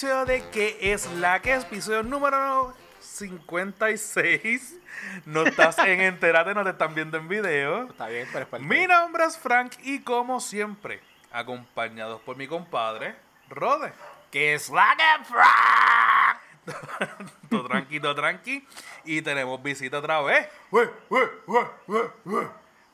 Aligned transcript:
episodio 0.00 0.24
de 0.24 0.48
¿Qué 0.48 0.78
es 0.80 1.12
la 1.16 1.42
que? 1.42 1.52
Episodio 1.52 2.02
número 2.02 2.72
56. 3.00 4.78
No 5.26 5.42
estás 5.42 5.76
en 5.80 6.00
Enterate, 6.00 6.54
no 6.54 6.64
te 6.64 6.70
están 6.70 6.94
viendo 6.94 7.18
en 7.18 7.28
video. 7.28 7.82
Está 7.82 8.08
bien, 8.08 8.26
pero 8.32 8.46
es 8.50 8.62
Mi 8.62 8.86
nombre 8.86 9.26
es 9.26 9.36
Frank 9.36 9.74
y 9.82 10.00
como 10.00 10.40
siempre, 10.40 11.02
acompañados 11.30 12.22
por 12.22 12.38
mi 12.38 12.46
compadre, 12.46 13.14
Rode. 13.50 13.92
¿Qué 14.30 14.54
es 14.54 14.70
la 14.70 14.96
que 14.96 15.24
Frank? 15.26 17.20
Todo 17.50 17.68
tranqui, 17.68 18.00
todo 18.00 18.14
tranqui. 18.14 18.66
Y 19.04 19.20
tenemos 19.20 19.62
visita 19.62 19.98
otra 19.98 20.22
vez. 20.22 20.48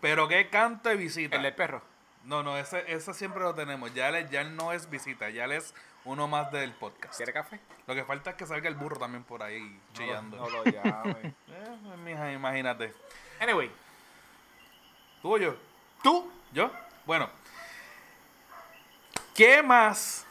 Pero 0.01 0.27
qué 0.27 0.48
canto 0.51 0.88
de 0.88 0.97
visita. 0.97 1.37
El 1.37 1.45
del 1.45 1.55
perro. 1.55 1.83
No, 2.25 2.43
no, 2.43 2.57
ese, 2.57 2.83
ese 2.93 3.15
siempre 3.15 3.45
lo 3.45 3.55
tenemos. 3.55 3.95
Ya 3.95 4.19
ya 4.29 4.43
no 4.43 4.73
es 4.73 4.91
visita, 4.91 5.30
ya 5.30 5.45
él 5.45 5.52
es 5.52 5.73
uno 6.06 6.28
más 6.28 6.51
del 6.52 6.73
podcast. 6.73 7.16
¿Quiere 7.16 7.33
café? 7.33 7.60
Lo 7.87 7.95
que 7.95 8.05
falta 8.05 8.30
es 8.30 8.37
que 8.37 8.47
salga 8.47 8.69
el 8.69 8.77
burro 8.77 8.97
también 8.97 9.24
por 9.24 9.42
ahí 9.42 9.78
chillando. 9.92 10.37
No 10.37 10.48
lo 10.48 10.64
llame. 10.64 11.34
Eh, 11.48 11.97
mija, 12.05 12.33
imagínate. 12.33 12.92
anyway, 13.41 13.70
¿Tú 15.23 15.34
o 15.34 15.38
yo? 15.38 15.56
tú. 16.02 16.30
¿Yo? 16.52 16.70
Bueno. 17.06 17.28
¿Qué 19.34 19.62
más 19.62 20.27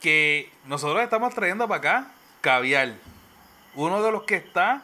que 0.00 0.50
nosotros 0.64 1.02
estamos 1.02 1.34
trayendo 1.34 1.68
para 1.68 1.78
acá? 1.78 2.10
Caviar. 2.40 2.94
Uno 3.74 4.02
de 4.02 4.12
los 4.12 4.22
que 4.24 4.36
está 4.36 4.82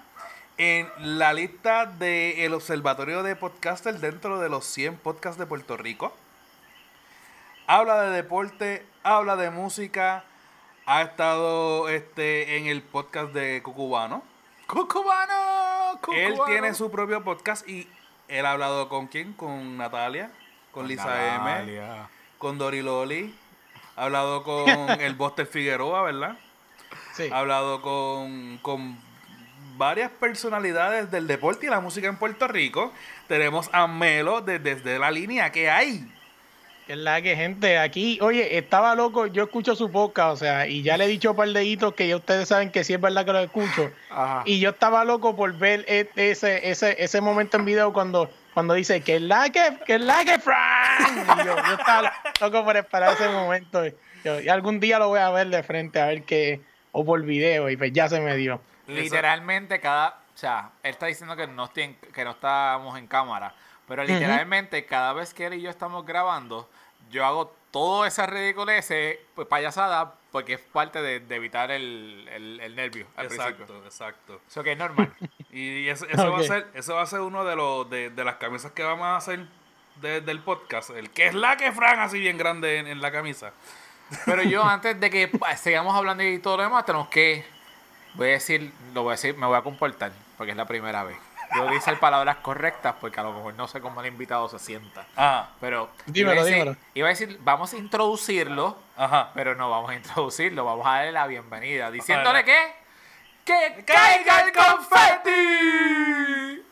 en 0.58 0.88
la 0.98 1.32
lista 1.32 1.86
del 1.86 2.52
Observatorio 2.54 3.22
de 3.22 3.34
Podcasters 3.36 4.00
dentro 4.00 4.38
de 4.40 4.48
los 4.48 4.64
100 4.66 4.98
podcasts 4.98 5.38
de 5.38 5.46
Puerto 5.46 5.76
Rico. 5.76 6.14
Habla 7.66 8.02
de 8.02 8.10
deporte, 8.10 8.86
habla 9.02 9.36
de 9.36 9.50
música. 9.50 10.24
Ha 10.86 11.02
estado 11.02 11.88
este, 11.88 12.58
en 12.58 12.66
el 12.66 12.82
podcast 12.82 13.32
de 13.32 13.62
Cucubano. 13.62 14.22
¡Cucubano! 14.66 15.98
Él 16.12 16.38
tiene 16.46 16.74
su 16.74 16.90
propio 16.90 17.22
podcast 17.24 17.66
y 17.68 17.88
él 18.28 18.44
ha 18.44 18.52
hablado 18.52 18.88
con 18.88 19.06
quién? 19.06 19.32
Con 19.32 19.78
Natalia, 19.78 20.30
con, 20.72 20.86
Lisa 20.86 21.36
M, 21.36 21.78
con 22.38 22.58
Dori 22.58 22.82
Loli, 22.82 23.34
ha 23.96 24.04
hablado 24.04 24.42
con 24.42 24.68
el 25.00 25.14
Buster 25.14 25.46
Figueroa, 25.46 26.02
¿verdad? 26.02 26.36
Sí. 27.14 27.28
Ha 27.32 27.38
hablado 27.38 27.80
con, 27.80 28.58
con 28.58 28.98
varias 29.76 30.10
personalidades 30.10 31.10
del 31.10 31.26
deporte 31.26 31.66
y 31.66 31.70
la 31.70 31.80
música 31.80 32.08
en 32.08 32.16
Puerto 32.16 32.46
Rico. 32.46 32.92
Tenemos 33.28 33.70
a 33.72 33.86
Melo 33.86 34.42
de- 34.42 34.58
desde 34.58 34.98
la 34.98 35.10
línea 35.10 35.50
que 35.50 35.70
hay. 35.70 36.06
Que 36.86 36.92
es 36.92 36.98
la 36.98 37.22
que, 37.22 37.34
gente, 37.34 37.78
aquí, 37.78 38.18
oye, 38.20 38.58
estaba 38.58 38.94
loco, 38.94 39.26
yo 39.26 39.44
escucho 39.44 39.74
su 39.74 39.90
podcast, 39.90 40.32
o 40.34 40.36
sea, 40.36 40.66
y 40.66 40.82
ya 40.82 40.98
le 40.98 41.04
he 41.04 41.08
dicho 41.08 41.30
un 41.30 41.36
par 41.36 41.48
de 41.48 41.64
hitos 41.64 41.94
que 41.94 42.06
ya 42.06 42.16
ustedes 42.16 42.48
saben 42.48 42.70
que 42.70 42.84
sí 42.84 42.92
es 42.92 43.00
verdad 43.00 43.24
que 43.24 43.32
lo 43.32 43.40
escucho. 43.40 43.90
Ajá. 44.10 44.42
Y 44.44 44.60
yo 44.60 44.70
estaba 44.70 45.02
loco 45.04 45.34
por 45.34 45.54
ver 45.56 45.86
e- 45.88 46.10
ese, 46.16 46.68
ese, 46.68 47.02
ese 47.02 47.20
momento 47.22 47.56
en 47.56 47.64
video 47.64 47.90
cuando, 47.94 48.30
cuando 48.52 48.74
dice 48.74 49.00
que 49.00 49.16
es 49.16 49.22
la 49.22 49.48
que, 49.48 49.78
que 49.86 49.94
es 49.94 50.00
la 50.02 50.24
que 50.26 50.38
Frank. 50.38 51.40
Y 51.40 51.46
yo, 51.46 51.56
yo 51.56 51.74
estaba 51.74 52.12
loco 52.38 52.64
por 52.64 52.76
esperar 52.76 53.14
ese 53.14 53.28
momento. 53.30 53.82
Yo- 54.22 54.40
y 54.42 54.48
algún 54.50 54.78
día 54.78 54.98
lo 54.98 55.08
voy 55.08 55.20
a 55.20 55.30
ver 55.30 55.48
de 55.48 55.62
frente 55.62 56.00
a 56.02 56.06
ver 56.06 56.24
qué, 56.24 56.60
o 56.92 57.02
por 57.02 57.22
video, 57.22 57.70
y 57.70 57.78
pues 57.78 57.92
ya 57.94 58.10
se 58.10 58.20
me 58.20 58.36
dio. 58.36 58.60
Literalmente 58.86 59.80
cada, 59.80 60.08
o 60.34 60.36
sea, 60.38 60.70
él 60.82 60.90
está 60.90 61.06
diciendo 61.06 61.34
que 61.34 61.46
no, 61.46 61.64
estoy 61.64 61.84
en- 61.84 61.96
que 62.12 62.24
no 62.24 62.32
estamos 62.32 62.98
en 62.98 63.06
cámara, 63.06 63.54
pero 63.88 64.02
literalmente 64.04 64.84
cada 64.86 65.12
vez 65.12 65.34
que 65.34 65.46
él 65.46 65.54
y 65.54 65.60
yo 65.62 65.70
estamos 65.70 66.04
grabando, 66.06 66.68
yo 67.10 67.24
hago 67.24 67.54
toda 67.70 68.06
esa 68.08 68.26
ridiculez, 68.26 68.88
pues 69.34 69.46
payasada, 69.48 70.14
porque 70.30 70.54
es 70.54 70.60
parte 70.60 71.02
de, 71.02 71.20
de 71.20 71.34
evitar 71.36 71.70
el, 71.70 72.28
el, 72.32 72.60
el 72.60 72.74
nervio 72.76 73.06
al 73.16 73.26
principio. 73.28 73.52
Exacto, 73.64 73.84
exacto. 73.84 74.40
Eso 74.48 74.62
que 74.62 74.72
es 74.72 74.78
normal. 74.78 75.12
Y 75.56 75.86
eso, 75.88 76.04
eso 76.08 76.32
va 76.32 76.40
a 76.40 76.42
ser, 76.42 76.66
eso 76.74 76.96
va 76.96 77.02
a 77.02 77.06
ser 77.06 77.20
uno 77.20 77.44
de 77.44 77.54
los 77.54 77.88
de, 77.88 78.10
de 78.10 78.24
las 78.24 78.36
camisas 78.36 78.72
que 78.72 78.82
vamos 78.82 79.06
a 79.06 79.16
hacer 79.18 79.46
de- 80.00 80.20
del 80.20 80.40
podcast. 80.40 80.90
El 80.90 81.10
que 81.10 81.28
es 81.28 81.34
la 81.34 81.56
que 81.56 81.70
Fran 81.70 82.00
así 82.00 82.18
bien 82.18 82.36
grande 82.36 82.78
en, 82.78 82.88
en 82.88 83.00
la 83.00 83.12
camisa. 83.12 83.52
Pero 84.24 84.42
yo 84.42 84.64
antes 84.68 84.98
de 84.98 85.10
que 85.10 85.30
sigamos 85.56 85.94
hablando 85.94 86.24
y 86.24 86.40
todo 86.40 86.56
lo 86.56 86.64
demás, 86.64 86.84
tenemos 86.84 87.06
que, 87.06 87.44
voy 88.14 88.30
a 88.30 88.32
decir, 88.32 88.72
lo 88.94 89.04
voy 89.04 89.10
a 89.10 89.14
decir, 89.14 89.36
me 89.36 89.46
voy 89.46 89.56
a 89.56 89.62
comportar, 89.62 90.10
porque 90.36 90.50
es 90.50 90.56
la 90.56 90.66
primera 90.66 91.04
vez. 91.04 91.18
Yo 91.54 91.62
voy 91.62 91.70
a 91.70 91.74
decir 91.74 91.98
palabras 91.98 92.36
correctas 92.38 92.94
porque 93.00 93.20
a 93.20 93.22
lo 93.22 93.32
mejor 93.32 93.54
no 93.54 93.68
sé 93.68 93.80
cómo 93.80 94.00
el 94.00 94.08
invitado 94.08 94.48
se 94.48 94.58
sienta. 94.58 95.06
Ah, 95.16 95.50
Pero 95.60 95.90
Dímelo, 96.06 96.32
iba, 96.34 96.42
a 96.42 96.44
decir, 96.44 96.58
dímelo. 96.60 96.76
iba 96.94 97.06
a 97.06 97.10
decir, 97.10 97.38
vamos 97.42 97.72
a 97.72 97.76
introducirlo, 97.76 98.76
ajá. 98.96 99.30
pero 99.34 99.54
no 99.54 99.70
vamos 99.70 99.90
a 99.90 99.94
introducirlo, 99.94 100.64
vamos 100.64 100.86
a 100.86 100.90
darle 100.96 101.12
la 101.12 101.26
bienvenida, 101.26 101.90
diciéndole 101.90 102.38
Ajá. 102.40 102.44
que 102.46 102.84
que 103.44 103.84
caiga 103.86 104.40
el 104.40 104.52
confeti. 104.54 106.62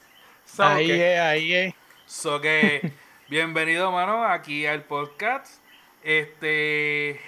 So, 0.47 0.65
ahí 0.65 0.87
que- 0.87 1.15
es, 1.15 1.21
ahí 1.21 1.55
es. 1.55 1.75
So 2.07 2.41
que, 2.41 2.93
bienvenido, 3.29 3.93
mano, 3.93 4.25
aquí 4.25 4.67
al 4.67 4.83
podcast. 4.85 5.61
Este, 6.03 7.21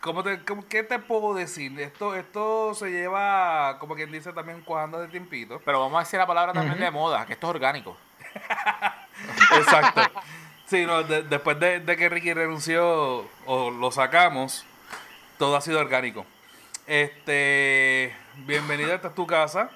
¿cómo 0.00 0.22
te, 0.22 0.42
cómo- 0.44 0.66
¿qué 0.68 0.82
te 0.82 0.98
puedo 0.98 1.34
decir? 1.34 1.78
Esto, 1.80 2.14
esto 2.14 2.74
se 2.74 2.90
lleva, 2.90 3.78
como 3.78 3.94
quien 3.94 4.10
dice, 4.12 4.32
también 4.32 4.60
cuajando 4.62 4.98
de 5.00 5.08
tiempito. 5.08 5.60
Pero 5.64 5.80
vamos 5.80 5.96
a 5.96 6.00
decir 6.00 6.18
la 6.18 6.26
palabra 6.26 6.52
también 6.52 6.78
de 6.78 6.90
moda, 6.90 7.26
que 7.26 7.34
esto 7.34 7.46
es 7.48 7.50
orgánico. 7.54 7.96
Exacto. 9.56 10.02
Sí, 10.66 10.86
no, 10.86 11.02
de- 11.02 11.22
después 11.24 11.58
de, 11.58 11.80
de 11.80 11.96
que 11.96 12.08
Ricky 12.08 12.32
renunció 12.32 13.28
o 13.46 13.70
lo 13.70 13.90
sacamos, 13.90 14.64
todo 15.38 15.56
ha 15.56 15.60
sido 15.60 15.80
orgánico. 15.80 16.24
Este, 16.86 18.14
bienvenido, 18.46 18.92
esta 18.94 19.08
es 19.08 19.14
tu 19.14 19.26
casa. 19.26 19.70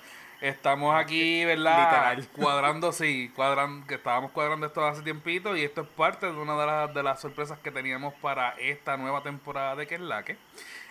Estamos 0.49 0.95
aquí, 0.95 1.45
¿verdad? 1.45 1.79
Literal. 2.17 2.29
Cuadrando, 2.37 2.93
sí, 2.93 3.33
cuadrando, 3.35 3.87
que 3.87 3.95
estábamos 3.95 4.31
cuadrando 4.33 4.67
esto 4.67 4.85
hace 4.87 5.03
tiempito 5.03 5.57
y 5.57 5.63
esto 5.63 5.81
es 5.83 5.89
parte 5.89 6.27
de 6.27 6.33
una 6.39 6.55
de 6.57 6.67
las, 6.67 6.95
de 6.95 7.03
las 7.03 7.21
sorpresas 7.21 7.59
que 7.61 7.71
teníamos 7.71 8.13
para 8.15 8.51
esta 8.59 8.97
nueva 8.99 9.23
temporada 9.23 9.75
de 9.77 9.87
Que 9.87 9.95
es 9.95 10.01
la 10.03 10.23
que. 10.23 10.37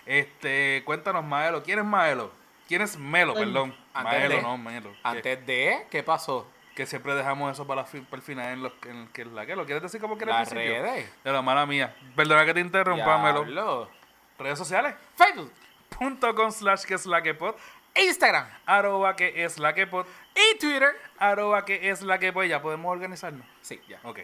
Este, 0.06 0.82
cuéntanos, 0.84 1.24
Maelo. 1.24 1.62
¿Quién 1.62 1.78
es 1.78 1.84
Maelo? 1.84 2.32
¿Quién 2.66 2.82
es 2.82 2.96
Melo? 2.98 3.34
Perdón. 3.34 3.74
Antes 3.92 4.12
Maelo, 4.12 4.34
de- 4.36 4.42
no, 4.42 4.58
Melo. 4.58 4.90
Antes 5.02 5.46
de, 5.46 5.86
¿qué 5.90 6.02
pasó? 6.02 6.50
que 6.74 6.86
siempre 6.86 7.14
dejamos 7.14 7.52
eso 7.52 7.64
para, 7.68 7.82
la 7.82 7.86
fi- 7.86 8.00
para 8.00 8.16
el 8.16 8.22
final 8.22 8.52
en, 8.52 8.62
los, 8.64 8.72
en 8.88 9.06
que 9.12 9.22
es 9.22 9.28
la 9.28 9.46
que 9.46 9.54
lo 9.54 9.64
quieres 9.64 9.80
decir 9.80 10.00
como 10.00 10.16
quieres 10.16 10.34
Las 10.34 10.50
redes. 10.50 11.08
de 11.22 11.30
la 11.32 11.40
mala 11.40 11.66
mía 11.66 11.94
perdona 12.16 12.44
que 12.44 12.52
te 12.52 12.58
interrumpa 12.58 13.16
Melo 13.18 13.88
redes 14.36 14.58
sociales 14.58 14.96
Facebook, 15.14 15.52
punto 15.96 16.34
com 16.34 16.50
slash 16.50 16.82
que 16.82 16.94
es 16.94 17.06
la 17.06 17.22
que 17.22 17.32
pod 17.32 17.54
Instagram 17.96 18.46
arroba 18.66 19.16
que 19.16 19.44
es 19.44 19.58
la 19.58 19.74
que 19.74 19.86
pod 19.86 20.06
y 20.34 20.58
Twitter. 20.58 20.94
arroba 21.18 21.64
que 21.64 21.90
es 21.90 22.02
la 22.02 22.18
que 22.18 22.32
pod 22.32 22.44
ya 22.44 22.60
podemos 22.62 22.90
organizarnos 22.90 23.46
Sí, 23.62 23.80
ya. 23.88 24.00
ok 24.02 24.20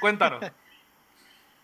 cuéntanos 0.00 0.44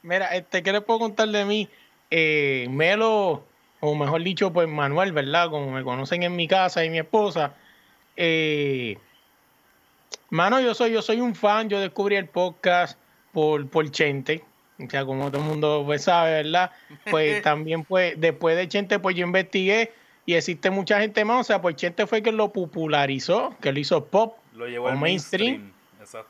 Mira, 0.02 0.26
este, 0.36 0.62
¿qué 0.62 0.70
les 0.70 0.82
puedo 0.82 1.00
contar 1.00 1.28
de 1.30 1.44
mí? 1.44 1.68
Eh, 2.12 2.68
Melo, 2.70 3.44
o 3.80 3.94
mejor 3.96 4.22
dicho, 4.22 4.52
pues 4.52 4.68
Manuel, 4.68 5.10
¿verdad? 5.10 5.50
Como 5.50 5.72
me 5.72 5.82
conocen 5.82 6.22
en 6.22 6.36
mi 6.36 6.46
casa 6.46 6.84
y 6.84 6.90
mi 6.90 6.98
esposa. 6.98 7.54
Eh, 8.16 8.98
mano, 10.30 10.60
yo 10.60 10.74
soy, 10.74 10.92
yo 10.92 11.02
soy 11.02 11.20
un 11.20 11.34
fan, 11.34 11.68
yo 11.68 11.80
descubrí 11.80 12.14
el 12.14 12.28
podcast 12.28 12.96
por, 13.32 13.68
por 13.68 13.90
Chente. 13.90 14.44
O 14.78 14.88
sea, 14.88 15.04
como 15.04 15.28
todo 15.32 15.42
el 15.42 15.48
mundo 15.48 15.82
pues, 15.84 16.04
sabe, 16.04 16.42
¿verdad? 16.42 16.70
Pues 17.10 17.42
también, 17.42 17.82
pues, 17.82 18.14
después 18.16 18.56
de 18.56 18.68
Chente, 18.68 19.00
pues 19.00 19.16
yo 19.16 19.26
investigué 19.26 19.92
y 20.26 20.34
existe 20.34 20.70
mucha 20.70 21.00
gente 21.00 21.24
más. 21.24 21.40
O 21.40 21.44
sea, 21.44 21.62
pues 21.62 21.76
Chente 21.76 22.06
fue 22.06 22.20
quien 22.22 22.36
lo 22.36 22.52
popularizó, 22.52 23.54
que 23.60 23.72
lo 23.72 23.78
hizo 23.78 24.04
pop. 24.04 24.36
lo 24.54 24.66
llevo 24.66 24.86
O 24.86 24.88
al 24.88 24.98
mainstream. 24.98 25.72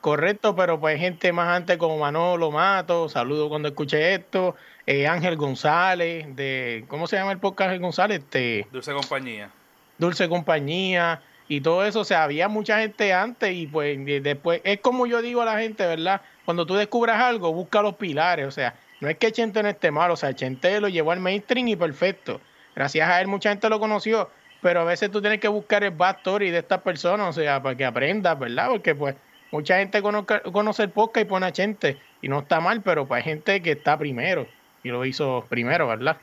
Correcto, 0.01 0.55
pero 0.55 0.79
pues 0.79 0.99
gente 0.99 1.31
más 1.31 1.49
antes 1.49 1.77
como 1.77 1.97
Manolo 1.99 2.49
Mato, 2.49 3.09
saludo 3.09 3.47
cuando 3.47 3.67
escuché 3.67 4.15
esto, 4.15 4.55
eh, 4.87 5.05
Ángel 5.07 5.35
González, 5.35 6.35
de, 6.35 6.85
¿cómo 6.87 7.05
se 7.05 7.15
llama 7.17 7.31
el 7.31 7.37
podcast 7.37 7.67
Ángel 7.69 7.81
González? 7.81 8.19
Este, 8.19 8.65
dulce 8.71 8.91
compañía 8.93 9.51
Dulce 9.99 10.27
Compañía 10.29 11.21
y 11.47 11.61
todo 11.61 11.85
eso, 11.85 11.99
o 11.99 12.03
sea, 12.05 12.23
había 12.23 12.47
mucha 12.47 12.79
gente 12.79 13.13
antes 13.13 13.53
y 13.53 13.67
pues 13.67 14.03
de- 14.03 14.19
después, 14.21 14.61
es 14.63 14.79
como 14.79 15.05
yo 15.05 15.21
digo 15.21 15.41
a 15.43 15.45
la 15.45 15.59
gente, 15.59 15.85
¿verdad? 15.85 16.21
Cuando 16.45 16.65
tú 16.65 16.73
descubras 16.75 17.21
algo, 17.21 17.53
busca 17.53 17.81
los 17.83 17.95
pilares, 17.97 18.47
o 18.47 18.51
sea, 18.51 18.75
no 18.99 19.09
es 19.09 19.17
que 19.17 19.31
Chente 19.31 19.61
no 19.61 19.69
esté 19.69 19.91
mal, 19.91 20.09
o 20.09 20.15
sea, 20.15 20.33
Chente 20.33 20.81
lo 20.81 20.87
llevó 20.87 21.11
al 21.11 21.19
mainstream 21.19 21.67
y 21.67 21.75
perfecto. 21.75 22.41
Gracias 22.77 23.09
a 23.09 23.19
él 23.19 23.27
mucha 23.27 23.49
gente 23.49 23.67
lo 23.69 23.79
conoció, 23.79 24.29
pero 24.61 24.81
a 24.81 24.83
veces 24.83 25.09
tú 25.11 25.19
tienes 25.19 25.39
que 25.39 25.47
buscar 25.47 25.83
el 25.83 25.89
backstory 25.91 26.51
de 26.51 26.59
estas 26.59 26.79
personas, 26.81 27.27
o 27.27 27.33
sea, 27.41 27.61
para 27.61 27.75
que 27.75 27.83
aprendas, 27.83 28.37
¿verdad? 28.37 28.69
Porque 28.69 28.93
pues 28.93 29.15
mucha 29.51 29.79
gente 29.79 29.99
conozca- 30.03 30.41
conoce 30.51 30.83
el 30.83 30.91
podcast 30.91 31.25
y 31.25 31.29
pone 31.29 31.45
a 31.47 31.51
Chente 31.51 31.97
y 32.21 32.29
no 32.29 32.39
está 32.39 32.59
mal, 32.59 32.81
pero 32.81 33.07
pues 33.07 33.17
hay 33.17 33.23
gente 33.31 33.61
que 33.63 33.71
está 33.71 33.97
primero 33.97 34.47
y 34.83 34.89
lo 34.89 35.03
hizo 35.05 35.45
primero, 35.49 35.87
¿verdad? 35.87 36.17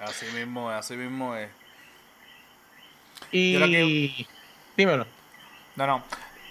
así 0.00 0.26
mismo 0.36 0.70
es 0.70 0.76
así 0.78 0.94
mismo 0.96 1.34
es 1.36 1.48
Y... 3.32 3.58
que- 3.58 4.26
Dímelo. 4.76 5.06
No, 5.76 5.86
no. 5.86 6.02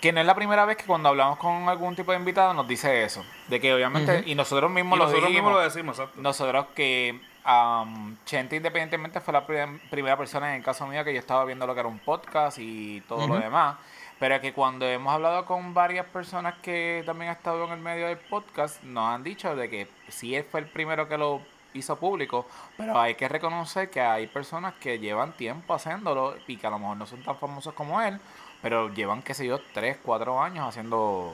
Que 0.02 0.12
no 0.12 0.20
es 0.20 0.26
la 0.26 0.36
primera 0.36 0.66
vez 0.66 0.78
que 0.78 0.86
cuando 0.86 1.10
hablamos 1.10 1.38
con 1.38 1.70
algún 1.70 1.96
tipo 1.96 2.12
de 2.12 2.18
invitado 2.18 2.54
nos 2.54 2.68
dice 2.68 3.04
eso. 3.04 3.24
De 3.48 3.60
que 3.60 3.74
obviamente, 3.74 4.24
y 4.26 4.36
nosotros 4.36 4.70
mismos 4.72 4.98
y 4.98 5.00
lo 5.00 5.06
nosotros 5.06 5.30
dijimos, 5.30 5.52
mismos 5.52 5.62
lo 5.62 5.70
decimos 5.70 6.00
exacto 6.00 6.22
nosotros 6.22 6.66
que 6.76 7.20
um, 7.46 8.16
Chente 8.26 8.56
independientemente 8.56 9.20
fue 9.20 9.34
la 9.34 9.46
primera 9.46 10.18
persona 10.18 10.50
en 10.50 10.56
el 10.58 10.64
caso 10.64 10.88
mío 10.88 11.04
que 11.04 11.14
yo 11.14 11.20
estaba 11.20 11.46
viendo 11.46 11.68
lo 11.68 11.74
que 11.74 11.80
era 11.80 11.90
un 11.90 12.00
podcast 12.00 12.58
y 12.60 13.02
todo 13.02 13.28
lo 13.28 13.38
demás. 13.38 13.78
Pero 14.20 14.40
que 14.40 14.54
cuando 14.54 14.88
hemos 14.88 15.14
hablado 15.14 15.46
con 15.46 15.74
varias 15.74 16.06
personas 16.06 16.56
que 16.62 17.04
también 17.06 17.32
han 17.32 17.38
estado 17.38 17.66
en 17.66 17.72
el 17.72 17.80
medio 17.80 18.08
del 18.08 18.18
podcast, 18.18 18.82
nos 18.84 19.10
han 19.10 19.24
dicho 19.24 19.56
de 19.56 19.70
que 19.70 19.88
sí 20.08 20.36
él 20.36 20.46
fue 20.46 20.62
el 20.62 20.68
primero 20.68 21.10
que 21.10 21.18
lo 21.18 21.42
hizo 21.74 21.98
público, 21.98 22.46
pero 22.78 23.00
hay 23.00 23.16
que 23.16 23.28
reconocer 23.28 23.90
que 23.90 24.00
hay 24.00 24.28
personas 24.28 24.76
que 24.76 25.00
llevan 25.00 25.34
tiempo 25.34 25.74
haciéndolo 25.74 26.36
y 26.48 26.58
que 26.58 26.68
a 26.68 26.70
lo 26.70 26.80
mejor 26.80 26.98
no 26.98 27.06
son 27.06 27.24
tan 27.24 27.38
famosos 27.38 27.74
como 27.74 28.02
él, 28.02 28.20
pero 28.62 28.94
llevan, 28.94 29.22
qué 29.24 29.34
sé 29.34 29.46
yo, 29.46 29.60
3, 29.74 29.98
4 30.04 30.42
años 30.42 30.68
haciendo 30.68 31.34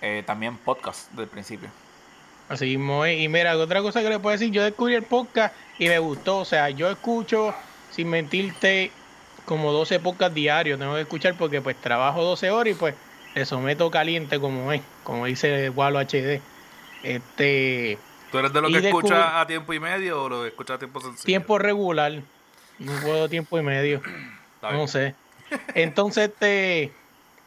eh, 0.00 0.22
también 0.26 0.56
podcast 0.58 1.10
del 1.12 1.28
principio. 1.28 1.70
Así 2.50 2.76
mismo 2.76 3.06
Y 3.06 3.28
mira, 3.28 3.56
otra 3.56 3.80
cosa 3.80 4.02
que 4.02 4.08
le 4.08 4.18
puedo 4.18 4.32
decir, 4.32 4.50
yo 4.50 4.64
descubrí 4.64 4.96
el 4.96 5.04
podcast 5.04 5.54
y 5.78 5.86
me 5.86 6.00
gustó. 6.00 6.38
O 6.38 6.44
sea, 6.44 6.68
yo 6.68 6.90
escucho, 6.90 7.54
sin 7.92 8.10
mentirte, 8.10 8.90
como 9.44 9.70
12 9.70 10.00
podcasts 10.00 10.34
diarios. 10.34 10.76
Tengo 10.76 10.96
que 10.96 11.02
escuchar 11.02 11.36
porque 11.38 11.60
pues 11.60 11.76
trabajo 11.76 12.24
12 12.24 12.50
horas 12.50 12.74
y 12.74 12.74
pues 12.74 12.96
le 13.36 13.46
someto 13.46 13.88
caliente 13.92 14.40
como 14.40 14.72
es, 14.72 14.82
como 15.04 15.26
dice 15.26 15.70
Walo 15.70 16.00
HD. 16.00 16.40
Este... 17.04 17.98
¿Tú 18.32 18.38
eres 18.38 18.52
de 18.52 18.60
lo 18.60 18.68
que 18.68 18.88
escucha 18.88 19.40
a 19.40 19.46
tiempo 19.46 19.72
y 19.72 19.78
medio 19.78 20.24
o 20.24 20.28
lo 20.28 20.42
que 20.42 20.48
escucha 20.48 20.74
a 20.74 20.78
tiempo 20.78 21.00
sencillo? 21.00 21.24
Tiempo 21.24 21.56
regular. 21.56 22.20
No 22.80 22.92
puedo 23.00 23.28
tiempo 23.28 23.60
y 23.60 23.62
medio. 23.62 24.02
no 24.62 24.88
sé. 24.88 25.14
Entonces, 25.74 26.30
este, 26.30 26.92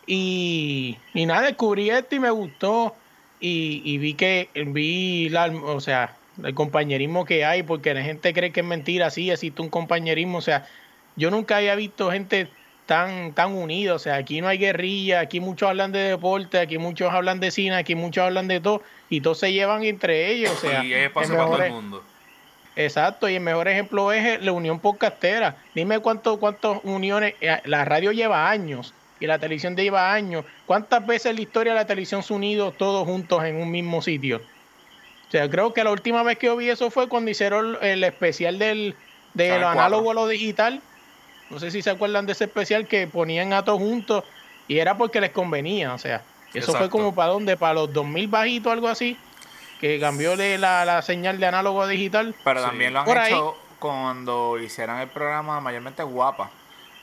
y, 0.07 0.97
y 1.13 1.25
nada, 1.25 1.41
descubrí 1.41 1.89
esto 1.89 2.15
y 2.15 2.19
me 2.21 2.29
gustó. 2.29 2.95
Y, 3.45 3.81
y 3.83 3.97
vi 3.97 4.13
que, 4.13 4.47
vi 4.55 5.27
la, 5.27 5.47
o 5.47 5.81
sea, 5.81 6.15
el 6.41 6.53
compañerismo 6.53 7.25
que 7.25 7.43
hay, 7.43 7.61
porque 7.61 7.93
la 7.93 8.01
gente 8.01 8.33
cree 8.33 8.53
que 8.53 8.61
es 8.61 8.65
mentira, 8.65 9.09
sí, 9.09 9.29
existe 9.29 9.61
un 9.61 9.67
compañerismo, 9.67 10.37
o 10.37 10.41
sea, 10.41 10.65
yo 11.17 11.29
nunca 11.29 11.57
había 11.57 11.75
visto 11.75 12.09
gente 12.09 12.47
tan, 12.85 13.33
tan 13.33 13.51
unida, 13.51 13.95
o 13.95 13.99
sea, 13.99 14.15
aquí 14.15 14.39
no 14.39 14.47
hay 14.47 14.59
guerrilla, 14.59 15.19
aquí 15.19 15.41
muchos 15.41 15.67
hablan 15.67 15.91
de 15.91 15.99
deporte, 15.99 16.57
aquí 16.57 16.77
muchos 16.77 17.11
hablan 17.11 17.41
de 17.41 17.51
cine, 17.51 17.75
aquí 17.75 17.95
muchos 17.95 18.23
hablan 18.23 18.47
de 18.47 18.61
todo, 18.61 18.81
y 19.09 19.19
todos 19.19 19.39
se 19.39 19.51
llevan 19.51 19.83
entre 19.83 20.31
ellos, 20.31 20.51
o 20.51 20.61
sea. 20.61 20.81
Y 20.85 20.93
es 20.93 21.09
para 21.09 21.27
todo 21.27 21.61
el 21.61 21.69
mundo. 21.69 22.01
Exacto, 22.77 23.27
y 23.27 23.35
el 23.35 23.41
mejor 23.41 23.67
ejemplo 23.67 24.13
es 24.13 24.41
la 24.41 24.53
unión 24.53 24.79
podcastera. 24.79 25.57
Dime 25.75 25.99
cuánto, 25.99 26.39
cuántas 26.39 26.79
uniones, 26.83 27.35
eh, 27.41 27.59
la 27.65 27.83
radio 27.83 28.13
lleva 28.13 28.49
años 28.49 28.93
y 29.19 29.27
la 29.27 29.39
televisión 29.39 29.75
lleva 29.75 30.13
años. 30.13 30.45
¿Cuántas 30.65 31.05
veces 31.05 31.27
en 31.27 31.35
la 31.37 31.41
historia 31.41 31.73
de 31.73 31.79
la 31.79 31.87
televisión 31.87 32.23
se 32.23 32.33
unido 32.33 32.71
todos 32.71 33.05
juntos 33.05 33.43
en 33.43 33.55
un 33.55 33.71
mismo 33.71 34.01
sitio? 34.01 34.37
O 34.37 35.31
sea, 35.31 35.49
creo 35.49 35.73
que 35.73 35.83
la 35.83 35.91
última 35.91 36.23
vez 36.23 36.37
que 36.37 36.47
yo 36.47 36.55
vi 36.55 36.69
eso 36.69 36.91
fue 36.91 37.07
cuando 37.07 37.31
hicieron 37.31 37.77
el 37.81 38.03
especial 38.03 38.59
del, 38.59 38.95
de 39.33 39.59
lo 39.59 39.67
análogo 39.67 40.11
a 40.11 40.13
lo 40.13 40.27
digital. 40.27 40.81
No 41.49 41.59
sé 41.59 41.71
si 41.71 41.81
se 41.81 41.89
acuerdan 41.89 42.25
de 42.25 42.33
ese 42.33 42.45
especial 42.45 42.87
que 42.87 43.07
ponían 43.07 43.53
a 43.53 43.63
todos 43.63 43.79
juntos 43.79 44.23
y 44.67 44.77
era 44.77 44.97
porque 44.97 45.21
les 45.21 45.31
convenía. 45.31 45.93
O 45.93 45.97
sea, 45.97 46.21
eso 46.53 46.73
fue 46.73 46.89
como 46.89 47.15
para 47.15 47.33
dónde, 47.33 47.57
para 47.57 47.73
los 47.73 47.93
2000 47.93 48.27
bajitos, 48.27 48.71
algo 48.71 48.87
así 48.87 49.17
que 49.83 49.99
cambió 49.99 50.37
de 50.37 50.57
la, 50.57 50.85
la, 50.85 51.01
señal 51.01 51.41
de 51.41 51.45
análogo 51.45 51.81
a 51.81 51.87
digital. 51.87 52.33
Pero 52.45 52.61
también 52.61 52.93
lo 52.93 53.01
han 53.01 53.25
hecho 53.25 53.57
cuando 53.79 54.57
hicieron 54.57 54.97
el 55.01 55.09
programa 55.09 55.59
mayormente 55.59 56.01
guapa. 56.03 56.49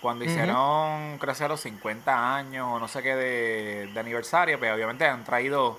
Cuando 0.00 0.24
hicieron, 0.24 1.18
creo 1.18 1.34
que 1.34 1.48
los 1.48 1.60
50 1.60 2.36
años 2.36 2.66
o 2.70 2.78
no 2.78 2.88
sé 2.88 3.02
qué 3.02 3.14
de, 3.14 4.00
aniversario, 4.00 4.58
pero 4.58 4.72
pues 4.72 4.76
obviamente 4.76 5.04
han 5.04 5.24
traído 5.24 5.78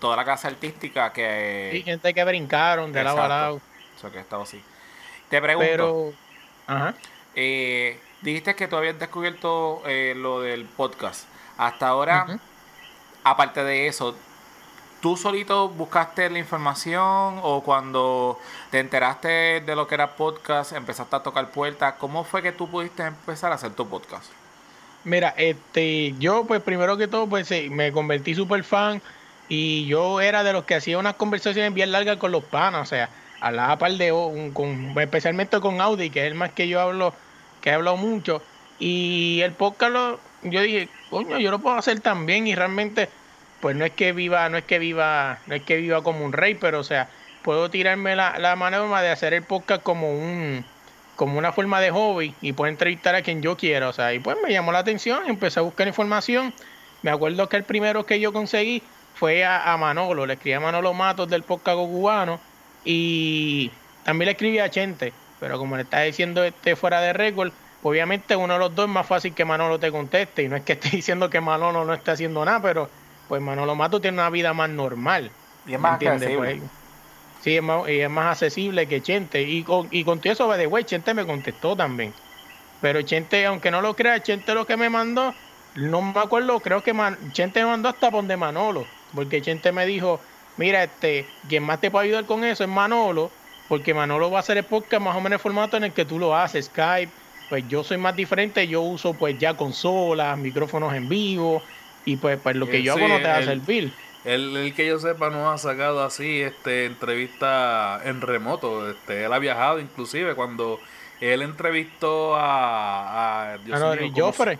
toda 0.00 0.16
la 0.16 0.24
casa 0.24 0.48
artística 0.48 1.12
que... 1.12 1.70
Sí, 1.72 1.82
gente 1.82 2.12
que 2.12 2.24
brincaron 2.24 2.92
de 2.92 3.04
lado 3.04 3.22
a 3.22 3.28
lado. 3.28 3.60
Eso 3.96 4.10
que 4.10 4.18
estado 4.18 4.42
así. 4.42 4.62
Te 5.28 5.40
pregunto. 5.40 5.70
Pero... 5.70 6.12
Ajá. 6.66 6.94
Eh, 7.34 8.00
dijiste 8.22 8.54
que 8.54 8.68
tú 8.68 8.76
habías 8.76 8.98
descubierto 8.98 9.82
eh, 9.86 10.14
lo 10.16 10.40
del 10.40 10.64
podcast. 10.64 11.26
Hasta 11.56 11.88
ahora, 11.88 12.26
aparte 13.22 13.62
de 13.62 13.86
eso, 13.86 14.16
¿Tú 15.00 15.16
solito 15.16 15.70
buscaste 15.70 16.28
la 16.28 16.38
información 16.38 17.40
o 17.42 17.62
cuando 17.64 18.38
te 18.70 18.80
enteraste 18.80 19.62
de 19.62 19.74
lo 19.74 19.86
que 19.86 19.94
era 19.94 20.14
podcast, 20.14 20.72
empezaste 20.72 21.16
a 21.16 21.22
tocar 21.22 21.50
puertas? 21.50 21.94
¿Cómo 21.94 22.22
fue 22.22 22.42
que 22.42 22.52
tú 22.52 22.68
pudiste 22.68 23.04
empezar 23.04 23.50
a 23.50 23.54
hacer 23.54 23.72
tu 23.72 23.88
podcast? 23.88 24.30
Mira, 25.04 25.32
este, 25.38 26.14
yo 26.18 26.44
pues 26.44 26.60
primero 26.60 26.98
que 26.98 27.08
todo 27.08 27.26
pues 27.26 27.50
me 27.70 27.92
convertí 27.92 28.34
súper 28.34 28.62
fan 28.62 29.00
y 29.48 29.86
yo 29.86 30.20
era 30.20 30.44
de 30.44 30.52
los 30.52 30.64
que 30.64 30.74
hacía 30.74 30.98
unas 30.98 31.14
conversaciones 31.14 31.72
bien 31.72 31.92
largas 31.92 32.18
con 32.18 32.30
los 32.30 32.44
panas, 32.44 32.82
o 32.82 32.86
sea, 32.86 33.08
hablaba 33.40 33.78
par 33.78 33.92
de, 33.92 34.10
con, 34.52 34.94
especialmente 34.98 35.58
con 35.60 35.80
Audi, 35.80 36.10
que 36.10 36.20
es 36.20 36.26
el 36.26 36.34
más 36.34 36.52
que 36.52 36.68
yo 36.68 36.78
hablo, 36.78 37.14
que 37.62 37.70
he 37.70 37.72
hablado 37.72 37.96
mucho, 37.96 38.42
y 38.78 39.40
el 39.42 39.52
podcast 39.52 39.92
lo, 39.92 40.20
yo 40.42 40.60
dije, 40.60 40.90
coño, 41.08 41.38
yo 41.38 41.50
lo 41.50 41.58
puedo 41.58 41.76
hacer 41.76 42.00
también 42.00 42.46
y 42.46 42.54
realmente 42.54 43.08
pues 43.60 43.76
no 43.76 43.84
es 43.84 43.92
que 43.92 44.12
viva, 44.12 44.48
no 44.48 44.58
es 44.58 44.64
que 44.64 44.78
viva, 44.78 45.38
no 45.46 45.54
es 45.54 45.62
que 45.62 45.76
viva 45.76 46.02
como 46.02 46.24
un 46.24 46.32
rey, 46.32 46.54
pero 46.54 46.80
o 46.80 46.84
sea, 46.84 47.08
puedo 47.42 47.70
tirarme 47.70 48.16
la, 48.16 48.38
la 48.38 48.56
manera 48.56 49.02
de 49.02 49.10
hacer 49.10 49.34
el 49.34 49.42
podcast 49.42 49.82
como 49.82 50.12
un 50.12 50.64
como 51.16 51.36
una 51.36 51.52
forma 51.52 51.82
de 51.82 51.90
hobby 51.90 52.34
y 52.40 52.54
puedo 52.54 52.70
entrevistar 52.70 53.14
a 53.14 53.20
quien 53.20 53.42
yo 53.42 53.54
quiera, 53.54 53.90
o 53.90 53.92
sea, 53.92 54.14
y 54.14 54.20
pues 54.20 54.38
me 54.42 54.50
llamó 54.50 54.72
la 54.72 54.78
atención, 54.78 55.24
empecé 55.26 55.60
a 55.60 55.62
buscar 55.62 55.86
información. 55.86 56.54
Me 57.02 57.10
acuerdo 57.10 57.46
que 57.46 57.58
el 57.58 57.64
primero 57.64 58.06
que 58.06 58.20
yo 58.20 58.32
conseguí 58.32 58.82
fue 59.14 59.44
a, 59.44 59.76
Manolo, 59.76 60.24
le 60.24 60.32
escribí 60.34 60.54
a 60.54 60.60
Manolo 60.60 60.94
Matos 60.94 61.28
del 61.28 61.42
podcast 61.42 61.76
cubano 61.76 62.40
y 62.86 63.70
también 64.02 64.26
le 64.26 64.32
escribí 64.32 64.60
a 64.60 64.70
Chente, 64.70 65.12
pero 65.38 65.58
como 65.58 65.76
le 65.76 65.82
está 65.82 66.00
diciendo 66.00 66.42
este 66.42 66.74
fuera 66.74 67.02
de 67.02 67.12
récord, 67.12 67.52
obviamente 67.82 68.34
uno 68.34 68.54
de 68.54 68.58
los 68.58 68.74
dos 68.74 68.86
es 68.86 68.90
más 68.90 69.06
fácil 69.06 69.34
que 69.34 69.44
Manolo 69.44 69.78
te 69.78 69.92
conteste 69.92 70.44
y 70.44 70.48
no 70.48 70.56
es 70.56 70.62
que 70.62 70.72
esté 70.72 70.88
diciendo 70.96 71.28
que 71.28 71.42
Manolo 71.42 71.84
no 71.84 71.92
está 71.92 72.12
haciendo 72.12 72.42
nada, 72.46 72.62
pero 72.62 72.88
pues 73.30 73.40
Manolo 73.40 73.76
Mato 73.76 74.00
tiene 74.00 74.16
una 74.16 74.28
vida 74.28 74.52
más 74.52 74.68
normal. 74.68 75.30
Y 75.64 75.74
es 75.74 75.78
más 75.78 76.02
accesible. 76.02 76.56
Pues, 76.56 76.70
sí, 77.42 77.56
es 77.56 77.62
más, 77.62 77.88
y 77.88 78.00
es 78.00 78.10
más 78.10 78.32
accesible 78.32 78.88
que 78.88 79.00
Chente. 79.02 79.42
Y 79.42 79.62
con, 79.62 79.86
y 79.92 80.02
con 80.02 80.18
todo 80.18 80.32
eso, 80.32 80.50
de 80.50 80.66
güey, 80.66 80.82
Chente 80.82 81.14
me 81.14 81.24
contestó 81.24 81.76
también. 81.76 82.12
Pero 82.80 83.02
Chente, 83.02 83.46
aunque 83.46 83.70
no 83.70 83.82
lo 83.82 83.94
crea, 83.94 84.20
Chente 84.20 84.52
lo 84.52 84.66
que 84.66 84.76
me 84.76 84.90
mandó, 84.90 85.32
no 85.76 86.02
me 86.02 86.18
acuerdo, 86.18 86.58
creo 86.58 86.82
que 86.82 86.92
Chente 87.30 87.60
me 87.60 87.66
mandó 87.66 87.88
hasta 87.88 88.10
donde 88.10 88.36
Manolo. 88.36 88.84
Porque 89.14 89.40
Chente 89.40 89.70
me 89.70 89.86
dijo, 89.86 90.18
mira, 90.56 90.82
este, 90.82 91.24
quien 91.48 91.62
más 91.62 91.80
te 91.80 91.88
puede 91.92 92.06
ayudar 92.06 92.24
con 92.24 92.42
eso 92.42 92.64
es 92.64 92.68
Manolo, 92.68 93.30
porque 93.68 93.94
Manolo 93.94 94.28
va 94.32 94.38
a 94.38 94.40
hacer 94.40 94.58
el 94.58 94.64
podcast 94.64 95.04
más 95.04 95.16
o 95.16 95.20
menos 95.20 95.36
el 95.36 95.40
formato 95.40 95.76
en 95.76 95.84
el 95.84 95.92
que 95.92 96.04
tú 96.04 96.18
lo 96.18 96.36
haces, 96.36 96.66
Skype. 96.66 97.12
Pues 97.48 97.62
yo 97.68 97.84
soy 97.84 97.98
más 97.98 98.16
diferente, 98.16 98.66
yo 98.66 98.82
uso 98.82 99.14
pues 99.14 99.38
ya 99.38 99.56
consolas, 99.56 100.36
micrófonos 100.36 100.92
en 100.94 101.08
vivo, 101.08 101.62
y 102.04 102.16
pues, 102.16 102.38
pues 102.42 102.56
lo 102.56 102.68
que 102.68 102.82
yo 102.82 102.94
hago 102.94 103.08
no 103.08 103.18
te 103.18 103.24
va 103.24 103.36
a 103.36 103.42
servir. 103.42 103.92
El, 104.24 104.54
el, 104.56 104.74
que 104.74 104.86
yo 104.86 104.98
sepa 104.98 105.30
no 105.30 105.50
ha 105.50 105.56
sacado 105.56 106.02
así 106.02 106.42
este 106.42 106.84
entrevista 106.84 108.00
en 108.04 108.20
remoto. 108.20 108.90
Este, 108.90 109.24
él 109.24 109.32
ha 109.32 109.38
viajado 109.38 109.80
inclusive 109.80 110.34
cuando 110.34 110.78
él 111.20 111.42
entrevistó 111.42 112.36
a, 112.36 113.54
a, 113.54 113.58
Nori 113.58 114.12
Joffre. 114.14 114.58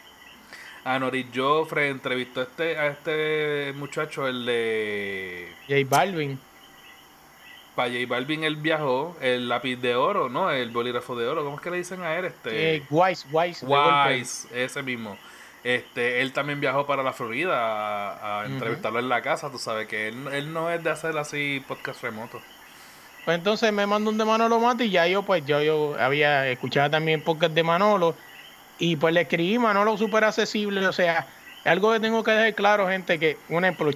A 0.84 0.98
Nori 0.98 1.28
Joffre 1.34 1.88
entrevistó 1.88 2.40
a 2.40 2.44
este, 2.44 2.78
a 2.78 2.86
este 2.88 3.72
muchacho, 3.74 4.26
el 4.26 4.46
de 4.46 5.52
J 5.68 5.80
Balvin. 5.86 6.38
Para 7.74 7.90
J 7.90 8.06
Balvin 8.08 8.44
él 8.44 8.56
viajó, 8.56 9.16
el 9.20 9.48
lápiz 9.48 9.76
de 9.76 9.94
oro, 9.94 10.30
¿no? 10.30 10.50
El 10.50 10.70
bolígrafo 10.70 11.16
de 11.16 11.28
oro, 11.28 11.44
¿cómo 11.44 11.56
es 11.56 11.62
que 11.62 11.70
le 11.70 11.76
dicen 11.78 12.02
a 12.02 12.16
él? 12.16 12.26
Este, 12.26 12.76
eh, 12.76 12.82
Wise, 12.88 13.26
Wise. 13.30 13.66
Wise, 13.66 14.48
ese 14.52 14.82
mismo. 14.82 15.18
Este, 15.62 16.22
él 16.22 16.32
también 16.32 16.60
viajó 16.60 16.86
para 16.86 17.02
la 17.02 17.12
Florida 17.12 18.40
a, 18.40 18.46
entrevistarlo 18.46 18.98
en 18.98 19.08
la 19.08 19.20
casa, 19.20 19.50
tú 19.50 19.58
sabes 19.58 19.86
que 19.88 20.08
él, 20.08 20.52
no 20.52 20.70
es 20.70 20.82
de 20.82 20.90
hacer 20.90 21.16
así 21.18 21.62
podcast 21.68 22.02
remoto. 22.02 22.40
Pues 23.26 23.36
entonces 23.36 23.70
me 23.70 23.86
mandó 23.86 24.10
un 24.10 24.16
de 24.16 24.24
Manolo 24.24 24.58
Mati 24.58 24.84
y 24.84 24.90
ya 24.90 25.06
yo 25.06 25.22
pues 25.22 25.44
yo, 25.44 25.62
yo 25.62 25.96
había 26.00 26.48
escuchado 26.48 26.90
también 26.90 27.22
podcast 27.22 27.52
de 27.52 27.62
Manolo 27.62 28.14
y 28.78 28.96
pues 28.96 29.12
le 29.12 29.20
escribí 29.20 29.58
Manolo 29.58 29.98
súper 29.98 30.24
accesible, 30.24 30.86
o 30.86 30.92
sea, 30.92 31.26
algo 31.66 31.92
que 31.92 32.00
tengo 32.00 32.24
que 32.24 32.30
dejar 32.30 32.54
claro 32.54 32.88
gente 32.88 33.18
que 33.18 33.36
un 33.50 33.66
ejemplo 33.66 33.90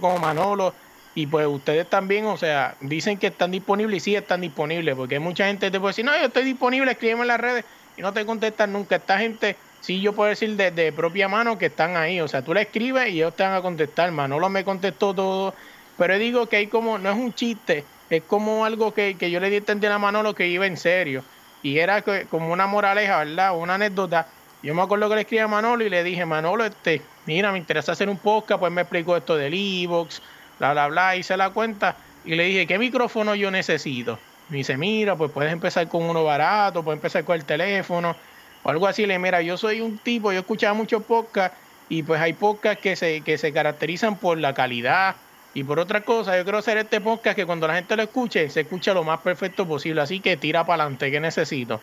como 0.00 0.18
Manolo 0.18 0.74
y 1.14 1.26
pues 1.26 1.46
ustedes 1.46 1.88
también, 1.90 2.24
o 2.26 2.38
sea, 2.38 2.76
dicen 2.80 3.18
que 3.18 3.26
están 3.26 3.50
disponibles 3.50 3.98
y 3.98 4.00
sí 4.00 4.16
están 4.16 4.40
disponibles, 4.40 4.94
porque 4.94 5.16
hay 5.16 5.20
mucha 5.20 5.46
gente 5.46 5.66
que 5.66 5.72
te 5.72 5.80
puede 5.80 5.90
decir, 5.90 6.04
no, 6.04 6.16
yo 6.16 6.26
estoy 6.26 6.44
disponible, 6.44 6.92
escríbeme 6.92 7.22
en 7.22 7.28
las 7.28 7.40
redes 7.40 7.64
y 7.96 8.00
no 8.00 8.12
te 8.14 8.24
contestan 8.24 8.72
nunca. 8.72 8.96
Esta 8.96 9.18
gente 9.18 9.56
sí 9.80 10.00
yo 10.00 10.12
puedo 10.12 10.30
decir 10.30 10.56
de, 10.56 10.92
propia 10.92 11.28
mano 11.28 11.58
que 11.58 11.66
están 11.66 11.96
ahí. 11.96 12.20
O 12.20 12.28
sea, 12.28 12.42
tú 12.42 12.54
le 12.54 12.62
escribes 12.62 13.08
y 13.08 13.16
ellos 13.18 13.34
te 13.34 13.42
van 13.42 13.54
a 13.54 13.62
contestar. 13.62 14.10
Manolo 14.12 14.48
me 14.48 14.64
contestó 14.64 15.14
todo. 15.14 15.54
Pero 15.96 16.18
digo 16.18 16.46
que 16.46 16.56
hay 16.56 16.66
como, 16.66 16.98
no 16.98 17.10
es 17.10 17.16
un 17.16 17.34
chiste, 17.34 17.84
es 18.08 18.22
como 18.22 18.64
algo 18.64 18.94
que, 18.94 19.14
yo 19.18 19.38
le 19.38 19.50
di 19.50 19.56
a 19.56 19.58
entender 19.58 19.92
a 19.92 19.98
Manolo 19.98 20.34
que 20.34 20.48
iba 20.48 20.66
en 20.66 20.76
serio. 20.76 21.22
Y 21.62 21.78
era 21.78 22.02
como 22.30 22.50
una 22.50 22.66
moraleja, 22.66 23.18
¿verdad? 23.18 23.54
Una 23.54 23.74
anécdota. 23.74 24.26
Yo 24.62 24.74
me 24.74 24.82
acuerdo 24.82 25.08
que 25.10 25.16
le 25.16 25.20
escribí 25.22 25.40
a 25.40 25.48
Manolo 25.48 25.84
y 25.84 25.90
le 25.90 26.02
dije, 26.02 26.24
Manolo, 26.24 26.64
este, 26.64 27.02
mira, 27.26 27.52
me 27.52 27.58
interesa 27.58 27.92
hacer 27.92 28.08
un 28.08 28.16
podcast, 28.16 28.60
pues 28.60 28.72
me 28.72 28.82
explicó 28.82 29.16
esto 29.16 29.36
del 29.36 29.52
e-box, 29.54 30.22
bla, 30.58 30.72
bla, 30.72 30.88
bla, 30.88 31.16
hice 31.16 31.36
la 31.36 31.50
cuenta 31.50 31.96
y 32.24 32.34
le 32.34 32.44
dije, 32.44 32.66
¿qué 32.66 32.78
micrófono 32.78 33.34
yo 33.34 33.50
necesito? 33.50 34.18
Me 34.48 34.58
dice, 34.58 34.76
mira, 34.76 35.16
pues 35.16 35.30
puedes 35.30 35.52
empezar 35.52 35.88
con 35.88 36.02
uno 36.02 36.24
barato, 36.24 36.82
puedes 36.82 36.98
empezar 36.98 37.24
con 37.24 37.36
el 37.36 37.44
teléfono, 37.44 38.16
o 38.62 38.70
algo 38.70 38.86
así. 38.86 39.06
Le 39.06 39.18
mira, 39.18 39.42
yo 39.42 39.56
soy 39.56 39.80
un 39.80 39.98
tipo, 39.98 40.32
yo 40.32 40.40
escuchaba 40.40 40.74
muchos 40.74 41.02
podcasts, 41.02 41.56
y 41.88 42.02
pues 42.04 42.20
hay 42.20 42.32
podcasts 42.32 42.82
que 42.82 42.96
se, 42.96 43.20
que 43.22 43.36
se 43.36 43.52
caracterizan 43.52 44.16
por 44.16 44.38
la 44.38 44.54
calidad 44.54 45.16
y 45.54 45.64
por 45.64 45.80
otra 45.80 46.02
cosa. 46.02 46.36
Yo 46.36 46.44
quiero 46.44 46.58
hacer 46.58 46.78
este 46.78 47.00
podcast 47.00 47.34
que 47.34 47.46
cuando 47.46 47.66
la 47.66 47.74
gente 47.74 47.96
lo 47.96 48.02
escuche, 48.04 48.48
se 48.48 48.60
escucha 48.60 48.94
lo 48.94 49.02
más 49.02 49.20
perfecto 49.20 49.66
posible. 49.66 50.00
Así 50.00 50.20
que 50.20 50.36
tira 50.36 50.64
para 50.64 50.84
adelante, 50.84 51.10
que 51.10 51.18
necesito? 51.18 51.80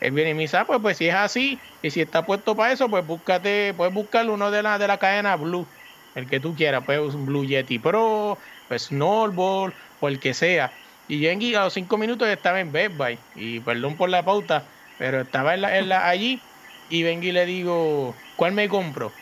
Él 0.00 0.12
viene 0.12 0.30
y 0.30 0.34
me 0.34 0.42
dice, 0.42 0.56
ah, 0.58 0.64
pues, 0.66 0.80
pues 0.82 0.98
si 0.98 1.08
es 1.08 1.14
así, 1.14 1.58
y 1.80 1.90
si 1.90 2.00
está 2.00 2.26
puesto 2.26 2.54
para 2.54 2.72
eso, 2.72 2.88
pues 2.88 3.06
búscate, 3.06 3.72
puedes 3.74 3.94
buscar 3.94 4.28
uno 4.28 4.50
de 4.50 4.62
la, 4.62 4.78
de 4.78 4.88
la 4.88 4.98
cadena 4.98 5.36
Blue, 5.36 5.66
el 6.14 6.26
que 6.26 6.40
tú 6.40 6.54
quieras, 6.54 6.82
pues 6.84 6.98
un 6.98 7.24
Blue 7.24 7.46
Yeti 7.46 7.78
Pro, 7.78 8.36
pues 8.68 8.84
Snowball, 8.84 9.72
o 10.00 10.08
el 10.08 10.18
que 10.18 10.34
sea. 10.34 10.72
Y 11.08 11.20
yo 11.20 11.30
en 11.30 11.40
a 11.56 11.64
los 11.64 11.72
cinco 11.72 11.96
minutos 11.96 12.28
estaba 12.28 12.60
en 12.60 12.72
Best 12.72 12.96
Buy, 12.96 13.18
y 13.36 13.60
perdón 13.60 13.96
por 13.96 14.10
la 14.10 14.22
pauta, 14.22 14.64
pero 14.98 15.20
estaba 15.20 15.54
en 15.54 15.62
la, 15.62 15.78
en 15.78 15.88
la, 15.88 16.08
allí, 16.08 16.40
y 16.88 17.02
vengo 17.02 17.24
y 17.24 17.32
le 17.32 17.46
digo, 17.46 18.14
¿cuál 18.36 18.52
me 18.52 18.68
compro? 18.68 19.12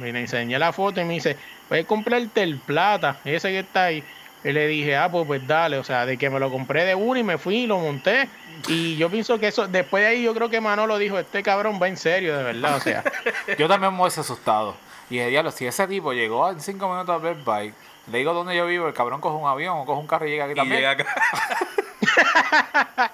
Me 0.00 0.10
enseñé 0.10 0.58
la 0.58 0.72
foto 0.72 1.00
y 1.00 1.04
me 1.04 1.14
dice, 1.14 1.36
puedes 1.68 1.86
comprarte 1.86 2.42
el 2.42 2.58
plata, 2.58 3.18
ese 3.24 3.50
que 3.50 3.60
está 3.60 3.84
ahí. 3.84 4.02
Y 4.44 4.52
le 4.52 4.66
dije, 4.68 4.96
ah, 4.96 5.10
pues, 5.10 5.26
pues 5.26 5.46
dale, 5.46 5.78
o 5.78 5.84
sea, 5.84 6.06
de 6.06 6.16
que 6.16 6.30
me 6.30 6.38
lo 6.38 6.50
compré 6.50 6.84
de 6.84 6.94
uno 6.94 7.18
y 7.18 7.24
me 7.24 7.36
fui 7.38 7.56
y 7.62 7.66
lo 7.66 7.78
monté. 7.78 8.28
Y 8.68 8.96
yo 8.96 9.10
pienso 9.10 9.38
que 9.38 9.48
eso, 9.48 9.66
después 9.66 10.02
de 10.02 10.08
ahí 10.08 10.22
yo 10.22 10.34
creo 10.34 10.48
que 10.48 10.60
Manolo 10.60 10.98
dijo, 10.98 11.18
este 11.18 11.42
cabrón 11.42 11.80
va 11.82 11.88
en 11.88 11.96
serio, 11.96 12.36
de 12.36 12.44
verdad, 12.44 12.76
o 12.76 12.80
sea. 12.80 13.02
yo 13.58 13.66
también 13.68 13.92
me 13.94 14.02
hubiese 14.02 14.20
asustado. 14.20 14.76
Y 15.10 15.14
dije, 15.14 15.28
diablo, 15.28 15.50
si 15.50 15.66
ese 15.66 15.86
tipo 15.88 16.12
llegó 16.12 16.50
en 16.50 16.60
cinco 16.60 16.88
minutos 16.88 17.14
a 17.14 17.18
Best 17.18 17.44
Buy, 17.44 17.72
le 18.10 18.18
digo 18.18 18.34
dónde 18.34 18.56
yo 18.56 18.66
vivo, 18.66 18.86
el 18.86 18.94
cabrón 18.94 19.20
coge 19.20 19.36
un 19.36 19.48
avión 19.48 19.78
o 19.78 19.84
coge 19.84 20.00
un 20.00 20.06
carro 20.06 20.26
y 20.26 20.30
llega 20.30 20.44
aquí 20.44 20.54
también. 20.54 20.80
Llega 20.80 20.90
acá. 20.92 21.06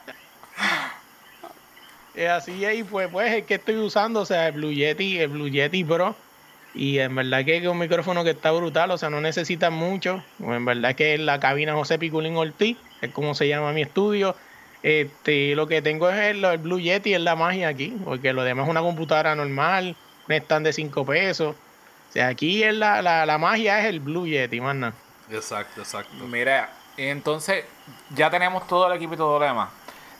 y 2.14 2.22
así 2.22 2.64
ahí, 2.64 2.82
pues, 2.82 3.08
pues, 3.10 3.32
el 3.32 3.44
que 3.44 3.54
estoy 3.54 3.76
usando, 3.76 4.20
o 4.20 4.26
sea, 4.26 4.48
el 4.48 4.52
Blue 4.52 4.72
Yeti, 4.72 5.18
el 5.18 5.28
Blue 5.28 5.48
Yeti 5.48 5.84
Pro 5.84 6.14
y 6.74 6.98
en 6.98 7.14
verdad 7.14 7.44
que 7.44 7.58
es 7.58 7.66
un 7.66 7.78
micrófono 7.78 8.24
que 8.24 8.30
está 8.30 8.50
brutal, 8.50 8.90
o 8.90 8.98
sea, 8.98 9.10
no 9.10 9.20
necesita 9.20 9.70
mucho. 9.70 10.22
En 10.40 10.64
verdad 10.64 10.94
que 10.94 11.14
es 11.14 11.20
la 11.20 11.38
cabina 11.38 11.74
José 11.74 11.98
Piculín 11.98 12.36
Ortiz, 12.36 12.78
es 13.00 13.10
como 13.12 13.34
se 13.34 13.48
llama 13.48 13.72
mi 13.72 13.82
estudio. 13.82 14.34
Este, 14.82 15.54
lo 15.54 15.66
que 15.66 15.82
tengo 15.82 16.08
es 16.08 16.18
el, 16.18 16.58
Blue 16.58 16.80
Yeti, 16.80 17.14
es 17.14 17.20
la 17.20 17.36
magia 17.36 17.68
aquí, 17.68 17.94
porque 18.04 18.32
lo 18.32 18.42
demás 18.42 18.64
es 18.64 18.70
una 18.70 18.80
computadora 18.80 19.34
normal, 19.34 19.94
un 20.28 20.34
stand 20.34 20.66
de 20.66 20.72
5 20.72 21.04
pesos. 21.04 21.54
O 22.08 22.12
sea, 22.12 22.28
aquí 22.28 22.62
es 22.62 22.74
la, 22.74 23.02
la, 23.02 23.38
magia 23.38 23.80
es 23.80 23.86
el 23.86 24.00
Blue 24.00 24.26
Yeti, 24.26 24.60
man. 24.60 24.94
Exacto, 25.30 25.82
exacto. 25.82 26.26
Mira, 26.26 26.72
entonces 26.96 27.64
ya 28.14 28.30
tenemos 28.30 28.66
todo 28.66 28.90
el 28.90 28.96
equipo 28.96 29.14
y 29.14 29.16
todo 29.18 29.38
lo 29.38 29.44
demás. 29.44 29.68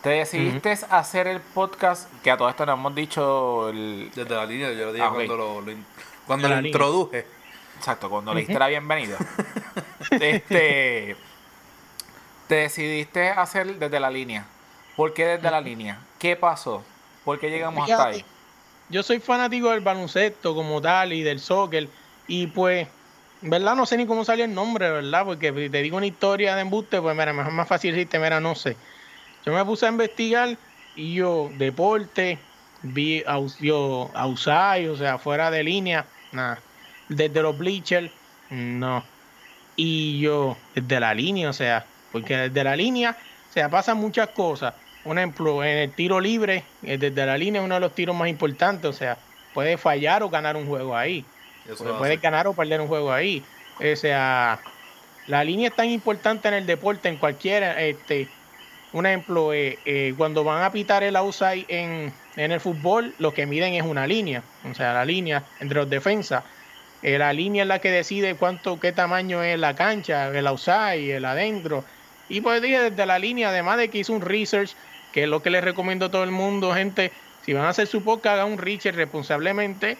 Te 0.02 0.10
decidiste 0.10 0.76
hacer 0.90 1.28
el 1.28 1.40
podcast, 1.40 2.10
que 2.22 2.30
a 2.32 2.36
todo 2.36 2.48
esto 2.48 2.66
nos 2.66 2.76
hemos 2.76 2.94
dicho 2.94 3.70
desde 3.72 4.34
la 4.34 4.44
línea, 4.44 4.72
yo 4.72 4.86
lo 4.86 4.92
dije 4.92 5.04
ah, 5.04 5.12
cuando 5.14 5.36
lo, 5.36 5.60
lo 5.60 5.72
cuando 6.26 6.48
lo 6.48 6.60
introduje. 6.60 7.24
Exacto, 7.76 8.10
cuando 8.10 8.34
le 8.34 8.40
diste 8.40 8.58
la 8.58 8.66
bienvenida. 8.66 9.16
este, 10.10 11.16
te 12.48 12.54
decidiste 12.54 13.30
hacer 13.30 13.78
desde 13.78 14.00
la 14.00 14.10
línea. 14.10 14.44
¿Por 14.96 15.14
qué 15.14 15.24
desde 15.24 15.50
la 15.50 15.60
línea? 15.60 16.00
¿Qué 16.18 16.34
pasó? 16.34 16.82
¿Por 17.24 17.38
qué 17.38 17.50
llegamos 17.50 17.88
hasta 17.88 18.08
ahí? 18.08 18.24
Yo 18.88 19.02
soy 19.04 19.20
fanático 19.20 19.70
del 19.70 19.80
baloncesto 19.80 20.54
como 20.54 20.80
tal 20.82 21.12
y 21.12 21.22
del 21.22 21.38
soccer. 21.38 21.88
Y 22.26 22.48
pues, 22.48 22.88
¿verdad? 23.40 23.76
No 23.76 23.86
sé 23.86 23.96
ni 23.96 24.06
cómo 24.06 24.24
salió 24.24 24.44
el 24.44 24.54
nombre, 24.54 24.90
¿verdad? 24.90 25.24
Porque 25.24 25.52
te 25.52 25.82
digo 25.82 25.96
una 25.96 26.06
historia 26.06 26.56
de 26.56 26.62
embuste, 26.62 27.00
pues 27.00 27.16
mira, 27.16 27.32
mejor 27.32 27.52
más 27.52 27.68
fácil 27.68 27.92
decirte, 27.94 28.18
mira, 28.18 28.40
no 28.40 28.54
sé. 28.54 28.76
Yo 29.44 29.52
me 29.52 29.64
puse 29.64 29.86
a 29.86 29.88
investigar 29.88 30.56
y 30.94 31.14
yo, 31.14 31.50
deporte, 31.56 32.38
vi 32.82 33.22
a, 33.26 33.40
yo, 33.60 34.10
o 34.14 34.36
sea, 34.36 35.18
fuera 35.18 35.50
de 35.50 35.64
línea, 35.64 36.06
nada. 36.32 36.60
Desde 37.08 37.42
los 37.42 37.56
bleachers, 37.56 38.10
no. 38.50 39.02
Y 39.76 40.20
yo, 40.20 40.56
desde 40.74 41.00
la 41.00 41.14
línea, 41.14 41.50
o 41.50 41.52
sea, 41.52 41.86
porque 42.12 42.36
desde 42.36 42.64
la 42.64 42.76
línea, 42.76 43.16
o 43.50 43.52
sea, 43.52 43.68
pasan 43.68 43.98
muchas 43.98 44.28
cosas. 44.28 44.74
Un 45.04 45.18
ejemplo, 45.18 45.64
en 45.64 45.78
el 45.78 45.92
tiro 45.92 46.20
libre, 46.20 46.64
eh, 46.82 46.98
desde 46.98 47.26
la 47.26 47.36
línea 47.36 47.60
es 47.60 47.64
uno 47.64 47.74
de 47.74 47.80
los 47.80 47.94
tiros 47.94 48.14
más 48.14 48.28
importantes, 48.28 48.88
o 48.88 48.92
sea, 48.92 49.18
puede 49.52 49.76
fallar 49.76 50.22
o 50.22 50.30
ganar 50.30 50.56
un 50.56 50.66
juego 50.66 50.96
ahí. 50.96 51.24
Puede 51.98 52.16
ganar 52.16 52.46
o 52.46 52.54
perder 52.54 52.80
un 52.80 52.88
juego 52.88 53.12
ahí. 53.12 53.44
O 53.78 53.96
sea, 53.96 54.60
la 55.26 55.44
línea 55.44 55.68
es 55.68 55.76
tan 55.76 55.88
importante 55.88 56.48
en 56.48 56.54
el 56.54 56.66
deporte, 56.66 57.08
en 57.08 57.16
cualquiera, 57.16 57.80
este, 57.82 58.28
un 58.92 59.06
ejemplo, 59.06 59.52
eh, 59.52 59.78
eh, 59.84 60.14
cuando 60.16 60.44
van 60.44 60.62
a 60.62 60.70
pitar 60.70 61.02
el 61.02 61.16
outside 61.16 61.64
en, 61.68 62.12
en, 62.36 62.52
el 62.52 62.60
fútbol, 62.60 63.14
lo 63.18 63.32
que 63.32 63.46
miden 63.46 63.74
es 63.74 63.82
una 63.82 64.06
línea, 64.06 64.42
o 64.70 64.74
sea, 64.74 64.92
la 64.92 65.04
línea 65.04 65.44
entre 65.60 65.78
los 65.78 65.88
defensas. 65.88 66.44
Eh, 67.02 67.18
la 67.18 67.32
línea 67.32 67.62
es 67.62 67.68
la 67.68 67.80
que 67.80 67.90
decide 67.90 68.34
cuánto, 68.34 68.78
qué 68.78 68.92
tamaño 68.92 69.42
es 69.42 69.58
la 69.58 69.74
cancha, 69.74 70.28
el 70.28 70.46
outside, 70.46 71.16
el 71.16 71.24
adentro. 71.24 71.84
Y 72.28 72.40
pues 72.42 72.60
dije 72.62 72.90
desde 72.90 73.06
la 73.06 73.18
línea, 73.18 73.48
además 73.48 73.78
de 73.78 73.88
que 73.88 73.98
hice 73.98 74.12
un 74.12 74.20
research, 74.20 74.74
que 75.12 75.24
es 75.24 75.28
lo 75.28 75.42
que 75.42 75.50
les 75.50 75.64
recomiendo 75.64 76.06
a 76.06 76.10
todo 76.10 76.24
el 76.24 76.30
mundo, 76.30 76.72
gente, 76.74 77.12
si 77.44 77.54
van 77.54 77.64
a 77.64 77.70
hacer 77.70 77.86
su 77.86 78.04
podcast, 78.04 78.34
hagan 78.34 78.52
un 78.52 78.58
research 78.58 78.94
responsablemente. 78.94 79.96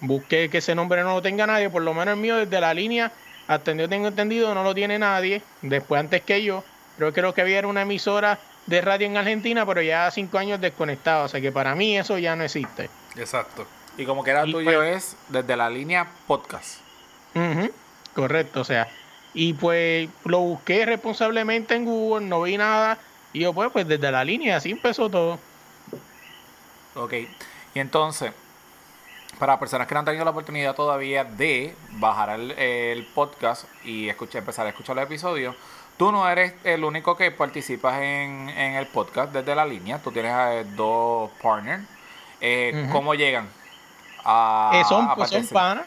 busque 0.00 0.50
que 0.50 0.58
ese 0.58 0.74
nombre 0.74 1.02
no 1.02 1.14
lo 1.14 1.22
tenga 1.22 1.46
nadie, 1.46 1.70
por 1.70 1.82
lo 1.82 1.94
menos 1.94 2.14
el 2.14 2.20
mío 2.20 2.36
desde 2.36 2.60
la 2.60 2.74
línea, 2.74 3.10
hasta 3.46 3.74
tengo 3.88 4.08
entendido, 4.08 4.54
no 4.54 4.62
lo 4.62 4.74
tiene 4.74 4.98
nadie. 4.98 5.40
Después, 5.62 5.98
antes 5.98 6.20
que 6.22 6.42
yo, 6.44 6.62
Creo 6.98 7.12
que 7.12 7.22
lo 7.22 7.32
que 7.32 7.40
había 7.40 7.58
era 7.58 7.68
una 7.68 7.82
emisora 7.82 8.38
de 8.66 8.80
radio 8.80 9.06
en 9.06 9.16
Argentina, 9.16 9.64
pero 9.64 9.80
ya 9.80 10.10
cinco 10.10 10.36
años 10.36 10.60
desconectado. 10.60 11.24
O 11.24 11.28
sea 11.28 11.40
que 11.40 11.52
para 11.52 11.74
mí 11.74 11.96
eso 11.96 12.18
ya 12.18 12.36
no 12.36 12.44
existe. 12.44 12.90
Exacto. 13.16 13.66
Y 13.96 14.04
como 14.04 14.22
que 14.22 14.30
era 14.32 14.42
tuyo 14.44 14.64
pues 14.64 14.96
es 14.96 15.16
desde 15.28 15.56
la 15.56 15.70
línea 15.70 16.08
podcast. 16.26 16.80
correcto, 18.14 18.60
o 18.60 18.64
sea. 18.64 18.88
Y 19.32 19.52
pues 19.52 20.08
lo 20.24 20.40
busqué 20.40 20.84
responsablemente 20.86 21.74
en 21.74 21.84
Google, 21.84 22.26
no 22.26 22.42
vi 22.42 22.56
nada. 22.56 22.98
Y 23.32 23.40
yo 23.40 23.52
pues, 23.52 23.70
pues 23.72 23.86
desde 23.86 24.10
la 24.10 24.24
línea, 24.24 24.56
así 24.56 24.72
empezó 24.72 25.08
todo. 25.08 25.38
Ok. 26.96 27.14
Y 27.74 27.78
entonces, 27.78 28.32
para 29.38 29.58
personas 29.58 29.86
que 29.86 29.94
no 29.94 30.00
han 30.00 30.06
tenido 30.06 30.24
la 30.24 30.32
oportunidad 30.32 30.74
todavía 30.74 31.24
de 31.24 31.74
bajar 31.92 32.38
el, 32.40 33.06
podcast 33.14 33.64
y 33.84 34.08
escuchar, 34.08 34.40
empezar 34.40 34.66
a 34.66 34.70
escuchar 34.70 34.96
los 34.96 35.04
episodios, 35.04 35.54
Tú 35.98 36.12
no 36.12 36.28
eres 36.28 36.54
el 36.62 36.84
único 36.84 37.16
que 37.16 37.32
participas 37.32 38.00
en, 38.00 38.48
el 38.50 38.86
podcast 38.86 39.32
desde 39.32 39.52
la 39.56 39.66
línea. 39.66 39.98
Tú 39.98 40.12
tienes 40.12 40.32
a 40.32 40.62
dos 40.76 41.28
partners. 41.42 41.82
Eh, 42.40 42.88
¿Cómo 42.92 43.14
llegan? 43.14 43.48
A, 44.24 44.70
eh, 44.74 44.84
son, 44.88 45.12
pues, 45.16 45.30
son 45.30 45.46
panas. 45.48 45.86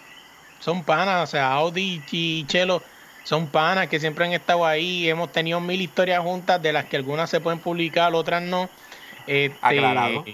Son 0.59 0.83
panas. 0.83 1.23
O 1.23 1.31
sea, 1.31 1.53
Audi 1.53 2.03
y 2.11 2.45
Chelo 2.45 2.83
son 3.23 3.47
panas 3.47 3.87
que 3.87 4.01
siempre 4.01 4.25
han 4.25 4.33
estado 4.33 4.65
ahí. 4.65 5.09
Hemos 5.09 5.31
tenido 5.31 5.61
mil 5.61 5.79
historias 5.79 6.21
juntas, 6.21 6.61
de 6.61 6.73
las 6.73 6.85
que 6.85 6.97
algunas 6.97 7.29
se 7.29 7.39
pueden 7.39 7.59
publicar, 7.59 8.13
otras 8.13 8.41
no. 8.41 8.69
Este, 9.27 9.57
Aclarado. 9.61 10.25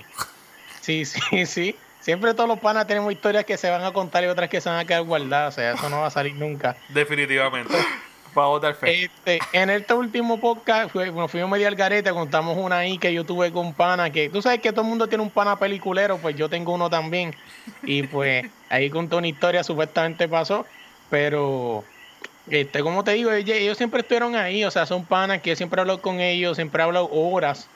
Sí, 0.82 1.06
sí, 1.06 1.46
sí. 1.46 1.76
Siempre 2.00 2.34
todos 2.34 2.50
los 2.50 2.60
panas 2.60 2.88
tenemos 2.88 3.12
historias 3.12 3.46
que 3.46 3.58
se 3.58 3.70
van 3.70 3.84
a 3.84 3.92
contar 3.92 4.24
y 4.24 4.28
otras 4.28 4.50
que 4.50 4.60
se 4.60 4.70
van 4.70 4.80
a 4.80 4.86
quedar 4.86 5.04
guardadas. 5.04 5.54
O 5.54 5.56
sea, 5.56 5.74
eso 5.74 5.88
no 5.90 6.00
va 6.00 6.08
a 6.08 6.12
salir 6.12 6.34
nunca. 6.34 6.76
Definitivamente. 6.90 7.76
Este, 8.84 9.40
en 9.54 9.70
este 9.70 9.94
último 9.94 10.40
podcast 10.40 10.94
nos 10.94 11.32
fuimos 11.32 11.50
medio 11.50 11.68
al 11.68 11.76
garete, 11.76 12.12
contamos 12.12 12.58
una 12.58 12.80
ahí 12.80 12.98
que 12.98 13.14
yo 13.14 13.24
tuve 13.24 13.52
con 13.52 13.74
pana, 13.74 14.12
que 14.12 14.30
tú 14.30 14.42
sabes 14.42 14.60
que 14.62 14.72
todo 14.72 14.82
el 14.82 14.88
mundo 14.88 15.08
tiene 15.08 15.24
un 15.24 15.30
pana 15.30 15.58
peliculero, 15.58 16.18
pues 16.18 16.36
yo 16.36 16.50
tengo 16.50 16.74
uno 16.74 16.90
también. 16.90 17.36
Y 17.84 18.04
pues 18.04 18.46
ahí 18.70 18.90
contó 18.90 19.18
una 19.18 19.28
historia, 19.28 19.64
supuestamente 19.64 20.28
pasó, 20.28 20.66
pero 21.10 21.84
este, 22.50 22.82
como 22.82 23.04
te 23.04 23.12
digo, 23.12 23.32
ellos, 23.32 23.78
siempre 23.78 24.02
estuvieron 24.02 24.36
ahí, 24.36 24.64
o 24.64 24.72
sea, 24.72 24.86
son 24.86 25.06
panas 25.06 25.42
que 25.42 25.52
yo 25.52 25.56
siempre 25.56 25.82
hablo 25.82 26.02
con 26.02 26.20
ellos, 26.20 26.58
siempre 26.58 26.84
hablo 26.84 27.10
horas 27.12 27.68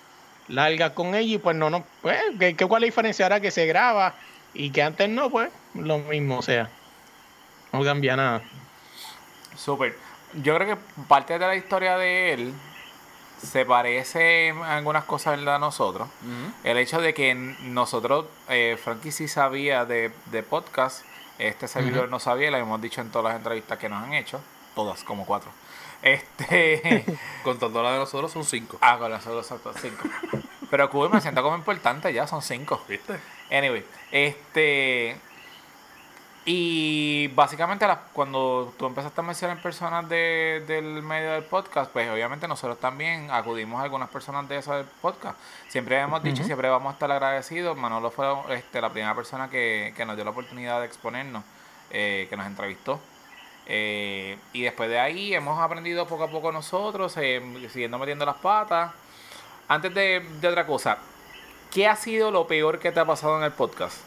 largas 0.48 0.92
con 0.92 1.16
ellos 1.16 1.36
y 1.36 1.38
pues 1.38 1.56
no, 1.56 1.70
no, 1.70 1.86
pues, 2.02 2.18
¿qué, 2.40 2.56
cuál 2.56 2.84
es 2.84 2.88
la 2.88 2.92
diferencia 2.92 3.26
ahora 3.26 3.40
que 3.40 3.52
se 3.52 3.66
graba 3.66 4.16
y 4.54 4.70
que 4.70 4.84
antes 4.84 5.10
no? 5.10 5.30
Pues 5.30 5.50
lo 5.74 6.00
mismo, 6.00 6.38
o 6.40 6.42
sea, 6.42 6.70
no 7.74 7.84
cambia 7.84 8.16
nada. 8.16 8.42
Súper 9.56 10.11
yo 10.36 10.56
creo 10.56 10.76
que 10.76 10.82
parte 11.08 11.38
de 11.38 11.46
la 11.46 11.56
historia 11.56 11.98
de 11.98 12.34
él 12.34 12.54
se 13.42 13.66
parece 13.66 14.50
en 14.50 14.58
algunas 14.64 15.06
cosas 15.06 15.40
a 15.40 15.60
nosotros. 15.60 16.08
El 16.64 16.78
hecho 16.78 17.02
de 17.02 17.14
que 17.14 17.34
nosotros, 17.34 18.26
eh, 18.50 18.78
Frankie 18.82 19.12
sí 19.12 19.28
sabía 19.28 19.86
de, 19.86 20.12
podcast, 20.50 21.06
este 21.40 21.68
servidor 21.68 22.10
no 22.10 22.20
sabía, 22.20 22.52
lo 22.52 22.58
hemos 22.58 22.82
dicho 22.82 23.02
en 23.02 23.10
todas 23.10 23.34
las 23.34 23.38
entrevistas 23.38 23.78
que 23.78 23.90
nos 23.90 24.04
han 24.04 24.14
hecho, 24.14 24.42
todas, 24.76 25.04
como 25.04 25.26
cuatro. 25.26 25.50
Este. 26.02 27.06
Contando 27.44 27.84
la 27.84 27.94
de 27.94 28.00
nosotros 28.00 28.32
son 28.32 28.44
cinco. 28.44 28.78
Ah, 28.82 28.98
con 28.98 29.12
nosotros 29.12 29.46
son 29.46 29.60
cinco. 29.80 30.08
Pero 30.70 30.90
Cuba 30.90 31.10
me 31.10 31.22
siento 31.22 31.44
como 31.44 31.56
importante 31.56 32.12
ya, 32.14 32.28
son 32.28 32.42
cinco. 32.42 32.84
¿Viste? 32.88 33.20
Anyway, 33.52 33.86
este. 34.12 35.18
Y 36.44 37.28
básicamente 37.36 37.86
cuando 38.14 38.74
tú 38.80 38.88
empezaste 38.88 39.22
a 39.22 39.24
mencionar 39.24 39.62
personas 39.62 40.10
de- 40.10 40.64
del 40.66 41.04
medio 41.04 41.34
del 41.34 41.44
podcast, 41.44 41.92
pues 41.92 42.10
obviamente 42.10 42.48
nosotros 42.48 42.80
también 42.80 43.30
acudimos 43.30 43.80
a 43.80 43.84
algunas 43.84 44.10
personas 44.10 44.50
de 44.50 44.58
eso 44.58 44.74
del 44.76 44.86
podcast. 44.88 45.38
Siempre 45.70 46.00
hemos 46.00 46.24
dicho, 46.24 46.44
siempre 46.44 46.68
vamos 46.68 46.90
a 46.90 46.94
estar 46.94 47.12
agradecidos. 47.12 47.78
Manolo 47.78 48.10
fue 48.10 48.26
este, 48.58 48.82
la 48.82 48.90
primera 48.90 49.14
persona 49.14 49.52
que, 49.52 49.94
que 49.96 50.04
nos 50.04 50.16
dio 50.16 50.26
la 50.26 50.32
oportunidad 50.32 50.80
de 50.80 50.88
exponernos, 50.88 51.44
eh, 51.92 52.26
que 52.28 52.36
nos 52.36 52.48
entrevistó. 52.48 53.00
Eh, 53.68 54.36
y 54.52 54.64
después 54.64 54.90
de 54.90 55.00
ahí 55.00 55.36
hemos 55.36 55.60
aprendido 55.62 56.08
poco 56.08 56.24
a 56.24 56.28
poco 56.28 56.52
nosotros, 56.52 57.16
eh, 57.18 57.40
siguiendo 57.72 58.00
metiendo 58.00 58.26
las 58.26 58.38
patas. 58.38 58.92
Antes 59.68 59.94
de, 59.94 60.28
de 60.42 60.48
otra 60.48 60.66
cosa, 60.66 60.98
¿qué 61.72 61.88
ha 61.88 61.96
sido 61.96 62.32
lo 62.32 62.48
peor 62.48 62.80
que 62.80 62.92
te 62.92 63.00
ha 63.00 63.06
pasado 63.06 63.38
en 63.38 63.44
el 63.44 63.52
podcast? 63.52 63.98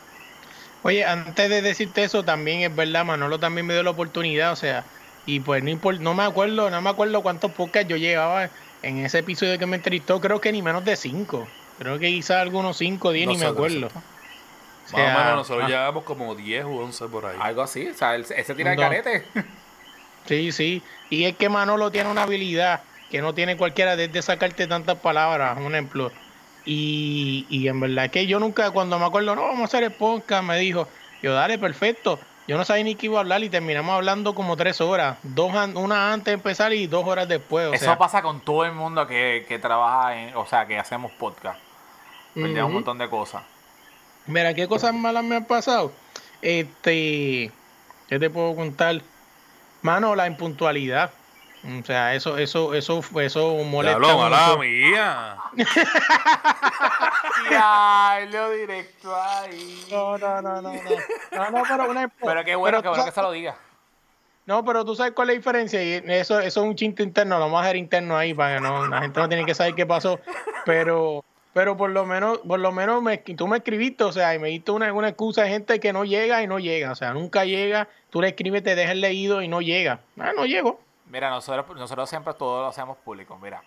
Oye, 0.85 1.05
antes 1.05 1.49
de 1.49 1.63
decirte 1.63 2.05
eso, 2.05 2.25
también 2.25 2.61
es 2.61 2.75
verdad, 2.75 3.05
Manolo 3.07 3.39
también 3.41 3.67
me 3.67 3.73
dio 3.73 3.83
la 3.83 3.91
oportunidad, 3.91 4.53
o 4.53 4.57
sea, 4.57 4.85
y 5.25 5.41
pues 5.41 5.63
no 5.63 5.71
impor- 5.71 5.99
no 5.99 6.13
me 6.13 6.23
acuerdo, 6.25 6.69
no 6.71 6.83
me 6.83 6.91
acuerdo 6.91 7.23
cuántos 7.23 7.53
podcasts 7.53 7.89
yo 7.89 7.97
llevaba 7.97 8.51
en 8.83 8.99
ese 8.99 9.21
episodio 9.21 9.59
que 9.59 9.65
me 9.65 9.77
entrevistó, 9.77 10.21
creo 10.21 10.43
que 10.43 10.53
ni 10.53 10.61
menos 10.61 10.85
de 10.85 10.97
cinco. 10.97 11.49
Creo 11.79 11.99
que 11.99 12.09
quizás 12.09 12.37
algunos 12.37 12.77
cinco, 12.77 13.13
diez, 13.13 13.27
ni 13.27 13.39
me 13.39 13.47
acuerdo. 13.47 13.87
exacto. 13.87 13.99
O 13.99 14.93
Más 14.93 14.93
o 14.93 14.97
sea, 14.97 15.15
menos 15.17 15.37
nosotros 15.37 15.65
ah, 15.65 15.69
llevamos 15.69 16.05
como 16.05 16.35
10 16.35 16.65
o 16.67 16.69
11 16.69 17.07
por 17.07 17.25
ahí. 17.25 17.39
Algo 17.41 17.63
así, 17.63 17.89
o 17.89 17.95
sea, 17.95 18.15
él, 18.15 18.27
él 18.37 18.45
se 18.45 18.55
tira 18.55 18.73
el 18.73 18.77
No. 18.77 18.83
carete. 18.83 19.25
Sí, 20.27 20.53
sí. 20.53 20.83
Y 21.11 21.25
es 21.25 21.37
que 21.37 21.49
Manolo 21.49 21.91
tiene 21.91 22.11
una 22.11 22.23
habilidad 22.23 22.83
que 23.11 23.21
no 23.23 23.35
tiene 23.35 23.57
cualquiera 23.57 23.97
desde 23.97 24.23
sacarte 24.23 24.67
tantas 24.67 24.99
palabras, 25.01 25.57
un 25.59 25.73
ejemplo. 25.75 26.13
Y, 26.65 27.47
y 27.51 27.69
en 27.69 27.81
verdad 27.81 28.11
que 28.11 28.27
yo 28.27 28.41
nunca, 28.41 28.71
cuando 28.71 28.99
me 28.99 29.05
acuerdo, 29.05 29.35
no, 29.35 29.43
vamos 29.43 29.61
a 29.61 29.65
hacer 29.65 29.85
el 29.85 29.93
podcast, 29.93 30.45
me 30.45 30.59
dijo, 30.59 30.89
yo 31.23 31.35
dale, 31.35 31.59
perfecto. 31.59 32.19
Yo 32.47 32.59
no 32.59 32.65
sabía 32.65 32.85
ni 32.85 32.95
qué 32.95 33.07
iba 33.07 33.17
a 33.19 33.21
hablar 33.21 33.43
y 33.43 33.49
terminamos 33.49 33.95
hablando 33.95 34.35
como 34.35 34.57
tres 34.57 34.81
horas. 34.83 35.17
Dos 35.23 35.51
una 35.75 36.13
antes 36.13 36.27
de 36.27 36.33
empezar 36.33 36.75
y 36.75 36.87
dos 36.87 37.07
horas 37.07 37.27
después. 37.27 37.69
O 37.69 37.75
Eso 37.75 37.85
sea, 37.87 37.97
pasa 37.97 38.21
con 38.21 38.41
todo 38.41 38.67
el 38.67 38.73
mundo 38.73 39.07
que, 39.07 39.47
que 39.49 39.59
trabaja 39.59 40.21
en, 40.21 40.37
o 40.37 40.45
sea, 40.45 40.67
que 40.67 40.79
hacemos 40.79 41.11
podcast. 41.13 41.59
Perdemos 42.35 42.69
un 42.69 42.75
montón 42.75 42.99
de 42.99 43.09
cosas. 43.09 43.43
Mira, 44.27 44.53
¿qué 44.53 44.69
cosas 44.69 44.93
malas 44.93 45.25
me 45.25 45.37
han 45.37 45.45
pasado? 45.45 45.93
Este, 46.43 47.51
¿qué 48.09 48.19
te 48.19 48.29
puedo 48.29 48.55
contar? 48.55 49.01
Mano, 49.81 50.15
la 50.15 50.27
impuntualidad. 50.27 51.11
O 51.67 51.85
sea, 51.85 52.15
eso, 52.15 52.37
eso, 52.37 52.75
eso, 52.75 53.03
eso 53.21 53.55
molesta 53.65 53.99
Diablo, 53.99 54.19
mala 54.19 54.49
mucho. 54.49 54.59
mía. 54.59 55.37
Ay, 57.59 58.29
lo 58.31 58.51
directo 58.51 59.15
ahí. 59.15 59.87
No, 59.91 60.19
no, 60.19 60.43
no, 60.43 60.61
no, 60.61 60.73
no. 60.73 60.81
No, 61.33 61.51
no, 61.51 61.63
pero 61.67 61.91
una 61.91 62.09
Pero 62.09 62.45
qué 62.45 62.55
bueno, 62.55 62.79
pero 62.79 62.83
qué 62.83 62.89
tú 62.89 62.91
bueno 62.91 63.05
que 63.07 63.13
se 63.13 63.23
lo 63.23 63.33
diga. 63.33 63.57
No, 64.47 64.63
pero 64.63 64.85
tú 64.85 64.95
sabes 64.95 65.15
cuál 65.15 65.31
es 65.31 65.37
la 65.37 65.39
diferencia 65.39 65.83
y 65.83 66.03
eso, 66.13 66.39
eso 66.39 66.61
es 66.61 66.67
un 66.67 66.77
chiste 66.77 67.03
interno, 67.03 67.37
lo 67.39 67.47
vamos 67.47 67.61
a 67.61 67.65
hacer 67.65 67.77
interno 67.77 68.15
ahí 68.15 68.35
para 68.35 68.57
que 68.57 68.61
no, 68.61 68.87
la 68.87 69.01
gente 69.01 69.19
no 69.19 69.29
tiene 69.29 69.47
que 69.47 69.55
saber 69.55 69.75
qué 69.75 69.87
pasó. 69.87 70.21
Pero, 70.67 71.25
pero 71.55 71.79
por 71.79 71.89
lo 71.91 72.05
menos, 72.05 72.41
por 72.47 72.61
lo 72.61 72.71
menos 72.71 73.03
me, 73.03 73.17
tú 73.17 73.49
me 73.49 73.57
escribiste, 73.57 74.05
o 74.05 74.13
sea, 74.13 74.35
y 74.35 74.39
me 74.39 74.49
diste 74.49 74.71
una, 74.71 74.93
una 74.93 75.09
excusa 75.09 75.45
de 75.45 75.49
gente 75.49 75.81
que 75.81 75.95
no 75.95 76.05
llega 76.05 76.43
y 76.43 76.47
no 76.47 76.59
llega, 76.59 76.93
o 76.93 76.95
sea, 76.95 77.15
nunca 77.15 77.47
llega, 77.47 77.89
tú 78.11 78.21
le 78.21 78.29
escribes, 78.29 78.63
te 78.63 78.75
dejas 78.75 78.97
leído 78.97 79.41
y 79.41 79.49
no 79.49 79.63
llega. 79.63 80.01
Ah, 80.21 80.33
no 80.37 80.45
llego. 80.45 80.79
Mira, 81.15 81.31
nosotros, 81.31 81.77
nosotros 81.77 82.11
siempre 82.11 82.35
todo 82.35 82.63
lo 82.63 82.67
hacemos 82.71 82.97
público. 82.99 83.39
Mira, 83.41 83.63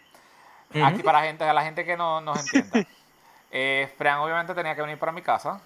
aquí 0.84 1.02
para 1.02 1.22
la 1.22 1.26
gente, 1.28 1.46
a 1.46 1.54
la 1.54 1.64
gente 1.64 1.86
que 1.86 1.96
no 1.96 2.20
nos 2.20 2.38
entienda. 2.42 2.86
eh, 3.52 3.90
Fran 3.98 4.20
obviamente 4.20 4.54
tenía 4.54 4.76
que 4.76 4.82
venir 4.82 5.00
para 5.00 5.14
mi 5.14 5.22
casa, 5.22 5.62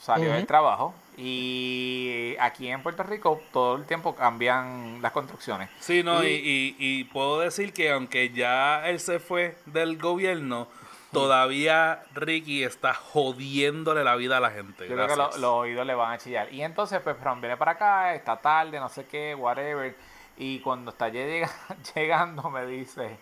salió 0.00 0.32
del 0.32 0.46
trabajo 0.46 0.94
y 1.18 2.34
aquí 2.40 2.68
en 2.68 2.82
Puerto 2.82 3.02
Rico 3.02 3.42
todo 3.52 3.76
el 3.76 3.84
tiempo 3.84 4.14
cambian 4.14 5.02
las 5.02 5.12
construcciones. 5.12 5.68
Sí, 5.78 6.02
no, 6.02 6.24
y, 6.24 6.28
Y- 6.28 6.76
y, 6.78 7.04
puedo 7.04 7.40
decir 7.40 7.74
que 7.74 7.90
aunque 7.90 8.30
ya 8.30 8.88
él 8.88 8.98
se 8.98 9.18
fue 9.18 9.58
del 9.66 9.98
gobierno, 9.98 10.68
todavía 11.12 12.02
Ricky 12.14 12.64
está 12.64 12.94
jodiéndole 12.94 14.04
la 14.04 14.16
vida 14.16 14.38
a 14.38 14.40
la 14.40 14.50
gente. 14.50 14.88
Yo 14.88 14.94
creo 14.94 15.06
que 15.06 15.16
lo- 15.16 15.36
los 15.36 15.44
oídos 15.44 15.86
le 15.86 15.94
van 15.94 16.12
a 16.12 16.18
chillar. 16.18 16.50
Y 16.50 16.62
entonces, 16.62 16.98
pues, 17.02 17.14
Fran 17.18 17.42
viene 17.42 17.58
para 17.58 17.72
acá, 17.72 18.14
está 18.14 18.38
tarde, 18.38 18.80
no 18.80 18.88
sé 18.88 19.04
qué, 19.06 19.34
whatever. 19.34 19.94
Y 20.36 20.60
cuando 20.60 20.90
está 20.90 21.08
llega- 21.10 21.50
llegando, 21.94 22.50
me 22.50 22.66
dice, 22.66 23.16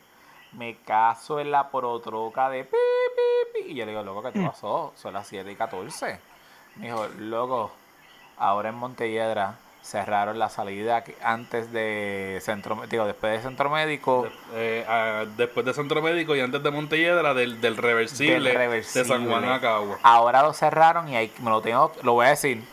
me 0.52 0.76
caso 0.84 1.40
en 1.40 1.50
la 1.50 1.70
protroca 1.70 2.48
de 2.50 2.64
pi, 2.64 2.70
pi, 2.72 3.60
pi. 3.64 3.72
Y 3.72 3.74
yo 3.74 3.84
le 3.84 3.92
digo, 3.92 4.02
loco, 4.02 4.22
¿qué 4.22 4.32
te 4.32 4.40
Mm. 4.40 4.46
pasó? 4.46 4.92
Son 4.96 5.12
las 5.14 5.26
7 5.26 5.50
y 5.50 5.56
14. 5.56 6.18
Me 6.76 6.86
dijo, 6.86 7.06
loco, 7.18 7.70
ahora 8.36 8.70
en 8.70 8.74
Montelledra 8.74 9.56
cerraron 9.82 10.38
la 10.38 10.48
salida 10.48 11.04
antes 11.22 11.70
de 11.70 12.38
centro, 12.42 12.82
digo, 12.88 13.04
después 13.04 13.32
de 13.34 13.42
centro 13.42 13.68
médico. 13.68 14.22
De- 14.52 14.80
eh, 14.80 14.84
ah, 14.88 15.24
después 15.36 15.64
de 15.66 15.74
Centro 15.74 16.00
Médico 16.00 16.34
y 16.34 16.40
antes 16.40 16.62
de 16.62 16.70
Montelledra, 16.70 17.34
del, 17.34 17.60
del 17.60 17.76
reversible, 17.76 18.48
del 18.48 18.54
reversible. 18.58 19.02
de 19.02 19.08
San 19.08 19.28
Juan 19.28 19.44
a 19.44 19.60
Cagua. 19.60 19.98
Ahora 20.02 20.40
lo 20.42 20.54
cerraron 20.54 21.08
y 21.10 21.16
ahí 21.16 21.30
me 21.42 21.50
lo 21.50 21.60
tengo, 21.60 21.92
lo 22.02 22.14
voy 22.14 22.26
a 22.26 22.30
decir, 22.30 22.64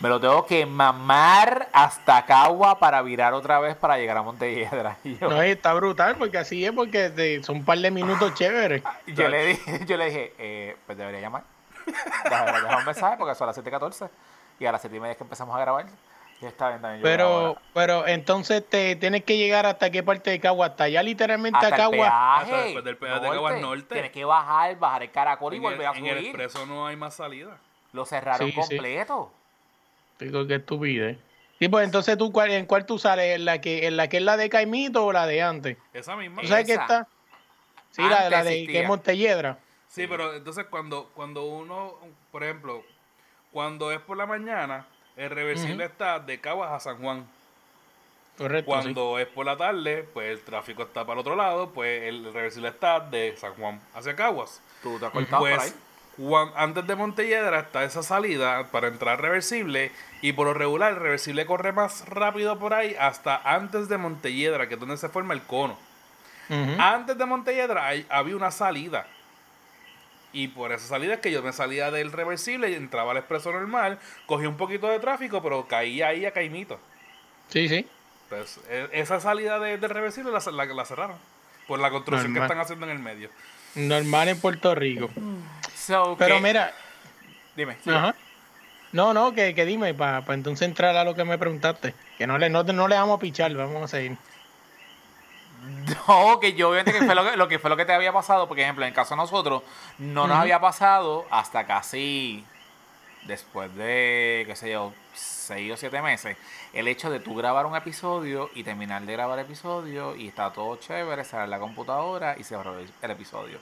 me 0.00 0.08
lo 0.08 0.20
tengo 0.20 0.44
que 0.46 0.66
mamar 0.66 1.68
hasta 1.72 2.24
Cagua 2.26 2.78
para 2.78 3.00
virar 3.02 3.32
otra 3.34 3.58
vez 3.60 3.74
para 3.76 3.96
llegar 3.96 4.16
a 4.18 4.22
Montelledra. 4.22 4.96
Y 5.04 5.16
yo, 5.18 5.28
No, 5.30 5.40
está 5.42 5.72
brutal 5.74 6.16
porque 6.16 6.38
así 6.38 6.64
es, 6.64 6.72
porque 6.72 7.10
de- 7.10 7.42
son 7.42 7.56
un 7.56 7.64
par 7.64 7.78
de 7.78 7.90
minutos 7.90 8.34
chéveres. 8.34 8.82
yo 9.06 9.28
le 9.28 9.46
dije, 9.46 9.80
yo 9.86 9.96
le 9.96 10.06
dije 10.06 10.34
eh, 10.38 10.76
pues 10.86 10.98
debería 10.98 11.20
llamar. 11.20 11.42
Déjame 12.24 12.52
dejar 12.52 12.78
un 12.78 12.84
mensaje 12.84 13.16
porque 13.18 13.34
son 13.34 13.46
las 13.46 13.58
7.14 13.58 14.08
y 14.60 14.66
a 14.66 14.72
las 14.72 14.80
7 14.80 14.96
y 14.96 15.00
media 15.00 15.12
es 15.12 15.18
que 15.18 15.24
empezamos 15.24 15.54
a 15.56 15.60
grabar. 15.60 15.86
Está 16.42 16.68
bien 16.70 16.80
grabo 16.82 17.00
Pero, 17.02 17.56
pero 17.72 18.06
entonces 18.06 18.68
te 18.68 18.96
tienes 18.96 19.24
que 19.24 19.38
llegar 19.38 19.64
hasta 19.64 19.88
qué 19.90 20.02
parte 20.02 20.30
de 20.30 20.40
Cagua, 20.40 20.66
hasta 20.66 20.84
allá 20.84 21.02
literalmente 21.02 21.56
hasta 21.56 21.68
a 21.68 21.70
el 21.70 21.76
Cagua. 21.76 21.96
peaje, 22.06 22.42
Hasta 22.52 22.62
después 22.64 22.84
del 22.84 22.96
peaje 22.98 23.20
de 23.20 23.30
Caguas 23.30 23.60
Norte. 23.60 23.94
Tienes 23.94 24.10
que 24.10 24.24
bajar, 24.26 24.76
bajar 24.78 25.02
el 25.04 25.10
caracol 25.10 25.54
y 25.54 25.56
En 25.56 25.62
volver 25.62 25.86
a 25.86 25.90
el, 25.92 25.98
en 25.98 26.06
el 26.06 26.16
subir. 26.16 26.26
expreso 26.28 26.66
no 26.66 26.86
hay 26.86 26.96
más 26.96 27.14
salida. 27.14 27.56
Lo 27.92 28.04
cerraron 28.04 28.46
Sí, 28.50 28.52
sí. 28.68 28.78
Digo, 30.24 30.46
qué 30.46 30.56
estupidez. 30.56 31.18
Sí, 31.58 31.68
pues 31.68 31.84
entonces 31.84 32.18
tú, 32.18 32.32
¿cuál- 32.32 32.50
¿en 32.50 32.66
cuál 32.66 32.84
tú 32.86 32.98
sales? 32.98 33.36
¿En 33.36 33.44
la 33.44 33.60
que, 33.60 33.86
en 33.86 33.96
la 33.96 34.08
que 34.08 34.16
es 34.18 34.22
la 34.22 34.36
de 34.36 34.48
Caimito 34.50 35.06
o 35.06 35.12
la 35.12 35.26
de 35.26 35.42
antes? 35.42 35.76
Esa 35.92 36.16
misma. 36.16 36.42
¿Tú 36.42 36.48
sabes 36.48 36.66
que 36.66 36.74
está? 36.74 37.06
Sí, 37.90 38.02
la, 38.02 38.24
de 38.24 38.30
que 38.30 38.38
existía. 38.54 38.80
es 38.82 38.88
Montelledra. 38.88 39.58
Sí, 39.88 40.06
pero 40.08 40.34
entonces 40.34 40.66
cuando, 40.68 41.10
cuando 41.14 41.44
uno, 41.44 41.94
por 42.32 42.42
ejemplo, 42.42 42.82
cuando 43.52 43.92
es 43.92 44.00
por 44.00 44.16
la 44.16 44.26
mañana, 44.26 44.86
el 45.16 45.30
reversible 45.30 45.84
está 45.84 46.18
de 46.18 46.40
Caguas 46.40 46.72
a 46.72 46.80
San 46.80 46.98
Juan. 47.00 47.24
Correcto. 48.36 48.72
sí. 48.72 48.82
Cuando 48.82 49.18
es 49.20 49.28
por 49.28 49.46
la 49.46 49.56
tarde, 49.56 50.02
pues 50.12 50.28
el 50.36 50.40
tráfico 50.44 50.82
está 50.82 51.02
para 51.02 51.12
el 51.12 51.18
otro 51.20 51.36
lado, 51.36 51.70
pues 51.70 52.02
el 52.02 52.32
reversible 52.32 52.68
está 52.70 52.98
de 52.98 53.36
San 53.36 53.54
Juan 53.54 53.80
hacia 53.94 54.16
Caguas. 54.16 54.60
Tú 54.82 54.98
te 54.98 55.06
has 55.06 55.12
cortado 55.12 55.38
por 55.44 55.52
ahí. 55.52 55.70
Antes 56.56 56.86
de 56.86 56.94
Montelledra 56.94 57.60
está 57.60 57.84
esa 57.84 58.02
salida 58.02 58.68
para 58.70 58.88
entrar 58.88 59.20
reversible 59.20 59.90
y 60.22 60.32
por 60.32 60.46
lo 60.46 60.54
regular 60.54 60.92
el 60.92 60.98
reversible 61.00 61.44
corre 61.46 61.72
más 61.72 62.06
rápido 62.08 62.58
por 62.58 62.72
ahí 62.74 62.94
hasta 62.98 63.36
antes 63.36 63.88
de 63.88 63.98
Montelledra, 63.98 64.68
que 64.68 64.74
es 64.74 64.80
donde 64.80 64.96
se 64.96 65.08
forma 65.08 65.34
el 65.34 65.42
cono. 65.42 65.76
Antes 66.78 67.16
de 67.18 67.24
Montelledra 67.26 67.86
hay- 67.86 68.06
había 68.10 68.36
una 68.36 68.50
salida. 68.50 69.06
Y 70.32 70.48
por 70.48 70.72
esa 70.72 70.86
salida 70.86 71.14
es 71.14 71.20
que 71.20 71.30
yo 71.30 71.42
me 71.42 71.52
salía 71.52 71.90
del 71.90 72.10
reversible 72.12 72.70
y 72.70 72.74
entraba 72.74 73.12
al 73.12 73.18
expreso 73.18 73.52
normal, 73.52 73.98
cogí 74.26 74.46
un 74.46 74.56
poquito 74.56 74.88
de 74.88 74.98
tráfico, 74.98 75.42
pero 75.42 75.66
caía 75.68 76.08
ahí 76.08 76.26
a 76.26 76.32
Caimito. 76.32 76.78
Sí, 77.48 77.68
sí. 77.68 77.86
Pues 78.28 78.58
e- 78.68 78.88
esa 78.92 79.20
salida 79.20 79.58
de- 79.60 79.78
del 79.78 79.90
reversible 79.90 80.32
la, 80.32 80.40
la, 80.50 80.64
la 80.64 80.84
cerraron. 80.84 81.16
Por 81.68 81.78
la 81.78 81.90
construcción 81.90 82.32
Normal. 82.32 82.48
que 82.48 82.52
están 82.52 82.62
haciendo 82.64 82.86
en 82.86 82.92
el 82.92 82.98
medio. 82.98 83.30
Normal 83.76 84.28
en 84.28 84.40
Puerto 84.40 84.74
Rico. 84.74 85.08
So, 85.86 86.16
Pero 86.18 86.36
que- 86.36 86.40
mira, 86.40 86.72
Dime. 87.56 87.76
ajá. 87.86 88.14
No, 88.92 89.12
no, 89.12 89.34
que, 89.34 89.54
que 89.54 89.64
dime, 89.64 89.92
para 89.92 90.22
entonces 90.28 90.66
entrar 90.66 90.96
a 90.96 91.04
lo 91.04 91.14
que 91.14 91.24
me 91.24 91.36
preguntaste. 91.36 91.94
Que 92.16 92.26
no 92.26 92.38
le, 92.38 92.48
no, 92.48 92.62
no 92.62 92.88
le 92.88 92.94
vamos 92.94 93.16
a 93.16 93.20
pichar, 93.20 93.52
vamos 93.54 93.82
a 93.82 93.88
seguir. 93.88 94.16
No, 96.06 96.40
que 96.40 96.52
yo 96.52 96.68
obviamente 96.68 96.92
que 96.92 97.06
fue 97.06 97.14
lo 97.14 97.24
que, 97.24 97.36
lo 97.38 97.48
que 97.48 97.58
fue 97.58 97.70
lo 97.70 97.76
que 97.76 97.86
te 97.86 97.94
había 97.94 98.12
pasado, 98.12 98.46
porque 98.48 98.62
ejemplo, 98.62 98.84
en 98.84 98.88
el 98.90 98.94
caso 98.94 99.14
de 99.14 99.22
nosotros, 99.22 99.62
no 99.96 100.26
nos 100.26 100.36
había 100.36 100.60
pasado 100.60 101.24
hasta 101.30 101.66
casi 101.66 102.44
después 103.22 103.74
de, 103.74 104.44
qué 104.46 104.56
sé 104.56 104.72
yo, 104.72 104.92
seis 105.14 105.72
o 105.72 105.76
siete 105.78 106.02
meses, 106.02 106.36
el 106.74 106.86
hecho 106.86 107.08
de 107.10 107.18
tú 107.18 107.34
grabar 107.34 107.64
un 107.64 107.76
episodio 107.76 108.50
y 108.54 108.62
terminar 108.62 109.02
de 109.02 109.12
grabar 109.14 109.38
el 109.38 109.46
episodio 109.46 110.14
y 110.16 110.28
está 110.28 110.52
todo 110.52 110.76
chévere, 110.76 111.24
cerrar 111.24 111.48
la 111.48 111.58
computadora 111.58 112.36
y 112.38 112.44
cerrar 112.44 112.74
el 113.00 113.10
episodio. 113.10 113.58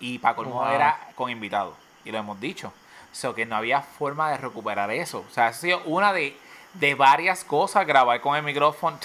Y 0.00 0.18
para 0.18 0.34
colmo 0.36 0.54
Wow. 0.60 0.68
era 0.70 0.98
con 1.14 1.30
invitados, 1.30 1.74
y 2.04 2.10
lo 2.12 2.18
hemos 2.18 2.38
dicho. 2.40 2.72
O 3.10 3.14
sea, 3.14 3.32
que 3.32 3.46
no 3.46 3.56
había 3.56 3.80
forma 3.80 4.30
de 4.30 4.36
recuperar 4.36 4.90
eso. 4.90 5.24
O 5.28 5.32
sea, 5.32 5.46
ha 5.48 5.52
sido 5.52 5.80
una 5.86 6.12
de, 6.12 6.36
de 6.74 6.94
varias 6.94 7.42
cosas, 7.42 7.86
grabar 7.86 8.20
con 8.20 8.36
el 8.36 8.42
micrófono, 8.42 8.98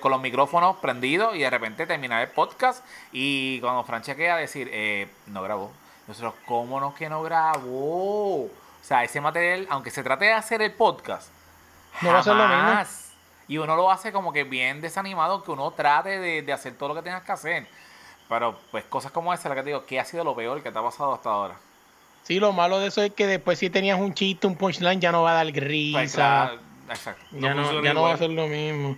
con 0.00 0.10
los 0.10 0.20
micrófonos 0.20 0.76
prendidos 0.76 1.34
y 1.36 1.38
de 1.38 1.50
repente 1.50 1.86
terminar 1.86 2.20
el 2.22 2.28
podcast 2.28 2.84
y 3.12 3.60
cuando 3.60 3.84
Fran 3.84 4.02
chequea 4.02 4.36
decir, 4.36 4.68
eh, 4.72 5.08
no 5.26 5.42
grabó. 5.42 5.72
Nosotros, 6.08 6.34
¿cómo 6.46 6.80
no 6.80 6.94
que 6.94 7.08
no 7.08 7.22
grabó? 7.22 8.42
O 8.44 8.50
sea, 8.82 9.04
ese 9.04 9.20
material, 9.20 9.66
aunque 9.70 9.90
se 9.90 10.02
trate 10.02 10.26
de 10.26 10.32
hacer 10.32 10.60
el 10.60 10.72
podcast, 10.72 11.28
No 12.02 12.12
va 12.12 12.18
a 12.18 12.22
ser 12.22 12.34
lo 12.34 12.46
mismo. 12.48 12.62
Y 13.46 13.58
uno 13.58 13.76
lo 13.76 13.90
hace 13.90 14.12
como 14.12 14.32
que 14.32 14.44
bien 14.44 14.80
desanimado, 14.80 15.42
que 15.42 15.50
uno 15.50 15.70
trate 15.70 16.18
de, 16.18 16.42
de 16.42 16.52
hacer 16.52 16.76
todo 16.76 16.90
lo 16.90 16.94
que 16.96 17.02
tengas 17.02 17.22
que 17.22 17.32
hacer. 17.32 17.66
Pero 18.28 18.58
pues 18.70 18.84
cosas 18.84 19.12
como 19.12 19.32
esa, 19.34 19.48
la 19.48 19.54
que 19.54 19.62
te 19.62 19.66
digo, 19.68 19.84
¿qué 19.86 20.00
ha 20.00 20.04
sido 20.04 20.24
lo 20.24 20.34
peor 20.34 20.62
que 20.62 20.70
te 20.72 20.78
ha 20.78 20.82
pasado 20.82 21.14
hasta 21.14 21.30
ahora? 21.30 21.56
Sí, 22.22 22.40
lo 22.40 22.52
malo 22.52 22.80
de 22.80 22.88
eso 22.88 23.02
es 23.02 23.12
que 23.12 23.26
después 23.26 23.58
si 23.58 23.68
tenías 23.68 24.00
un 24.00 24.14
chiste, 24.14 24.46
un 24.46 24.56
punchline, 24.56 25.00
ya 25.00 25.12
no 25.12 25.22
va 25.22 25.32
a 25.32 25.44
dar 25.44 25.52
Pues, 25.52 25.62
risa. 25.62 26.04
claro, 26.14 26.58
exacto. 26.88 27.22
ya 27.32 27.54
no 27.54 27.82
ya 27.82 27.92
no 27.92 28.02
va 28.02 28.14
a 28.14 28.16
ser 28.16 28.30
lo 28.30 28.46
mismo. 28.48 28.96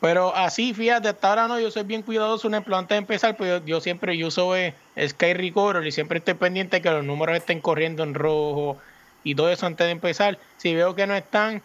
Pero 0.00 0.34
así, 0.36 0.74
fíjate, 0.74 1.08
hasta 1.08 1.28
ahora 1.28 1.48
no, 1.48 1.58
yo 1.58 1.70
soy 1.72 1.82
bien 1.82 2.02
cuidadoso, 2.02 2.46
un 2.46 2.54
ejemplo, 2.54 2.76
antes 2.76 2.94
de 2.94 2.98
empezar, 2.98 3.36
pues 3.36 3.50
yo, 3.50 3.64
yo 3.66 3.80
siempre 3.80 4.16
yo 4.16 4.28
uso 4.28 4.54
eh, 4.54 4.74
Sky 4.96 5.32
Recorder 5.34 5.84
y 5.86 5.90
siempre 5.90 6.18
estoy 6.18 6.34
pendiente 6.34 6.76
de 6.76 6.82
que 6.82 6.90
los 6.90 7.04
números 7.04 7.36
estén 7.36 7.60
corriendo 7.60 8.04
en 8.04 8.14
rojo 8.14 8.76
y 9.24 9.34
todo 9.34 9.50
eso 9.50 9.66
antes 9.66 9.86
de 9.86 9.90
empezar. 9.90 10.38
Si 10.58 10.72
veo 10.74 10.94
que 10.94 11.06
no 11.08 11.16
están, 11.16 11.62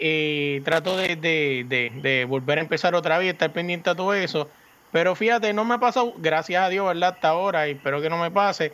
eh, 0.00 0.62
trato 0.64 0.96
de, 0.96 1.14
de, 1.14 1.64
de, 1.68 1.92
de 2.02 2.24
volver 2.24 2.58
a 2.58 2.62
empezar 2.62 2.94
otra 2.96 3.18
vez, 3.18 3.32
estar 3.32 3.52
pendiente 3.52 3.88
a 3.90 3.94
todo 3.94 4.14
eso. 4.14 4.50
Pero 4.92 5.14
fíjate, 5.14 5.52
no 5.52 5.64
me 5.64 5.74
ha 5.74 5.78
pasado, 5.78 6.14
gracias 6.18 6.62
a 6.62 6.68
Dios, 6.68 6.86
¿verdad? 6.86 7.14
Hasta 7.14 7.28
ahora, 7.28 7.68
y 7.68 7.72
espero 7.72 8.00
que 8.00 8.08
no 8.10 8.18
me 8.18 8.30
pase. 8.30 8.72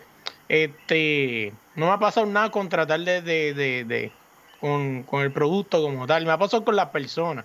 Este, 0.49 1.53
no 1.75 1.87
me 1.87 1.93
ha 1.93 1.99
pasado 1.99 2.27
nada 2.27 2.51
con 2.51 2.69
tratar 2.69 3.01
de, 3.01 3.23
de, 3.23 3.55
de, 3.55 4.13
con, 4.61 5.03
con 5.05 5.23
el 5.23 5.33
producto 5.33 5.83
como 5.83 6.07
tal. 6.07 6.25
Me 6.27 6.33
ha 6.33 6.39
pasado 6.39 6.65
con 6.65 6.77
las 6.77 6.91
personas. 6.91 7.45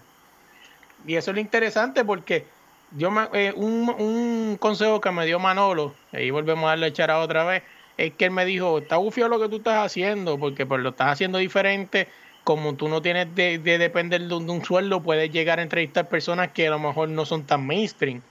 Y 1.06 1.16
eso 1.16 1.32
es 1.32 1.36
lo 1.36 1.42
interesante 1.42 2.04
porque 2.04 2.46
yo 2.92 3.12
me- 3.12 3.30
eh, 3.34 3.54
un, 3.56 3.90
un 3.98 4.58
consejo 4.60 5.00
que 5.02 5.12
me 5.12 5.26
dio 5.26 5.40
Manolo, 5.40 5.94
y 6.12 6.18
ahí 6.18 6.32
volvemos 6.32 6.66
a 6.66 6.70
darle 6.70 6.88
echar 6.88 7.12
a 7.12 7.20
otra 7.20 7.44
vez, 7.46 7.64
es 7.98 8.14
que 8.14 8.26
él 8.26 8.32
me 8.32 8.46
dijo, 8.46 8.80
está 8.80 8.98
bufio 8.98 9.28
lo 9.28 9.40
que 9.40 9.50
tú 9.50 9.58
estás 9.58 9.86
haciendo, 9.86 10.38
porque 10.40 10.66
pues 10.66 10.82
lo 10.82 10.90
estás 10.90 11.12
haciendo 11.14 11.38
diferente, 11.40 12.10
como 12.44 12.76
tú 12.76 12.88
no 12.90 13.02
tienes 13.02 13.34
de, 13.36 13.58
de 13.60 13.78
depender 13.78 14.22
de 14.22 14.34
un, 14.36 14.46
de 14.46 14.52
un 14.54 14.64
sueldo, 14.64 15.02
puedes 15.02 15.32
llegar 15.32 15.60
a 15.60 15.64
entrevistar 15.64 16.08
personas 16.10 16.52
que 16.52 16.68
a 16.68 16.72
lo 16.72 16.80
mejor 16.80 17.10
no 17.10 17.26
son 17.26 17.46
tan 17.46 17.66
mainstream. 17.66 18.22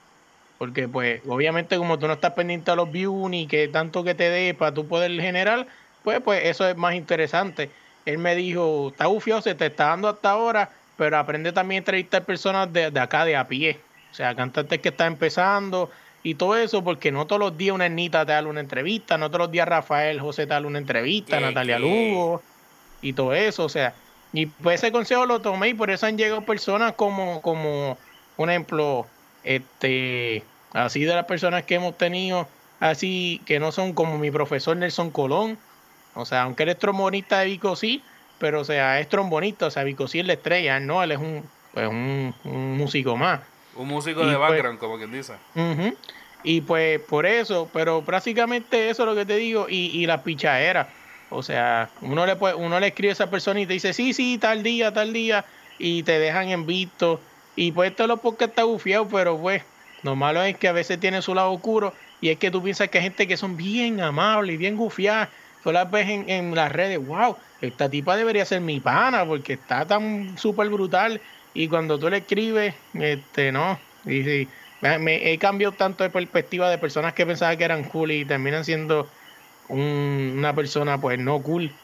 Porque 0.59 0.89
pues 0.89 1.21
obviamente 1.29 1.77
como 1.77 1.99
tú 1.99 2.07
no 2.07 2.15
estás 2.15 2.33
pendiente 2.33 2.71
a 2.71 2.77
los 2.77 2.91
views 2.91 3.31
ni 3.31 3.47
que 3.47 3.69
tanto 3.69 4.05
que 4.05 4.15
te 4.15 4.31
dé 4.31 4.55
para 4.55 4.73
tú 4.73 4.87
poder 4.87 5.11
generar, 5.21 5.67
pues 6.03 6.21
pues 6.21 6.45
eso 6.45 6.67
es 6.69 6.77
más 6.77 6.95
interesante. 6.95 7.71
Él 8.07 8.19
me 8.19 8.35
dijo, 8.37 8.89
está 8.89 9.07
bufio, 9.07 9.43
se 9.43 9.55
te 9.55 9.67
está 9.67 9.87
dando 9.87 10.09
hasta 10.09 10.31
ahora, 10.31 10.71
pero 10.97 11.19
aprende 11.19 11.53
también 11.53 11.79
a 11.79 11.83
entrevistar 11.83 12.25
personas 12.25 12.73
de, 12.73 12.91
de 12.91 13.01
acá 13.01 13.25
de 13.25 13.37
a 13.37 13.47
pie. 13.47 13.81
O 14.11 14.15
sea, 14.15 14.35
cantantes 14.35 14.81
que 14.81 14.89
están 14.89 15.09
empezando 15.15 15.91
y 16.23 16.35
todo 16.35 16.57
eso, 16.57 16.83
porque 16.83 17.13
no 17.13 17.27
todos 17.27 17.39
los 17.39 17.57
días 17.57 17.75
una 17.75 17.87
Ernita 17.87 18.25
te 18.25 18.33
da 18.33 18.43
una 18.43 18.61
entrevista, 18.61 19.19
no 19.19 19.29
todos 19.29 19.43
los 19.43 19.51
días 19.51 19.69
Rafael 19.69 20.21
José 20.21 20.47
te 20.47 20.55
da 20.55 20.61
una 20.61 20.79
entrevista, 20.79 21.39
¿Qué, 21.39 21.45
Natalia 21.45 21.77
qué? 21.77 21.83
Lugo 21.83 22.43
y 23.01 23.13
todo 23.13 23.33
eso, 23.33 23.65
o 23.65 23.69
sea, 23.69 23.95
y 24.33 24.47
pues 24.47 24.83
ese 24.83 24.91
consejo 24.91 25.25
lo 25.25 25.41
tomé 25.41 25.69
y 25.69 25.75
por 25.75 25.91
eso 25.91 26.07
han 26.07 26.19
llegado 26.19 26.43
personas 26.43 26.95
como, 26.95 27.41
como, 27.43 27.97
un 28.37 28.51
ejemplo, 28.51 29.07
este, 29.47 30.43
así 30.75 31.05
de 31.05 31.15
las 31.15 31.25
personas 31.25 31.65
que 31.65 31.77
hemos 31.77 31.97
tenido, 31.97 32.47
así 32.81 33.41
que 33.47 33.59
no 33.59 33.73
son 33.73 33.95
como 33.95 34.19
mi 34.19 34.31
profesor 34.31 34.77
Nelson 34.77 35.11
Colón, 35.11 35.57
o 36.15 36.25
sea, 36.27 36.43
aunque 36.43 36.65
él 36.65 36.71
es 36.71 36.79
trombonista 36.79 37.39
de 37.41 37.47
Vico 37.47 37.77
sí, 37.77 38.03
pero 38.39 38.61
o 38.61 38.65
sea, 38.65 39.01
es 39.01 39.09
trombonista, 39.09 39.67
o 39.67 39.71
sea, 39.71 39.85
Vico 39.85 40.09
sí 40.09 40.19
es 40.21 40.27
la 40.27 40.35
estrella, 40.35 40.77
él 40.77 40.87
no, 40.87 41.03
él 41.03 41.13
es 41.13 41.19
un, 41.19 41.45
pues 41.73 41.89
un, 41.89 42.35
un 42.45 42.77
músico 42.77 43.17
más. 43.17 43.41
Un 43.77 43.89
músico 43.89 44.23
Y 44.23 44.27
de 44.31 44.37
pues- 44.37 44.51
background, 44.51 44.79
como 44.79 44.97
quien 44.99 45.13
dice. 45.13 45.35
Ujú. 45.55 45.97
Y 46.43 46.61
pues 46.61 47.01
por 47.01 47.27
eso, 47.27 47.69
pero 47.73 48.05
prácticamente 48.05 48.89
eso 48.91 49.03
es 49.03 49.07
lo 49.09 49.15
que 49.15 49.27
te 49.27 49.37
digo, 49.37 49.67
y, 49.69 49.87
y 49.99 50.07
la 50.07 50.23
pichadera. 50.23 50.89
O 51.29 51.43
sea, 51.43 51.91
uno 52.03 52.25
le 52.25 52.37
puede, 52.37 52.55
uno 52.55 52.79
le 52.79 52.87
escribe 52.89 53.11
a 53.11 53.13
esa 53.15 53.29
persona 53.31 53.61
y 53.61 53.67
te 53.67 53.73
dice, 53.73 53.93
sí, 53.93 54.13
sí, 54.13 54.39
tal 54.39 54.63
día, 54.63 54.93
tal 54.93 55.13
día, 55.13 55.45
y 55.79 56.03
te 56.05 56.19
dejan 56.19 56.49
en 56.51 56.65
visto. 56.67 57.21
Y 57.57 57.73
pues 57.73 57.91
esto 57.91 58.05
es 58.05 58.11
lo 58.11 58.21
porque 58.23 58.47
está 58.47 58.65
bufiado, 58.65 59.09
pero 59.09 59.41
pues, 59.41 59.65
lo 60.03 60.17
malo 60.17 60.43
es 60.45 60.59
que 60.59 60.69
a 60.69 60.73
veces 60.73 61.01
tiene 61.01 61.23
su 61.23 61.35
lado 61.35 61.53
oscuro, 61.53 61.95
y 62.21 62.31
es 62.31 62.39
que 62.39 62.51
tú 62.53 62.63
piensas 62.63 62.91
que 62.91 62.99
hay 62.99 63.05
gente 63.05 63.27
que 63.29 63.37
son 63.39 63.57
bien 63.57 64.01
amables 64.01 64.55
y 64.55 64.59
bien 64.59 64.77
gufiadas. 64.77 65.31
Tú 65.61 65.73
las 65.73 65.91
ves 65.91 66.09
en, 66.09 66.29
en 66.31 66.55
las 66.55 66.71
redes, 66.73 66.99
wow, 66.99 67.39
esta 67.59 67.91
tipa 67.91 68.17
debería 68.17 68.45
ser 68.45 68.61
mi 68.61 68.81
pana, 68.81 69.27
porque 69.27 69.55
está 69.55 69.87
tan 69.87 70.37
súper 70.39 70.69
brutal. 70.71 71.23
Y 71.53 71.69
cuando 71.69 71.99
tú 71.99 72.09
le 72.11 72.19
escribes, 72.19 72.77
este, 72.95 73.53
no, 73.53 73.83
y 74.05 74.23
sí, 74.25 74.51
me, 74.81 75.33
he 75.33 75.39
cambiado 75.39 75.75
tanto 75.77 76.05
de 76.05 76.11
perspectiva 76.11 76.71
de 76.71 76.79
personas 76.79 77.15
que 77.15 77.27
pensaba 77.27 77.57
que 77.57 77.65
eran 77.65 77.85
cool 77.85 78.13
y 78.13 78.25
terminan 78.27 78.65
siendo 78.65 79.11
un- 79.69 80.35
una 80.39 80.55
persona 80.55 81.01
pues 81.01 81.19
no 81.19 81.43
cool 81.43 81.81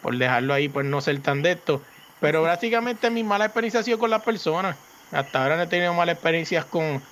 por 0.00 0.16
dejarlo 0.18 0.54
ahí 0.54 0.68
por 0.68 0.84
no 0.84 1.00
ser 1.00 1.20
tan 1.22 1.42
de 1.42 1.52
esto 1.52 1.82
pero 2.18 2.42
básicamente 2.42 3.10
mi 3.10 3.24
mala 3.24 3.46
experiencia 3.46 3.80
ha 3.80 3.82
sido 3.82 3.98
con 3.98 4.10
las 4.10 4.22
personas 4.22 4.78
hasta 5.12 5.42
ahora 5.42 5.56
no 5.56 5.62
he 5.62 5.66
tenido 5.66 5.94
malas 5.94 6.14
experiencias 6.14 6.64
con, 6.64 7.02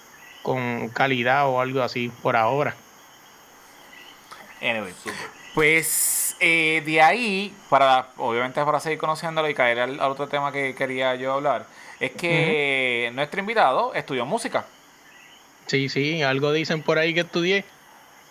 con 0.43 0.89
calidad 0.91 1.49
o 1.49 1.61
algo 1.61 1.83
así 1.83 2.11
por 2.23 2.37
ahora 2.37 2.75
Anyway, 4.61 4.95
pues 5.55 6.37
eh, 6.41 6.83
de 6.87 7.03
ahí, 7.03 7.55
para 7.69 8.09
obviamente 8.17 8.65
para 8.65 8.81
seguir 8.81 8.99
conociéndolo 8.99 9.49
y 9.49 9.55
caer 9.55 9.79
al, 9.81 10.01
al 10.01 10.11
otro 10.11 10.27
tema 10.27 10.53
que 10.53 10.75
quería 10.75 11.15
yo 11.17 11.33
hablar, 11.35 11.67
es 12.01 12.13
que 12.13 13.11
nuestro 13.15 13.41
invitado 13.41 13.93
estudió 13.95 14.25
música. 14.25 14.65
sí 15.67 15.89
sí 15.89 16.23
algo 16.23 16.53
dicen 16.53 16.83
por 16.83 16.99
ahí 16.99 17.13
que 17.15 17.21
estudié 17.21 17.65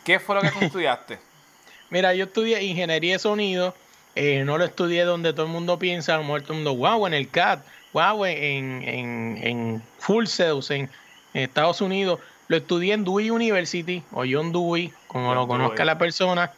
¿Qué 0.04 0.20
fue 0.20 0.36
lo 0.36 0.42
que 0.42 0.52
tú 0.52 0.60
estudiaste? 0.60 1.20
Mira, 1.90 2.14
yo 2.14 2.26
estudié 2.26 2.64
ingeniería 2.64 3.14
de 3.14 3.20
sonido. 3.20 3.76
eh, 4.16 4.44
no 4.44 4.58
lo 4.58 4.66
estudié 4.66 5.04
donde 5.06 5.34
todo 5.34 5.46
el 5.46 5.52
mundo 5.52 5.80
piensa, 5.80 6.16
a 6.16 6.18
lo 6.18 6.24
mejor 6.24 6.42
todo 6.42 6.54
el 6.54 6.64
mundo, 6.64 6.76
wow, 6.76 7.08
en 7.08 7.14
el 7.14 7.30
CAT, 7.30 7.64
wow, 7.94 8.26
en, 8.26 8.84
en, 8.84 9.40
en 9.42 9.84
Full 10.00 10.26
Sails, 10.26 10.72
en, 10.72 10.90
Estados 11.34 11.82
Unidos. 11.82 12.20
Lo 12.48 12.58
estudié 12.58 12.94
en 12.94 13.04
Dewey 13.04 13.32
University, 13.32 14.04
o 14.12 14.24
John 14.30 14.52
Dewey, 14.52 14.92
como 15.08 15.30
John 15.30 15.36
lo 15.36 15.48
conozca 15.48 15.76
Dewey. 15.78 15.88
la 15.88 15.98
persona. 15.98 16.52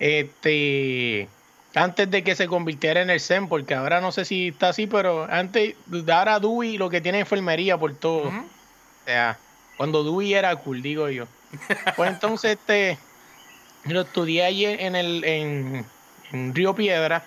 Este, 0.00 1.28
antes 1.74 2.10
de 2.10 2.24
que 2.24 2.34
se 2.34 2.48
convirtiera 2.48 3.02
en 3.02 3.10
el 3.10 3.20
SEM, 3.20 3.48
porque 3.48 3.74
ahora 3.74 4.00
no 4.00 4.10
sé 4.10 4.24
si 4.24 4.48
está 4.48 4.70
así, 4.70 4.86
pero 4.86 5.26
antes, 5.30 5.76
ahora 6.10 6.40
Dewey 6.40 6.78
lo 6.78 6.90
que 6.90 7.00
tiene 7.00 7.20
enfermería 7.20 7.76
por 7.76 7.94
todo. 7.94 8.28
Ujú. 8.28 8.38
O 8.38 9.04
sea, 9.04 9.38
cuando 9.76 10.02
Dewey 10.02 10.34
era 10.34 10.54
cool, 10.56 10.82
digo 10.82 11.08
yo. 11.08 11.26
Pues 11.96 12.10
entonces, 12.10 12.58
este, 12.58 12.98
lo 13.84 14.02
estudié 14.02 14.44
allí 14.44 14.64
en 14.66 14.96
el, 14.96 15.24
en, 15.24 15.86
en 16.32 16.54
Río 16.54 16.74
Piedra. 16.74 17.24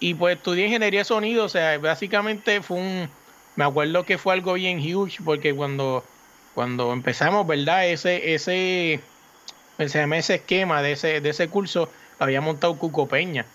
Y 0.00 0.14
pues 0.14 0.36
estudié 0.36 0.66
ingeniería 0.66 1.00
de 1.00 1.04
sonido. 1.04 1.44
O 1.44 1.48
sea, 1.48 1.78
básicamente 1.78 2.62
fue 2.62 2.78
un, 2.78 3.08
me 3.56 3.64
acuerdo 3.64 4.04
que 4.04 4.18
fue 4.18 4.32
algo 4.34 4.54
bien 4.54 4.78
huge, 4.78 5.18
porque 5.24 5.54
cuando, 5.54 6.02
cuando 6.54 6.92
empezamos, 6.92 7.46
¿verdad? 7.46 7.86
Ese, 7.86 8.34
ese, 8.34 9.00
se 9.78 9.98
llama 9.98 10.16
ese 10.16 10.36
esquema 10.36 10.82
de 10.82 10.92
ese, 10.92 11.20
de 11.20 11.28
ese 11.28 11.48
curso, 11.48 11.90
había 12.18 12.40
montado 12.40 12.76
Cuco 12.78 13.06
Peña. 13.06 13.46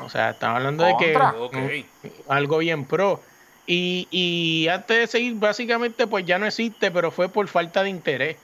O 0.00 0.08
sea, 0.08 0.30
estaba 0.30 0.56
hablando 0.56 0.84
de 0.84 0.96
que 0.98 1.84
algo 2.28 2.58
bien 2.58 2.84
pro. 2.84 3.20
Y, 3.66 4.08
y 4.10 4.68
antes 4.68 4.98
de 4.98 5.06
seguir, 5.06 5.34
básicamente, 5.34 6.06
pues 6.06 6.24
ya 6.26 6.38
no 6.38 6.46
existe, 6.46 6.90
pero 6.90 7.10
fue 7.10 7.28
por 7.28 7.46
falta 7.48 7.82
de 7.82 7.90
interés. 7.90 8.36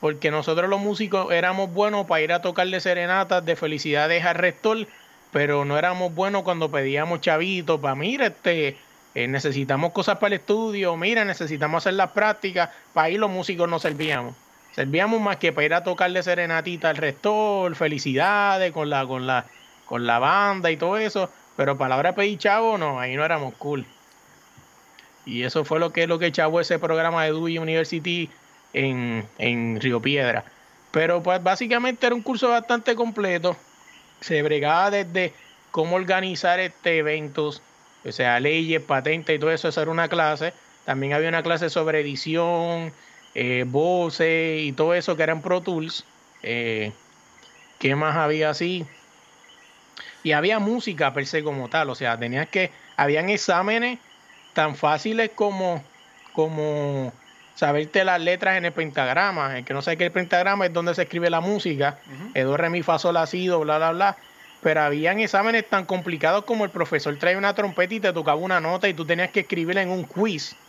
Porque 0.00 0.30
nosotros 0.30 0.68
los 0.68 0.80
músicos 0.80 1.32
éramos 1.32 1.72
buenos 1.72 2.06
para 2.06 2.22
ir 2.22 2.32
a 2.32 2.42
tocarle 2.42 2.80
serenatas 2.80 3.44
de 3.44 3.56
felicidades 3.56 4.24
al 4.24 4.34
rector, 4.34 4.86
pero 5.34 5.64
no 5.64 5.76
éramos 5.76 6.14
buenos 6.14 6.44
cuando 6.44 6.70
pedíamos 6.70 7.20
chavitos 7.20 7.80
para, 7.80 7.96
mira, 7.96 8.26
este, 8.28 8.78
eh, 9.16 9.26
necesitamos 9.26 9.90
cosas 9.90 10.18
para 10.18 10.28
el 10.28 10.40
estudio, 10.40 10.96
mira, 10.96 11.24
necesitamos 11.24 11.82
hacer 11.82 11.94
las 11.94 12.12
prácticas, 12.12 12.70
para 12.92 13.08
ahí 13.08 13.18
los 13.18 13.28
músicos 13.28 13.68
no 13.68 13.80
servíamos. 13.80 14.36
Servíamos 14.76 15.20
más 15.20 15.38
que 15.38 15.52
para 15.52 15.64
ir 15.64 15.74
a 15.74 15.82
tocarle 15.82 16.22
serenatita 16.22 16.88
al 16.88 16.98
rector, 16.98 17.74
felicidades 17.74 18.70
con 18.70 18.88
la, 18.88 19.04
con 19.08 19.26
la, 19.26 19.46
con 19.86 20.06
la 20.06 20.20
banda 20.20 20.70
y 20.70 20.76
todo 20.76 20.98
eso, 20.98 21.28
pero 21.56 21.76
para 21.76 21.88
la 21.88 21.96
hora 21.96 22.10
de 22.10 22.16
pedir 22.16 22.38
chavo, 22.38 22.78
no, 22.78 23.00
ahí 23.00 23.16
no 23.16 23.24
éramos 23.24 23.54
cool. 23.54 23.84
Y 25.26 25.42
eso 25.42 25.64
fue 25.64 25.80
lo 25.80 25.92
que 25.92 26.06
lo 26.06 26.20
que 26.20 26.30
chavó 26.30 26.60
ese 26.60 26.78
programa 26.78 27.24
de 27.24 27.32
Dewey 27.32 27.58
University 27.58 28.30
en, 28.72 29.26
en 29.38 29.80
Río 29.80 30.00
Piedra. 30.00 30.44
Pero 30.92 31.24
pues 31.24 31.42
básicamente 31.42 32.06
era 32.06 32.14
un 32.14 32.22
curso 32.22 32.50
bastante 32.50 32.94
completo. 32.94 33.56
Se 34.24 34.42
bregaba 34.42 34.90
desde 34.90 35.34
cómo 35.70 35.96
organizar 35.96 36.58
este 36.58 36.96
eventos, 36.96 37.60
o 38.06 38.10
sea, 38.10 38.40
leyes, 38.40 38.80
patentes 38.80 39.36
y 39.36 39.38
todo 39.38 39.50
eso, 39.50 39.68
esa 39.68 39.82
era 39.82 39.90
una 39.90 40.08
clase. 40.08 40.54
También 40.86 41.12
había 41.12 41.28
una 41.28 41.42
clase 41.42 41.68
sobre 41.68 42.00
edición, 42.00 42.90
eh, 43.34 43.64
voces 43.66 44.62
y 44.62 44.72
todo 44.72 44.94
eso 44.94 45.14
que 45.14 45.24
eran 45.24 45.42
Pro 45.42 45.60
Tools. 45.60 46.06
Eh, 46.42 46.90
¿Qué 47.78 47.94
más 47.96 48.16
había 48.16 48.48
así? 48.48 48.86
Y 50.22 50.32
había 50.32 50.58
música 50.58 51.12
per 51.12 51.26
se 51.26 51.44
como 51.44 51.68
tal, 51.68 51.90
o 51.90 51.94
sea, 51.94 52.18
tenías 52.18 52.48
que, 52.48 52.70
habían 52.96 53.28
exámenes 53.28 53.98
tan 54.54 54.74
fáciles 54.74 55.32
como, 55.34 55.84
como 56.32 57.12
saberte 57.54 58.04
las 58.04 58.20
letras 58.20 58.56
en 58.58 58.64
el 58.64 58.72
pentagrama. 58.74 59.58
El 59.58 59.64
que 59.64 59.74
no 59.74 59.82
sabe 59.82 59.96
que 59.96 60.04
el 60.06 60.12
pentagrama 60.12 60.66
es 60.66 60.72
donde 60.72 60.94
se 60.94 61.02
escribe 61.02 61.30
la 61.30 61.40
música, 61.40 62.02
Ujú. 62.06 62.30
es 62.34 62.44
do, 62.44 62.56
re, 62.56 62.70
mi, 62.70 62.82
fa, 62.82 62.98
sol, 62.98 63.14
la, 63.14 63.26
si, 63.26 63.46
do, 63.46 63.60
bla, 63.60 63.78
bla, 63.78 63.92
bla. 63.92 64.18
pero 64.60 64.80
habían 64.82 65.20
exámenes 65.20 65.68
tan 65.68 65.84
complicados 65.86 66.44
como 66.44 66.64
el 66.64 66.70
profesor 66.70 67.16
traía 67.18 67.38
una 67.38 67.54
trompeta 67.54 67.94
y 67.94 68.00
te 68.00 68.12
tocaba 68.12 68.40
una 68.40 68.60
nota 68.60 68.88
y 68.88 68.94
tú 68.94 69.06
tenías 69.06 69.30
que 69.30 69.40
escribirla 69.40 69.82
en 69.82 69.90
un 69.90 70.04
quiz. 70.04 70.62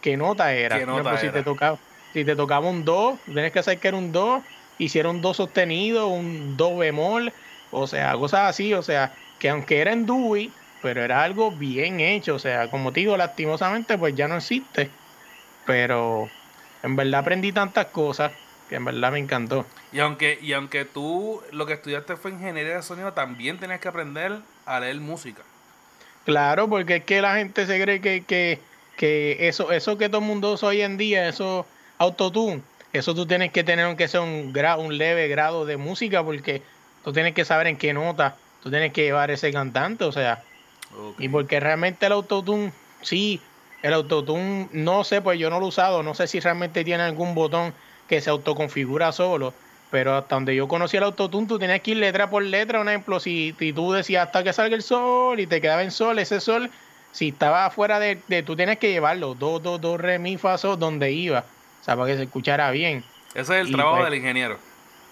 ¿Qué 0.00 0.16
nota 0.16 0.52
era? 0.54 0.78
¿Qué 0.78 0.86
nota 0.86 1.16
Si, 1.18 1.30
te 1.30 1.42
tocaba, 1.42 1.80
si 2.12 2.24
te 2.24 2.36
tocaba 2.36 2.68
un 2.68 2.84
do, 2.84 3.22
tenías 3.26 3.52
que 3.52 3.62
saber 3.62 3.80
que 3.80 3.88
era 3.88 3.96
un 3.96 4.12
do, 4.12 4.44
y 4.78 4.88
si 4.88 5.00
do 5.02 5.34
sostenido, 5.34 6.08
un 6.08 6.56
do 6.56 6.76
bemol, 6.76 7.34
o 7.70 7.86
sea, 7.86 8.14
cosas 8.16 8.48
así, 8.48 8.72
o 8.74 8.82
sea, 8.82 9.14
que 9.38 9.48
aunque 9.50 9.80
era 9.80 9.92
en 9.92 10.06
Dewey, 10.06 10.56
pero 10.80 11.02
era 11.02 11.22
algo 11.22 11.56
bien 11.56 12.00
hecho, 12.00 12.34
o 12.36 12.38
sea, 12.38 12.70
como 12.70 12.92
te 12.92 13.00
digo, 13.00 13.16
lastimosamente 13.16 13.98
pues 13.98 14.14
ya 14.14 14.26
no 14.28 14.36
existe, 14.36 14.99
pero 15.70 16.28
en 16.82 16.96
verdad 16.96 17.20
aprendí 17.20 17.52
tantas 17.52 17.86
cosas 17.86 18.32
que 18.68 18.74
en 18.74 18.84
verdad 18.84 19.12
me 19.12 19.20
encantó. 19.20 19.64
Y 19.92 20.00
aunque, 20.00 20.36
y 20.42 20.52
aunque 20.52 20.84
tú 20.84 21.40
lo 21.52 21.64
que 21.64 21.74
estudiaste 21.74 22.16
fue 22.16 22.32
ingeniería 22.32 22.74
de 22.74 22.82
sonido, 22.82 23.12
también 23.12 23.56
tenías 23.60 23.78
que 23.78 23.86
aprender 23.86 24.32
a 24.66 24.80
leer 24.80 24.96
música. 24.96 25.42
Claro, 26.24 26.68
porque 26.68 26.96
es 26.96 27.04
que 27.04 27.22
la 27.22 27.36
gente 27.36 27.66
se 27.66 27.80
cree 27.80 28.00
que, 28.00 28.24
que, 28.24 28.58
que 28.96 29.48
eso, 29.48 29.70
eso 29.70 29.96
que 29.96 30.08
todo 30.08 30.20
el 30.20 30.26
mundo 30.26 30.54
usa 30.54 30.70
hoy 30.70 30.82
en 30.82 30.96
día, 30.96 31.28
eso 31.28 31.64
autotune, 31.98 32.62
eso 32.92 33.14
tú 33.14 33.24
tienes 33.24 33.52
que 33.52 33.62
tener 33.62 33.84
aunque 33.84 34.08
sea 34.08 34.22
un, 34.22 34.52
gra- 34.52 34.76
un 34.76 34.98
leve 34.98 35.28
grado 35.28 35.66
de 35.66 35.76
música, 35.76 36.24
porque 36.24 36.62
tú 37.04 37.12
tienes 37.12 37.32
que 37.32 37.44
saber 37.44 37.68
en 37.68 37.76
qué 37.76 37.92
nota 37.92 38.34
tú 38.60 38.70
tienes 38.70 38.92
que 38.92 39.04
llevar 39.04 39.30
ese 39.30 39.52
cantante, 39.52 40.02
o 40.02 40.10
sea, 40.10 40.42
y 41.20 41.28
porque 41.28 41.60
realmente 41.60 42.06
el 42.06 42.12
autotune, 42.12 42.72
sí, 43.02 43.40
el 43.82 43.92
autotune, 43.94 44.68
no 44.72 45.04
sé, 45.04 45.20
pues 45.22 45.38
yo 45.38 45.50
no 45.50 45.58
lo 45.58 45.66
he 45.66 45.68
usado, 45.68 46.02
no 46.02 46.14
sé 46.14 46.26
si 46.26 46.40
realmente 46.40 46.84
tiene 46.84 47.02
algún 47.02 47.34
botón 47.34 47.72
que 48.08 48.20
se 48.20 48.30
autoconfigura 48.30 49.12
solo, 49.12 49.54
pero 49.90 50.16
hasta 50.16 50.34
donde 50.34 50.54
yo 50.54 50.68
conocí 50.68 50.96
el 50.96 51.04
autotune, 51.04 51.46
tú 51.46 51.58
tenías 51.58 51.80
que 51.80 51.92
ir 51.92 51.96
letra 51.96 52.28
por 52.28 52.42
letra, 52.42 52.80
un 52.80 52.88
ejemplo, 52.88 53.20
si, 53.20 53.54
si 53.58 53.72
tú 53.72 53.92
decías 53.92 54.26
hasta 54.26 54.44
que 54.44 54.52
salga 54.52 54.76
el 54.76 54.82
sol 54.82 55.40
y 55.40 55.46
te 55.46 55.60
quedaba 55.60 55.82
en 55.82 55.90
sol, 55.90 56.18
ese 56.18 56.40
sol, 56.40 56.70
si 57.12 57.28
estaba 57.28 57.66
afuera 57.66 57.98
de, 57.98 58.18
de 58.28 58.42
tú 58.42 58.54
tienes 58.56 58.78
que 58.78 58.90
llevarlo, 58.90 59.34
do, 59.34 59.58
do, 59.58 59.78
do, 59.78 59.96
re, 59.96 60.18
mi, 60.18 60.36
fa, 60.36 60.58
sol, 60.58 60.78
donde 60.78 61.12
iba, 61.12 61.40
o 61.80 61.84
sea, 61.84 61.96
para 61.96 62.08
que 62.08 62.16
se 62.16 62.24
escuchara 62.24 62.70
bien. 62.70 63.02
Ese 63.34 63.40
es 63.40 63.66
el 63.66 63.68
y 63.68 63.72
trabajo 63.72 63.96
pues- 63.96 64.10
del 64.10 64.18
ingeniero. 64.18 64.58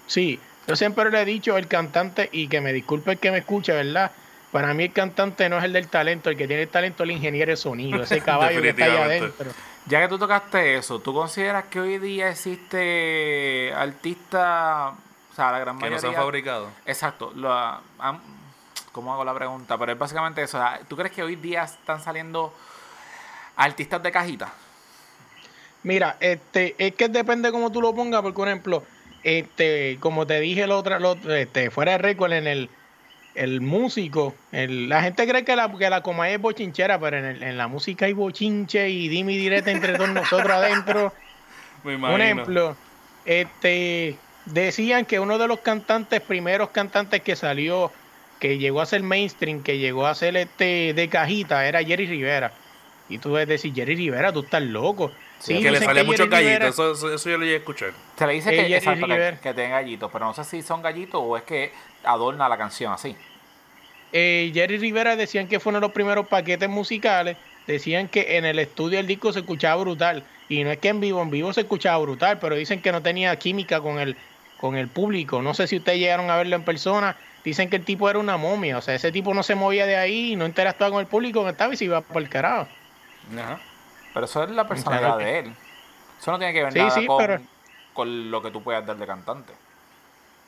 Sí, 0.07 0.39
yo 0.67 0.77
siempre 0.77 1.11
le 1.11 1.21
he 1.23 1.25
dicho 1.25 1.55
al 1.57 1.67
cantante, 1.67 2.29
y 2.33 2.49
que 2.49 2.61
me 2.61 2.73
disculpe 2.73 3.13
el 3.13 3.19
que 3.19 3.31
me 3.31 3.39
escuche, 3.39 3.73
¿verdad? 3.73 4.11
Para 4.53 4.73
mí 4.75 4.85
el 4.85 4.93
cantante 4.93 5.49
no 5.49 5.59
es 5.59 5.65
el 5.65 5.73
del 5.73 5.89
talento, 5.89 6.31
el 6.31 6.37
que 6.37 6.47
tiene 6.47 6.63
el 6.63 6.69
talento 6.69 7.03
es 7.03 7.11
el 7.11 7.17
ingeniero 7.17 7.51
de 7.51 7.57
sonido, 7.57 8.03
ese 8.03 8.21
caballo 8.23 8.63
que 8.63 8.71
está 8.71 8.85
ahí 8.85 8.91
Definitivamente. 8.91 9.43
adentro. 9.43 9.69
Ya 9.87 10.01
que 10.01 10.09
tú 10.09 10.19
tocaste 10.19 10.77
eso, 10.77 11.01
¿tú 11.01 11.15
consideras 11.15 11.65
que 11.65 11.81
hoy 11.81 11.99
día 11.99 12.31
existe 12.31 13.73
artistas, 13.75 14.93
o 15.33 15.35
sea, 15.35 15.53
la 15.53 15.59
gran 15.61 15.79
Que 15.79 15.85
no 15.85 15.91
mayoría... 15.91 15.99
se 16.01 16.07
han 16.09 16.15
fabricado. 16.15 16.71
Exacto. 16.85 17.33
¿Cómo 18.93 19.13
hago 19.13 19.25
la 19.25 19.35
pregunta? 19.35 19.79
Pero 19.79 19.93
es 19.93 19.99
básicamente 19.99 20.43
eso. 20.43 20.61
¿Tú 20.89 20.97
crees 20.97 21.13
que 21.13 21.23
hoy 21.23 21.37
día 21.37 21.63
están 21.63 22.03
saliendo 22.03 22.53
artistas 23.57 24.03
de 24.03 24.11
cajita? 24.11 24.53
Mira, 25.85 26.17
este, 26.21 26.75
es 26.79 26.95
que 26.95 27.09
depende 27.09 27.53
cómo 27.53 27.71
tú 27.71 27.81
lo 27.81 27.95
pongas, 27.95 28.23
porque 28.23 28.37
por 28.37 28.49
ejemplo, 28.49 28.83
este, 29.23 29.99
como 30.01 30.27
te 30.27 30.41
dije 30.41 30.65
el 30.65 30.73
otro, 30.73 30.97
este, 31.33 31.71
fuera 31.71 31.93
de 31.93 31.99
récord 31.99 32.33
en 32.33 32.47
el, 32.47 32.71
el 33.39 33.61
músico, 33.61 34.35
el- 34.53 34.89
la 34.89 35.03
gente 35.03 35.27
cree 35.27 35.45
que 35.45 35.57
la, 35.57 35.73
que 35.77 35.89
la 35.91 36.03
Comay 36.03 36.35
es 36.35 36.41
bochinchera, 36.41 36.99
pero 36.99 37.19
en, 37.19 37.25
el- 37.25 37.43
en 37.43 37.57
la 37.57 37.69
música 37.69 38.07
hay 38.07 38.13
bochinche 38.13 38.89
y 38.91 39.09
dime 39.09 39.33
y 39.35 39.39
direte 39.39 39.71
entre 39.71 39.95
todos 39.95 40.11
nosotros 40.11 40.51
adentro. 40.51 41.13
Me. 41.85 41.95
Un 41.97 42.21
ejemplo, 42.21 42.77
este, 43.25 44.17
decían 44.47 45.05
que 45.07 45.21
uno 45.21 45.39
de 45.39 45.47
los 45.47 45.61
cantantes, 45.61 46.21
primeros 46.21 46.71
cantantes 46.71 47.23
que 47.23 47.37
salió, 47.37 47.93
que 48.41 48.59
llegó 48.59 48.81
a 48.81 48.87
ser 48.87 49.03
mainstream, 49.03 49.63
que 49.63 49.79
llegó 49.79 50.07
a 50.07 50.15
ser 50.15 50.37
este 50.37 50.93
de 50.95 51.09
cajita, 51.09 51.67
era 51.67 51.83
Jerry 51.83 52.07
Rivera. 52.07 52.53
Y 53.09 53.19
tú 53.19 53.31
debes 53.35 53.49
decir, 53.49 53.75
Jerry 53.75 53.97
Rivera, 53.97 54.33
tú 54.33 54.41
estás 54.41 54.63
loco. 54.63 55.13
Sí, 55.39 55.63
que 55.63 55.71
le 55.71 55.79
sale 55.79 56.01
que 56.01 56.07
mucho 56.07 56.25
Jerry 56.25 56.31
gallito. 56.31 56.49
Rivera- 56.51 56.69
Eso, 56.69 56.93
eso, 56.93 57.15
eso 57.15 57.31
yo 57.31 57.39
lo 57.39 57.45
llegué 57.45 57.57
a 57.57 57.59
escuchar. 57.59 57.91
Se 58.17 58.27
le 58.27 58.33
dice 58.35 58.51
que, 58.51 58.77
exacto, 58.77 59.07
que, 59.07 59.13
Rivera. 59.15 59.37
que 59.41 59.55
tienen 59.55 59.73
gallitos, 59.73 60.11
pero 60.13 60.27
no 60.27 60.35
sé 60.35 60.45
si 60.45 60.63
son 60.63 60.83
gallitos 60.83 61.21
o 61.25 61.37
es 61.37 61.45
que 61.45 61.73
adorna 62.05 62.49
la 62.49 62.57
canción 62.59 62.93
así. 62.93 63.17
eh, 64.13 64.51
Jerry 64.55 64.79
Rivera 64.79 65.17
decían 65.17 65.49
que 65.49 65.61
fue 65.61 65.71
uno 65.71 65.81
de 65.81 65.87
los 65.87 65.93
primeros 65.93 66.27
paquetes 66.29 66.69
musicales. 66.69 67.37
Decían 67.67 68.09
que 68.09 68.39
en 68.39 68.47
el 68.47 68.59
estudio 68.59 68.99
el 68.99 69.07
disco 69.07 69.33
se 69.33 69.41
escuchaba 69.41 69.81
brutal. 69.83 70.25
Y 70.49 70.65
no 70.65 70.71
es 70.71 70.79
que 70.79 70.89
en 70.89 71.01
vivo, 71.01 71.21
en 71.23 71.31
vivo 71.31 71.53
se 71.53 71.61
escuchaba 71.61 71.99
brutal, 71.99 72.39
pero 72.39 72.57
dicen 72.57 72.81
que 72.81 72.91
no 72.91 73.03
tenía 73.03 73.37
química 73.37 73.81
con 73.83 73.99
el, 73.99 74.17
con 74.57 74.77
el 74.77 74.89
público. 74.89 75.43
No 75.43 75.53
sé 75.53 75.67
si 75.67 75.77
ustedes 75.77 75.99
llegaron 75.99 76.31
a 76.31 76.37
verlo 76.37 76.57
en 76.57 76.63
persona. 76.65 77.17
Dicen 77.45 77.69
que 77.69 77.77
el 77.77 77.85
tipo 77.85 78.09
era 78.09 78.19
una 78.19 78.39
momia. 78.39 78.79
O 78.79 78.81
sea, 78.81 78.95
ese 78.95 79.13
tipo 79.13 79.35
no 79.35 79.43
se 79.43 79.55
movía 79.55 79.85
de 79.85 79.97
ahí, 79.99 80.35
no 80.37 80.47
interactuaba 80.47 80.91
con 80.93 81.01
el 81.01 81.07
público, 81.07 81.43
no 81.43 81.51
estaba 81.51 81.75
y 81.75 81.77
se 81.77 81.85
iba 81.85 82.01
por 82.01 82.23
el 82.23 82.31
carajo. 82.31 82.67
Ajá. 83.39 83.61
Pero 84.19 84.27
eso 84.27 84.43
es 84.43 84.51
la 84.51 84.67
personalidad 84.67 85.15
Claro. 85.15 85.25
de 85.25 85.39
él. 85.39 85.53
Eso 86.21 86.33
no 86.33 86.39
tiene 86.41 86.53
que 86.53 86.65
ver 86.65 86.73
Sí, 86.73 86.79
nada 86.81 86.91
sí, 86.91 87.07
con, 87.07 87.19
pero- 87.19 87.41
con 87.93 88.31
lo 88.33 88.43
que 88.43 88.51
tú 88.51 88.65
puedas 88.65 88.85
dar 88.85 88.97
de 88.97 89.07
cantante. 89.07 89.53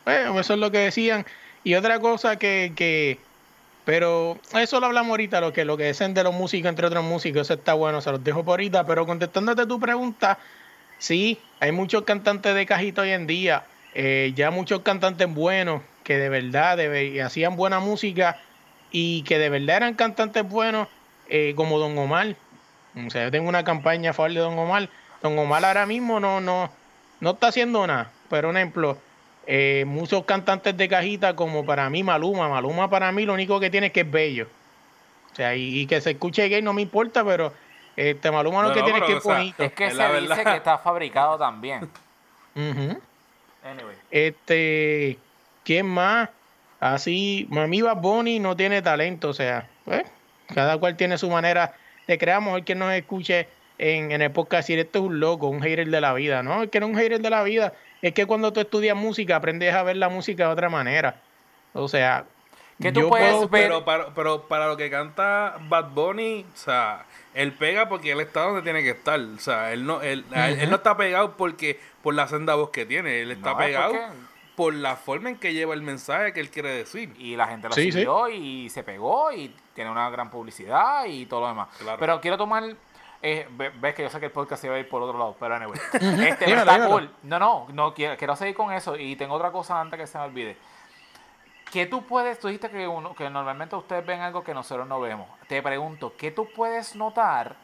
Bueno, 0.04 0.40
eso 0.40 0.54
es 0.54 0.58
lo 0.58 0.72
que 0.72 0.78
decían. 0.78 1.24
Y 1.62 1.76
otra 1.76 2.00
cosa 2.00 2.34
que, 2.34 2.72
que 2.74 3.20
pero 3.84 4.38
eso 4.58 4.80
lo 4.80 4.86
hablamos 4.86 5.10
ahorita, 5.10 5.40
lo 5.40 5.52
que, 5.52 5.64
lo 5.64 5.76
que 5.76 5.84
dicen 5.86 6.14
de 6.14 6.24
los 6.24 6.34
músicos 6.34 6.68
entre 6.68 6.84
otros 6.88 7.04
músicos, 7.04 7.42
eso 7.42 7.54
está 7.54 7.74
bueno, 7.74 8.00
se 8.00 8.10
los 8.10 8.24
dejo 8.24 8.42
por 8.42 8.54
ahorita. 8.54 8.84
Pero 8.86 9.06
contestándote 9.06 9.64
tu 9.66 9.78
pregunta, 9.78 10.36
sí, 10.98 11.38
hay 11.60 11.70
muchos 11.70 12.02
cantantes 12.02 12.52
de 12.56 12.66
cajita 12.66 13.02
hoy 13.02 13.10
en 13.10 13.28
día, 13.28 13.62
eh, 13.94 14.32
ya 14.34 14.50
muchos 14.50 14.80
cantantes 14.80 15.32
buenos 15.32 15.80
que 16.02 16.18
de 16.18 16.28
verdad 16.28 16.76
hacían 17.24 17.54
buena 17.54 17.78
música 17.78 18.36
y 18.90 19.22
que 19.22 19.38
de 19.38 19.48
verdad 19.48 19.76
eran 19.76 19.94
cantantes 19.94 20.42
buenos, 20.42 20.88
eh, 21.28 21.52
como 21.54 21.78
Don 21.78 21.96
Omar. 21.96 22.34
O 23.06 23.10
sea, 23.10 23.24
yo 23.24 23.30
tengo 23.30 23.48
una 23.48 23.64
campaña 23.64 24.10
a 24.10 24.12
favor 24.14 24.32
de 24.32 24.40
Don 24.40 24.58
Omar. 24.58 24.88
Don 25.22 25.38
Omar 25.38 25.64
ahora 25.64 25.86
mismo 25.86 26.18
no, 26.20 26.40
no, 26.40 26.70
no 27.20 27.30
está 27.30 27.48
haciendo 27.48 27.86
nada. 27.86 28.10
Pero, 28.28 28.48
un 28.50 28.56
ejemplo, 28.56 28.98
eh, 29.46 29.84
muchos 29.86 30.24
cantantes 30.24 30.76
de 30.76 30.88
cajita, 30.88 31.36
como 31.36 31.64
para 31.64 31.88
mí 31.90 32.02
Maluma. 32.02 32.48
Maluma 32.48 32.88
para 32.90 33.12
mí 33.12 33.24
lo 33.26 33.34
único 33.34 33.60
que 33.60 33.70
tiene 33.70 33.88
es 33.88 33.92
que 33.92 34.00
es 34.00 34.10
bello. 34.10 34.48
O 35.32 35.34
sea, 35.36 35.54
y, 35.54 35.80
y 35.80 35.86
que 35.86 36.00
se 36.00 36.10
escuche 36.12 36.48
gay 36.48 36.62
no 36.62 36.72
me 36.72 36.82
importa, 36.82 37.24
pero 37.24 37.52
este 37.96 38.30
Maluma 38.30 38.62
lo 38.62 38.68
No, 38.68 38.74
que 38.74 38.80
no, 38.80 38.86
tiene 38.86 39.02
que 39.06 39.12
es 39.16 39.22
bonito. 39.22 39.62
Es 39.62 39.72
que 39.72 39.86
Es 39.86 39.94
se 39.96 40.02
dice 40.02 40.12
verdad. 40.28 40.44
que 40.44 40.56
está 40.56 40.78
fabricado 40.78 41.38
también. 41.38 41.88
Anyway. 42.56 43.96
Este, 44.10 45.18
¿quién 45.64 45.86
más? 45.86 46.28
Así, 46.80 47.46
Mami 47.50 47.82
Bad 47.82 47.98
Bunny 47.98 48.38
no 48.38 48.56
tiene 48.56 48.80
talento, 48.80 49.28
o 49.28 49.34
sea, 49.34 49.68
pues, 49.84 50.02
cada 50.54 50.78
cual 50.78 50.96
tiene 50.96 51.18
su 51.18 51.28
manera 51.28 51.74
de 52.10 52.18
crear. 52.18 52.40
Mejor 52.40 52.64
que 52.64 52.74
nos 52.74 52.92
escuche 52.92 53.48
en, 53.78 54.12
en 54.12 54.22
el 54.22 54.30
podcast 54.30 54.68
decir 54.68 54.78
esto 54.78 54.98
es 54.98 55.04
un 55.06 55.20
loco, 55.20 55.48
un 55.48 55.60
hater 55.62 55.88
de 55.88 56.00
la 56.00 56.12
vida. 56.12 56.42
No, 56.42 56.62
es 56.64 56.70
que 56.70 56.80
no 56.80 56.86
es 56.86 56.92
un 56.92 56.98
hater 56.98 57.20
de 57.20 57.30
la 57.30 57.42
vida, 57.42 57.72
es 58.02 58.12
que 58.12 58.26
cuando 58.26 58.52
tú 58.52 58.60
estudias 58.60 58.96
música 58.96 59.36
aprendes 59.36 59.74
a 59.74 59.82
ver 59.82 59.96
la 59.96 60.08
música 60.08 60.46
de 60.46 60.52
otra 60.52 60.68
manera. 60.68 61.16
O 61.72 61.86
sea, 61.88 62.24
Que 62.80 62.92
tú 62.92 63.00
yo 63.02 63.08
puedes 63.08 63.30
puedo- 63.32 63.48
ver- 63.48 63.62
Pero 63.62 63.84
para, 63.84 64.14
pero 64.14 64.48
para 64.48 64.66
lo 64.66 64.76
que 64.76 64.90
canta 64.90 65.56
Bad 65.68 65.90
Bunny, 65.90 66.44
o 66.52 66.56
sea, 66.56 67.04
él 67.34 67.52
pega 67.52 67.88
porque 67.88 68.10
él 68.12 68.20
está 68.20 68.40
donde 68.42 68.62
tiene 68.62 68.82
que 68.82 68.90
estar. 68.90 69.20
O 69.20 69.38
sea, 69.38 69.72
él 69.72 69.86
no, 69.86 70.00
él, 70.02 70.24
él- 70.34 70.60
él 70.60 70.70
no 70.70 70.76
está 70.76 70.96
pegado 70.96 71.36
porque 71.36 71.78
por 72.02 72.14
la 72.14 72.26
senda 72.26 72.54
voz 72.54 72.70
que 72.70 72.86
tiene. 72.86 73.20
Él 73.20 73.30
está 73.30 73.50
No, 73.52 73.58
pegado 73.58 73.92
por 74.60 74.74
la 74.74 74.94
forma 74.96 75.30
en 75.30 75.38
que 75.38 75.54
lleva 75.54 75.72
el 75.72 75.80
mensaje 75.80 76.34
que 76.34 76.40
él 76.40 76.50
quiere 76.50 76.68
decir. 76.70 77.14
Y 77.18 77.34
la 77.34 77.46
gente 77.46 77.66
lo 77.68 77.74
Sí, 77.74 77.84
sí. 77.84 77.92
siguió 77.92 78.28
y 78.28 78.68
se 78.68 78.82
pegó 78.82 79.32
y 79.32 79.56
tiene 79.74 79.90
una 79.90 80.10
gran 80.10 80.30
publicidad 80.30 81.06
y 81.06 81.24
todo 81.24 81.40
lo 81.40 81.48
demás. 81.48 81.68
Claro. 81.78 81.96
Pero 81.98 82.20
quiero 82.20 82.36
tomar. 82.36 82.64
eh, 83.22 83.48
ve- 83.52 83.70
ves 83.70 83.94
que 83.94 84.02
yo 84.02 84.10
sé 84.10 84.20
que 84.20 84.26
el 84.26 84.32
podcast 84.32 84.60
se 84.60 84.68
va 84.68 84.76
a 84.76 84.78
ir 84.78 84.86
por 84.86 85.00
otro 85.00 85.18
lado, 85.18 85.34
pero 85.40 85.54
anyway. 85.54 85.78
Este 85.94 86.44
Dímelo, 86.44 86.60
está 86.60 86.74
dímelo. 86.74 86.90
cool. 86.90 87.10
No, 87.22 87.38
no, 87.38 87.66
no 87.72 87.94
quiero, 87.94 88.18
quiero 88.18 88.36
seguir 88.36 88.54
con 88.54 88.70
eso. 88.70 88.96
Y 88.96 89.16
tengo 89.16 89.34
otra 89.34 89.50
cosa 89.50 89.80
antes 89.80 89.98
que 89.98 90.06
se 90.06 90.18
me 90.18 90.24
olvide. 90.24 90.58
¿Qué 91.72 91.86
tú 91.86 92.04
puedes, 92.04 92.38
tú 92.38 92.48
dijiste 92.48 92.68
que, 92.68 92.86
uno, 92.86 93.14
que 93.14 93.30
normalmente 93.30 93.76
ustedes 93.76 94.04
ven 94.04 94.20
algo 94.20 94.44
que 94.44 94.52
nosotros 94.52 94.86
no 94.86 95.00
vemos. 95.00 95.26
Te 95.48 95.62
pregunto, 95.62 96.12
¿qué 96.18 96.32
tú 96.32 96.46
puedes 96.54 96.94
notar 96.96 97.56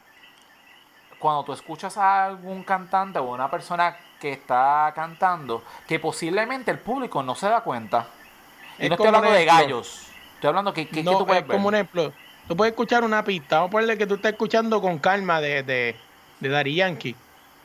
cuando 1.18 1.44
tú 1.44 1.52
escuchas 1.52 1.98
a 1.98 2.24
algún 2.26 2.62
cantante 2.62 3.18
o 3.18 3.24
una 3.24 3.50
persona 3.50 3.96
que 4.20 4.32
está 4.32 4.92
cantando 4.94 5.62
que 5.86 5.98
posiblemente 5.98 6.70
el 6.70 6.78
público 6.78 7.22
no 7.22 7.34
se 7.34 7.48
da 7.48 7.60
cuenta? 7.60 8.06
Y 8.78 8.84
Es 8.84 8.88
no 8.88 8.94
estoy 8.94 9.06
hablando 9.08 9.30
de 9.30 9.44
gallos. 9.44 10.06
Estoy 10.34 10.48
hablando 10.48 10.72
que, 10.72 10.86
que, 10.86 10.96
que 10.96 11.02
no, 11.02 11.18
tú 11.18 11.26
puedes 11.26 11.42
es 11.42 11.48
ver. 11.48 11.56
como 11.56 11.68
un 11.68 11.74
ejemplo. 11.74 12.12
Tú 12.48 12.56
puedes 12.56 12.72
escuchar 12.72 13.02
una 13.04 13.24
pista. 13.24 13.56
Vamos 13.56 13.68
a 13.68 13.72
ponerle 13.72 13.98
que 13.98 14.06
tú 14.06 14.14
estás 14.14 14.32
escuchando 14.32 14.80
con 14.80 14.98
calma 14.98 15.40
de, 15.40 15.62
de, 15.62 15.96
de 16.40 16.48
Daddy 16.48 16.74
Yankee. 16.74 17.16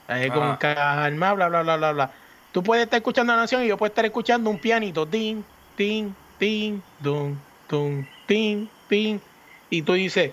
Eh, 0.07 0.29
con 0.33 0.55
calma, 0.57 1.33
bla, 1.33 1.47
bla, 1.49 1.61
bla, 1.61 1.77
bla, 1.77 1.91
bla. 1.91 2.11
Tú 2.51 2.63
puedes 2.63 2.83
estar 2.85 2.97
escuchando 2.97 3.31
una 3.33 3.41
canción 3.41 3.63
y 3.63 3.67
yo 3.67 3.77
puedo 3.77 3.89
estar 3.89 4.05
escuchando 4.05 4.49
un 4.49 4.59
pianito. 4.59 5.07
Tin, 5.07 5.45
tin, 5.75 6.15
tin, 6.37 6.83
dun, 6.99 7.39
dun, 7.69 8.07
tin, 8.25 8.69
tin. 8.87 9.21
Y 9.69 9.83
tú 9.83 9.93
dices, 9.93 10.31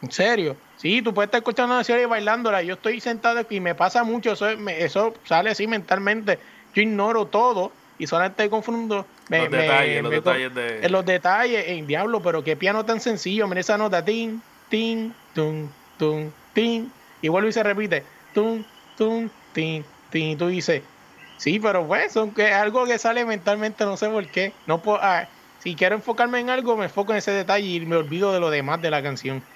¿en 0.00 0.12
serio? 0.12 0.56
Sí, 0.80 1.02
tú 1.02 1.12
puedes 1.12 1.26
estar 1.28 1.38
escuchando 1.40 1.72
una 1.74 1.78
canción 1.80 2.00
y 2.00 2.04
bailándola. 2.04 2.62
Yo 2.62 2.74
estoy 2.74 3.00
sentado 3.00 3.40
aquí 3.40 3.56
y 3.56 3.60
me 3.60 3.74
pasa 3.74 4.04
mucho. 4.04 4.32
Eso, 4.32 4.48
es- 4.48 4.58
me- 4.58 4.84
eso 4.84 5.12
sale 5.24 5.50
así 5.50 5.66
mentalmente. 5.66 6.38
Yo 6.72 6.82
ignoro 6.82 7.28
todo 7.28 7.80
y 7.96 8.06
solamente 8.06 8.48
confundo 8.48 9.10
me, 9.26 9.40
Los 9.40 9.50
me- 9.50 9.56
detalles, 9.58 10.02
los 10.02 10.12
de- 10.24 10.52
en 10.80 10.92
los 10.92 11.04
detalles, 11.04 11.64
en 11.68 11.86
diablo, 11.88 12.22
pero 12.22 12.44
qué 12.44 12.56
piano 12.56 12.84
tan 12.84 13.00
sencillo, 13.00 13.48
mira 13.48 13.60
esa 13.60 13.76
nota, 13.76 14.04
tin, 14.04 14.44
tin, 14.68 15.20
tum, 15.32 15.74
tum, 15.96 16.34
tin, 16.52 16.96
y 17.20 17.28
vuelve 17.28 17.48
y 17.48 17.52
se 17.52 17.62
repite, 17.64 18.06
tum, 18.32 18.64
tum, 18.94 19.30
tin, 19.52 19.92
tin, 20.08 20.28
y 20.30 20.36
tú 20.36 20.46
dices, 20.46 20.84
sí, 21.36 21.58
pero 21.58 21.86
pues, 21.88 22.12
son 22.12 22.32
que 22.34 22.52
algo 22.52 22.86
que 22.86 22.98
sale 22.98 23.24
mentalmente, 23.24 23.84
no 23.84 23.96
sé 23.96 24.08
por 24.08 24.30
qué, 24.30 24.62
no 24.66 24.80
puedo, 24.82 24.98
ah, 25.02 25.30
si 25.58 25.74
quiero 25.74 25.96
enfocarme 25.96 26.38
en 26.40 26.50
algo, 26.50 26.76
me 26.76 26.84
enfoco 26.84 27.10
en 27.12 27.18
ese 27.18 27.32
detalle 27.32 27.66
y 27.66 27.84
me 27.86 27.96
olvido 27.96 28.32
de 28.32 28.38
lo 28.40 28.50
demás 28.50 28.80
de 28.80 28.90
la 28.92 29.02
canción. 29.02 29.48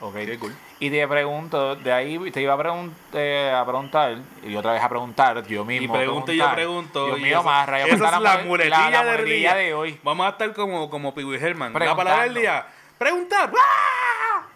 Ok. 0.00 0.14
Qué 0.14 0.38
cool. 0.38 0.54
Y 0.78 0.90
te 0.90 1.08
pregunto, 1.08 1.74
de 1.76 1.92
ahí 1.92 2.30
te 2.30 2.40
iba 2.40 2.54
a, 2.54 2.56
pregun- 2.56 2.92
eh, 3.14 3.52
a 3.52 3.64
preguntar, 3.64 4.16
y 4.44 4.54
otra 4.54 4.72
vez 4.72 4.82
a 4.82 4.88
preguntar, 4.88 5.44
yo 5.46 5.62
Y 5.62 5.64
mismo. 5.64 5.94
pregunto 5.94 6.30
y 6.32 6.36
yo 6.36 6.50
pregunto. 6.52 7.06
Dios 7.06 7.18
y 7.18 7.22
mío, 7.22 7.42
más. 7.42 7.68
Esa 7.68 7.86
es 7.94 7.98
la 8.00 8.20
mule- 8.20 8.44
muletilla, 8.44 8.78
la- 8.78 8.90
la 8.90 9.04
del 9.04 9.20
muletilla 9.22 9.54
día. 9.54 9.64
de 9.64 9.74
hoy. 9.74 10.00
Vamos 10.04 10.26
a 10.26 10.30
estar 10.30 10.52
como, 10.54 10.88
como 10.88 11.12
Pee 11.14 11.24
Wee 11.24 11.38
Herman. 11.42 11.72
La 11.72 11.96
palabra 11.96 12.22
del 12.24 12.34
día. 12.34 12.66
Preguntar. 12.96 13.52
¡Ah! 13.56 14.46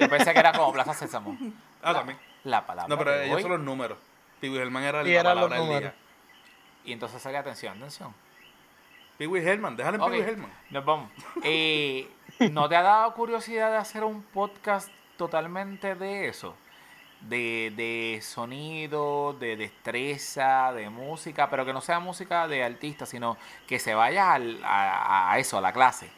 Yo 0.00 0.08
pensé 0.08 0.32
que 0.32 0.38
era 0.40 0.52
como 0.52 0.72
Plaza 0.72 0.94
Sésamo. 0.94 1.36
Ah, 1.84 1.94
también. 1.94 2.16
La 2.44 2.64
palabra 2.64 2.88
No, 2.88 2.96
pero 2.96 3.12
ellos 3.20 3.34
hoy. 3.34 3.42
son 3.42 3.50
los 3.50 3.60
números. 3.60 3.98
Pee 4.40 4.48
Wee 4.50 4.58
Herman 4.60 4.84
era 4.84 5.02
la 5.02 5.22
palabra 5.24 5.58
del 5.58 5.80
día. 5.80 5.94
Y 6.84 6.92
entonces 6.92 7.20
sería 7.20 7.40
atención, 7.40 7.76
atención. 7.76 8.14
Pee 9.18 9.26
Wee 9.26 9.44
Herman, 9.44 9.76
déjale 9.76 9.96
en 9.96 10.00
Ok, 10.02 10.10
Pee 10.10 10.20
Wee 10.20 10.28
Herman. 10.28 10.52
Nos 10.70 10.84
vamos. 10.84 11.10
Eh, 11.42 12.08
¿No 12.50 12.68
te 12.68 12.76
ha 12.76 12.82
dado 12.82 13.14
curiosidad 13.14 13.70
de 13.70 13.76
hacer 13.76 14.04
un 14.04 14.22
podcast 14.22 14.88
totalmente 15.16 15.94
de 15.94 16.28
eso? 16.28 16.54
De, 17.20 17.72
de 17.76 18.20
sonido, 18.22 19.34
de 19.38 19.56
destreza, 19.56 20.72
de 20.72 20.90
música, 20.90 21.48
pero 21.48 21.64
que 21.64 21.72
no 21.72 21.80
sea 21.80 22.00
música 22.00 22.48
de 22.48 22.64
artista, 22.64 23.06
sino 23.06 23.36
que 23.68 23.78
se 23.78 23.94
vaya 23.94 24.32
al- 24.32 24.60
a, 24.64 25.30
a 25.32 25.38
eso, 25.38 25.58
a 25.58 25.60
la 25.60 25.72
clase. 25.72 26.08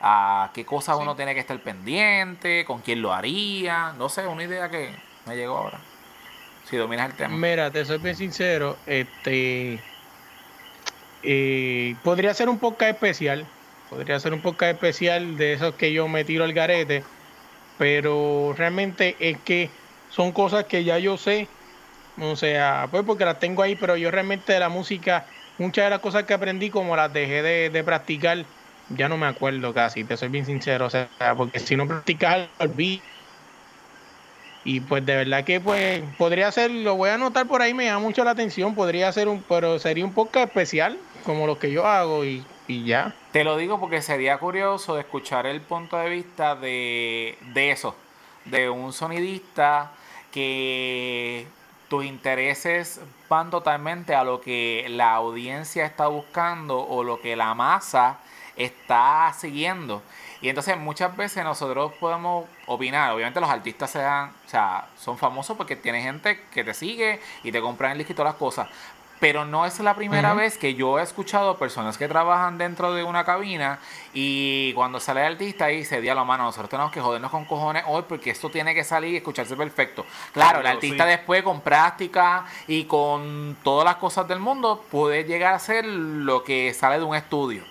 A 0.00 0.50
qué 0.54 0.64
cosas 0.64 0.96
uno 0.98 1.14
tiene 1.16 1.34
que 1.34 1.40
estar 1.40 1.58
pendiente, 1.60 2.64
con 2.64 2.80
quién 2.80 3.02
lo 3.02 3.12
haría. 3.12 3.92
No 3.98 4.08
sé, 4.08 4.26
una 4.26 4.44
idea 4.44 4.68
que 4.68 4.90
me 5.26 5.36
llegó 5.36 5.56
ahora. 5.58 5.78
Si 6.64 6.76
dominas 6.76 7.10
el 7.10 7.16
tema. 7.16 7.36
Mira, 7.36 7.70
te 7.70 7.84
soy 7.84 7.98
bien 7.98 8.14
sincero, 8.16 8.76
este 8.86 9.80
eh, 11.22 11.96
podría 12.04 12.32
ser 12.34 12.48
un 12.48 12.58
podcast 12.58 12.92
especial, 12.92 13.46
podría 13.88 14.20
ser 14.20 14.32
un 14.32 14.40
podcast 14.40 14.74
especial 14.74 15.36
de 15.36 15.54
esos 15.54 15.74
que 15.74 15.92
yo 15.92 16.08
me 16.08 16.24
tiro 16.24 16.44
al 16.44 16.52
garete, 16.52 17.02
pero 17.78 18.54
realmente 18.56 19.16
es 19.18 19.38
que 19.38 19.70
son 20.10 20.32
cosas 20.32 20.64
que 20.64 20.84
ya 20.84 20.98
yo 20.98 21.16
sé, 21.16 21.48
o 22.20 22.36
sea, 22.36 22.88
pues 22.90 23.04
porque 23.04 23.24
las 23.24 23.38
tengo 23.38 23.62
ahí, 23.62 23.76
pero 23.76 23.96
yo 23.96 24.10
realmente 24.10 24.52
de 24.52 24.60
la 24.60 24.68
música, 24.68 25.26
muchas 25.58 25.86
de 25.86 25.90
las 25.90 26.00
cosas 26.00 26.24
que 26.24 26.34
aprendí 26.34 26.70
como 26.70 26.96
las 26.96 27.12
dejé 27.12 27.42
de, 27.42 27.84
practicar, 27.84 28.44
ya 28.90 29.08
no 29.08 29.16
me 29.16 29.26
acuerdo 29.26 29.72
casi, 29.72 30.04
te 30.04 30.16
soy 30.16 30.28
bien 30.28 30.46
sincero, 30.46 30.86
o 30.86 30.90
sea, 30.90 31.08
porque 31.36 31.58
si 31.58 31.76
no 31.76 31.86
practicas, 31.86 32.48
olvido. 32.58 33.02
Y 34.64 34.80
pues 34.80 35.06
de 35.06 35.16
verdad 35.16 35.44
que 35.44 35.60
pues 35.60 36.02
podría 36.18 36.50
ser, 36.52 36.70
lo 36.70 36.96
voy 36.96 37.08
a 37.08 37.14
anotar 37.14 37.46
por 37.46 37.62
ahí, 37.62 37.72
me 37.72 37.86
llama 37.86 38.00
mucho 38.00 38.24
la 38.24 38.32
atención, 38.32 38.74
podría 38.74 39.10
ser 39.12 39.28
un, 39.28 39.42
pero 39.42 39.78
sería 39.78 40.04
un 40.04 40.12
podcast 40.12 40.48
especial, 40.48 40.98
como 41.24 41.46
los 41.46 41.58
que 41.58 41.70
yo 41.70 41.86
hago 41.86 42.24
y, 42.24 42.44
y 42.68 42.84
ya. 42.84 43.14
Te 43.32 43.42
lo 43.42 43.56
digo 43.56 43.80
porque 43.80 44.02
sería 44.02 44.38
curioso 44.38 44.94
de 44.94 45.00
escuchar 45.00 45.46
el 45.46 45.60
punto 45.60 45.96
de 45.96 46.10
vista 46.10 46.54
de, 46.54 47.36
de 47.54 47.72
eso, 47.72 47.96
de 48.44 48.70
un 48.70 48.92
sonidista 48.92 49.90
que 50.30 51.46
tus 51.88 52.04
intereses 52.04 53.00
van 53.28 53.50
totalmente 53.50 54.14
a 54.14 54.22
lo 54.22 54.40
que 54.40 54.86
la 54.90 55.14
audiencia 55.14 55.86
está 55.86 56.06
buscando 56.06 56.78
o 56.78 57.02
lo 57.02 57.20
que 57.20 57.34
la 57.34 57.54
masa 57.54 58.18
está 58.56 59.32
siguiendo. 59.36 60.02
Y 60.40 60.48
entonces 60.48 60.76
muchas 60.78 61.16
veces 61.16 61.42
nosotros 61.42 61.92
podemos 61.98 62.46
opinar, 62.66 63.12
obviamente 63.12 63.40
los 63.40 63.50
artistas 63.50 63.90
sean, 63.90 64.32
o 64.46 64.48
sea, 64.48 64.86
son 64.96 65.18
famosos 65.18 65.56
porque 65.56 65.74
tiene 65.74 66.02
gente 66.02 66.40
que 66.52 66.62
te 66.62 66.74
sigue 66.74 67.20
y 67.42 67.50
te 67.50 67.60
compran 67.60 67.92
el 67.92 67.98
disco 67.98 68.12
y 68.12 68.16
todas 68.16 68.32
las 68.32 68.38
cosas. 68.38 68.68
Pero 69.20 69.44
no 69.44 69.66
es 69.66 69.78
la 69.80 69.94
primera 69.94 70.34
vez 70.34 70.58
que 70.58 70.74
yo 70.74 70.98
he 70.98 71.02
escuchado 71.02 71.56
personas 71.58 71.98
que 71.98 72.06
trabajan 72.08 72.56
dentro 72.56 72.92
de 72.92 73.02
una 73.02 73.24
cabina 73.24 73.80
y 74.14 74.72
cuando 74.74 75.00
sale 75.00 75.20
el 75.26 75.32
artista 75.32 75.70
y 75.72 75.84
se 75.84 76.00
la 76.00 76.24
mano, 76.24 76.44
nosotros 76.44 76.70
tenemos 76.70 76.92
que 76.92 77.00
jodernos 77.00 77.30
con 77.30 77.44
cojones 77.44 77.82
hoy 77.86 78.04
porque 78.08 78.30
esto 78.30 78.50
tiene 78.50 78.74
que 78.74 78.84
salir 78.84 79.14
y 79.14 79.16
escucharse 79.16 79.56
perfecto. 79.56 80.06
Claro, 80.32 80.58
el 80.58 80.62
Claro, 80.62 80.76
artista 80.76 81.04
sí. 81.04 81.10
después 81.10 81.42
con 81.42 81.60
práctica 81.60 82.44
y 82.66 82.84
con 82.84 83.56
todas 83.62 83.84
las 83.84 83.96
cosas 83.96 84.26
del 84.28 84.38
mundo 84.38 84.84
puede 84.90 85.24
llegar 85.24 85.54
a 85.54 85.58
ser 85.58 85.84
lo 85.84 86.44
que 86.44 86.72
sale 86.74 86.98
de 86.98 87.04
un 87.04 87.16
estudio. 87.16 87.64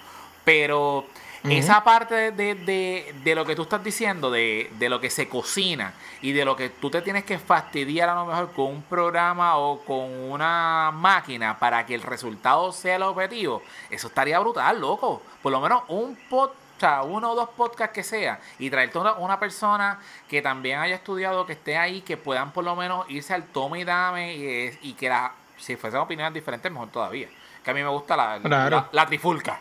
Pero 0.43 1.05
esa 1.51 1.83
parte 1.83 2.31
de, 2.31 2.55
de- 2.55 3.13
de- 3.23 3.35
lo 3.35 3.45
que 3.45 3.55
tú 3.55 3.63
estás 3.63 3.83
diciendo, 3.83 4.29
de, 4.31 4.69
de 4.79 4.89
lo 4.89 4.99
que 4.99 5.09
se 5.09 5.27
cocina 5.29 5.93
y 6.21 6.31
de 6.31 6.43
lo 6.45 6.55
que 6.55 6.69
tú 6.69 6.89
te 6.89 7.01
tienes 7.01 7.23
que 7.25 7.37
fastidiar 7.39 8.09
a 8.09 8.15
lo 8.15 8.25
mejor 8.25 8.51
con 8.53 8.65
un 8.67 8.81
programa 8.83 9.57
o 9.57 9.79
con 9.83 9.99
una 10.31 10.91
máquina 10.93 11.57
para 11.59 11.85
que 11.85 11.95
el 11.95 12.01
resultado 12.01 12.71
sea 12.71 12.95
el 12.95 13.03
objetivo, 13.03 13.61
eso 13.89 14.07
estaría 14.07 14.39
brutal, 14.39 14.79
loco. 14.81 15.21
Por 15.41 15.51
lo 15.51 15.59
menos 15.61 15.83
un 15.89 16.15
pod, 16.29 16.49
o 16.49 16.79
sea, 16.79 17.01
uno 17.03 17.31
o 17.31 17.35
dos 17.35 17.49
podcasts 17.49 17.93
que 17.93 18.03
sea 18.03 18.39
y 18.59 18.69
traerte 18.69 18.97
una, 18.99 19.13
una 19.13 19.39
persona 19.39 19.99
que 20.27 20.41
también 20.41 20.79
haya 20.79 20.95
estudiado, 20.95 21.45
que 21.45 21.53
esté 21.53 21.77
ahí, 21.77 22.01
que 22.01 22.17
puedan 22.17 22.51
por 22.51 22.63
lo 22.63 22.75
menos 22.75 23.05
irse 23.09 23.33
al 23.33 23.43
tome 23.45 23.79
y 23.79 23.83
dame 23.83 24.35
y, 24.35 24.79
y 24.81 24.93
que 24.93 25.09
la, 25.09 25.31
si 25.57 25.75
fuesen 25.75 25.99
opiniones 26.01 26.33
diferentes, 26.33 26.71
mejor 26.71 26.89
todavía. 26.89 27.29
Que 27.63 27.71
a 27.71 27.73
mí 27.73 27.81
me 27.83 27.89
gusta 27.89 28.15
la, 28.15 28.39
Claro. 28.41 28.75
la, 28.77 28.89
la 28.91 29.05
trifulca. 29.07 29.59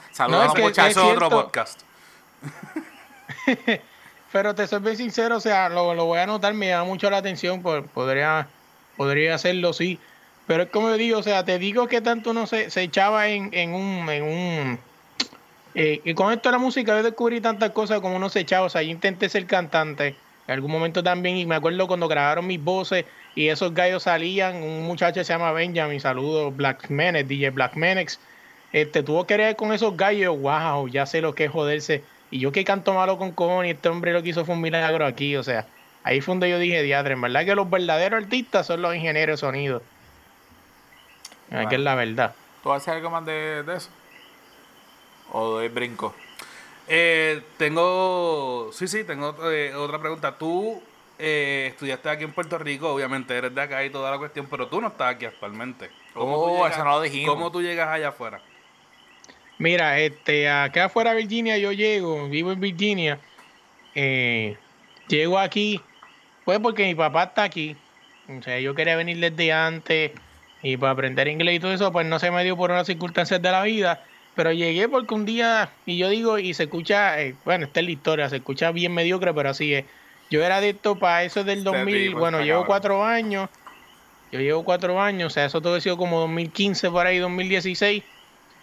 Saludos 0.12 0.30
No, 0.30 0.40
a 0.40 0.42
es 0.42 0.46
los 0.48 0.54
que- 0.54 0.62
muchachos. 0.62 0.96
es 0.96 1.12
otro 1.12 1.30
podcast. 1.30 1.80
Pero 4.32 4.54
te 4.54 4.66
soy 4.66 4.80
bien 4.80 4.96
sincero, 4.96 5.36
o 5.36 5.40
sea, 5.40 5.68
lo, 5.68 5.94
lo 5.94 6.06
voy 6.06 6.18
a 6.18 6.22
anotar, 6.22 6.54
me 6.54 6.68
llama 6.68 6.84
mucho 6.84 7.10
la 7.10 7.18
atención, 7.18 7.60
pues, 7.62 7.84
podría, 7.92 8.48
podría 8.96 9.34
hacerlo, 9.34 9.72
sí. 9.74 9.98
Pero 10.46 10.64
es 10.64 10.70
como 10.70 10.88
yo 10.88 10.96
digo, 10.96 11.18
o 11.18 11.22
sea, 11.22 11.44
te 11.44 11.58
digo 11.58 11.86
que 11.86 12.00
tanto 12.00 12.30
uno 12.30 12.46
se, 12.46 12.70
se 12.70 12.82
echaba 12.82 13.28
en, 13.28 13.50
en 13.52 13.74
un... 13.74 14.08
En 14.08 14.22
un 14.24 14.78
eh, 15.74 16.00
y 16.04 16.12
con 16.14 16.30
esto 16.32 16.50
de 16.50 16.52
la 16.52 16.58
música 16.58 16.94
yo 16.96 17.02
descubrí 17.02 17.40
tantas 17.40 17.70
cosas 17.70 18.00
como 18.00 18.16
uno 18.16 18.28
se 18.28 18.40
echaba, 18.40 18.66
o 18.66 18.70
sea, 18.70 18.82
yo 18.82 18.90
intenté 18.90 19.28
ser 19.30 19.46
cantante 19.46 20.08
en 20.46 20.52
algún 20.52 20.70
momento 20.70 21.02
también 21.02 21.36
y 21.38 21.46
me 21.46 21.54
acuerdo 21.54 21.86
cuando 21.86 22.08
grabaron 22.08 22.46
mis 22.46 22.62
voces 22.62 23.06
y 23.34 23.48
esos 23.48 23.72
gallos 23.72 24.02
salían, 24.02 24.56
un 24.62 24.82
muchacho 24.82 25.24
se 25.24 25.32
llama 25.32 25.50
Benjamin, 25.52 25.98
saludos, 25.98 26.54
Black 26.54 26.90
Menex, 26.90 27.26
DJ 27.26 27.50
Black 27.50 27.74
Menex, 27.74 28.18
este, 28.72 29.02
tuvo 29.02 29.26
que 29.26 29.36
ver 29.36 29.56
con 29.56 29.72
esos 29.72 29.96
gallos, 29.96 30.38
wow, 30.40 30.88
ya 30.88 31.06
sé 31.06 31.20
lo 31.20 31.34
que 31.34 31.44
es 31.44 31.50
joderse. 31.50 32.04
Y 32.30 32.40
yo 32.40 32.52
que 32.52 32.64
canto 32.64 32.94
malo 32.94 33.18
con 33.18 33.32
cojones, 33.32 33.68
y 33.68 33.74
este 33.74 33.88
hombre 33.88 34.12
lo 34.12 34.22
que 34.22 34.30
hizo 34.30 34.44
fue 34.44 34.54
un 34.54 34.62
milagro 34.62 35.04
aquí, 35.04 35.36
o 35.36 35.42
sea, 35.42 35.66
ahí 36.02 36.20
fue 36.20 36.32
donde 36.32 36.48
yo 36.48 36.58
dije, 36.58 36.82
diadre, 36.82 37.12
en 37.12 37.20
verdad 37.20 37.44
que 37.44 37.54
los 37.54 37.68
verdaderos 37.68 38.22
artistas 38.22 38.66
son 38.66 38.80
los 38.80 38.94
ingenieros 38.94 39.40
de 39.40 39.46
sonido. 39.46 39.82
Ah, 41.50 41.68
Que 41.68 41.74
es 41.74 41.80
la 41.82 41.94
verdad. 41.94 42.34
¿Tú 42.62 42.72
hacer 42.72 42.94
algo 42.94 43.10
más 43.10 43.26
de, 43.26 43.62
de 43.62 43.76
eso? 43.76 43.90
¿O 45.32 45.46
doy 45.48 45.68
brinco? 45.68 46.14
Eh, 46.88 47.42
tengo. 47.58 48.70
Sí, 48.72 48.88
sí, 48.88 49.04
tengo 49.04 49.34
eh, 49.50 49.74
otra 49.74 49.98
pregunta. 49.98 50.36
Tú 50.38 50.82
eh, 51.18 51.66
estudiaste 51.70 52.08
aquí 52.08 52.24
en 52.24 52.32
Puerto 52.32 52.58
Rico, 52.58 52.92
obviamente 52.92 53.36
eres 53.36 53.54
de 53.54 53.60
acá 53.60 53.84
y 53.84 53.90
toda 53.90 54.10
la 54.10 54.18
cuestión, 54.18 54.46
pero 54.50 54.66
tú 54.68 54.80
no 54.80 54.88
estás 54.88 55.14
aquí 55.14 55.24
actualmente. 55.24 55.90
Oh, 56.14 56.66
eso 56.66 56.84
no 56.84 56.90
lo 56.90 57.00
dijimos. 57.02 57.34
¿Cómo 57.34 57.52
tú 57.52 57.62
llegas 57.62 57.88
allá 57.88 58.08
afuera? 58.08 58.40
Mira, 59.62 60.00
este, 60.00 60.50
acá 60.50 60.86
afuera 60.86 61.12
de 61.14 61.18
Virginia 61.18 61.56
yo 61.56 61.70
llego, 61.70 62.28
vivo 62.28 62.50
en 62.50 62.58
Virginia. 62.58 63.20
eh, 63.94 64.56
llego 65.06 65.38
aquí, 65.38 65.80
pues 66.44 66.58
porque 66.58 66.84
mi 66.84 66.96
papá 66.96 67.22
está 67.22 67.44
aquí. 67.44 67.76
O 68.28 68.42
sea, 68.42 68.58
yo 68.58 68.74
quería 68.74 68.96
venir 68.96 69.20
desde 69.20 69.52
antes 69.52 70.10
y 70.64 70.76
para 70.76 70.90
aprender 70.90 71.28
inglés 71.28 71.54
y 71.54 71.60
todo 71.60 71.72
eso, 71.72 71.92
pues 71.92 72.04
no 72.08 72.18
se 72.18 72.32
me 72.32 72.42
dio 72.42 72.56
por 72.56 72.72
unas 72.72 72.88
circunstancias 72.88 73.40
de 73.40 73.52
la 73.52 73.62
vida. 73.62 74.04
Pero 74.34 74.50
llegué 74.50 74.88
porque 74.88 75.14
un 75.14 75.26
día, 75.26 75.70
y 75.86 75.96
yo 75.96 76.08
digo, 76.08 76.40
y 76.40 76.54
se 76.54 76.64
escucha, 76.64 77.22
eh, 77.22 77.36
bueno, 77.44 77.66
esta 77.66 77.78
es 77.78 77.86
la 77.86 77.92
historia, 77.92 78.28
se 78.28 78.36
escucha 78.38 78.72
bien 78.72 78.92
mediocre, 78.92 79.32
pero 79.32 79.50
así 79.50 79.74
es. 79.74 79.84
Yo 80.28 80.42
era 80.42 80.56
adicto 80.56 80.98
para 80.98 81.22
eso 81.22 81.44
del 81.44 81.62
2000, 81.62 82.06
tipo 82.08 82.18
bueno, 82.18 82.40
llevo 82.40 82.62
cabrón. 82.62 82.66
cuatro 82.66 83.04
años. 83.04 83.48
Yo 84.32 84.40
llevo 84.40 84.64
cuatro 84.64 85.00
años, 85.00 85.28
o 85.28 85.30
sea, 85.32 85.44
eso 85.44 85.60
todo 85.60 85.76
ha 85.76 85.80
sido 85.80 85.96
como 85.96 86.18
2015 86.18 86.90
por 86.90 87.06
ahí, 87.06 87.18
2016 87.18 88.02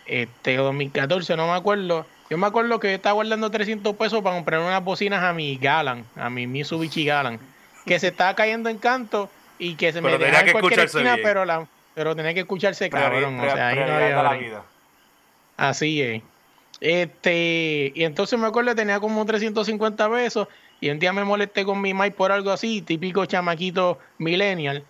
este, 0.10 0.60
o 0.60 0.64
2014, 0.64 1.38
no 1.38 1.48
me 1.48 1.54
acuerdo. 1.54 2.06
Yo 2.30 2.38
me 2.38 2.48
acuerdo 2.48 2.80
que 2.80 2.90
yo 2.90 2.96
estaba 2.96 3.14
guardando 3.14 3.50
300 3.50 3.96
pesos 3.96 4.22
para 4.22 4.36
comprar 4.36 4.60
unas 4.60 4.84
bocinas 4.84 5.24
a 5.24 5.34
mi 5.34 5.58
Galan, 5.58 6.04
a 6.16 6.30
mi 6.30 6.48
Mitsubishi 6.48 7.06
Galan, 7.06 7.40
que 7.86 8.00
se 8.00 8.08
estaba 8.08 8.34
cayendo 8.36 8.70
en 8.70 8.78
canto 8.78 9.30
y 9.60 9.76
que 9.76 9.94
se 9.94 10.02
me 10.02 10.18
tenía 10.18 10.44
que 10.44 10.52
cualquier 10.52 10.82
esquina, 10.82 11.16
bien. 11.16 11.24
pero, 11.24 11.46
la, 11.46 11.68
pero 11.94 12.16
tenía 12.16 12.34
que 12.34 12.42
escucharse 12.42 12.90
cabrón, 12.90 13.40
o 13.40 13.44
sea, 13.44 13.70
ahí 13.70 13.76
no 13.76 13.94
había 13.94 14.24
la 14.24 14.34
vida. 14.34 14.64
Así 15.58 16.02
es. 16.02 16.24
Este, 16.82 17.92
y 17.94 18.04
entonces 18.04 18.40
me 18.40 18.48
acuerdo 18.48 18.72
que 18.72 18.76
tenía 18.76 19.00
como 19.00 19.26
350 19.26 20.10
pesos 20.10 20.48
y 20.82 20.90
un 20.90 21.00
día 21.00 21.12
me 21.14 21.24
molesté 21.24 21.66
con 21.66 21.82
mi 21.82 21.94
Mike 21.94 22.16
por 22.16 22.32
algo 22.32 22.52
así, 22.52 22.82
típico 22.82 23.26
chamaquito 23.26 24.00
millennial. 24.18 24.84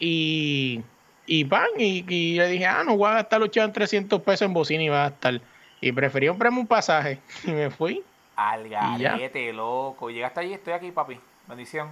Y, 0.00 0.80
Y 1.26 1.44
pan, 1.44 1.68
y, 1.78 2.04
y 2.08 2.38
le 2.38 2.48
dije, 2.48 2.66
ah, 2.66 2.82
no 2.84 2.96
voy 2.96 3.10
a 3.10 3.14
gastar 3.14 3.40
los 3.40 3.50
chavos 3.50 3.68
en 3.68 3.72
300 3.74 4.20
pesos 4.22 4.42
en 4.46 4.52
bocina 4.52 4.82
y 4.82 4.88
va 4.88 5.04
a 5.04 5.08
estar. 5.08 5.40
Y 5.80 5.92
preferí 5.92 6.28
comprarme 6.28 6.60
un 6.60 6.66
pasaje. 6.66 7.20
Y 7.44 7.50
me 7.52 7.70
fui. 7.70 8.02
Al 8.36 8.68
garete, 8.68 9.52
loco. 9.52 10.10
Llegaste 10.10 10.40
allí, 10.40 10.52
estoy 10.54 10.72
aquí, 10.72 10.90
papi. 10.90 11.18
Bendición. 11.46 11.88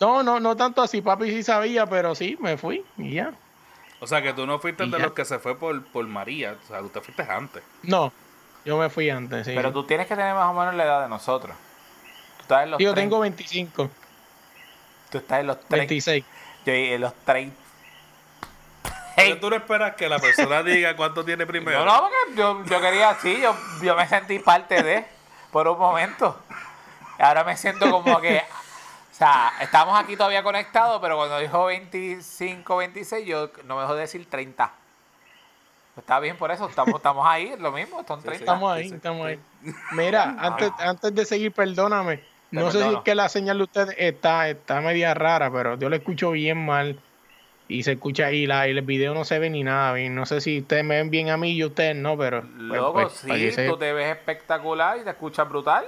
No, 0.00 0.22
no, 0.22 0.40
no 0.40 0.56
tanto 0.56 0.82
así, 0.82 1.00
papi 1.02 1.30
sí 1.30 1.42
sabía, 1.44 1.86
pero 1.86 2.14
sí, 2.14 2.36
me 2.40 2.56
fui 2.56 2.84
y 2.98 3.14
ya. 3.14 3.32
O 4.00 4.06
sea, 4.06 4.20
que 4.22 4.32
tú 4.32 4.44
no 4.46 4.58
fuiste 4.58 4.84
Y 4.84 4.90
de 4.90 4.98
ya. 4.98 5.04
los 5.04 5.12
que 5.12 5.24
se 5.24 5.38
fue 5.38 5.56
por, 5.56 5.84
por 5.86 6.04
María. 6.06 6.56
O 6.62 6.66
sea, 6.66 6.80
tú 6.80 6.88
te 6.88 7.00
fuiste 7.00 7.22
antes. 7.22 7.62
No, 7.84 8.12
yo 8.64 8.76
me 8.76 8.90
fui 8.90 9.08
antes, 9.08 9.46
sí. 9.46 9.52
Pero 9.54 9.72
tú 9.72 9.84
tienes 9.84 10.06
que 10.06 10.16
tener 10.16 10.34
más 10.34 10.50
o 10.50 10.52
menos 10.52 10.74
la 10.74 10.84
edad 10.84 11.02
de 11.04 11.08
nosotros. 11.08 11.56
Tú 12.38 12.42
estás 12.42 12.64
en 12.64 12.72
los 12.72 12.80
yo 12.80 12.92
30, 12.92 13.00
tengo 13.00 13.20
25, 13.20 13.90
Tú 15.10 15.18
estás 15.18 15.40
en 15.40 15.46
los 15.46 15.58
30. 15.60 15.76
26. 15.76 16.24
Yo 16.66 16.72
en 16.72 17.00
los 17.00 17.14
30. 17.24 17.56
Tú 19.40 19.50
no 19.50 19.56
esperas 19.56 19.94
que 19.94 20.08
la 20.08 20.18
persona 20.18 20.62
diga 20.64 20.96
cuánto 20.96 21.24
tiene 21.24 21.46
primero. 21.46 21.84
No, 21.84 21.84
no, 21.84 22.00
porque 22.02 22.36
yo, 22.36 22.64
yo 22.64 22.80
quería 22.80 23.10
así, 23.10 23.40
yo, 23.40 23.54
yo 23.82 23.96
me 23.96 24.06
sentí 24.08 24.38
parte 24.38 24.82
de, 24.82 25.04
por 25.50 25.68
un 25.68 25.78
momento. 25.78 26.38
Ahora 27.18 27.44
me 27.44 27.56
siento 27.56 27.90
como 27.90 28.20
que, 28.20 28.38
o 28.38 29.14
sea, 29.14 29.52
estamos 29.60 29.98
aquí 29.98 30.16
todavía 30.16 30.42
conectados, 30.42 31.00
pero 31.00 31.16
cuando 31.16 31.38
dijo 31.38 31.66
25, 31.66 32.76
26, 32.76 33.26
yo 33.26 33.50
no 33.64 33.76
me 33.76 33.82
dejó 33.82 33.94
de 33.94 34.00
decir 34.02 34.28
30. 34.28 34.72
Pues 35.94 36.02
está 36.02 36.18
bien 36.18 36.36
por 36.36 36.50
eso, 36.50 36.68
estamos, 36.68 36.96
estamos 36.96 37.24
ahí, 37.26 37.54
lo 37.58 37.70
mismo, 37.70 38.04
son 38.06 38.20
Sí, 38.20 38.26
30. 38.26 38.44
Estamos 38.44 38.72
ahí, 38.72 38.88
estamos 38.88 39.26
ahí. 39.26 39.40
Mira, 39.92 40.34
antes, 40.40 40.72
antes 40.78 41.14
de 41.14 41.24
seguir, 41.24 41.52
perdóname. 41.52 42.22
No 42.50 42.70
sé 42.70 42.82
si 42.82 42.94
es 42.94 43.00
que 43.00 43.14
la 43.14 43.28
señal 43.28 43.58
de 43.58 43.64
ustedes 43.64 43.94
está, 43.98 44.48
está 44.48 44.80
media 44.80 45.12
rara, 45.14 45.50
pero 45.50 45.76
yo 45.76 45.88
la 45.88 45.96
escucho 45.96 46.30
bien 46.32 46.64
mal. 46.64 47.00
Y 47.66 47.82
se 47.82 47.92
escucha 47.92 48.30
y, 48.30 48.46
la, 48.46 48.68
y 48.68 48.72
el 48.72 48.82
video 48.82 49.14
no 49.14 49.24
se 49.24 49.38
ve 49.38 49.48
ni 49.48 49.64
nada 49.64 49.92
bien. 49.94 50.14
No 50.14 50.26
sé 50.26 50.40
si 50.42 50.60
ustedes 50.60 50.84
me 50.84 50.96
ven 50.96 51.08
bien 51.10 51.30
a 51.30 51.38
mí 51.38 51.52
y 51.52 51.64
ustedes 51.64 51.96
no, 51.96 52.16
pero. 52.18 52.42
pues, 52.42 52.52
Loco, 52.56 52.92
pues, 52.92 53.24
para 53.26 53.38
que 53.40 53.50
sí, 53.50 53.56
se- 53.56 53.68
tú 53.68 53.76
te 53.78 53.92
ves 53.92 54.08
espectacular 54.14 54.98
y 54.98 55.04
te 55.04 55.10
escuchas 55.10 55.48
brutal. 55.48 55.86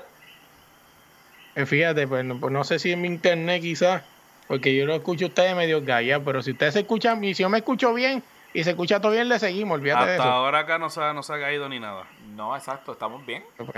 eh, 1.54 1.66
Fíjate, 1.66 2.08
pues 2.08 2.24
no, 2.24 2.40
pues 2.40 2.50
no 2.52 2.64
sé 2.64 2.78
si 2.78 2.92
en 2.92 3.02
mi 3.02 3.08
internet 3.08 3.60
quizás, 3.60 4.02
porque 4.48 4.74
yo 4.74 4.86
lo 4.86 4.94
escucho 4.94 5.26
a 5.26 5.28
ustedes 5.28 5.54
medio 5.54 5.82
gaya, 5.82 6.18
pero 6.24 6.42
si 6.42 6.52
ustedes 6.52 6.72
se 6.74 6.80
escuchan, 6.80 7.22
y 7.22 7.34
si 7.34 7.42
yo 7.42 7.50
me 7.50 7.58
escucho 7.58 7.92
bien 7.92 8.22
y 8.54 8.64
se 8.64 8.70
escucha 8.70 8.98
todo 9.00 9.12
bien, 9.12 9.28
le 9.28 9.38
seguimos, 9.38 9.78
olvídate 9.78 10.04
de 10.06 10.10
Hasta 10.12 10.22
eso. 10.24 10.32
ahora 10.32 10.60
acá 10.60 10.78
no 10.78 10.88
se, 10.88 11.02
ha- 11.02 11.12
no 11.12 11.22
se 11.22 11.34
ha 11.34 11.38
caído 11.40 11.68
ni 11.68 11.78
nada. 11.78 12.04
No, 12.34 12.56
exacto, 12.56 12.92
estamos 12.92 13.24
bien. 13.26 13.44
Voy 13.58 13.68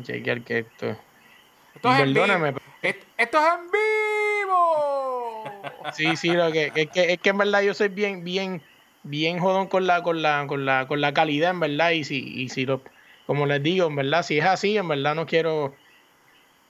a 0.00 0.04
chequear 0.04 0.40
que 0.42 0.58
esto. 0.60 0.86
es 0.90 0.96
en 1.82 1.82
Perdóname, 1.82 2.50
vivo. 2.52 2.60
Est- 2.82 3.02
Esto 3.16 3.38
es 3.38 3.44
en 3.54 3.70
vivo. 3.72 4.05
Sí, 5.92 6.16
sí, 6.16 6.30
lo 6.30 6.50
que, 6.52 6.72
es 6.74 6.90
que 6.90 7.12
es 7.12 7.18
que 7.20 7.30
en 7.30 7.38
verdad 7.38 7.62
yo 7.62 7.74
soy 7.74 7.88
bien, 7.88 8.24
bien, 8.24 8.62
bien 9.02 9.38
jodón 9.38 9.68
con 9.68 9.86
la, 9.86 10.02
con 10.02 10.22
la, 10.22 10.46
con 10.46 10.64
la, 10.64 10.86
con 10.86 11.00
la 11.00 11.14
calidad, 11.14 11.50
en 11.50 11.60
verdad, 11.60 11.90
y 11.90 12.04
si, 12.04 12.18
y 12.18 12.48
si 12.48 12.66
lo, 12.66 12.82
como 13.26 13.46
les 13.46 13.62
digo, 13.62 13.86
en 13.86 13.96
verdad, 13.96 14.22
si 14.22 14.38
es 14.38 14.44
así, 14.44 14.76
en 14.76 14.88
verdad 14.88 15.14
no 15.14 15.26
quiero, 15.26 15.74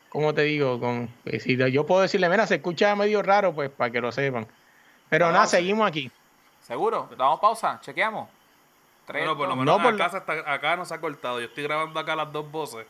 como 0.08 0.34
te 0.34 0.42
digo, 0.42 0.78
con, 0.80 1.08
eh, 1.24 1.40
si 1.40 1.56
yo 1.72 1.86
puedo 1.86 2.02
decirle, 2.02 2.28
mira, 2.28 2.46
se 2.46 2.56
escucha 2.56 2.94
medio 2.96 3.22
raro, 3.22 3.54
pues 3.54 3.70
para 3.70 3.90
que 3.90 4.00
lo 4.00 4.12
sepan. 4.12 4.46
Pero 5.08 5.26
No, 5.26 5.32
nada, 5.32 5.46
seguimos 5.46 5.86
aquí. 5.86 6.10
¿Seguro? 6.62 7.08
Damos 7.16 7.40
pausa, 7.40 7.78
chequeamos. 7.82 8.28
Tres, 9.06 9.22
Bueno, 9.22 9.36
por 9.36 9.48
lo 9.48 9.56
menos 9.56 9.78
No, 9.78 9.82
por 9.82 10.02
acá, 10.02 10.76
no 10.76 10.84
se 10.84 10.94
ha 10.94 11.00
cortado. 11.00 11.38
Yo 11.38 11.46
estoy 11.46 11.62
grabando 11.62 12.00
acá 12.00 12.16
las 12.16 12.32
dos 12.32 12.50
voces, 12.50 12.86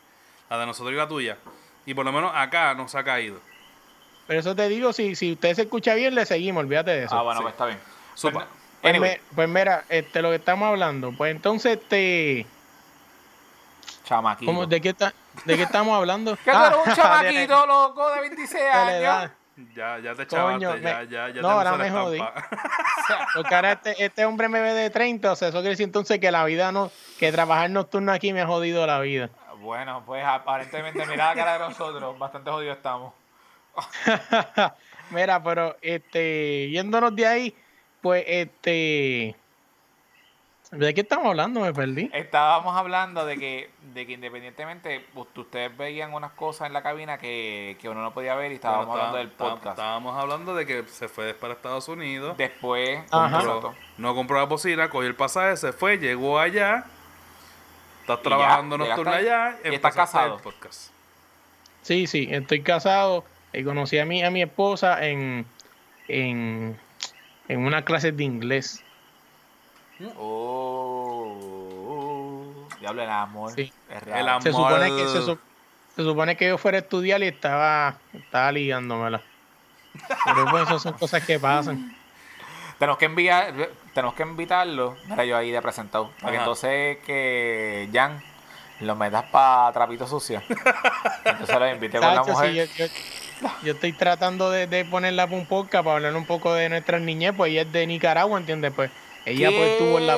la 0.49 0.57
de 0.57 0.65
nosotros 0.65 0.93
y 0.93 0.97
la 0.97 1.07
tuya. 1.07 1.37
Y 1.85 1.93
por 1.93 2.03
lo 2.03 2.11
menos 2.11 2.31
acá 2.33 2.73
no 2.73 2.87
se 2.87 2.97
ha 2.97 3.03
caído. 3.03 3.39
Pero 4.27 4.39
eso 4.41 4.55
te 4.55 4.67
digo, 4.67 4.91
si, 4.93 5.15
si 5.15 5.33
usted 5.33 5.53
se 5.55 5.61
escucha 5.63 5.93
bien, 5.95 6.13
le 6.15 6.25
seguimos, 6.25 6.61
olvídate 6.63 6.91
de 6.91 7.03
eso. 7.05 7.17
Ah, 7.17 7.21
bueno, 7.23 7.39
sí. 7.39 7.43
pues 7.43 7.53
está 7.53 7.65
bien. 7.65 7.79
Supa. 8.13 8.33
Pues, 8.39 8.47
Pues, 8.81 8.93
anyway, 8.93 9.11
me- 9.11 9.35
pues 9.35 9.49
mira, 9.49 9.83
este, 9.89 10.21
lo 10.21 10.29
que 10.29 10.35
estamos 10.35 10.67
hablando, 10.67 11.11
pues 11.17 11.31
entonces, 11.35 11.79
este, 11.81 12.45
chamaquito. 14.03 14.45
¿cómo- 14.51 14.65
de, 14.65 14.81
qué 14.81 14.89
está, 14.89 15.13
¿de 15.45 15.55
qué 15.57 15.63
estamos 15.63 15.95
hablando? 15.97 16.35
¿Qué 16.45 16.51
tú 16.51 16.57
eres 16.57 16.77
un 16.85 16.91
Ah, 16.91 16.95
chamaquito, 16.95 17.65
loco, 17.67 18.09
de 18.11 18.21
26 18.21 18.63
de 18.63 18.69
la 18.69 18.97
edad. 18.97 19.19
años? 19.21 19.31
Ya, 19.75 19.97
ya 19.97 20.13
te 20.13 20.27
Coño, 20.27 20.59
chavaste, 20.59 20.81
ya, 20.83 20.97
me- 20.99 21.07
ya, 21.07 21.29
ya 21.29 21.41
no, 21.41 21.47
te 21.47 21.53
ahora 21.53 21.71
me 21.77 21.89
jodí. 21.89 22.19
estampa. 22.19 22.47
Porque 23.33 23.55
ahora 23.55 23.71
este, 23.71 24.05
este 24.05 24.25
hombre 24.25 24.49
me 24.49 24.61
ve 24.61 24.73
de 24.73 24.89
30, 24.91 25.31
o 25.31 25.35
sea, 25.35 25.47
eso 25.47 25.57
quiere 25.57 25.71
decir 25.71 25.85
entonces 25.85 26.19
que 26.19 26.29
la 26.29 26.45
vida 26.45 26.71
no, 26.71 26.91
que 27.17 27.31
trabajar 27.31 27.67
nocturno 27.71 28.11
aquí 28.11 28.33
me 28.33 28.41
ha 28.41 28.45
jodido 28.47 28.85
la 28.85 28.99
vida. 28.99 29.29
Bueno, 29.59 30.03
pues 30.05 30.23
aparentemente, 30.23 31.03
mira 31.07 31.29
la 31.29 31.33
cara 31.35 31.53
de 31.53 31.59
nosotros, 31.69 32.19
bastante 32.19 32.51
jodidos 32.51 32.77
estamos. 32.77 33.13
Mira, 35.11 35.41
pero 35.41 35.77
este, 35.81 36.69
yéndonos 36.69 37.15
de 37.15 37.25
ahí, 37.27 37.55
pues 38.01 38.23
este, 38.27 39.35
¿de 40.71 40.93
qué 40.93 41.01
estamos 41.01 41.27
hablando? 41.27 41.61
Me 41.61 41.73
perdí. 41.73 42.09
Estábamos 42.13 42.75
hablando 42.75 43.25
de 43.25 43.37
que, 43.37 43.69
de 43.93 44.05
que 44.05 44.13
independientemente, 44.13 45.05
pues, 45.13 45.27
ustedes 45.35 45.75
veían 45.77 46.13
unas 46.13 46.31
cosas 46.33 46.67
en 46.67 46.73
la 46.73 46.83
cabina 46.83 47.17
que, 47.17 47.77
que 47.79 47.87
uno 47.87 48.01
no 48.01 48.13
podía 48.13 48.35
ver 48.35 48.51
y 48.51 48.55
estábamos 48.55 48.87
Bueno, 48.87 48.99
hablando 49.01 49.17
del 49.19 49.27
está- 49.27 49.49
podcast. 49.49 49.77
Estábamos 49.77 50.17
hablando 50.21 50.55
de 50.55 50.65
que 50.65 50.83
se 50.83 51.07
fue 51.07 51.33
para 51.33 51.53
Estados 51.53 51.87
Unidos. 51.87 52.35
Después. 52.37 52.99
No 53.97 54.13
compró 54.13 54.37
la 54.37 54.43
bocina, 54.45 54.89
cogió 54.89 55.07
el 55.07 55.15
pasaje, 55.15 55.55
se 55.55 55.71
fue, 55.71 55.97
llegó 55.97 56.37
allá. 56.37 56.83
Estás 58.01 58.21
trabajando 58.21 58.77
ya, 58.77 58.83
nocturno 58.87 59.11
allá. 59.13 59.57
Y 59.63 59.73
estás 59.75 59.95
casado. 59.95 60.35
el 60.35 60.41
podcast. 60.41 60.91
Sí, 61.81 62.07
sí, 62.07 62.27
estoy 62.29 62.61
casado 62.61 63.23
y 63.53 63.63
conocí 63.63 63.97
a 63.99 64.05
mi, 64.05 64.23
a 64.23 64.29
mi 64.31 64.41
esposa 64.41 65.05
en, 65.05 65.45
en, 66.07 66.77
en 67.47 67.59
una 67.65 67.83
clase 67.83 68.11
de 68.11 68.23
inglés. 68.23 68.83
Oh, 70.89 72.67
diablo, 72.79 73.01
el 73.03 73.09
amor. 73.09 73.51
Sí. 73.53 73.71
Es 73.89 74.03
real. 74.03 74.19
El 74.19 74.29
amor. 74.29 74.43
Se 74.43 74.51
supone 74.51 74.89
que 74.95 75.07
se, 75.07 75.21
su- 75.23 75.39
se 75.95 76.03
supone 76.03 76.37
que 76.37 76.47
yo 76.47 76.57
fuera 76.57 76.77
a 76.77 76.81
estudiar 76.81 77.21
y 77.23 77.27
estaba, 77.27 77.97
estaba 78.13 78.51
ligándomela. 78.51 79.21
Pero 80.25 80.45
pues 80.51 80.63
eso 80.63 80.79
son 80.79 80.93
cosas 80.93 81.25
que 81.25 81.39
pasan. 81.39 81.95
Tenemos 82.77 82.99
que 82.99 83.05
enviar, 83.05 83.53
tenemos 83.95 84.13
que 84.15 84.21
invitarlo. 84.23 84.95
Mira, 85.07 85.25
yo 85.25 85.35
ahí 85.35 85.49
de 85.49 85.59
presentado. 85.61 86.11
Para 86.21 86.33
que 86.33 86.37
entonces 86.37 86.97
que 87.05 87.89
Jan 87.91 88.21
lo 88.81 88.95
metas 88.95 89.23
para 89.31 89.71
trapito 89.73 90.07
sucio. 90.07 90.41
Entonces 91.25 91.55
lo 91.59 91.69
invité 91.71 91.99
con 91.99 92.13
la 92.15 92.23
mujer. 92.23 92.49
sí, 92.51 92.55
yo, 92.77 92.85
yo- 92.85 92.91
yo 93.63 93.73
estoy 93.73 93.93
tratando 93.93 94.49
de, 94.49 94.65
de 94.65 94.83
ponerla 94.85 95.27
para 95.27 95.37
un 95.37 95.45
podcast 95.45 95.83
para 95.83 95.97
hablar 95.97 96.15
un 96.15 96.25
poco 96.25 96.55
de 96.55 96.69
nuestra 96.69 96.99
niñez, 96.99 97.33
pues 97.37 97.51
ella 97.51 97.61
es 97.61 97.71
de 97.71 97.85
Nicaragua, 97.85 98.39
¿entiendes? 98.39 98.73
Pues 98.75 98.89
ella 99.25 99.49
pues 99.51 99.71
estuvo 99.73 99.99
en 99.99 100.07
la 100.07 100.17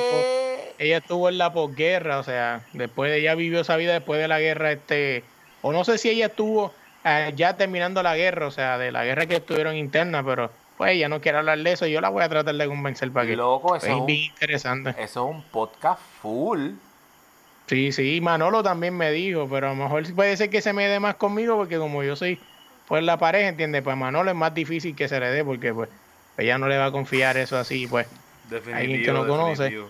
ella 0.78 0.96
estuvo 0.96 1.28
en 1.28 1.36
la 1.36 1.52
posguerra, 1.52 2.18
o 2.18 2.22
sea, 2.22 2.62
después 2.72 3.10
de 3.10 3.18
ella 3.18 3.34
vivió 3.34 3.60
esa 3.60 3.76
vida 3.76 3.92
después 3.92 4.18
de 4.18 4.26
la 4.28 4.40
guerra, 4.40 4.72
este, 4.72 5.22
o 5.60 5.70
no 5.72 5.84
sé 5.84 5.98
si 5.98 6.08
ella 6.08 6.26
estuvo 6.26 6.72
eh, 7.04 7.34
ya 7.36 7.58
terminando 7.58 8.02
la 8.02 8.16
guerra, 8.16 8.46
o 8.46 8.50
sea, 8.50 8.78
de 8.78 8.90
la 8.90 9.04
guerra 9.04 9.26
que 9.26 9.36
estuvieron 9.36 9.76
interna, 9.76 10.24
pero 10.24 10.50
pues 10.78 10.92
ella 10.92 11.10
no 11.10 11.20
quiere 11.20 11.36
hablar 11.36 11.58
de 11.58 11.72
eso, 11.72 11.86
yo 11.86 12.00
la 12.00 12.08
voy 12.08 12.22
a 12.22 12.28
tratar 12.30 12.54
de 12.54 12.66
convencer 12.66 13.12
para 13.12 13.26
que 13.26 13.36
Loco, 13.36 13.76
eso 13.76 13.84
es 13.84 13.92
es, 13.92 13.98
un, 13.98 14.06
bien 14.06 14.20
interesante. 14.30 14.90
eso 14.98 15.02
es 15.28 15.34
un 15.34 15.42
podcast 15.42 16.00
full. 16.22 16.70
Sí, 17.70 17.92
sí, 17.92 18.20
Manolo 18.20 18.64
también 18.64 18.96
me 18.96 19.12
dijo, 19.12 19.48
pero 19.48 19.68
a 19.68 19.70
lo 19.70 19.76
mejor 19.76 20.12
puede 20.16 20.36
ser 20.36 20.50
que 20.50 20.60
se 20.60 20.72
me 20.72 20.88
dé 20.88 20.98
más 20.98 21.14
conmigo 21.14 21.56
porque 21.56 21.78
como 21.78 22.02
yo 22.02 22.16
soy 22.16 22.36
pues 22.88 23.04
la 23.04 23.16
pareja, 23.16 23.46
¿entiendes? 23.50 23.82
Pues 23.82 23.96
Manolo 23.96 24.28
es 24.28 24.36
más 24.36 24.52
difícil 24.52 24.96
que 24.96 25.06
se 25.06 25.20
le 25.20 25.28
dé 25.28 25.44
porque 25.44 25.72
pues 25.72 25.88
ella 26.36 26.58
no 26.58 26.66
le 26.66 26.76
va 26.76 26.86
a 26.86 26.90
confiar 26.90 27.36
eso 27.36 27.56
así, 27.56 27.86
pues. 27.86 28.08
Definitivo. 28.48 28.76
Alguien 28.76 29.02
que 29.04 29.12
no 29.12 29.24
conoce. 29.24 29.62
definitivo. 29.62 29.88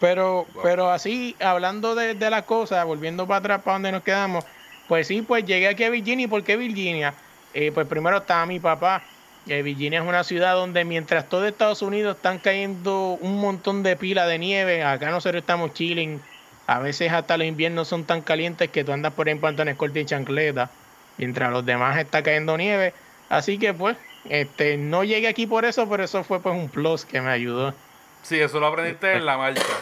Pero, 0.00 0.46
Wow. 0.54 0.62
pero 0.62 0.90
así, 0.90 1.36
hablando 1.38 1.94
de, 1.94 2.14
de 2.14 2.30
las 2.30 2.44
cosas, 2.44 2.82
volviendo 2.86 3.26
para 3.26 3.40
atrás, 3.40 3.60
para 3.62 3.74
donde 3.74 3.92
nos 3.92 4.02
quedamos, 4.02 4.46
pues 4.88 5.06
sí, 5.06 5.20
pues 5.20 5.44
llegué 5.44 5.68
aquí 5.68 5.84
a 5.84 5.90
Virginia. 5.90 6.24
¿Y 6.24 6.28
por 6.28 6.42
qué 6.44 6.56
Virginia? 6.56 7.12
Eh, 7.52 7.72
pues 7.74 7.86
primero 7.86 8.16
estaba 8.16 8.46
mi 8.46 8.58
papá. 8.58 9.02
Eh, 9.46 9.60
Virginia 9.60 10.00
es 10.00 10.08
una 10.08 10.24
ciudad 10.24 10.54
donde 10.54 10.82
mientras 10.86 11.28
todo 11.28 11.46
Estados 11.46 11.82
Unidos 11.82 12.16
están 12.16 12.38
cayendo 12.38 13.18
un 13.20 13.38
montón 13.38 13.82
de 13.82 13.96
pila 13.96 14.26
de 14.26 14.38
nieve, 14.38 14.82
acá 14.82 15.10
nosotros 15.10 15.42
estamos 15.42 15.74
chilling. 15.74 16.22
A 16.66 16.78
veces 16.78 17.12
hasta 17.12 17.36
los 17.36 17.46
inviernos 17.46 17.88
son 17.88 18.04
tan 18.04 18.22
calientes 18.22 18.70
que 18.70 18.84
tú 18.84 18.92
andas 18.92 19.12
por 19.12 19.26
ahí 19.26 19.32
en 19.32 19.40
pantalones 19.40 19.76
cortos 19.76 19.98
y 19.98 20.04
chancleta, 20.06 20.70
mientras 21.18 21.52
los 21.52 21.64
demás 21.66 21.98
está 21.98 22.22
cayendo 22.22 22.56
nieve. 22.56 22.94
Así 23.28 23.58
que 23.58 23.74
pues, 23.74 23.96
este, 24.28 24.76
no 24.76 25.04
llegué 25.04 25.28
aquí 25.28 25.46
por 25.46 25.64
eso, 25.64 25.88
pero 25.88 26.04
eso 26.04 26.24
fue 26.24 26.40
pues 26.40 26.54
un 26.54 26.68
plus 26.68 27.04
que 27.04 27.20
me 27.20 27.30
ayudó. 27.30 27.74
Sí, 28.22 28.40
eso 28.40 28.58
lo 28.60 28.66
aprendiste 28.66 29.12
en 29.14 29.26
la 29.26 29.36
marcha. 29.36 29.62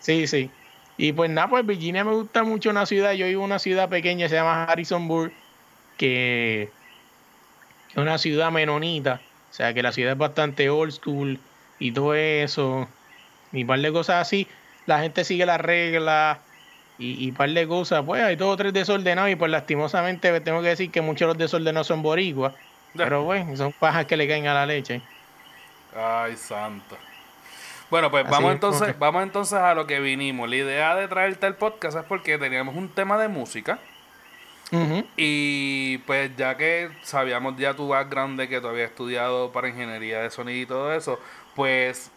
Sí, 0.00 0.26
sí. 0.26 0.50
Y 0.96 1.12
pues 1.12 1.30
nada, 1.30 1.46
pues 1.48 1.64
Virginia 1.64 2.02
me 2.02 2.12
gusta 2.12 2.42
mucho 2.42 2.70
una 2.70 2.86
ciudad. 2.86 3.12
Yo 3.12 3.26
vivo 3.26 3.42
en 3.42 3.46
una 3.46 3.60
ciudad 3.60 3.88
pequeña, 3.88 4.28
se 4.28 4.34
llama 4.34 4.64
Harrisonburg, 4.64 5.32
que 5.96 6.70
es 7.90 7.96
una 7.96 8.18
ciudad 8.18 8.50
menonita. 8.50 9.20
O 9.50 9.54
sea, 9.54 9.72
que 9.74 9.82
la 9.82 9.92
ciudad 9.92 10.12
es 10.12 10.18
bastante 10.18 10.70
old 10.70 10.92
school 10.92 11.38
y 11.78 11.92
todo 11.92 12.14
eso. 12.14 12.88
Y 13.52 13.62
un 13.62 13.68
par 13.68 13.80
de 13.80 13.92
cosas 13.92 14.26
así. 14.26 14.48
La 14.86 15.00
gente 15.00 15.24
sigue 15.24 15.46
las 15.46 15.60
reglas 15.60 16.38
y, 16.98 17.24
y 17.24 17.30
un 17.30 17.36
par 17.36 17.50
de 17.50 17.66
cosas. 17.66 18.02
Pues 18.04 18.22
hay 18.22 18.36
dos 18.36 18.54
o 18.54 18.56
tres 18.56 18.72
desordenados 18.72 19.30
y 19.30 19.36
pues 19.36 19.50
lastimosamente 19.50 20.40
tengo 20.40 20.62
que 20.62 20.68
decir 20.68 20.90
que 20.90 21.00
muchos 21.00 21.20
de 21.20 21.26
los 21.26 21.38
desordenados 21.38 21.86
son 21.86 22.02
boricuas. 22.02 22.54
Pero 22.94 23.24
bueno, 23.24 23.56
son 23.56 23.72
pajas 23.72 24.06
que 24.06 24.16
le 24.16 24.28
caen 24.28 24.46
a 24.46 24.54
la 24.54 24.66
leche. 24.66 25.00
Ay, 25.96 26.36
santo. 26.36 26.96
Bueno, 27.90 28.10
pues 28.10 28.24
Así 28.24 28.32
vamos 28.32 28.50
es, 28.50 28.54
entonces, 28.54 28.98
vamos 28.98 29.22
entonces 29.22 29.58
a 29.58 29.74
lo 29.74 29.86
que 29.86 30.00
vinimos. 30.00 30.48
La 30.48 30.56
idea 30.56 30.94
de 30.96 31.08
traerte 31.08 31.46
el 31.46 31.54
podcast 31.54 31.98
es 31.98 32.04
porque 32.04 32.38
teníamos 32.38 32.74
un 32.74 32.88
tema 32.88 33.18
de 33.18 33.28
música. 33.28 33.78
Y 35.18 35.98
pues 36.06 36.34
ya 36.34 36.56
que 36.56 36.88
sabíamos 37.02 37.58
ya 37.58 37.74
tu 37.74 37.88
background 37.88 38.40
de 38.40 38.48
que 38.48 38.58
tú 38.58 38.68
habías 38.68 38.88
estudiado 38.88 39.52
para 39.52 39.68
ingeniería 39.68 40.20
de 40.20 40.30
sonido 40.30 40.62
y 40.62 40.64
todo 40.64 40.94
eso, 40.94 41.20
pues 41.54 42.10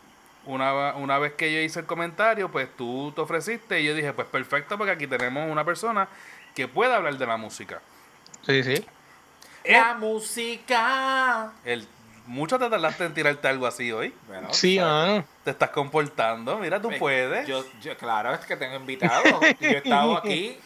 una, 0.45 0.95
una 0.95 1.17
vez 1.19 1.33
que 1.33 1.51
yo 1.53 1.59
hice 1.59 1.79
el 1.79 1.85
comentario, 1.85 2.49
pues 2.51 2.67
tú 2.77 3.11
te 3.15 3.21
ofreciste 3.21 3.81
y 3.81 3.85
yo 3.85 3.93
dije, 3.93 4.13
pues 4.13 4.27
perfecto, 4.27 4.77
porque 4.77 4.91
aquí 4.91 5.07
tenemos 5.07 5.49
una 5.51 5.63
persona 5.65 6.07
que 6.55 6.67
puede 6.67 6.93
hablar 6.93 7.17
de 7.17 7.25
la 7.25 7.37
música. 7.37 7.81
Sí, 8.45 8.63
sí. 8.63 8.85
La 9.65 9.95
música. 9.95 11.51
El, 11.63 11.87
mucho 12.27 12.57
te 12.59 12.69
tardaste 12.69 13.05
en 13.05 13.13
tirarte 13.13 13.47
algo 13.47 13.67
así 13.67 13.91
hoy. 13.91 14.13
Bueno, 14.27 14.53
Sí, 14.53 14.79
mano. 14.79 15.23
Te 15.43 15.51
estás 15.51 15.69
comportando, 15.69 16.57
mira, 16.57 16.81
tú 16.81 16.89
Me- 16.89 16.97
puedes. 16.99 17.47
Yo, 17.47 17.65
yo, 17.81 17.97
claro, 17.97 18.33
es 18.33 18.45
que 18.45 18.55
tengo 18.55 18.75
invitados. 18.75 19.39
Yo 19.59 19.69
he 19.69 19.77
estado 19.77 20.17
aquí. 20.17 20.57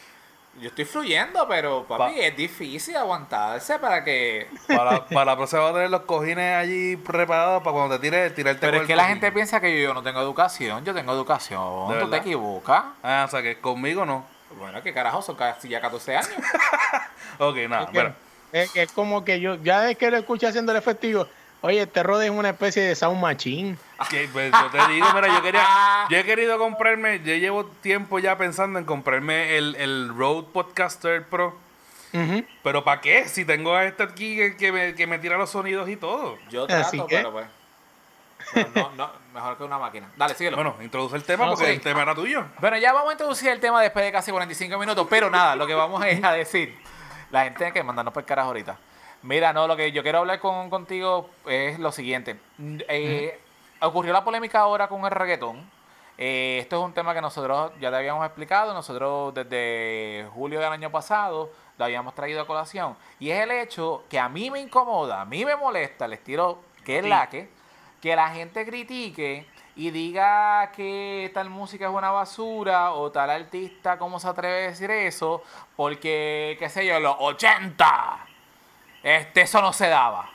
Yo 0.59 0.67
estoy 0.69 0.85
fluyendo, 0.85 1.47
pero 1.47 1.85
papi, 1.85 2.15
Pa- 2.15 2.19
es 2.19 2.35
difícil 2.35 2.95
aguantarse 2.97 3.79
para 3.79 4.03
que. 4.03 4.47
Para, 4.67 5.05
para 5.05 5.25
la 5.25 5.35
próxima 5.37 5.61
vas 5.61 5.71
a 5.71 5.73
tener 5.75 5.89
los 5.89 6.01
cojines 6.01 6.55
allí 6.55 6.97
preparados 6.97 7.63
para 7.63 7.73
cuando 7.73 7.95
te 7.97 8.01
tires, 8.01 8.35
tirarte 8.35 8.59
Pero 8.59 8.81
es 8.81 8.87
que 8.87 8.95
la 8.95 9.05
gente 9.05 9.31
piensa 9.31 9.59
que 9.61 9.81
yo 9.81 9.93
no 9.93 10.03
tengo 10.03 10.19
educación. 10.21 10.83
Yo 10.83 10.93
tengo 10.93 11.13
educación. 11.13 11.89
¿De 11.93 11.99
Tú 11.99 12.09
te 12.09 12.17
equivocas. 12.17 12.83
Ah, 13.03 13.23
o 13.27 13.31
sea 13.31 13.41
que 13.41 13.59
conmigo 13.59 14.05
no. 14.05 14.25
Bueno, 14.57 14.81
¿qué 14.81 14.93
carajo? 14.93 15.21
Son 15.21 15.35
casi 15.35 15.69
ya 15.69 15.79
14 15.81 16.17
años. 16.17 16.29
Ok, 17.41 17.55
nada, 17.69 17.83
Es, 17.83 17.87
que- 17.89 17.93
bueno. 17.93 18.15
es, 18.51 18.75
es 18.75 18.91
como 18.91 19.23
que 19.23 19.39
yo, 19.39 19.55
ya 19.63 19.81
desde 19.81 19.95
que 19.95 20.11
lo 20.11 20.17
escuché 20.17 20.47
haciendo 20.47 20.73
el 20.73 20.77
efectivo, 20.77 21.25
oye, 21.61 21.81
este 21.81 22.03
Rode 22.03 22.25
es 22.25 22.31
una 22.31 22.49
especie 22.49 22.81
de 22.83 22.95
sound 22.95 23.21
machine. 23.21 23.77
Que, 24.09 24.29
pues, 24.31 24.51
yo 24.51 24.69
te 24.71 24.93
digo, 24.93 25.07
mira, 25.13 25.27
yo 25.27 25.41
quería, 25.41 25.65
yo 26.09 26.17
he 26.17 26.23
querido 26.23 26.57
comprarme, 26.57 27.19
yo 27.19 27.35
llevo 27.35 27.65
tiempo 27.65 28.19
ya 28.19 28.37
pensando 28.37 28.79
en 28.79 28.85
comprarme 28.85 29.57
el, 29.57 29.75
el 29.75 30.09
Rode 30.15 30.47
Podcaster 30.53 31.23
Pro. 31.27 31.57
Ujú. 32.13 32.43
Pero 32.63 32.83
¿para 32.83 33.01
qué? 33.01 33.27
Si 33.27 33.45
tengo 33.45 33.75
a 33.75 33.85
este 33.85 34.01
aquí 34.03 34.35
que, 34.35 34.57
que 34.57 34.71
me, 34.71 34.95
que 34.95 35.05
me 35.05 35.19
tira 35.19 35.37
los 35.37 35.49
sonidos 35.51 35.87
y 35.89 35.95
todo. 35.95 36.37
Yo 36.49 36.63
Así 36.65 36.97
trato, 36.97 37.07
que- 37.07 37.17
pero 37.17 37.31
pues. 37.31 37.47
pero 38.53 38.69
no, 38.73 38.89
no, 38.95 39.11
mejor 39.33 39.57
que 39.57 39.63
una 39.63 39.77
máquina. 39.77 40.07
Dale, 40.17 40.33
síguelo. 40.33 40.55
Bueno, 40.57 40.75
introduce 40.81 41.15
el 41.15 41.23
tema 41.23 41.45
No, 41.45 41.51
porque 41.51 41.65
sí. 41.67 41.71
el 41.73 41.81
tema 41.81 42.01
era 42.01 42.15
tuyo. 42.15 42.45
Bueno, 42.59 42.77
ya 42.77 42.93
vamos 42.93 43.09
a 43.09 43.11
introducir 43.11 43.49
el 43.49 43.59
tema 43.59 43.81
después 43.81 44.03
de 44.03 44.11
casi 44.11 44.31
45 44.31 44.77
minutos, 44.79 45.05
pero 45.09 45.29
nada, 45.29 45.55
lo 45.55 45.67
que 45.67 45.75
vamos 45.75 46.01
a 46.01 46.09
ir 46.09 46.25
a 46.25 46.31
decir, 46.31 46.75
la 47.29 47.43
gente 47.43 47.57
tiene 47.59 47.73
que 47.73 47.83
mandarnos 47.83 48.11
por 48.13 48.23
el 48.23 48.27
carajo 48.27 48.47
ahorita. 48.47 48.75
Mira, 49.21 49.51
no, 49.53 49.67
lo 49.67 49.75
que 49.75 49.91
yo 49.91 50.01
quiero 50.03 50.19
hablar 50.19 50.39
con, 50.39 50.69
contigo 50.69 51.29
es 51.47 51.77
lo 51.79 51.91
siguiente. 51.91 52.39
Mm, 52.57 52.77
eh, 52.87 53.39
Ocurrió 53.81 54.11
la 54.11 54.23
polémica 54.25 54.59
ahora 54.59 54.87
con 54.89 55.05
el 55.05 55.11
reggaetón. 55.11 55.69
Eh, 56.17 56.57
esto 56.61 56.77
es 56.77 56.83
un 56.85 56.93
tema 56.93 57.13
que 57.13 57.21
nosotros 57.21 57.71
ya 57.79 57.89
te 57.89 57.95
habíamos 57.95 58.25
explicado, 58.25 58.73
nosotros 58.73 59.33
desde 59.33 60.27
julio 60.33 60.59
del 60.59 60.69
año 60.73 60.91
pasado 60.91 61.49
lo 61.77 61.85
habíamos 61.85 62.13
traído 62.13 62.41
a 62.41 62.47
colación. 62.47 62.97
Y 63.19 63.29
es 63.29 63.41
el 63.41 63.51
hecho 63.51 64.03
que 64.09 64.19
a 64.19 64.27
mí 64.27 64.51
me 64.51 64.59
incomoda, 64.59 65.21
a 65.21 65.25
mí 65.25 65.45
me 65.45 65.55
molesta 65.55 66.05
el 66.05 66.13
estilo 66.13 66.59
que 66.83 66.97
es 66.97 67.03
Sí. 67.03 67.09
la 67.09 67.29
que, 67.29 67.49
que 68.01 68.15
la 68.17 68.29
gente 68.31 68.65
critique 68.65 69.45
y 69.77 69.91
diga 69.91 70.71
que 70.75 71.31
tal 71.33 71.49
música 71.49 71.85
es 71.85 71.91
una 71.93 72.11
basura 72.11 72.91
o 72.91 73.11
tal 73.11 73.29
artista, 73.29 73.97
¿cómo 73.97 74.19
se 74.19 74.27
atreve 74.27 74.65
a 74.65 74.69
decir 74.71 74.91
eso? 74.91 75.41
Porque, 75.77 76.57
qué 76.59 76.67
sé 76.67 76.85
yo, 76.85 76.99
los 76.99 77.15
80, 77.17 78.27
este, 79.03 79.41
eso 79.41 79.61
no 79.61 79.73
se 79.73 79.87
daba. 79.87 80.29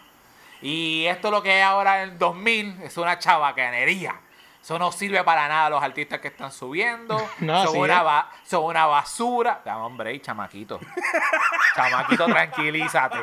Y 0.62 1.04
esto 1.06 1.30
lo 1.30 1.42
que 1.42 1.58
es 1.60 1.64
ahora 1.64 2.02
en 2.02 2.10
el 2.10 2.18
2000 2.18 2.82
es 2.82 2.96
una 2.96 3.18
chabacanería. 3.18 4.20
Eso 4.62 4.78
no 4.78 4.90
sirve 4.92 5.22
para 5.24 5.46
nada 5.46 5.68
los 5.68 5.82
artistas 5.82 6.20
que 6.20 6.28
están 6.28 6.50
subiendo. 6.50 7.16
No, 7.40 7.64
son, 7.64 7.72
sí, 7.74 7.78
una 7.78 8.02
ba- 8.02 8.30
son 8.44 8.64
una 8.64 8.86
basura. 8.86 9.60
Dame, 9.62 9.82
hombre, 9.82 10.14
y 10.14 10.20
chamaquito. 10.20 10.80
chamaquito, 11.76 12.24
tranquilízate. 12.26 13.18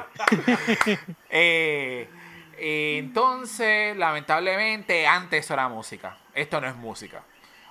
Eh, 1.29 2.07
eh, 2.57 2.95
entonces, 2.99 3.97
lamentablemente, 3.97 5.07
antes 5.07 5.43
eso 5.45 5.53
era 5.55 5.67
música. 5.67 6.15
Esto 6.33 6.61
no 6.61 6.67
es 6.67 6.75
música. 6.75 7.23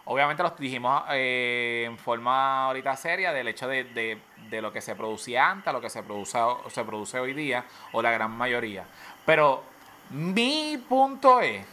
Obviamente 0.07 0.43
lo 0.43 0.51
dijimos 0.51 1.03
eh, 1.11 1.85
en 1.87 1.97
forma 1.99 2.67
ahorita 2.67 2.97
seria 2.97 3.33
del 3.33 3.49
hecho 3.49 3.69
de, 3.69 3.85
de- 3.85 4.21
de 4.49 4.61
lo 4.63 4.73
que 4.73 4.81
se 4.81 4.97
producía 4.97 5.49
antes 5.49 5.73
lo 5.73 5.81
que 5.81 5.91
se 5.91 6.03
produce, 6.03 6.39
se 6.71 6.83
produce 6.85 7.21
hoy 7.21 7.33
día, 7.35 7.65
o 7.93 8.03
la 8.03 8.11
gran 8.11 8.33
mayoría. 8.33 8.85
Pero 9.25 9.63
mi 10.11 10.77
punto 10.89 11.41
es, 11.41 11.65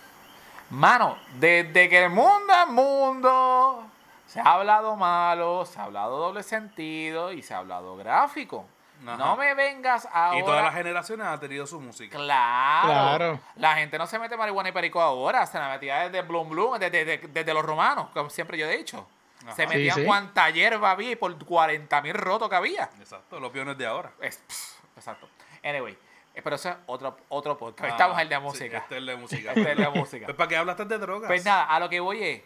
mano, 0.69 1.17
desde 1.39 1.89
que 1.89 2.03
el 2.05 2.11
mundo 2.11 2.53
es 2.53 2.67
mundo, 2.71 3.83
se 4.27 4.39
ha 4.39 4.43
hablado 4.53 4.95
malo, 4.95 5.65
se 5.65 5.79
ha 5.79 5.85
hablado 5.85 6.17
doble 6.17 6.43
sentido 6.43 7.31
y 7.31 7.41
se 7.41 7.55
ha 7.55 7.57
hablado 7.59 7.97
gráfico. 7.97 8.65
Ajá. 9.05 9.17
No 9.17 9.37
me 9.37 9.53
vengas 9.53 10.07
ahora. 10.11 10.39
Y 10.39 10.43
todas 10.43 10.63
las 10.63 10.73
generaciones 10.73 11.25
han 11.27 11.39
tenido 11.39 11.65
su 11.67 11.79
música. 11.79 12.17
Claro. 12.17 12.87
Claro. 13.17 13.39
La 13.55 13.75
gente 13.75 13.97
no 13.97 14.07
se 14.07 14.17
mete 14.19 14.35
marihuana 14.37 14.69
y 14.69 14.71
perico 14.71 15.01
ahora, 15.01 15.45
se 15.45 15.57
la 15.59 15.69
metía 15.69 16.09
desde 16.09 16.21
Blum 16.27 16.49
Blum, 16.49 16.77
desde, 16.79 17.05
desde- 17.05 17.27
desde 17.27 17.53
los 17.53 17.63
romanos, 17.63 18.07
como 18.13 18.29
siempre 18.29 18.57
yo 18.57 18.65
he 18.67 18.77
dicho. 18.77 19.07
Ajá. 19.43 19.55
Se 19.55 19.63
Sí, 19.63 19.67
metían 19.69 19.95
sí. 19.95 20.03
cuanta 20.05 20.49
hierba 20.49 20.91
había 20.91 21.11
y 21.11 21.15
por 21.15 21.37
40 21.45 22.01
mil 22.01 22.13
rotos 22.15 22.49
que 22.49 22.55
había. 22.55 22.89
Exacto, 22.99 23.39
los 23.39 23.51
piones 23.51 23.77
de 23.77 23.85
ahora. 23.85 24.11
Es- 24.19 24.37
pff, 24.37 24.79
exacto. 24.97 25.29
Anyway, 25.63 25.97
eh, 26.33 26.41
pero 26.41 26.55
eso 26.55 26.69
es 26.69 26.75
otro, 26.87 27.17
otro 27.29 27.57
podcast. 27.57 27.85
Ah, 27.89 27.93
Estamos 27.93 28.15
en 28.17 28.21
el 28.23 28.29
de 28.29 28.35
sí, 28.35 28.41
música. 28.41 28.77
este 28.79 28.95
es 28.95 28.97
el 28.99 29.05
de 29.05 29.15
música. 29.15 29.49
Este 29.55 29.61
es 29.61 29.67
el 29.67 29.77
de 29.83 29.89
música. 29.89 30.25
Pues 30.25 30.37
para 30.37 30.47
qué 30.49 30.57
hablaste 30.57 30.85
de 30.85 30.97
drogas. 30.97 31.27
Pues 31.27 31.45
nada, 31.45 31.63
a 31.65 31.79
lo 31.79 31.87
que 31.87 31.99
voy 31.99 32.23
es, 32.23 32.41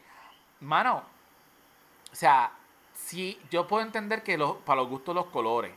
mano, 0.59 1.03
o 2.11 2.15
sea, 2.15 2.51
si 2.93 3.39
yo 3.49 3.67
puedo 3.67 3.83
entender 3.83 4.21
que 4.21 4.37
los, 4.37 4.57
para 4.57 4.81
los 4.81 4.89
gustos 4.89 5.15
los 5.15 5.25
colores, 5.27 5.71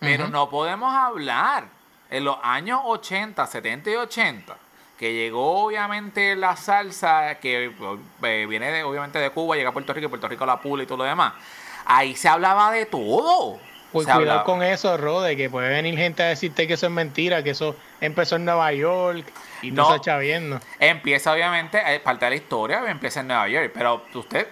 pero 0.00 0.28
no 0.28 0.48
podemos 0.50 0.94
hablar 0.94 1.64
en 2.10 2.24
los 2.24 2.36
años 2.42 2.80
80, 2.84 3.46
70 3.46 3.90
y 3.90 3.94
80, 3.96 4.56
que 4.98 5.12
llegó 5.12 5.64
obviamente 5.66 6.34
la 6.36 6.56
salsa 6.56 7.36
que 7.40 7.72
eh, 8.22 8.46
viene 8.48 8.70
de, 8.72 8.82
obviamente 8.84 9.18
de 9.18 9.30
Cuba, 9.30 9.56
llega 9.56 9.70
a 9.70 9.72
Puerto 9.72 9.92
Rico 9.92 10.06
y 10.06 10.08
Puerto 10.08 10.28
Rico 10.28 10.46
la 10.46 10.60
pula 10.60 10.82
y 10.82 10.86
todo 10.86 10.98
lo 10.98 11.04
demás. 11.04 11.34
Ahí 11.86 12.14
se 12.16 12.28
hablaba 12.28 12.70
de 12.72 12.86
todo. 12.86 13.58
Pues 13.92 14.04
Se 14.06 14.12
cuidado 14.12 14.20
hablaba- 14.40 14.44
con 14.44 14.62
eso, 14.62 14.96
Rode, 14.98 15.34
que 15.36 15.48
puede 15.48 15.70
venir 15.70 15.96
gente 15.96 16.22
a 16.22 16.26
decirte 16.26 16.66
que 16.66 16.74
eso 16.74 16.86
es 16.86 16.92
mentira, 16.92 17.42
que 17.42 17.50
eso 17.50 17.74
empezó 18.02 18.36
en 18.36 18.44
Nueva 18.44 18.70
York 18.72 19.24
y 19.62 19.70
No. 19.70 19.84
no 19.88 19.94
está 19.94 20.02
chaviendo. 20.12 20.60
Empieza 20.78 21.32
obviamente, 21.32 21.80
parte 22.00 22.26
de 22.26 22.30
la 22.32 22.36
historia 22.36 22.82
empieza 22.86 23.20
en 23.20 23.28
Nueva 23.28 23.48
York, 23.48 23.70
pero 23.72 24.04
usted, 24.14 24.46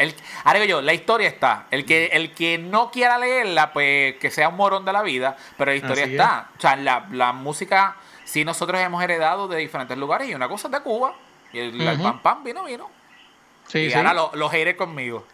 el, 0.00 0.14
ahora 0.44 0.58
digo 0.60 0.68
yo, 0.68 0.82
la 0.82 0.92
historia 0.94 1.28
está. 1.28 1.66
El 1.70 1.84
que, 1.84 2.06
el 2.06 2.32
que 2.34 2.58
no 2.58 2.90
quiera 2.90 3.18
leerla, 3.18 3.72
pues 3.72 4.16
que 4.16 4.30
sea 4.30 4.48
un 4.48 4.56
morón 4.56 4.84
de 4.84 4.92
la 4.92 5.02
vida, 5.02 5.36
pero 5.56 5.70
la 5.70 5.76
historia 5.76 6.04
Así 6.04 6.12
está. 6.14 6.48
O 6.56 6.60
sea, 6.60 6.76
la, 6.76 7.06
la 7.12 7.32
música, 7.32 7.96
sí 8.24 8.44
nosotros 8.44 8.80
hemos 8.80 9.02
heredado 9.02 9.46
de 9.48 9.58
diferentes 9.58 9.96
lugares 9.96 10.28
y 10.28 10.34
una 10.34 10.48
cosa 10.48 10.68
es 10.68 10.72
de 10.72 10.80
Cuba. 10.80 11.14
Y 11.52 11.58
el, 11.58 11.98
pam 12.02 12.20
pam 12.20 12.44
vino, 12.44 12.64
vino. 12.64 12.88
Sí, 13.66 13.78
y 13.80 13.90
sí. 13.90 13.96
ahora 13.96 14.12
lo- 14.14 14.30
los 14.34 14.50
haters 14.50 14.76
conmigo. 14.76 15.24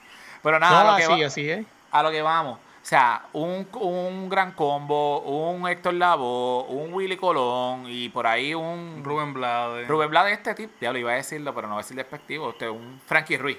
Pero 0.42 0.58
nada, 0.58 0.84
no, 0.84 0.88
a, 0.90 0.92
lo 0.92 0.96
que 0.98 1.04
así, 1.04 1.20
va- 1.22 1.26
así 1.26 1.50
es. 1.50 1.66
a 1.92 2.02
lo 2.02 2.10
que 2.10 2.22
vamos. 2.22 2.58
O 2.58 2.88
sea, 2.88 3.22
un, 3.32 3.66
un 3.80 4.28
gran 4.28 4.52
combo, 4.52 5.18
un 5.20 5.66
Héctor 5.68 5.94
Lavoe, 5.94 6.66
un 6.68 6.94
Willy 6.94 7.16
Colón 7.16 7.84
y 7.88 8.08
por 8.10 8.26
ahí 8.28 8.54
un 8.54 9.02
Rubén 9.02 9.34
Blades. 9.34 9.88
Rubén 9.88 10.08
Blades 10.08 10.34
este 10.34 10.54
tipo, 10.54 10.72
diablo, 10.78 10.98
iba 11.00 11.10
a 11.10 11.16
decirlo, 11.16 11.52
pero 11.52 11.66
no 11.66 11.74
voy 11.74 11.80
a 11.80 11.82
decir 11.82 11.96
despectivo, 11.96 12.50
este 12.50 12.68
un 12.68 13.00
Frankie 13.04 13.38
Ruiz. 13.38 13.58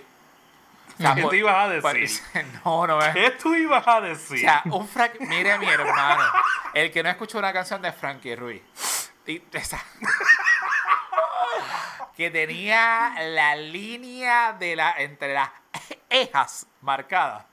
O 0.98 1.02
sea, 1.02 1.14
¿Qué 1.16 1.22
por- 1.22 1.32
te 1.32 1.38
ibas 1.38 1.56
a 1.56 1.82
por- 1.82 1.94
decir? 1.94 2.22
no, 2.66 2.88
no 2.88 3.00
es. 3.02 3.14
¿Qué 3.14 3.32
tú 3.32 3.54
ibas 3.56 3.88
a 3.88 3.98
O 3.98 4.02
decir? 4.02 4.40
sea, 4.40 4.62
un 4.66 4.88
Frank, 4.88 5.14
mire 5.20 5.58
mi 5.60 5.68
hermano, 5.68 6.24
el 6.74 6.92
que 6.92 7.04
no 7.04 7.10
escuchó 7.10 7.38
una 7.40 7.54
canción 7.54 7.82
de 7.82 7.92
Frankie 7.92 8.36
Ruiz, 8.36 8.62
y- 9.28 9.42
esa- 9.54 9.84
que 12.16 12.32
tenía 12.32 13.14
la 13.20 13.56
línea 13.56 14.54
de 14.54 14.76
la 14.76 14.96
entre 14.98 15.34
las 15.36 15.50
ejas 16.10 16.66
marcadas 16.82 17.46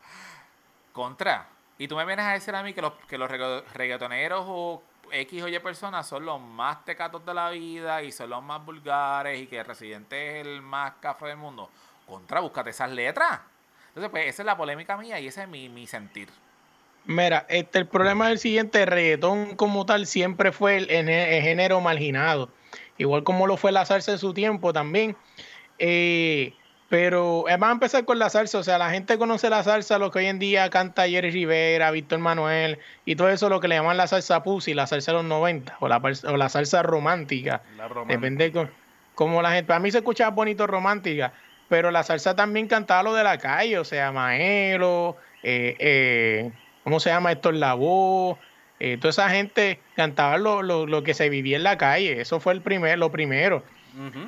contra. 0.93 1.47
Y 1.77 1.87
tú 1.89 1.97
me 1.97 2.05
vienes 2.07 2.25
a 2.25 2.31
decir 2.33 2.55
a 2.55 2.63
mí 2.63 2.73
que 2.73 2.81
los, 2.81 2.93
que 3.09 3.19
los 3.19 3.31
regga- 3.31 3.63
reggaetoneros 3.75 4.45
o 4.47 4.83
X 5.11 5.43
o 5.43 5.49
Y 5.49 5.59
personas 5.59 6.07
son 6.07 6.25
los 6.25 6.41
más 6.41 6.83
tecatos 6.85 7.25
de 7.27 7.35
la 7.35 7.51
vida 7.51 8.03
y 8.03 8.11
son 8.11 8.31
los 8.31 8.43
más 8.43 8.65
vulgares 8.65 9.39
y 9.41 9.47
que 9.47 9.59
el 9.59 9.67
residente 9.67 10.41
es 10.41 10.47
el 10.47 10.63
más 10.63 10.95
cafre 11.01 11.29
del 11.29 11.37
mundo. 11.37 11.69
Contra, 12.07 12.41
búscate 12.41 12.71
esas 12.71 12.91
letras. 12.91 13.41
Entonces, 13.89 14.11
pues 14.11 14.27
esa 14.27 14.43
es 14.43 14.47
la 14.47 14.57
polémica 14.57 14.97
mía 14.97 15.21
y 15.21 15.27
ese 15.29 15.43
es 15.43 15.49
mi, 15.49 15.69
mi 15.69 15.87
sentir. 15.87 16.29
Mira, 17.07 17.45
este, 17.49 17.79
el 17.81 17.87
problema 17.87 18.27
es 18.27 18.33
el 18.33 18.39
siguiente, 18.39 18.83
el 18.83 18.89
reggaetón 18.89 19.57
como 19.57 19.85
tal 19.87 20.07
siempre 20.07 20.53
fue 20.53 20.77
el, 20.79 20.91
el- 20.91 21.09
el 21.09 21.43
género 21.43 21.81
marginado, 21.81 22.49
igual 22.99 23.25
como 23.25 23.47
lo 23.47 23.57
fue 23.57 23.73
la 23.73 23.85
salsa 23.85 24.13
en 24.13 24.19
su 24.19 24.33
tiempo 24.35 24.73
también. 24.73 25.15
Eh, 25.79 26.55
Pero 26.89 27.45
vamos 27.45 27.69
a 27.69 27.73
empezar 27.73 28.05
con 28.05 28.19
la 28.19 28.31
salsa. 28.31 28.59
O 28.59 28.63
sea, 28.63 28.79
la 28.79 28.91
gente 28.91 29.19
conoce 29.19 29.51
la 29.51 29.65
salsa, 29.65 29.99
lo 29.99 30.11
que 30.11 30.21
hoy 30.21 30.27
en 30.27 30.39
día 30.39 30.71
canta 30.71 31.09
Jerry 31.09 31.31
Rivera, 31.31 31.91
Víctor 31.91 32.21
Manuel 32.21 32.79
y 33.05 33.17
todo 33.17 33.31
eso, 33.31 33.49
lo 33.49 33.59
que 33.59 33.67
le 33.69 33.75
llaman 33.75 33.97
la 33.97 34.07
salsa 34.07 34.43
pussy, 34.43 34.75
la 34.75 34.87
salsa 34.87 35.11
de 35.13 35.17
los 35.19 35.25
90 35.25 35.77
o 35.81 35.89
la, 35.89 35.97
o 35.97 36.37
la 36.37 36.49
salsa 36.49 36.83
romántica. 36.83 37.63
La 37.77 37.89
romántica. 37.89 38.15
Depende 38.21 38.51
de 38.51 38.69
cómo 39.15 39.43
la 39.43 39.51
gente. 39.53 39.67
Para 39.67 39.81
mí 39.81 39.91
se 39.91 39.99
escuchaba 39.99 40.31
bonito 40.31 40.67
romántica, 40.67 41.33
pero 41.75 41.91
la 41.91 42.05
salsa 42.05 42.37
también 42.37 42.69
cantaba 42.69 43.03
lo 43.03 43.15
de 43.15 43.25
la 43.25 43.37
calle, 43.37 43.81
o 43.81 43.85
sea, 43.85 44.13
Maelo, 44.13 45.17
eh, 45.43 45.75
eh, 45.81 46.53
¿cómo 46.85 47.01
se 47.01 47.11
llama? 47.11 47.33
Héctor 47.33 47.55
Lavoe. 47.55 48.37
Eh, 48.79 48.97
toda 49.01 49.11
esa 49.11 49.29
gente 49.29 49.81
cantaba 49.97 50.39
lo, 50.39 50.63
lo, 50.63 50.87
lo, 50.87 51.03
que 51.03 51.15
se 51.15 51.29
vivía 51.29 51.57
en 51.57 51.65
la 51.65 51.77
calle. 51.77 52.21
Eso 52.21 52.39
fue 52.39 52.53
el 52.53 52.61
primer, 52.61 52.97
lo 53.01 53.11
primero. 53.11 53.65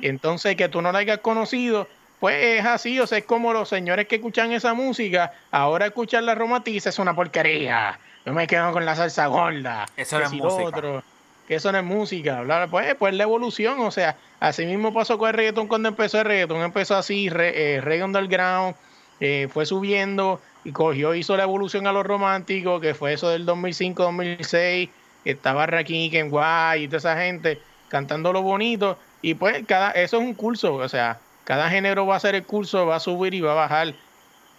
Entonces, 0.01 0.57
que 0.57 0.67
tú 0.67 0.81
no 0.81 0.91
la 0.91 0.99
hayas 0.99 1.19
conocido, 1.19 1.87
pues 2.19 2.59
es 2.59 2.65
así. 2.65 2.99
O 2.99 3.07
sea, 3.07 3.19
es 3.19 3.23
como 3.23 3.53
los 3.53 3.69
señores 3.69 4.09
que 4.09 4.15
escuchan 4.15 4.51
esa 4.51 4.73
música, 4.73 5.31
ahora 5.49 5.85
escuchar 5.85 6.23
la 6.23 6.35
romantiza 6.35 6.89
es 6.89 6.99
una 6.99 7.15
porquería. 7.15 7.97
Yo 8.25 8.33
me 8.33 8.45
quedo 8.45 8.73
con 8.73 8.83
la 8.83 8.97
salsa 8.97 9.27
gorda. 9.27 9.85
Eso 9.95 10.19
no 10.19 10.25
es 10.25 10.33
música. 10.33 10.63
otro, 10.63 11.03
que 11.47 11.55
eso 11.55 11.71
no 11.71 11.77
es 11.77 11.85
música. 11.85 12.41
bla, 12.41 12.57
bla, 12.57 12.67
Pues, 12.67 12.93
pues 12.95 13.13
la 13.13 13.23
evolución, 13.23 13.79
o 13.79 13.91
sea, 13.91 14.17
así 14.39 14.65
mismo 14.65 14.93
pasó 14.93 15.17
con 15.17 15.29
el 15.29 15.35
reggaetón 15.35 15.67
cuando 15.67 15.89
empezó 15.89 16.19
el 16.19 16.25
reggaetón. 16.25 16.61
Empezó 16.61 16.95
así, 16.95 17.29
re, 17.29 17.75
eh, 17.75 17.81
reggae 17.81 18.03
underground, 18.05 18.75
eh, 19.19 19.47
fue 19.51 19.65
subiendo 19.65 20.41
y 20.63 20.71
cogió, 20.71 21.15
hizo 21.15 21.35
la 21.37 21.43
evolución 21.43 21.87
a 21.87 21.91
los 21.91 22.05
románticos, 22.05 22.81
que 22.81 22.93
fue 22.93 23.13
eso 23.13 23.29
del 23.29 23.45
2005-2006, 23.45 24.89
que 25.23 25.31
estaba 25.31 25.65
Rakim, 25.65 26.11
Kenway 26.11 26.83
y 26.83 26.87
toda 26.87 26.97
esa 26.97 27.17
gente 27.17 27.59
cantando 27.89 28.33
lo 28.33 28.41
bonito. 28.41 28.97
Y 29.21 29.33
pues 29.33 29.63
cada 29.65 29.91
eso 29.91 30.17
es 30.17 30.23
un 30.23 30.33
curso, 30.33 30.75
o 30.75 30.89
sea, 30.89 31.19
cada 31.43 31.69
género 31.69 32.05
va 32.05 32.15
a 32.15 32.17
hacer 32.17 32.35
el 32.35 32.43
curso, 32.43 32.85
va 32.85 32.97
a 32.97 32.99
subir 32.99 33.33
y 33.33 33.41
va 33.41 33.53
a 33.53 33.55
bajar. 33.55 33.93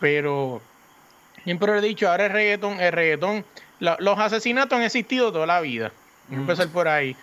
Pero 0.01 0.61
siempre 1.45 1.73
lo 1.73 1.79
he 1.79 1.83
dicho, 1.83 2.09
ahora 2.11 2.27
el 2.27 2.33
reggaetón, 2.33 2.81
el 2.81 2.93
reggaetón, 2.93 3.45
la- 3.81 3.97
los 4.01 4.19
asesinatos 4.19 4.77
han 4.79 4.85
existido 4.85 5.33
toda 5.33 5.47
la 5.47 5.61
vida. 5.61 5.93
Empezar 6.31 6.69
por 6.69 6.89
ahí. 6.89 7.17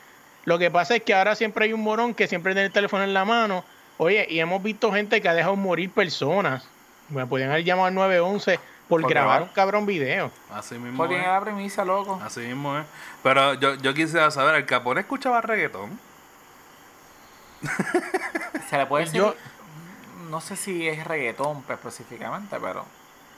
Lo 0.45 0.57
que 0.59 0.69
pasa 0.71 0.95
es 0.95 1.03
que 1.03 1.13
ahora 1.13 1.35
siempre 1.35 1.65
hay 1.65 1.73
un 1.73 1.81
morón 1.81 2.13
que 2.13 2.27
siempre 2.27 2.53
tiene 2.53 2.67
el 2.67 2.71
teléfono 2.71 3.03
en 3.03 3.13
la 3.13 3.25
mano. 3.25 3.63
Oye, 3.97 4.27
y 4.29 4.39
hemos 4.39 4.61
visto 4.61 4.91
gente 4.91 5.21
que 5.21 5.29
ha 5.29 5.33
dejado 5.33 5.55
morir 5.55 5.89
personas. 5.91 6.67
Me 7.09 7.25
podían 7.25 7.49
haber 7.51 7.63
llamado 7.63 7.87
al 7.87 7.93
911 7.95 8.59
por, 8.87 9.01
Por 9.01 9.09
grabar 9.09 9.29
grabar. 9.37 9.41
un 9.49 9.55
cabrón 9.55 9.85
video. 9.85 10.31
Así 10.51 10.75
mismo 10.75 11.03
es. 11.05 11.09
tiene 11.09 11.25
la 11.27 11.41
premisa, 11.41 11.83
loco. 11.85 12.19
Así 12.23 12.41
mismo 12.41 12.77
es. 12.77 12.85
Pero 13.23 13.53
yo, 13.55 13.75
yo 13.75 13.93
quisiera 13.93 14.29
saber, 14.31 14.55
¿el 14.55 14.65
Capone 14.65 15.01
escuchaba 15.01 15.41
reggaetón? 15.41 15.99
Se 18.69 18.77
le 18.77 18.85
puede 18.85 19.05
decir. 19.05 19.19
Yo- 19.21 19.35
No 20.29 20.41
sé 20.41 20.55
si 20.55 20.87
es 20.87 21.03
reggaetón 21.05 21.63
específicamente, 21.69 22.57
pero. 22.59 22.85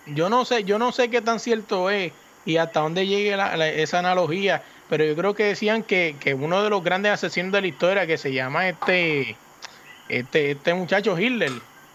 Yo 0.08 0.30
no 0.30 0.46
sé, 0.46 0.64
yo 0.64 0.80
no 0.80 0.92
sé 0.94 1.10
qué 1.10 1.22
tan 1.22 1.40
cierto 1.40 1.90
es 1.90 2.14
y 2.46 2.56
hasta 2.58 2.80
dónde 2.80 3.06
llegue 3.06 3.36
la- 3.36 3.58
la- 3.58 3.68
esa 3.68 4.00
analogía, 4.00 4.64
pero 4.90 5.04
yo 5.04 5.16
creo 5.16 5.34
que 5.34 5.44
decían 5.46 5.84
que, 5.84 6.16
que 6.20 6.34
uno 6.34 6.64
de 6.64 6.70
los 6.70 6.84
grandes 6.84 7.12
asesinos 7.12 7.52
de 7.52 7.62
la 7.62 7.68
historia 7.68 8.08
que 8.08 8.18
se 8.18 8.32
llama 8.34 8.68
este 8.70 9.36
este 10.10 10.52
este 10.52 10.74
muchacho 10.74 11.18
Hitler, 11.20 11.52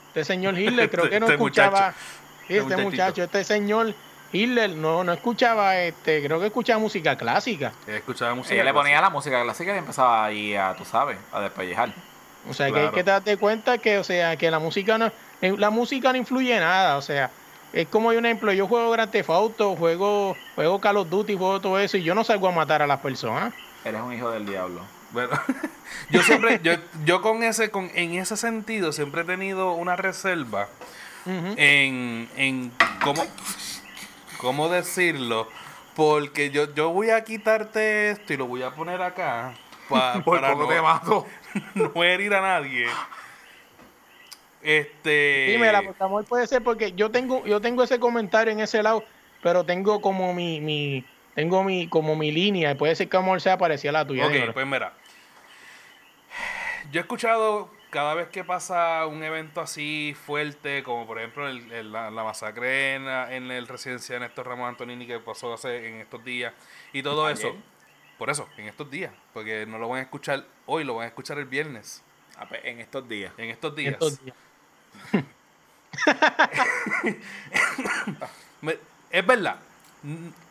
este 0.08 0.24
señor 0.24 0.58
Hitler, 0.58 0.90
creo 0.90 1.08
que 1.08 1.18
no 1.20 1.26
Este 1.26 1.34
escuchaba 1.34 1.88
muchacho. 1.88 1.96
este 2.48 2.62
muchachito. 2.62 2.82
muchacho, 2.90 3.22
este 3.24 3.44
señor 3.44 3.94
Hitler 4.32 4.70
no 4.70 5.04
no 5.04 5.12
escuchaba 5.12 5.78
este, 5.78 6.22
creo 6.22 6.40
que 6.40 6.46
escuchaba 6.46 6.78
música 6.78 7.16
clásica. 7.16 7.72
Él 7.86 7.94
escuchaba 7.96 8.34
música. 8.34 8.54
Ella 8.54 8.64
le 8.64 8.72
ponía 8.72 8.92
clásica. 8.98 9.08
la 9.08 9.10
música 9.10 9.42
clásica 9.42 9.74
y 9.74 9.78
empezaba 9.78 10.24
ahí 10.24 10.54
a, 10.54 10.74
tú 10.76 10.84
sabes, 10.84 11.18
a 11.32 11.40
despellejar. 11.40 11.90
O 12.48 12.54
sea, 12.54 12.70
que 12.72 12.80
hay 12.80 12.90
que 12.90 13.04
darte 13.04 13.36
cuenta 13.36 13.78
que, 13.78 13.98
o 13.98 14.04
sea, 14.04 14.36
que 14.36 14.50
la 14.50 14.58
música 14.58 14.98
no, 14.98 15.12
la 15.40 15.70
música 15.70 16.10
no 16.12 16.18
influye 16.18 16.54
en 16.54 16.60
nada, 16.60 16.96
o 16.96 17.02
sea, 17.02 17.30
es 17.72 17.88
como 17.88 18.08
un 18.08 18.24
ejemplo, 18.26 18.52
yo 18.52 18.66
juego 18.66 18.90
Grand 18.90 19.10
Theft 19.10 19.30
Auto, 19.30 19.76
juego, 19.76 20.36
juego 20.54 20.80
Call 20.80 20.96
of 20.98 21.08
Duty, 21.10 21.36
juego 21.36 21.60
todo 21.60 21.78
eso, 21.78 21.96
y 21.96 22.02
yo 22.02 22.14
no 22.14 22.24
salgo 22.24 22.48
a 22.48 22.52
matar 22.52 22.82
a 22.82 22.86
las 22.86 23.00
personas. 23.00 23.52
Eres 23.84 24.00
un 24.00 24.12
hijo 24.12 24.30
del 24.30 24.46
diablo. 24.46 24.80
Bueno, 25.10 25.30
yo 26.10 26.22
siempre, 26.22 26.60
yo, 26.62 26.72
yo 27.04 27.20
con 27.22 27.42
ese, 27.42 27.70
con, 27.70 27.90
en 27.94 28.14
ese 28.14 28.36
sentido, 28.36 28.92
siempre 28.92 29.22
he 29.22 29.24
tenido 29.24 29.72
una 29.72 29.96
reserva 29.96 30.68
en, 31.26 32.28
en 32.36 32.72
cómo, 33.02 33.22
cómo 34.38 34.68
decirlo, 34.68 35.48
porque 35.94 36.50
yo, 36.50 36.72
yo 36.74 36.90
voy 36.90 37.10
a 37.10 37.22
quitarte 37.24 38.10
esto 38.10 38.32
y 38.32 38.36
lo 38.36 38.46
voy 38.46 38.62
a 38.62 38.70
poner 38.70 39.02
acá 39.02 39.54
pa- 39.88 40.20
Por 40.24 40.40
para 40.40 40.54
no, 40.54 40.66
te 40.66 40.80
mato. 40.80 41.26
no 41.74 42.02
herir 42.02 42.34
a 42.34 42.40
nadie. 42.40 42.86
Este. 44.62 45.46
Dímela, 45.50 45.82
porque 45.82 46.02
amor 46.04 46.24
puede 46.24 46.46
ser 46.46 46.62
porque 46.62 46.92
yo 46.92 47.10
tengo, 47.10 47.44
yo 47.46 47.60
tengo 47.60 47.82
ese 47.82 47.98
comentario 47.98 48.52
en 48.52 48.60
ese 48.60 48.82
lado, 48.82 49.04
pero 49.42 49.64
tengo 49.64 50.00
como 50.00 50.32
mi, 50.34 50.60
mi, 50.60 51.04
tengo 51.34 51.64
mi, 51.64 51.88
como 51.88 52.14
mi 52.16 52.30
línea, 52.30 52.76
puede 52.76 52.94
ser 52.94 53.08
que 53.08 53.16
amor 53.16 53.40
sea 53.40 53.58
parecida 53.58 53.90
a 53.90 53.92
la 53.94 54.06
tuya. 54.06 54.26
Ok, 54.26 54.32
dímelo. 54.32 54.54
pues 54.54 54.66
mira. 54.66 54.92
Yo 56.90 57.00
he 57.00 57.02
escuchado 57.02 57.70
cada 57.90 58.14
vez 58.14 58.28
que 58.28 58.42
pasa 58.44 59.06
un 59.06 59.22
evento 59.22 59.60
así 59.60 60.14
fuerte, 60.26 60.82
como 60.82 61.06
por 61.06 61.18
ejemplo 61.18 61.48
el- 61.48 61.70
el- 61.72 61.92
la, 61.92 62.10
la 62.10 62.24
masacre 62.24 62.94
en, 62.94 63.04
la- 63.06 63.34
en 63.34 63.50
el 63.50 63.66
residencia 63.68 64.14
de 64.14 64.20
Néstor 64.20 64.46
Ramos 64.46 64.68
Antonini 64.68 65.06
que 65.06 65.18
pasó 65.18 65.52
hace 65.54 65.88
en 65.88 65.96
estos 65.96 66.24
días 66.24 66.52
y 66.92 67.02
todo 67.02 67.26
Ayer. 67.26 67.38
eso. 67.48 67.56
Por 68.18 68.30
eso, 68.30 68.48
en 68.56 68.66
estos 68.68 68.88
días, 68.90 69.12
porque 69.34 69.66
no 69.66 69.78
lo 69.78 69.88
van 69.88 69.98
a 69.98 70.02
escuchar 70.02 70.44
hoy, 70.66 70.84
lo 70.84 70.94
van 70.94 71.04
a 71.04 71.08
escuchar 71.08 71.38
el 71.38 71.46
viernes, 71.46 72.02
Ah, 72.38 72.46
pues, 72.48 72.60
En 72.64 72.80
estos 72.80 73.06
días. 73.08 73.32
en 73.36 73.50
estos 73.50 73.74
días. 73.76 73.92
Estos 73.94 74.22
días. 74.24 74.36
Es 79.10 79.26
verdad. 79.26 79.56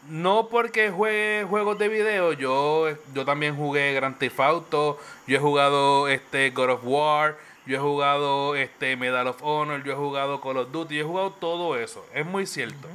No 0.08 0.48
porque 0.50 0.92
juegue 0.92 1.46
juegos 1.48 1.78
de 1.78 1.88
video, 1.90 2.34
yo, 2.34 2.88
yo 3.14 3.26
también 3.26 3.56
jugué 3.56 3.94
Grand 3.94 4.18
Theft 4.18 4.40
Auto, 4.40 5.00
yo 5.28 5.38
he 5.38 5.40
jugado 5.40 6.08
este 6.08 6.52
God 6.52 6.70
of 6.70 6.82
War, 6.84 7.38
yo 7.66 7.76
he 7.78 7.80
jugado 7.80 8.56
este 8.56 8.96
Medal 8.96 9.28
of 9.28 9.44
Honor, 9.44 9.84
yo 9.84 9.92
he 9.92 9.96
jugado 9.96 10.42
Call 10.42 10.58
of 10.58 10.72
Duty, 10.72 10.96
yo 10.96 11.02
he 11.02 11.08
jugado 11.08 11.32
todo 11.32 11.78
eso. 11.78 12.06
Es 12.14 12.26
muy 12.26 12.48
cierto. 12.48 12.88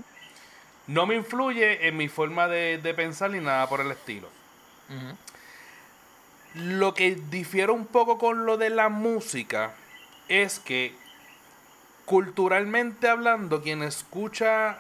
No 0.87 1.07
me 1.07 1.15
influye 1.15 1.87
en 1.89 1.97
mi 1.97 2.09
forma 2.09 2.49
de, 2.49 2.79
de 2.79 2.95
pensar 2.95 3.31
ni 3.31 3.41
nada 3.41 3.69
por 3.69 3.81
el 3.81 3.91
estilo. 3.91 4.29
Lo 6.55 6.95
que 6.95 7.17
difiere 7.31 7.71
un 7.71 7.87
poco 7.87 8.19
con 8.19 8.47
lo 8.47 8.57
de 8.57 8.71
la 8.71 8.89
música 8.89 9.75
es 10.29 10.59
que 10.59 10.95
culturalmente 12.07 13.09
hablando, 13.09 13.63
quien 13.63 13.83
escucha 13.83 14.79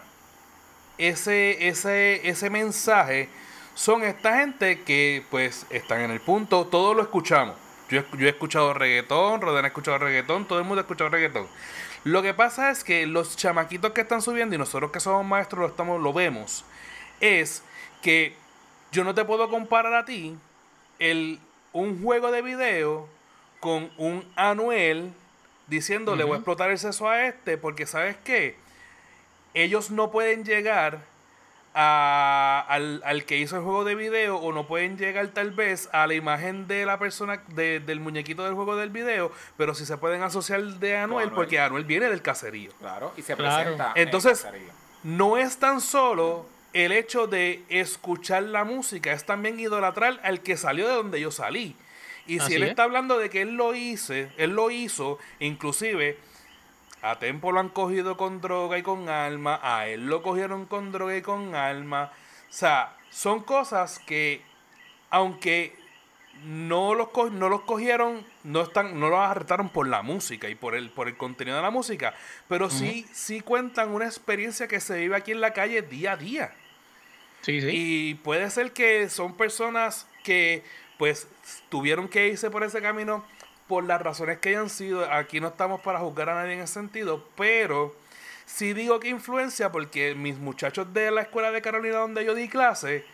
ese, 0.96 1.68
ese, 1.68 2.26
ese 2.26 2.48
mensaje 2.48 3.28
son 3.74 4.04
esta 4.04 4.38
gente 4.38 4.82
que 4.82 5.22
pues 5.30 5.66
están 5.68 6.00
en 6.00 6.12
el 6.12 6.20
punto, 6.20 6.66
todos 6.66 6.96
lo 6.96 7.02
escuchamos. 7.02 7.56
Yo, 7.90 8.02
yo 8.16 8.26
he 8.26 8.30
escuchado 8.30 8.72
reggaetón, 8.72 9.40
Rodan 9.42 9.64
ha 9.64 9.68
escuchado 9.68 9.98
reggaetón, 9.98 10.46
todo 10.46 10.58
el 10.58 10.64
mundo 10.64 10.80
ha 10.80 10.82
escuchado 10.82 11.10
reggaetón. 11.10 11.46
Lo 12.04 12.22
que 12.22 12.32
pasa 12.32 12.70
es 12.70 12.84
que 12.84 13.06
los 13.06 13.36
chamaquitos 13.36 13.92
que 13.92 14.00
están 14.00 14.22
subiendo 14.22 14.54
y 14.54 14.58
nosotros 14.58 14.92
que 14.92 15.00
somos 15.00 15.26
maestros 15.26 15.60
lo, 15.60 15.66
estamos, 15.66 16.00
lo 16.00 16.12
vemos, 16.12 16.64
es 17.20 17.62
que 18.02 18.34
yo 18.92 19.02
no 19.04 19.14
te 19.14 19.24
puedo 19.24 19.50
comparar 19.50 19.94
a 19.94 20.04
ti 20.04 20.36
el, 21.00 21.40
un 21.72 22.02
juego 22.02 22.30
de 22.30 22.42
video 22.42 23.08
con 23.60 23.90
un 23.98 24.24
Anuel 24.36 25.12
diciendo 25.66 26.14
le 26.16 26.24
voy 26.24 26.34
a 26.34 26.36
explotar 26.36 26.70
el 26.70 26.78
seso 26.78 27.08
a 27.08 27.26
este 27.26 27.58
porque 27.58 27.86
sabes 27.86 28.16
qué 28.24 28.56
ellos 29.54 29.90
no 29.90 30.10
pueden 30.10 30.44
llegar 30.44 31.00
a- 31.74 32.64
al, 32.68 33.02
al 33.04 33.24
que 33.24 33.36
hizo 33.38 33.56
el 33.56 33.62
juego 33.62 33.84
de 33.84 33.94
video 33.94 34.36
o 34.38 34.52
no 34.52 34.66
pueden 34.66 34.96
llegar 34.96 35.26
tal 35.28 35.50
vez 35.50 35.88
a 35.92 36.06
la 36.06 36.14
imagen 36.14 36.66
de 36.68 36.86
la 36.86 36.98
persona 36.98 37.42
de- 37.48 37.80
del 37.80 38.00
muñequito 38.00 38.44
del 38.44 38.54
juego 38.54 38.76
del 38.76 38.90
video 38.90 39.30
pero 39.56 39.74
sí 39.74 39.84
se 39.84 39.96
pueden 39.98 40.22
asociar 40.22 40.62
de 40.62 40.96
Anuel 40.96 41.28
Anuel. 41.28 41.34
porque 41.34 41.58
Anuel 41.60 41.84
viene 41.84 42.08
del 42.08 42.22
caserío 42.22 42.70
Claro. 42.78 43.12
Y 43.16 43.22
se 43.22 43.34
Claro. 43.36 43.62
presenta. 43.64 43.92
en 43.94 44.02
Entonces, 44.04 44.46
no 45.02 45.36
es 45.36 45.58
tan 45.58 45.80
solo 45.80 46.46
el 46.72 46.92
hecho 46.92 47.26
de 47.26 47.62
escuchar 47.70 48.42
la 48.42 48.64
música, 48.64 49.12
es 49.12 49.24
también 49.24 49.58
idolatrar 49.60 50.20
al 50.22 50.40
que 50.40 50.56
salió 50.56 50.86
de 50.88 50.94
donde 50.94 51.20
yo 51.20 51.30
salí. 51.30 51.74
Y 52.26 52.40
si 52.40 52.54
él 52.54 52.62
es. 52.64 52.70
está 52.70 52.84
hablando 52.84 53.18
de 53.18 53.30
que 53.30 53.42
él 53.42 53.54
lo 53.54 53.74
hice, 53.74 54.30
él 54.36 54.50
lo 54.50 54.70
hizo, 54.70 55.18
inclusive 55.38 56.18
a 57.02 57.18
Tempo 57.18 57.52
lo 57.52 57.60
han 57.60 57.68
cogido 57.68 58.16
con 58.16 58.40
droga 58.40 58.78
y 58.78 58.82
con 58.82 59.08
alma, 59.08 59.60
a 59.62 59.86
él 59.86 60.06
lo 60.06 60.22
cogieron 60.22 60.66
con 60.66 60.90
droga 60.92 61.16
y 61.16 61.22
con 61.22 61.54
alma. 61.54 62.10
O 62.48 62.52
sea, 62.52 62.96
son 63.10 63.42
cosas 63.42 63.98
que 64.00 64.42
aunque 65.10 65.76
no 66.44 66.94
los, 66.94 67.08
co- 67.10 67.30
no 67.30 67.48
los 67.48 67.62
cogieron, 67.62 68.26
no 68.44 68.62
están, 68.62 68.98
no 68.98 69.08
los 69.08 69.20
arrestaron 69.20 69.68
por 69.68 69.86
la 69.88 70.02
música 70.02 70.48
y 70.48 70.54
por 70.54 70.74
el, 70.74 70.90
por 70.90 71.08
el 71.08 71.16
contenido 71.16 71.56
de 71.56 71.62
la 71.62 71.70
música, 71.70 72.14
pero 72.48 72.68
sí, 72.68 73.06
sí 73.12 73.40
cuentan 73.40 73.90
una 73.90 74.04
experiencia 74.06 74.68
que 74.68 74.80
se 74.80 74.98
vive 74.98 75.16
aquí 75.16 75.32
en 75.32 75.40
la 75.40 75.52
calle 75.52 75.82
día 75.82 76.12
a 76.12 76.16
día. 76.16 76.52
Sí, 77.42 77.60
sí. 77.60 77.68
Y 77.72 78.14
puede 78.16 78.50
ser 78.50 78.72
que 78.72 79.08
son 79.08 79.34
personas 79.36 80.08
que 80.24 80.64
pues 80.99 81.28
tuvieron 81.68 82.09
que 82.09 82.28
irse 82.28 82.51
por 82.51 82.64
ese 82.64 82.80
camino 82.80 83.24
por 83.66 83.84
las 83.84 84.01
razones 84.01 84.38
que 84.38 84.51
hayan 84.51 84.70
sido. 84.70 85.11
Aquí 85.12 85.40
no 85.40 85.49
estamos 85.49 85.80
para 85.80 85.99
juzgar 85.99 86.30
a 86.30 86.34
nadie 86.34 86.55
en 86.55 86.61
ese 86.61 86.74
sentido, 86.74 87.24
pero 87.36 87.94
sí 88.44 88.72
digo 88.72 89.01
que 89.01 89.09
influencia 89.09 89.72
porque 89.72 90.14
mis 90.14 90.38
muchachos 90.38 90.92
de 90.92 91.11
la 91.11 91.22
escuela 91.22 91.51
de 91.51 91.62
Carolina 91.62 91.99
donde 91.99 92.24
yo 92.24 92.34
di 92.34 92.49
clase, 92.49 93.05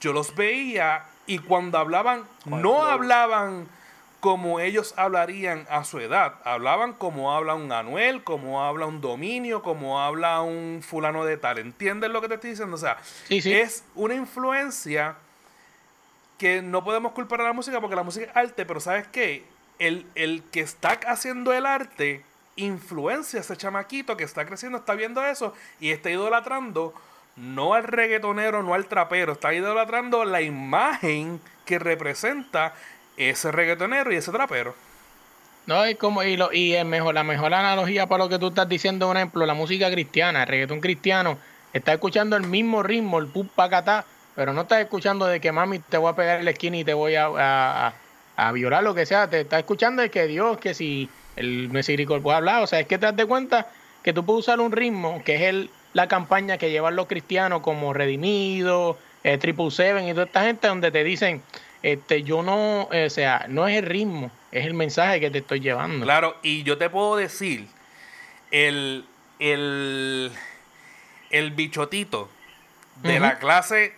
yo 0.00 0.12
los 0.12 0.34
veía 0.34 1.04
y 1.26 1.38
cuando 1.38 1.78
hablaban, 1.78 2.24
no 2.44 2.82
hablaban 2.82 3.68
como 4.20 4.60
ellos 4.60 4.94
hablarían 4.96 5.66
a 5.70 5.84
su 5.84 6.00
edad. 6.00 6.34
Hablaban 6.44 6.94
como 6.94 7.32
habla 7.32 7.54
un 7.54 7.70
Anuel, 7.70 8.24
como 8.24 8.64
habla 8.64 8.86
un 8.86 9.00
Dominio, 9.00 9.62
como 9.62 10.00
habla 10.00 10.40
un 10.40 10.82
fulano 10.82 11.24
de 11.24 11.36
tal. 11.36 11.58
¿Entiendes 11.58 12.10
lo 12.10 12.20
que 12.20 12.28
te 12.28 12.34
estoy 12.34 12.50
diciendo? 12.50 12.74
O 12.74 12.78
sea, 12.78 12.96
es 13.28 13.84
una 13.94 14.14
influencia 14.14 15.16
que 16.38 16.62
no 16.62 16.84
podemos 16.84 17.12
culpar 17.12 17.40
a 17.40 17.44
la 17.44 17.52
música 17.52 17.80
porque 17.80 17.96
la 17.96 18.02
música 18.02 18.26
es 18.26 18.36
arte, 18.36 18.66
pero 18.66 18.80
¿sabes 18.80 19.06
qué? 19.08 19.44
El, 19.78 20.06
el 20.14 20.42
que 20.50 20.60
está 20.60 20.98
haciendo 21.06 21.52
el 21.52 21.66
arte 21.66 22.22
influencia 22.56 23.40
a 23.40 23.42
ese 23.42 23.56
chamaquito 23.56 24.16
que 24.16 24.24
está 24.24 24.46
creciendo, 24.46 24.78
está 24.78 24.94
viendo 24.94 25.24
eso 25.24 25.54
y 25.80 25.90
está 25.90 26.10
idolatrando 26.10 26.94
no 27.36 27.74
al 27.74 27.84
reggaetonero, 27.84 28.62
no 28.62 28.74
al 28.74 28.86
trapero, 28.86 29.32
está 29.34 29.52
idolatrando 29.52 30.24
la 30.24 30.40
imagen 30.40 31.40
que 31.66 31.78
representa 31.78 32.74
ese 33.16 33.52
reggaetonero 33.52 34.12
y 34.12 34.16
ese 34.16 34.32
trapero. 34.32 34.74
No, 35.66 35.84
es 35.84 35.96
como, 35.96 36.22
y, 36.22 36.36
lo, 36.36 36.52
y 36.52 36.82
mejor, 36.84 37.14
la 37.14 37.24
mejor 37.24 37.52
analogía 37.52 38.06
para 38.06 38.24
lo 38.24 38.30
que 38.30 38.38
tú 38.38 38.48
estás 38.48 38.68
diciendo, 38.68 39.08
por 39.08 39.16
ejemplo, 39.16 39.44
la 39.44 39.54
música 39.54 39.90
cristiana, 39.90 40.42
el 40.42 40.48
reggaetón 40.48 40.80
cristiano, 40.80 41.38
está 41.72 41.92
escuchando 41.92 42.36
el 42.36 42.46
mismo 42.46 42.82
ritmo, 42.82 43.18
el 43.18 43.26
pup 43.26 43.50
pacatá, 43.50 44.06
pero 44.36 44.52
no 44.52 44.60
estás 44.60 44.82
escuchando 44.82 45.26
de 45.26 45.40
que 45.40 45.50
mami 45.50 45.80
te 45.80 45.96
voy 45.96 46.12
a 46.12 46.14
pegar 46.14 46.38
en 46.38 46.44
la 46.44 46.52
esquina 46.52 46.76
y 46.76 46.84
te 46.84 46.94
voy 46.94 47.16
a, 47.16 47.94
a, 48.36 48.52
violar, 48.52 48.84
lo 48.84 48.94
que 48.94 49.06
sea, 49.06 49.28
te 49.28 49.40
está 49.40 49.58
escuchando 49.58 50.02
de 50.02 50.10
que 50.10 50.26
Dios, 50.26 50.58
que 50.58 50.74
si 50.74 51.08
el 51.36 51.70
misericordia 51.70 52.22
puede 52.22 52.36
hablar, 52.36 52.62
o 52.62 52.66
sea, 52.66 52.78
es 52.78 52.86
que 52.86 52.98
te 52.98 53.06
das 53.06 53.16
de 53.16 53.24
cuenta 53.24 53.66
que 54.04 54.12
tú 54.12 54.24
puedes 54.24 54.40
usar 54.40 54.60
un 54.60 54.72
ritmo, 54.72 55.22
que 55.24 55.36
es 55.36 55.42
el, 55.42 55.70
la 55.94 56.06
campaña 56.06 56.58
que 56.58 56.70
llevan 56.70 56.94
los 56.96 57.06
cristianos 57.06 57.62
como 57.62 57.94
Redimido, 57.94 58.98
eh, 59.24 59.38
Triple 59.38 59.70
Seven 59.70 60.06
y 60.06 60.12
toda 60.12 60.26
esta 60.26 60.44
gente 60.44 60.68
donde 60.68 60.90
te 60.90 61.02
dicen, 61.02 61.42
este, 61.82 62.22
yo 62.22 62.42
no, 62.42 62.88
eh, 62.92 63.06
o 63.06 63.10
sea, 63.10 63.46
no 63.48 63.66
es 63.66 63.78
el 63.78 63.86
ritmo, 63.86 64.30
es 64.52 64.66
el 64.66 64.74
mensaje 64.74 65.18
que 65.18 65.30
te 65.30 65.38
estoy 65.38 65.60
llevando. 65.60 66.04
Claro, 66.04 66.36
y 66.42 66.62
yo 66.62 66.76
te 66.76 66.90
puedo 66.90 67.16
decir, 67.16 67.66
el, 68.50 69.06
el, 69.38 70.30
el 71.30 71.50
bichotito 71.52 72.28
de 73.02 73.18
la 73.18 73.38
clase 73.38 73.94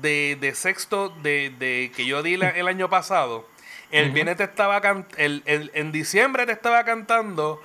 de, 0.00 0.52
sexto 0.54 1.10
de, 1.22 1.92
que 1.94 2.06
yo 2.06 2.22
di 2.22 2.34
el 2.34 2.68
año 2.68 2.88
pasado, 2.88 3.46
el 3.90 4.10
viernes 4.10 4.38
te 4.38 4.44
estaba 4.44 4.80
el, 5.18 5.42
en 5.46 5.92
diciembre 5.92 6.46
te 6.46 6.52
estaba 6.52 6.84
cantando 6.84 7.60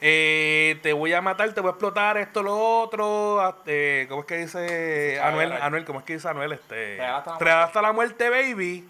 eh, 0.00 0.78
te 0.82 0.92
voy 0.92 1.14
a 1.14 1.22
matar, 1.22 1.52
te 1.52 1.60
voy 1.60 1.68
a 1.68 1.72
explotar 1.72 2.18
esto, 2.18 2.42
lo 2.42 2.80
otro. 2.80 3.62
Eh, 3.66 4.06
¿Cómo 4.08 4.22
es 4.22 4.26
que 4.26 4.36
dice 4.38 5.20
Anuel? 5.20 5.52
Anuel, 5.52 5.84
¿cómo 5.84 6.00
es 6.00 6.04
que 6.04 6.14
dice 6.14 6.28
Anuel? 6.28 6.52
Este, 6.52 7.00
hasta 7.00 7.82
la 7.82 7.92
muerte, 7.92 8.28
baby. 8.28 8.88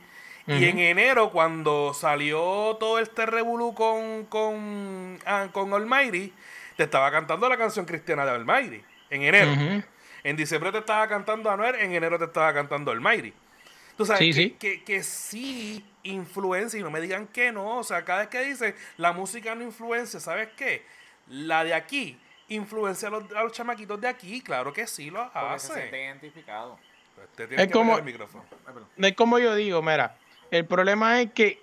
Y 0.48 0.64
en 0.64 0.78
enero, 0.78 1.30
cuando 1.30 1.92
salió 1.92 2.76
todo 2.78 3.00
este 3.00 3.26
revolú 3.26 3.74
con, 3.74 4.26
con, 4.26 5.18
ah, 5.26 5.48
con 5.52 5.72
Almighty, 5.74 6.32
te 6.76 6.84
estaba 6.84 7.10
cantando 7.10 7.48
la 7.48 7.56
canción 7.56 7.84
cristiana 7.84 8.24
de 8.24 8.30
Almighty. 8.30 8.82
En 9.10 9.22
enero. 9.22 9.82
En 10.26 10.34
diciembre 10.34 10.72
te 10.72 10.78
estaba 10.78 11.06
cantando 11.06 11.48
Anuel, 11.48 11.76
en 11.76 11.92
enero 11.92 12.18
te 12.18 12.24
estaba 12.24 12.52
cantando 12.52 12.90
Almighty. 12.90 13.32
Tú 13.96 14.04
sabes 14.04 14.34
que, 14.34 14.56
Que, 14.56 14.82
que, 14.82 15.04
sí 15.04 15.84
influencia 16.02 16.80
y 16.80 16.82
no 16.82 16.90
me 16.90 17.00
digan 17.00 17.28
que 17.28 17.52
no. 17.52 17.78
O 17.78 17.84
sea, 17.84 18.04
cada 18.04 18.22
vez 18.22 18.28
que 18.28 18.42
dice 18.42 18.74
la 18.96 19.12
música 19.12 19.54
no 19.54 19.62
influencia, 19.62 20.18
¿sabes 20.18 20.48
qué? 20.56 20.84
La 21.28 21.62
de 21.62 21.74
aquí 21.74 22.18
influencia 22.48 23.06
a 23.06 23.12
los, 23.12 23.32
a 23.36 23.44
los 23.44 23.52
chamaquitos 23.52 24.00
de 24.00 24.08
aquí, 24.08 24.40
claro 24.40 24.72
que 24.72 24.88
sí 24.88 25.10
lo 25.10 25.30
hace. 25.32 25.68
se 25.68 25.74
siente 25.74 26.04
identificado. 26.04 26.76
Pues 27.14 27.48
es, 27.52 27.70
como, 27.70 27.96
es 27.96 29.14
como 29.14 29.38
yo 29.38 29.54
digo, 29.54 29.80
mira, 29.80 30.16
el 30.50 30.66
problema 30.66 31.20
es 31.20 31.30
que 31.30 31.62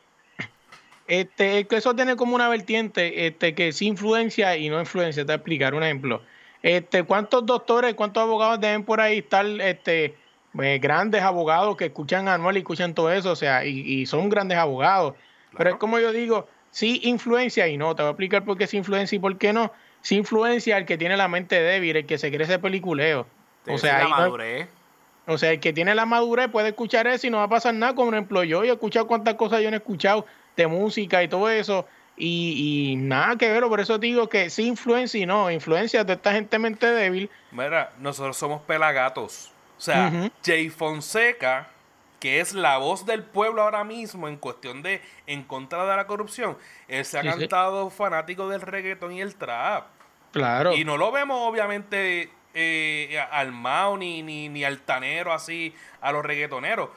este, 1.09 1.68
eso 1.70 1.93
tiene 1.97 2.16
como 2.16 2.34
una 2.34 2.47
vertiente 2.47 3.28
este, 3.28 3.55
que 3.55 3.74
sí 3.74 3.88
influencia 3.88 4.55
y 4.55 4.70
no 4.70 4.80
influencia. 4.80 5.24
Te 5.24 5.28
voy 5.28 5.34
a 5.34 5.36
explicar 5.36 5.74
un 5.76 5.84
ejemplo. 5.84 6.24
Este, 6.64 7.03
¿Cuántos 7.03 7.45
doctores, 7.45 7.93
cuántos 7.93 8.24
abogados 8.24 8.61
deben 8.61 8.86
por 8.86 9.01
ahí 9.01 9.20
estar 9.20 9.45
este, 9.45 10.16
eh, 10.61 10.80
grandes 10.82 11.22
abogados 11.22 11.76
que 11.76 11.86
escuchan 11.86 12.30
anual 12.30 12.55
y 12.55 12.59
escuchan 12.59 12.95
todo 12.95 13.11
eso? 13.11 13.32
O 13.32 13.36
sea, 13.36 13.66
y, 13.66 14.05
son 14.05 14.30
grandes 14.30 14.57
abogados. 14.57 15.14
Pero 15.57 15.72
es 15.72 15.76
como 15.76 15.99
yo 15.99 16.14
digo, 16.14 16.47
sí 16.72 17.01
influencia 17.03 17.68
y 17.68 17.76
no, 17.76 17.93
te 17.95 18.01
voy 18.01 18.07
a 18.07 18.11
explicar 18.11 18.45
por 18.45 18.57
qué 18.57 18.66
sí 18.66 18.78
influencia 18.78 19.18
y 19.18 19.20
por 19.20 19.38
qué 19.38 19.51
no. 19.51 19.74
Sí 20.01 20.16
influencia 20.16 20.78
el 20.78 20.86
que 20.86 20.97
tiene 20.97 21.18
la 21.18 21.28
mente 21.28 21.61
débil, 21.61 21.97
el 21.97 22.05
que 22.05 22.18
se 22.18 22.32
cree 22.32 22.45
ese 22.45 22.59
peliculeo. 22.59 23.28
O 23.68 23.78
sea, 23.78 23.99
la 23.99 24.07
madurez. 24.07 24.68
o 25.28 25.38
sea, 25.38 25.51
el 25.51 25.59
que 25.59 25.74
tiene 25.74 25.93
la 25.95 26.05
madurez 26.05 26.49
puede 26.49 26.70
escuchar 26.70 27.07
eso 27.07 27.28
y 27.28 27.30
no 27.30 27.38
va 27.38 27.43
a 27.43 27.49
pasar 27.49 27.74
nada. 27.74 27.93
Como 27.93 28.11
ejemplo, 28.11 28.43
yo 28.45 28.64
he 28.64 28.70
escuchado 28.70 29.05
cuántas 29.05 29.36
cosas 29.36 29.61
yo 29.61 29.70
no 29.70 29.76
he 29.76 29.80
escuchado 29.80 30.26
de 30.55 30.68
música 30.68 31.22
y 31.24 31.28
todo 31.28 31.49
eso. 31.49 31.86
Y, 32.16 32.95
nada 32.97 33.36
que 33.38 33.51
ver, 33.51 33.64
por 33.64 33.80
eso 33.80 33.97
digo 33.97 34.30
que 34.30 34.49
sí 34.49 34.68
influencia 34.68 35.20
y 35.20 35.26
no, 35.26 35.49
influencia 35.49 36.03
de 36.03 36.14
esta 36.14 36.32
gente 36.32 36.59
mente 36.59 36.86
débil. 36.88 37.30
Mira, 37.51 37.91
nosotros 37.99 38.38
somos 38.38 38.61
pelagatos. 38.61 39.51
O 39.78 39.82
sea, 39.82 40.32
Jay 40.45 40.70
Fonseca 40.70 41.68
que 42.24 42.39
es 42.39 42.53
la 42.53 42.78
voz 42.78 43.05
del 43.05 43.22
pueblo 43.22 43.64
ahora 43.64 43.84
mismo 43.84 44.30
en 44.30 44.38
cuestión 44.38 44.82
de 44.82 45.01
en 45.28 45.43
contra 45.43 45.86
de 45.86 45.93
la 45.93 46.07
corrupción, 46.07 46.57
él 46.88 47.03
se 47.03 47.20
ha 47.20 47.22
cantado 47.22 47.89
fanático 47.89 48.47
del 48.47 48.61
reggaetón 48.61 49.11
y 49.11 49.20
el 49.20 49.36
trap. 49.36 49.88
Claro. 50.32 50.74
Y 50.74 50.86
no 50.86 50.95
lo 50.95 51.11
vemos 51.11 51.38
obviamente 51.41 52.32
eh, 52.53 53.22
al 53.30 53.51
Mao 53.51 53.97
ni, 53.97 54.24
ni, 54.24 54.47
ni 54.47 54.64
altanero 54.64 55.34
así 55.34 55.76
a 55.99 56.14
los 56.14 56.24
reggaetoneros. 56.24 56.91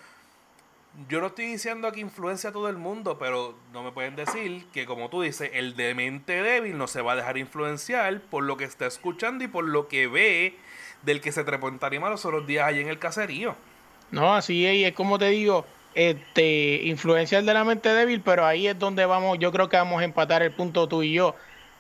Yo 1.09 1.21
no 1.21 1.27
estoy 1.27 1.47
diciendo 1.47 1.93
que 1.93 2.01
influencia 2.01 2.51
a 2.51 2.53
todo 2.53 2.69
el 2.69 2.79
mundo, 2.79 3.19
pero 3.19 3.55
no 3.73 3.83
me 3.83 3.93
pueden 3.93 4.17
decir 4.17 4.67
que, 4.73 4.87
como 4.87 5.11
tú 5.11 5.23
dices, 5.23 5.51
el 5.53 5.77
demente 5.77 6.43
débil 6.43 6.79
no 6.79 6.87
se 6.87 7.03
va 7.03 7.13
a 7.13 7.17
dejar 7.17 7.37
influenciar 7.37 8.21
por 8.23 8.45
lo 8.45 8.57
que 8.57 8.65
está 8.65 8.87
escuchando 8.87 9.45
y 9.45 9.49
por 9.49 9.65
lo 9.65 9.89
que 9.89 10.07
ve 10.07 10.57
del 11.03 11.21
que 11.21 11.33
se 11.33 11.45
trepó 11.45 11.69
en 11.69 11.79
tarima 11.79 12.09
los 12.09 12.47
días 12.47 12.67
allí 12.67 12.81
en 12.81 12.89
el 12.89 12.99
caserío. 12.99 13.55
No, 14.11 14.35
así 14.35 14.65
es, 14.67 14.89
es 14.89 14.95
como 14.95 15.19
te 15.19 15.29
digo, 15.29 15.67
este, 15.95 16.83
influencia 16.85 17.43
de 17.43 17.55
la 17.55 17.65
mente 17.65 17.93
débil, 17.93 18.21
pero 18.21 18.47
ahí 18.47 18.67
es 18.67 18.79
donde 18.79 19.05
vamos, 19.05 19.39
yo 19.39 19.53
creo 19.53 19.69
que 19.69 19.77
vamos 19.77 20.01
a 20.01 20.05
empatar 20.05 20.43
el 20.43 20.53
punto 20.53 20.89
tú 20.89 21.03
y 21.03 21.13
yo. 21.13 21.35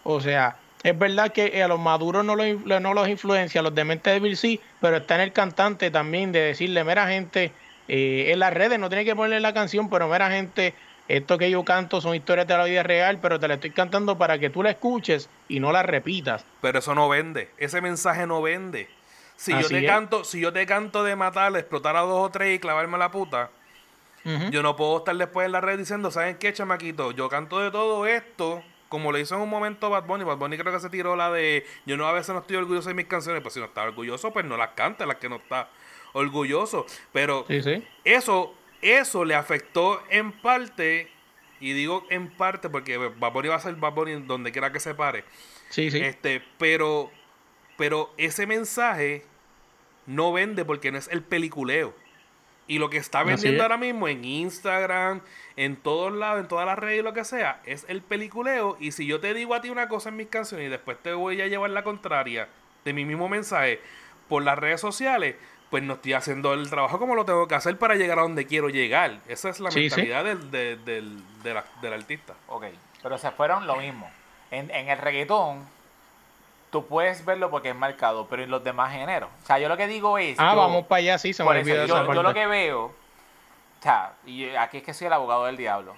O 0.04 0.20
sea, 0.20 0.56
es 0.82 0.98
verdad 0.98 1.32
que 1.32 1.62
a 1.62 1.68
los 1.68 1.80
maduros 1.80 2.24
no 2.24 2.36
los, 2.36 2.46
no 2.64 2.94
los 2.94 3.08
influencia, 3.08 3.60
a 3.60 3.64
los 3.64 3.74
de 3.74 3.84
mente 3.84 4.10
débil 4.10 4.36
sí, 4.36 4.60
pero 4.80 4.98
está 4.98 5.16
en 5.16 5.22
el 5.22 5.32
cantante 5.32 5.90
también 5.90 6.32
de 6.32 6.40
decirle, 6.40 6.84
mera 6.84 7.08
gente, 7.08 7.52
eh, 7.88 8.32
en 8.32 8.38
las 8.38 8.52
redes 8.52 8.78
no 8.78 8.88
tiene 8.88 9.04
que 9.04 9.14
ponerle 9.14 9.40
la 9.40 9.54
canción, 9.54 9.88
pero 9.88 10.08
mera 10.08 10.30
gente, 10.30 10.74
esto 11.08 11.38
que 11.38 11.50
yo 11.50 11.64
canto 11.64 12.00
son 12.00 12.14
historias 12.14 12.46
de 12.46 12.56
la 12.56 12.64
vida 12.64 12.82
real, 12.82 13.18
pero 13.20 13.38
te 13.38 13.48
la 13.48 13.54
estoy 13.54 13.70
cantando 13.70 14.18
para 14.18 14.38
que 14.38 14.50
tú 14.50 14.62
la 14.62 14.70
escuches 14.70 15.28
y 15.48 15.60
no 15.60 15.72
la 15.72 15.82
repitas. 15.82 16.44
Pero 16.60 16.78
eso 16.78 16.94
no 16.94 17.08
vende, 17.08 17.50
ese 17.58 17.80
mensaje 17.80 18.26
no 18.26 18.42
vende. 18.42 18.88
Si 19.36 19.52
yo 19.52 19.68
te 19.68 19.84
canto, 19.84 20.24
si 20.24 20.40
yo 20.40 20.52
te 20.52 20.64
canto 20.66 21.04
de 21.04 21.14
matar, 21.14 21.54
explotar 21.56 21.94
a 21.96 22.00
dos 22.00 22.26
o 22.26 22.30
tres 22.30 22.56
y 22.56 22.58
clavarme 22.58 22.96
la 22.98 23.10
puta, 23.10 23.50
yo 24.50 24.60
no 24.60 24.74
puedo 24.74 24.98
estar 24.98 25.14
después 25.14 25.46
en 25.46 25.52
la 25.52 25.60
red 25.60 25.78
diciendo, 25.78 26.10
¿saben 26.10 26.36
qué, 26.36 26.52
chamaquito? 26.52 27.12
Yo 27.12 27.28
canto 27.28 27.60
de 27.60 27.70
todo 27.70 28.06
esto, 28.06 28.60
como 28.88 29.12
le 29.12 29.20
hizo 29.20 29.36
en 29.36 29.42
un 29.42 29.48
momento 29.48 29.88
Bad 29.88 30.04
Bunny. 30.04 30.24
Bad 30.24 30.38
Bunny 30.38 30.58
creo 30.58 30.72
que 30.72 30.80
se 30.80 30.90
tiró 30.90 31.14
la 31.14 31.30
de, 31.30 31.64
yo 31.84 31.96
no 31.96 32.08
a 32.08 32.12
veces 32.12 32.34
no 32.34 32.40
estoy 32.40 32.56
orgulloso 32.56 32.88
de 32.88 32.94
mis 32.94 33.06
canciones, 33.06 33.40
pues 33.40 33.54
si 33.54 33.60
no 33.60 33.66
está 33.66 33.84
orgulloso, 33.84 34.32
pues 34.32 34.44
no 34.44 34.56
las 34.56 34.70
cante, 34.70 35.06
las 35.06 35.16
que 35.16 35.28
no 35.28 35.36
está 35.36 35.68
orgulloso. 36.16 36.86
Pero 37.12 37.46
eso, 38.04 38.54
eso 38.82 39.24
le 39.24 39.34
afectó 39.34 40.02
en 40.10 40.32
parte, 40.32 41.10
y 41.60 41.72
digo 41.72 42.06
en 42.10 42.30
parte 42.30 42.68
porque 42.68 42.96
Bad 42.96 43.32
Bunny 43.32 43.48
va 43.48 43.56
a 43.56 43.60
ser 43.60 43.74
Bad 43.76 43.92
Bunny 43.92 44.22
donde 44.22 44.52
quiera 44.52 44.72
que 44.72 44.80
se 44.80 44.94
pare. 44.94 45.24
Sí, 45.70 45.90
sí. 45.90 45.98
Este, 45.98 46.42
pero 46.58 47.10
pero 47.76 48.12
ese 48.16 48.46
mensaje 48.46 49.24
no 50.06 50.32
vende 50.32 50.64
porque 50.64 50.90
no 50.90 50.98
es 50.98 51.08
el 51.08 51.22
peliculeo. 51.22 51.94
Y 52.68 52.80
lo 52.80 52.90
que 52.90 52.96
está 52.96 53.22
vendiendo 53.22 53.62
ahora 53.62 53.76
mismo 53.76 54.08
en 54.08 54.24
Instagram, 54.24 55.20
en 55.56 55.76
todos 55.76 56.12
lados, 56.12 56.40
en 56.40 56.48
todas 56.48 56.66
las 56.66 56.76
redes 56.76 56.98
y 56.98 57.02
lo 57.02 57.12
que 57.12 57.24
sea, 57.24 57.62
es 57.64 57.86
el 57.88 58.02
peliculeo. 58.02 58.76
Y 58.80 58.90
si 58.90 59.06
yo 59.06 59.20
te 59.20 59.34
digo 59.34 59.54
a 59.54 59.60
ti 59.60 59.70
una 59.70 59.88
cosa 59.88 60.08
en 60.08 60.16
mis 60.16 60.26
canciones 60.26 60.66
y 60.66 60.70
después 60.70 60.98
te 61.00 61.12
voy 61.12 61.40
a 61.40 61.46
llevar 61.46 61.70
la 61.70 61.84
contraria 61.84 62.48
de 62.84 62.92
mi 62.92 63.04
mismo 63.04 63.28
mensaje 63.28 63.80
por 64.28 64.42
las 64.42 64.58
redes 64.58 64.80
sociales, 64.80 65.36
pues 65.70 65.82
no 65.82 65.94
estoy 65.94 66.12
haciendo 66.12 66.54
el 66.54 66.70
trabajo 66.70 66.98
como 66.98 67.14
lo 67.14 67.24
tengo 67.24 67.48
que 67.48 67.54
hacer 67.54 67.78
para 67.78 67.94
llegar 67.96 68.18
a 68.18 68.22
donde 68.22 68.46
quiero 68.46 68.68
llegar. 68.68 69.18
Esa 69.26 69.48
es 69.48 69.60
la 69.60 69.70
mentalidad 69.70 70.24
Del, 70.24 70.50
del, 71.42 71.92
artista. 71.92 72.34
Ok, 72.48 72.66
pero 73.02 73.18
se 73.18 73.30
fueron 73.30 73.66
lo 73.66 73.76
mismo. 73.76 74.10
En, 74.50 74.70
en 74.70 74.88
el 74.88 74.98
reggaetón, 74.98 75.66
tú 76.70 76.86
puedes 76.86 77.24
verlo 77.24 77.50
porque 77.50 77.70
es 77.70 77.76
marcado, 77.76 78.26
pero 78.28 78.42
en 78.42 78.50
los 78.50 78.62
demás 78.62 78.92
géneros. 78.92 79.30
O 79.42 79.46
sea, 79.46 79.58
yo 79.58 79.68
lo 79.68 79.76
que 79.76 79.86
digo 79.86 80.18
es. 80.18 80.38
Ah, 80.38 80.54
vamos 80.54 80.86
para 80.86 80.98
allá, 80.98 81.18
sí, 81.18 81.32
se 81.32 81.42
me 81.42 81.50
olvidó 81.50 81.86
yo, 81.86 82.22
lo 82.22 82.34
que 82.34 82.46
veo. 82.46 82.84
O 82.84 83.82
sea, 83.82 84.12
y 84.24 84.48
aquí 84.50 84.78
es 84.78 84.82
que 84.82 84.94
soy 84.94 85.08
el 85.08 85.12
abogado 85.12 85.46
del 85.46 85.56
diablo. 85.56 85.94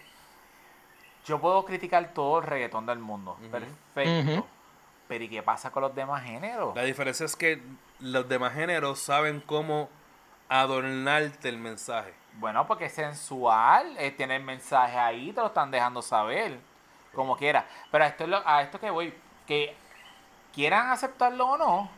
yo 1.27 1.39
puedo 1.41 1.65
criticar 1.65 2.13
todo 2.15 2.39
el 2.39 2.47
reggaetón 2.47 2.87
del 2.87 2.99
mundo. 2.99 3.37
Ujú. 3.41 3.51
Perfecto. 3.51 4.47
Pero 5.09 5.25
¿y 5.25 5.29
qué 5.29 5.43
pasa 5.43 5.71
con 5.71 5.83
los 5.83 5.95
demás 5.95 6.23
géneros? 6.25 6.77
La 6.77 6.83
diferencia 6.83 7.25
es 7.27 7.35
que 7.35 7.63
los 8.01 8.29
demás 8.29 8.53
géneros 8.55 8.99
saben 9.01 9.41
cómo 9.41 9.89
adornarte 10.49 11.49
el 11.49 11.59
mensaje. 11.59 12.13
Bueno, 12.35 12.67
porque 12.67 12.87
es 12.87 12.93
sensual, 12.93 13.97
eh, 13.99 14.11
tiene 14.13 14.37
el 14.37 14.43
mensaje 14.45 14.99
ahí, 14.99 15.33
te 15.33 15.41
lo 15.41 15.49
están 15.49 15.71
dejando 15.71 16.03
saber, 16.03 16.59
como 17.15 17.37
quiera. 17.37 17.67
Pero 17.91 18.05
a 18.05 18.07
esto, 18.09 18.25
es 18.25 18.31
lo- 18.31 18.47
a 18.49 18.63
esto 18.63 18.79
que 18.79 18.91
voy, 18.91 19.13
que 19.47 19.75
quieran 20.55 20.91
aceptarlo 20.91 21.47
o 21.49 21.59
no, 21.59 21.91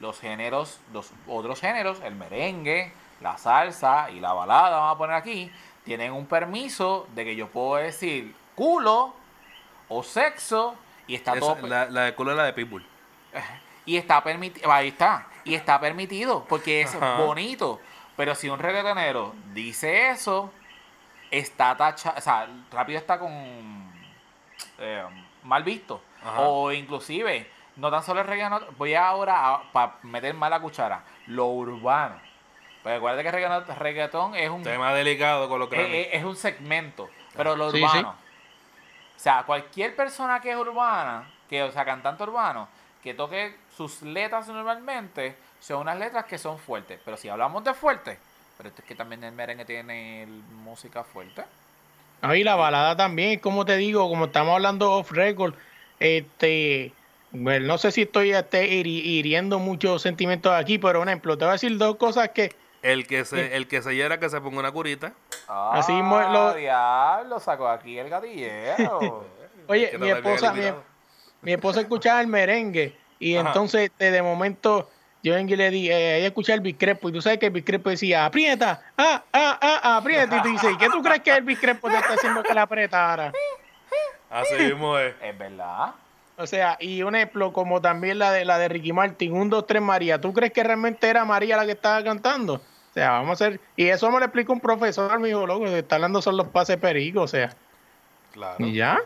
los 0.00 0.18
géneros, 0.20 0.80
los 0.92 1.10
otros 1.28 1.60
géneros, 1.60 2.00
el 2.00 2.14
merengue, 2.14 2.92
la 3.20 3.38
salsa 3.38 4.10
y 4.10 4.20
la 4.20 4.32
balada, 4.32 4.78
vamos 4.78 4.94
a 4.94 4.98
poner 4.98 5.16
aquí, 5.16 5.50
tienen 5.84 6.12
un 6.12 6.26
permiso 6.26 7.06
de 7.14 7.24
que 7.24 7.36
yo 7.36 7.48
puedo 7.48 7.76
decir 7.76 8.34
culo 8.56 9.14
o 9.88 10.02
sexo 10.02 10.74
y 11.06 11.14
está 11.14 11.32
Esa- 11.32 11.40
todo... 11.40 11.66
la, 11.66 11.86
la 11.86 12.02
de 12.02 12.14
culo 12.14 12.30
es 12.32 12.36
la 12.36 12.44
de 12.44 12.52
Pitbull. 12.52 12.84
Y 13.86 13.98
está 13.98 14.24
permitido, 14.24 14.72
ahí 14.72 14.88
está, 14.88 15.26
y 15.44 15.54
está 15.54 15.78
permitido, 15.78 16.46
porque 16.48 16.80
es 16.80 16.94
Ajá. 16.94 17.16
bonito. 17.18 17.82
Pero 18.16 18.34
si 18.34 18.48
un 18.48 18.58
reggaetonero 18.58 19.34
dice 19.52 20.08
eso, 20.08 20.50
está 21.30 21.76
tacha, 21.76 22.14
o 22.16 22.20
sea, 22.22 22.48
rápido 22.72 22.98
está 22.98 23.18
con 23.18 23.30
eh, 24.78 25.04
mal 25.42 25.62
visto. 25.64 26.00
Ajá. 26.22 26.40
O 26.40 26.72
inclusive, 26.72 27.46
no 27.76 27.90
tan 27.90 28.02
solo 28.02 28.22
el 28.22 28.26
reggaetón, 28.26 28.64
voy 28.78 28.94
ahora 28.94 29.60
para 29.72 29.96
meter 30.02 30.32
más 30.32 30.48
la 30.48 30.60
cuchara, 30.60 31.04
lo 31.26 31.44
urbano. 31.48 32.16
Pues 32.82 32.94
recuerda 32.94 33.22
que 33.22 33.30
reggaetón, 33.30 33.76
reggaetón 33.78 34.34
es 34.34 34.48
un 34.48 34.62
Tema 34.62 34.94
delicado 34.94 35.46
con 35.50 35.58
los 35.58 35.70
es, 35.70 35.78
Grammys. 35.78 36.06
es- 36.06 36.14
es 36.14 36.24
un 36.24 36.36
segmento, 36.36 37.10
pero 37.36 37.54
lo 37.54 37.70
Sí, 37.70 37.82
urbano. 37.82 38.14
Sea, 39.24 39.42
cualquier 39.44 39.96
persona 39.96 40.38
que 40.40 40.50
es 40.50 40.56
urbana, 40.56 41.30
que, 41.48 41.62
o 41.62 41.72
sea, 41.72 41.84
cantante 41.84 42.22
urbano, 42.22 42.68
que 43.02 43.14
toque 43.14 43.56
sus 43.76 44.02
letras 44.02 44.46
normalmente, 44.48 45.34
son 45.60 45.80
unas 45.80 45.98
letras 45.98 46.26
que 46.26 46.38
son 46.38 46.58
fuertes. 46.58 47.00
Pero 47.04 47.16
si 47.16 47.28
hablamos 47.28 47.64
de 47.64 47.72
fuerte, 47.74 48.18
pero 48.56 48.68
esto 48.68 48.82
es 48.82 48.88
que 48.88 48.94
también 48.94 49.24
el 49.24 49.32
merengue 49.32 49.64
tiene 49.64 50.26
música 50.62 51.02
fuerte. 51.02 51.42
Ahí 52.20 52.44
la 52.44 52.54
balada 52.54 52.96
también, 52.96 53.40
como 53.40 53.64
te 53.64 53.76
digo, 53.76 54.08
como 54.08 54.26
estamos 54.26 54.54
hablando 54.54 54.92
off 54.92 55.10
record, 55.10 55.54
este, 55.98 56.92
bueno, 57.32 57.66
no 57.66 57.78
sé 57.78 57.92
si 57.92 58.02
estoy 58.02 58.30
este, 58.32 58.66
hiri- 58.70 59.04
hiriendo 59.04 59.58
muchos 59.58 60.02
sentimientos 60.02 60.52
aquí, 60.52 60.78
pero 60.78 61.00
un 61.00 61.08
ejemplo, 61.08 61.36
te 61.36 61.44
voy 61.44 61.50
a 61.50 61.52
decir 61.52 61.76
dos 61.76 61.96
cosas 61.96 62.28
que, 62.30 62.54
El 62.84 63.06
que 63.06 63.24
se, 63.24 63.56
el 63.56 63.66
que 63.66 63.80
se 63.80 63.96
hiera 63.96 64.20
que 64.20 64.28
se 64.28 64.38
ponga 64.42 64.58
una 64.58 64.70
curita. 64.70 65.14
Así 65.48 65.92
ah, 65.92 65.94
mismo 65.94 66.20
lo- 66.20 66.52
diablo, 66.52 67.40
sacó 67.40 67.66
aquí 67.66 67.98
el 67.98 68.10
gatillero. 68.10 69.24
oye, 69.68 69.96
mi 69.98 70.10
esposa, 70.10 70.52
mi, 71.40 71.52
esposa 71.52 71.80
escuchaba 71.80 72.20
el 72.20 72.26
merengue 72.26 72.94
y 73.18 73.36
Ajá. 73.36 73.48
entonces 73.48 73.84
este, 73.84 74.10
de 74.10 74.20
momento 74.20 74.90
yo 75.22 75.34
en 75.34 75.46
le 75.46 75.70
di, 75.70 75.90
eh, 75.90 76.18
ella 76.18 76.26
escuchaba 76.26 76.56
el 76.56 76.60
biscrepo 76.60 77.08
y 77.08 77.12
tú 77.12 77.22
sabes 77.22 77.38
que 77.38 77.46
el 77.46 77.52
biscrepo 77.52 77.88
decía, 77.88 78.26
aprieta, 78.26 78.82
ah, 78.98 79.24
ah, 79.32 79.58
ah, 79.62 79.96
aprieta 79.96 80.36
y 80.36 80.42
tú 80.42 80.48
dices, 80.50 80.72
¿y 80.74 80.76
qué 80.76 80.90
tú 80.90 81.02
crees 81.02 81.22
que 81.22 81.34
el 81.34 81.42
biscrepo 81.42 81.88
te 81.88 81.96
está 81.96 82.12
haciendo 82.12 82.42
que 82.42 82.52
la 82.52 82.62
apretara? 82.62 83.32
Así 84.28 84.56
mismo 84.56 84.98
es. 84.98 85.14
es 85.22 85.38
verdad. 85.38 85.94
O 86.36 86.46
sea, 86.46 86.76
y 86.78 87.02
un 87.02 87.14
ejemplo 87.14 87.54
como 87.54 87.80
también 87.80 88.18
la 88.18 88.30
de 88.30 88.44
la 88.44 88.58
de 88.58 88.68
Ricky 88.68 88.92
Martin, 88.92 89.32
un, 89.32 89.48
dos, 89.48 89.66
tres 89.66 89.80
María. 89.80 90.20
¿Tú 90.20 90.34
crees 90.34 90.52
que 90.52 90.62
realmente 90.62 91.08
era 91.08 91.24
María 91.24 91.56
la 91.56 91.64
que 91.64 91.72
estaba 91.72 92.04
cantando? 92.04 92.60
O 92.94 92.96
sea, 92.96 93.10
vamos 93.10 93.30
a 93.30 93.46
hacer, 93.46 93.60
y 93.76 93.88
eso 93.88 94.08
me 94.08 94.20
lo 94.20 94.24
explica 94.24 94.52
un 94.52 94.60
profesor, 94.60 95.18
me 95.18 95.26
dijo, 95.26 95.44
loco, 95.48 95.64
que 95.64 95.80
está 95.80 95.96
hablando 95.96 96.22
son 96.22 96.36
los 96.36 96.46
pases 96.46 96.76
pericos, 96.76 97.24
o 97.24 97.26
sea, 97.26 97.50
Claro. 98.30 98.64
y 98.64 98.74
ya. 98.74 99.00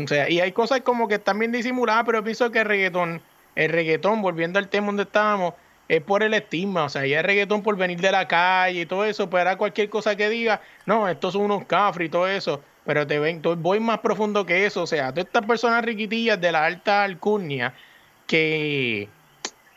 O 0.00 0.06
sea, 0.06 0.30
y 0.30 0.38
hay 0.38 0.52
cosas 0.52 0.82
como 0.82 1.08
que 1.08 1.16
están 1.16 1.40
bien 1.40 1.50
disimuladas, 1.50 2.04
pero 2.06 2.22
pienso 2.22 2.52
que 2.52 2.60
el 2.60 2.66
reggaetón, 2.66 3.20
el 3.56 3.72
reggaetón, 3.72 4.22
volviendo 4.22 4.60
al 4.60 4.68
tema 4.68 4.86
donde 4.86 5.02
estábamos, 5.02 5.54
es 5.88 6.02
por 6.02 6.22
el 6.22 6.34
estigma, 6.34 6.84
o 6.84 6.88
sea, 6.88 7.04
ya 7.04 7.18
el 7.18 7.24
reggaetón 7.24 7.64
por 7.64 7.76
venir 7.76 8.00
de 8.00 8.12
la 8.12 8.28
calle 8.28 8.82
y 8.82 8.86
todo 8.86 9.04
eso, 9.04 9.28
pues 9.28 9.40
era 9.40 9.58
cualquier 9.58 9.90
cosa 9.90 10.14
que 10.14 10.28
diga, 10.28 10.60
no, 10.86 11.08
estos 11.08 11.32
son 11.32 11.42
unos 11.42 11.64
cafres 11.64 12.06
y 12.06 12.10
todo 12.10 12.28
eso, 12.28 12.62
pero 12.86 13.08
te 13.08 13.18
ven, 13.18 13.42
voy 13.58 13.80
más 13.80 13.98
profundo 13.98 14.46
que 14.46 14.66
eso, 14.66 14.82
o 14.82 14.86
sea, 14.86 15.10
todas 15.10 15.26
estas 15.26 15.44
personas 15.46 15.84
riquitillas 15.84 16.40
de 16.40 16.52
la 16.52 16.64
alta 16.64 17.02
alcurnia 17.02 17.74
que, 18.28 19.08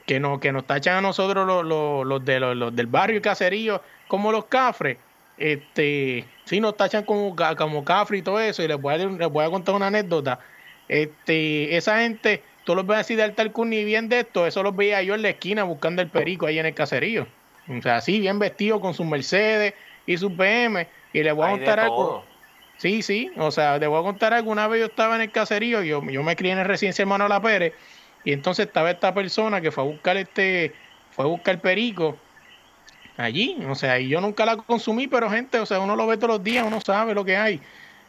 que, 0.07 0.19
no, 0.19 0.39
que 0.39 0.51
nos 0.51 0.65
tachan 0.65 0.95
a 0.95 1.01
nosotros 1.01 1.45
los, 1.45 1.63
los, 1.63 2.07
los 2.07 2.25
de, 2.25 2.39
los, 2.39 2.55
los 2.55 2.75
del 2.75 2.87
barrio 2.87 3.17
y 3.17 3.21
caserío 3.21 3.81
como 4.07 4.31
los 4.31 4.45
cafres, 4.45 4.97
este, 5.37 6.25
sí 6.45 6.59
nos 6.59 6.77
tachan 6.77 7.03
como, 7.03 7.35
como 7.57 7.83
cafre 7.83 8.17
y 8.17 8.21
todo 8.23 8.39
eso, 8.39 8.63
y 8.63 8.67
les 8.67 8.81
voy, 8.81 8.95
a, 8.95 8.97
les 8.97 9.29
voy 9.29 9.45
a 9.45 9.49
contar 9.49 9.75
una 9.75 9.87
anécdota. 9.87 10.39
Este, 10.87 11.75
esa 11.75 11.99
gente, 11.99 12.41
tú 12.63 12.73
los 12.73 12.87
ves 12.87 12.99
así 12.99 13.15
de 13.15 13.23
alta 13.23 13.41
alcurnia 13.41 13.81
y 13.81 13.85
bien 13.85 14.07
de 14.07 14.21
esto, 14.21 14.47
eso 14.47 14.63
los 14.63 14.75
veía 14.75 15.03
yo 15.03 15.13
en 15.13 15.21
la 15.21 15.29
esquina 15.29 15.63
buscando 15.63 16.01
el 16.01 16.07
perico 16.07 16.47
ahí 16.47 16.57
en 16.57 16.65
el 16.65 16.73
caserío. 16.73 17.27
O 17.67 17.81
sea, 17.81 17.97
así, 17.97 18.21
bien 18.21 18.39
vestido 18.39 18.79
con 18.79 18.93
sus 18.93 19.05
Mercedes 19.05 19.73
y 20.05 20.17
sus 20.17 20.35
BM, 20.35 20.87
y 21.11 21.21
les 21.21 21.33
voy 21.33 21.45
a 21.45 21.49
Hay 21.49 21.57
contar 21.57 21.81
algo. 21.81 22.23
Sí, 22.77 23.01
sí, 23.01 23.29
o 23.37 23.51
sea, 23.51 23.77
te 23.79 23.87
voy 23.87 23.99
a 23.99 24.03
contar 24.03 24.33
alguna 24.33 24.67
vez 24.67 24.79
yo 24.79 24.85
estaba 24.85 25.15
en 25.15 25.21
el 25.21 25.31
caserío, 25.31 25.83
yo, 25.83 26.01
yo 26.09 26.23
me 26.23 26.35
crié 26.35 26.53
en 26.53 26.59
el 26.59 26.65
residencia 26.65 27.01
hermano 27.01 27.27
La 27.27 27.41
Pérez, 27.41 27.73
y 28.27 28.33
entonces 28.33 28.67
estaba 28.67 28.91
esta 28.91 29.13
persona 29.13 29.61
que 29.61 29.71
fue 29.71 29.85
a 29.85 29.87
buscar 29.87 30.17
este, 30.17 30.73
fue 31.11 31.23
a 31.23 31.29
buscar 31.29 31.61
perico 31.61 32.17
allí, 33.15 33.57
o 33.69 33.73
sea, 33.73 34.01
y 34.01 34.09
yo 34.09 34.19
nunca 34.19 34.45
la 34.45 34.57
consumí, 34.57 35.07
pero 35.07 35.29
gente, 35.29 35.57
o 35.61 35.65
sea, 35.65 35.79
uno 35.79 35.95
lo 35.95 36.05
ve 36.07 36.17
todos 36.17 36.31
los 36.31 36.43
días, 36.43 36.65
uno 36.67 36.81
sabe 36.81 37.13
lo 37.13 37.23
que 37.23 37.37
hay, 37.37 37.61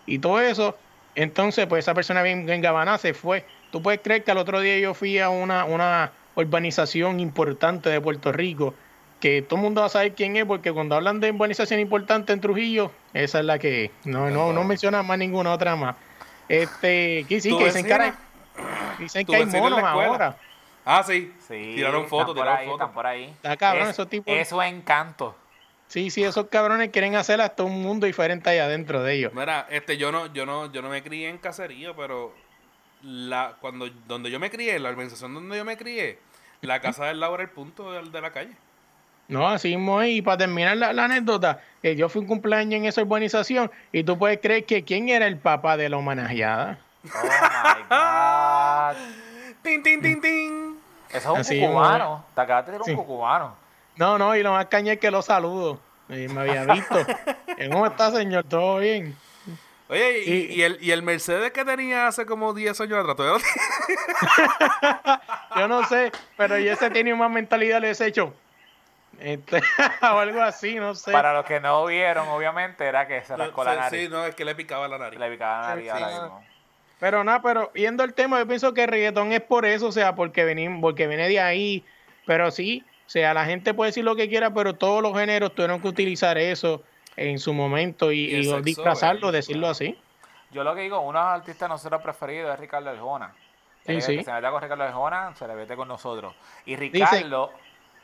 y 0.07 0.19
todo 0.19 0.41
eso, 0.41 0.77
entonces, 1.15 1.67
pues 1.69 1.85
esa 1.85 1.95
persona 1.95 2.23
bien, 2.23 2.47
gabanada 2.61 2.99
se 2.99 3.15
fue. 3.15 3.45
Tú 3.71 3.81
puedes 3.81 4.01
creer 4.01 4.25
que 4.25 4.33
al 4.33 4.39
otro 4.39 4.59
día 4.61 4.77
yo 4.81 4.93
fui 4.93 5.21
a 5.21 5.29
una, 5.29 5.65
una 5.65 6.11
urbanización 6.35 7.21
importante 7.21 7.89
de 7.89 8.01
Puerto 8.01 8.33
Rico, 8.33 8.75
que 9.21 9.43
todo 9.43 9.57
el 9.57 9.63
mundo 9.63 9.83
va 9.83 9.87
a 9.87 9.91
saber 9.91 10.15
quién 10.17 10.37
es, 10.37 10.47
porque 10.47 10.73
cuando 10.73 10.97
hablan 10.97 11.21
de 11.21 11.31
urbanización 11.31 11.79
importante 11.79 12.33
en 12.33 12.41
Trujillo, 12.41 12.91
esa 13.15 13.39
es 13.39 13.45
la 13.45 13.61
que 13.61 13.85
es. 13.85 13.91
no, 14.05 14.31
no, 14.31 14.53
no 14.53 14.65
menciona 14.65 15.05
más 15.05 15.17
ninguna 15.17 15.53
otra 15.53 15.77
más. 15.77 15.95
Este, 16.49 17.25
que 17.29 17.41
sí, 17.41 17.51
¿Tu 17.51 17.59
que 17.59 17.65
vecina? 17.65 18.03
hay- 18.03 18.13
dicen 18.99 19.27
¿Tu 19.27 19.33
que 19.33 19.37
hay 19.39 19.45
vecina 19.45 19.65
en 19.67 19.71
la 19.75 19.81
monos 19.81 19.91
ahora. 20.07 20.37
Ah, 20.85 21.03
sí. 21.03 21.33
Sí, 21.47 21.73
Tiraron 21.77 22.07
fotos, 22.09 22.35
tiraron 22.35 22.57
fotos. 22.65 22.73
están 22.73 22.93
por 22.93 23.07
ahí. 23.07 23.25
Está 23.37 23.57
cabrón, 23.57 23.85
Es- 23.85 23.91
esos 23.91 24.09
tipos. 24.09 24.33
Eso 24.35 24.63
es 24.63 24.73
encanto. 24.73 25.37
Sí, 25.87 26.11
sí, 26.11 26.23
esos 26.23 26.47
cabrones 26.49 26.91
quieren 26.91 27.17
hacer 27.17 27.41
hasta 27.41 27.63
un 27.63 27.81
mundo 27.83 28.07
diferente 28.07 28.51
allá 28.51 28.65
adentro 28.65 29.03
de 29.03 29.15
ellos. 29.15 29.33
Mira, 29.35 29.67
este, 29.71 29.97
yo 29.97 30.13
no, 30.13 30.33
yo 30.33 30.45
no, 30.47 30.71
yo 30.73 30.83
no 30.83 30.89
me 30.91 31.03
crié 31.03 31.29
en 31.31 31.39
caserío, 31.39 31.95
pero 31.97 32.35
la, 33.03 33.55
cuando, 33.61 33.89
donde 34.07 34.31
yo 34.31 34.39
me 34.39 34.51
crié, 34.51 34.79
la 34.79 34.91
organización 34.91 35.33
donde 35.35 35.57
yo 35.57 35.65
me 35.65 35.77
crié, 35.79 36.19
la 36.61 36.81
casa 36.81 37.07
del 37.07 37.21
lado 37.21 37.35
era 37.35 37.45
el 37.45 37.51
punto 37.51 37.91
de, 37.93 38.03
de 38.11 38.21
la 38.21 38.33
calle. 38.33 38.53
No, 39.29 39.47
así 39.49 39.69
mismo 39.77 40.01
es. 40.03 40.11
Y 40.11 40.23
para 40.23 40.39
terminar 40.39 40.77
la, 40.77 40.93
la 40.93 41.05
anécdota, 41.05 41.61
eh, 41.83 41.97
yo 41.97 42.09
fui 42.09 42.21
un 42.23 42.27
cumpleaños 42.27 42.79
en 42.79 42.85
esa 42.87 43.03
urbanización 43.03 43.71
y 43.93 44.03
tú 44.03 44.19
puedes 44.19 44.41
creer 44.41 44.65
que 44.65 44.85
quién 44.85 45.09
era 45.11 45.27
el 45.27 45.37
papá 45.39 45.77
de 45.77 45.89
la 45.91 45.99
homenajeada. 45.99 46.79
Oh 47.05 47.23
my 47.23 47.83
god. 47.89 48.97
¡Tin, 49.63 49.83
tin, 49.83 50.03
tin, 50.03 50.21
tin! 50.21 50.81
Eso 51.11 51.37
es 51.37 51.51
un 51.51 51.61
cucubano. 51.61 52.25
Te 52.35 52.41
acabas 52.41 52.67
de 52.67 52.73
tirar 52.73 52.85
Sí. 52.85 52.91
un 52.93 52.97
cucubano. 52.97 53.57
No, 53.97 54.19
no, 54.19 54.37
y 54.37 54.43
lo 54.43 54.53
más 54.53 54.67
caña 54.67 54.93
es 54.95 54.99
que 55.01 55.11
lo 55.11 55.23
saludo. 55.23 55.81
Y 56.09 56.29
me 56.29 56.41
había 56.43 56.65
visto. 56.65 56.97
¿Cómo 57.73 57.87
está, 57.87 58.11
señor? 58.11 58.45
¿Todo 58.45 58.79
bien? 58.79 59.17
Oye, 59.89 60.21
y, 60.25 60.31
Y- 60.33 60.55
y 60.57 60.63
el, 60.63 60.79
y 60.83 60.91
el 60.91 61.03
Mercedes 61.03 61.51
que 61.53 61.65
tenía 61.65 62.07
hace 62.09 62.27
como 62.27 62.53
10 62.53 62.79
años 62.81 62.99
atrás, 62.99 63.17
¿todavía 63.17 63.39
lo 63.39 63.45
tiene? 63.45 65.21
Yo 65.57 65.69
no 65.69 65.85
sé, 65.87 66.13
pero 66.37 66.59
yo 66.59 66.73
ese 66.73 66.91
tiene 66.91 67.15
más 67.15 67.31
mentalidad, 67.31 67.81
le 67.81 67.91
he 67.91 68.07
hecho. 68.07 68.35
Este, 69.19 69.61
o 70.03 70.19
algo 70.19 70.43
así, 70.43 70.75
no 70.77 70.95
sé. 70.95 71.11
Para 71.11 71.33
los 71.33 71.45
que 71.47 71.59
no 71.59 71.87
vieron, 71.87 72.29
obviamente, 72.29 72.85
era 72.87 73.09
que 73.09 73.23
se 73.25 73.35
rascó 73.37 73.65
la 73.65 73.75
nariz. 73.77 74.01
Sí, 74.03 74.09
no, 74.09 74.25
es 74.27 74.35
que 74.35 74.45
le 74.45 74.55
picaba 74.55 74.87
la 74.89 74.99
nariz. 74.99 75.19
Le 75.19 75.31
picaba 75.31 75.63
la 75.63 75.69
nariz 75.69 75.85
Sí, 75.85 75.91
ahora 75.91 76.09
sí, 76.09 76.21
mismo. 76.21 76.45
Pero 77.01 77.23
nada, 77.23 77.41
pero 77.43 77.73
yendo 77.75 78.03
al 78.03 78.15
tema, 78.15 78.39
yo 78.41 78.47
pienso 78.47 78.75
que 78.75 78.85
el 78.85 78.89
reggaetón 78.91 79.33
es 79.33 79.41
por 79.41 79.65
eso, 79.65 79.87
o 79.87 79.93
sea, 79.93 80.15
porque, 80.15 80.45
venimos, 80.45 80.81
porque 80.81 81.07
viene 81.07 81.29
de 81.29 81.41
ahí. 81.41 81.85
Pero 82.27 82.51
sí, 82.51 82.85
o 83.07 83.11
sea, 83.11 83.33
la 83.35 83.45
gente 83.45 83.73
puede 83.73 83.91
decir 83.91 84.05
lo 84.05 84.17
que 84.17 84.29
quiera, 84.29 84.53
pero 84.53 84.75
todos 84.75 85.03
los 85.03 85.17
géneros 85.17 85.55
tuvieron 85.55 85.81
que 85.81 85.89
utilizar 85.89 86.37
eso 86.39 86.83
en 87.17 87.39
su 87.39 87.53
momento 87.53 88.13
y, 88.13 88.27
disfrazarlo, 88.63 89.29
eh, 89.31 89.33
decirlo 89.33 89.61
claro. 89.63 89.73
así. 89.73 89.99
Yo 90.51 90.65
lo 90.65 90.75
que 90.75 90.83
digo, 90.83 91.01
uno 91.01 91.19
de 91.19 91.25
los 91.25 91.35
artistas 91.35 91.69
nosotros 91.69 92.03
preferidos 92.03 92.53
es 92.53 92.61
Ricardo 92.61 92.91
Arjona. 92.91 93.33
Sí, 93.87 93.93
El 93.93 94.03
sí. 94.03 94.17
Que 94.19 94.25
se 94.25 94.33
meta 94.33 94.51
con 94.51 94.63
Ricardo 94.63 94.85
Arjona, 94.85 95.35
se 95.35 95.47
le 95.47 95.55
mete 95.55 95.77
con 95.77 95.89
nosotros. 95.89 96.35
Y 96.67 96.77
Ricardo, 96.77 97.53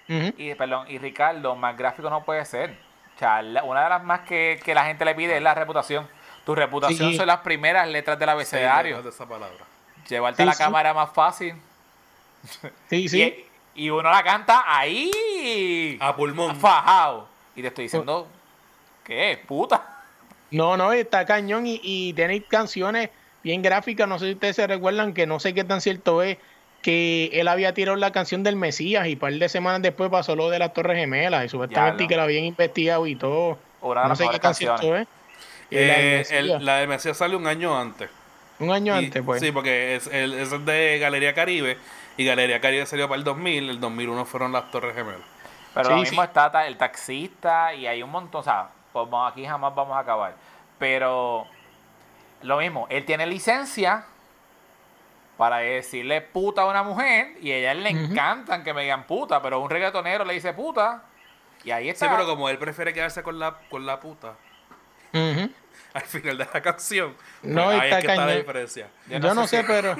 y 0.09 0.55
perdón, 0.55 0.87
y 0.89 0.99
Ricardo, 0.99 1.57
más 1.57 1.77
gráfico 1.77 2.11
no 2.11 2.25
puede 2.25 2.45
ser. 2.45 2.77
O 3.17 3.19
sea, 3.19 3.43
la- 3.43 3.63
una 3.65 3.85
de 3.85 3.89
las 3.89 4.03
más 4.05 4.21
que, 4.21 4.61
que 4.65 4.75
la 4.75 4.85
gente 4.87 5.05
le 5.05 5.15
pide 5.15 5.37
es 5.37 5.43
la 5.43 5.55
reputación. 5.55 6.09
Tu 6.45 6.55
reputación 6.55 7.11
Sí. 7.11 7.17
son 7.17 7.27
las 7.27 7.39
primeras 7.41 7.89
letras 7.89 8.19
del 8.19 8.29
Sí, 8.29 8.33
abecedario. 8.33 9.03
de 9.03 9.09
esa 9.11 9.27
palabra. 9.27 9.65
Llevarte 10.09 10.43
Sí, 10.43 10.47
la 10.47 10.53
sí. 10.53 10.63
cámara 10.63 10.93
más 10.93 11.11
fácil. 11.13 11.55
Sí, 12.91 13.09
sí. 13.09 13.47
Y, 13.75 13.85
y 13.87 13.91
uno 13.91 14.11
la 14.11 14.23
canta 14.23 14.65
ahí. 14.67 15.97
A 16.01 16.15
pulmón. 16.15 16.57
Fajado. 16.57 17.29
Y 17.57 17.63
te 17.63 17.69
estoy 17.69 17.85
diciendo, 17.85 18.29
¿qué? 19.05 19.41
Puta. 19.47 20.03
No, 20.51 20.77
no, 20.77 20.93
está 20.93 21.25
cañón 21.25 21.67
y, 21.67 21.81
y 21.83 22.13
tiene 22.13 22.43
canciones 22.43 23.11
bien 23.43 23.63
gráficas. 23.63 24.07
No 24.07 24.19
sé 24.19 24.27
si 24.27 24.33
ustedes 24.35 24.57
se 24.57 24.67
recuerdan 24.67 25.15
que 25.15 25.27
no 25.27 25.41
sé 25.41 25.55
qué 25.55 25.65
tan 25.65 25.81
cierto 25.81 26.23
es 26.23 26.37
que 26.83 27.31
él 27.33 27.49
había 27.49 27.73
tirado 27.73 27.97
la 27.97 28.13
canción 28.13 28.43
del 28.43 28.57
Mesías 28.57 29.07
y 29.07 29.15
un 29.15 29.19
par 29.19 29.33
de 29.33 29.49
semanas 29.49 29.81
después 29.81 30.11
pasó 30.11 30.37
lo 30.37 30.51
de 30.51 30.59
las 30.59 30.75
Torres 30.75 30.99
Gemelas 30.99 31.45
y 31.47 31.49
supuestamente 31.49 32.07
que 32.07 32.17
la 32.17 32.25
habían 32.25 32.45
investigado 32.45 33.07
y 33.07 33.17
todo. 33.17 33.59
No 33.83 34.15
sé 34.17 34.25
qué 34.25 34.29
mejores 34.29 34.41
tan 34.43 34.55
cierto 34.55 34.75
canciones. 34.77 35.03
es. 35.03 35.24
La 35.71 35.79
del 35.79 35.89
Eh, 35.99 36.27
el- 36.31 36.65
la 36.65 36.87
Mesías 36.87 37.17
sale 37.17 37.37
un 37.37 37.47
año 37.47 37.79
antes. 37.79 38.11
un 38.61 38.71
año 38.71 38.95
Y- 39.01 39.07
antes, 39.07 39.23
pues. 39.25 39.41
Sí, 39.41 39.51
porque 39.53 39.97
es, 39.97 40.07
el, 40.07 40.33
es 40.35 40.65
de 40.65 40.99
Galería 41.01 41.35
Caribe 41.35 41.77
y 42.17 42.25
Galería 42.25 42.61
Caribe 42.61 42.87
salió 42.87 43.09
para 43.09 43.19
el 43.19 43.25
2000, 43.25 43.69
el 43.69 43.81
2001 43.81 44.25
fueron 44.25 44.53
las 44.53 44.71
Torres 44.71 44.95
Gemelas. 44.95 45.21
Pero 45.75 45.87
Sí, 45.87 45.91
lo 45.91 45.99
mismo 46.01 46.23
sí. 46.23 46.27
está 46.33 46.67
el 46.67 46.77
taxista 46.77 47.75
y 47.75 47.87
hay 47.89 48.01
un 48.03 48.11
montón, 48.11 48.43
o 48.43 48.45
sea, 48.45 48.69
pues 48.93 49.09
aquí 49.29 49.45
jamás 49.45 49.75
vamos 49.75 49.97
a 49.97 50.01
acabar. 50.01 50.35
Pero 50.79 51.47
lo 52.43 52.59
mismo, 52.59 52.87
él 52.91 53.05
tiene 53.05 53.27
licencia 53.27 54.05
para 55.37 55.57
decirle 55.59 56.21
puta 56.21 56.63
a 56.63 56.67
una 56.67 56.85
mujer 56.85 57.33
y 57.43 57.51
a 57.51 57.57
ella 57.57 57.75
le 57.75 57.89
encantan 57.91 58.63
que 58.63 58.73
me 58.73 58.83
digan 58.83 59.05
puta, 59.05 59.43
pero 59.43 59.59
un 59.61 59.69
reggaetonero 59.69 60.25
le 60.25 60.35
dice 60.35 60.53
puta 60.53 61.03
y 61.65 61.73
ahí 61.73 61.85
Sí, 61.87 61.91
está. 61.91 62.09
pero 62.11 62.25
como 62.25 62.49
él 62.49 62.59
prefiere 62.59 62.93
quedarse 62.93 63.25
con 63.25 63.41
la, 63.41 63.57
con 63.69 63.85
la 63.85 63.99
puta 63.99 64.35
Al 65.95 66.03
final 66.03 66.39
de 66.39 66.49
la 66.53 66.61
canción, 66.61 67.15
pues 67.41 67.53
No, 67.53 67.69
ahí 67.69 67.77
está 67.85 67.87
es 67.87 68.05
que 68.05 68.11
está 68.11 68.17
la 68.17 68.27
cañón. 68.27 68.39
diferencia. 68.41 68.89
Yo 69.09 69.35
no, 69.35 69.47
sé, 69.47 69.63
pero 69.67 69.97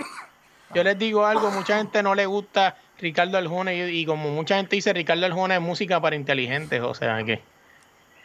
yo 0.75 0.83
les 0.83 0.99
digo 0.99 1.25
algo, 1.25 1.51
mucha 1.53 1.77
gente 1.79 2.03
no 2.03 2.15
le 2.17 2.27
gusta 2.27 2.77
Ricardo 2.99 3.39
Arjona 3.39 3.73
y, 3.73 3.81
y 3.83 4.05
como 4.07 4.31
mucha 4.31 4.57
gente 4.57 4.75
dice, 4.77 4.93
Ricardo 4.93 5.25
Arjona 5.27 5.55
es 5.57 5.61
música 5.61 6.01
para 6.01 6.17
inteligentes, 6.17 6.81
o 6.81 6.95
sea 6.95 7.23
que 7.23 7.41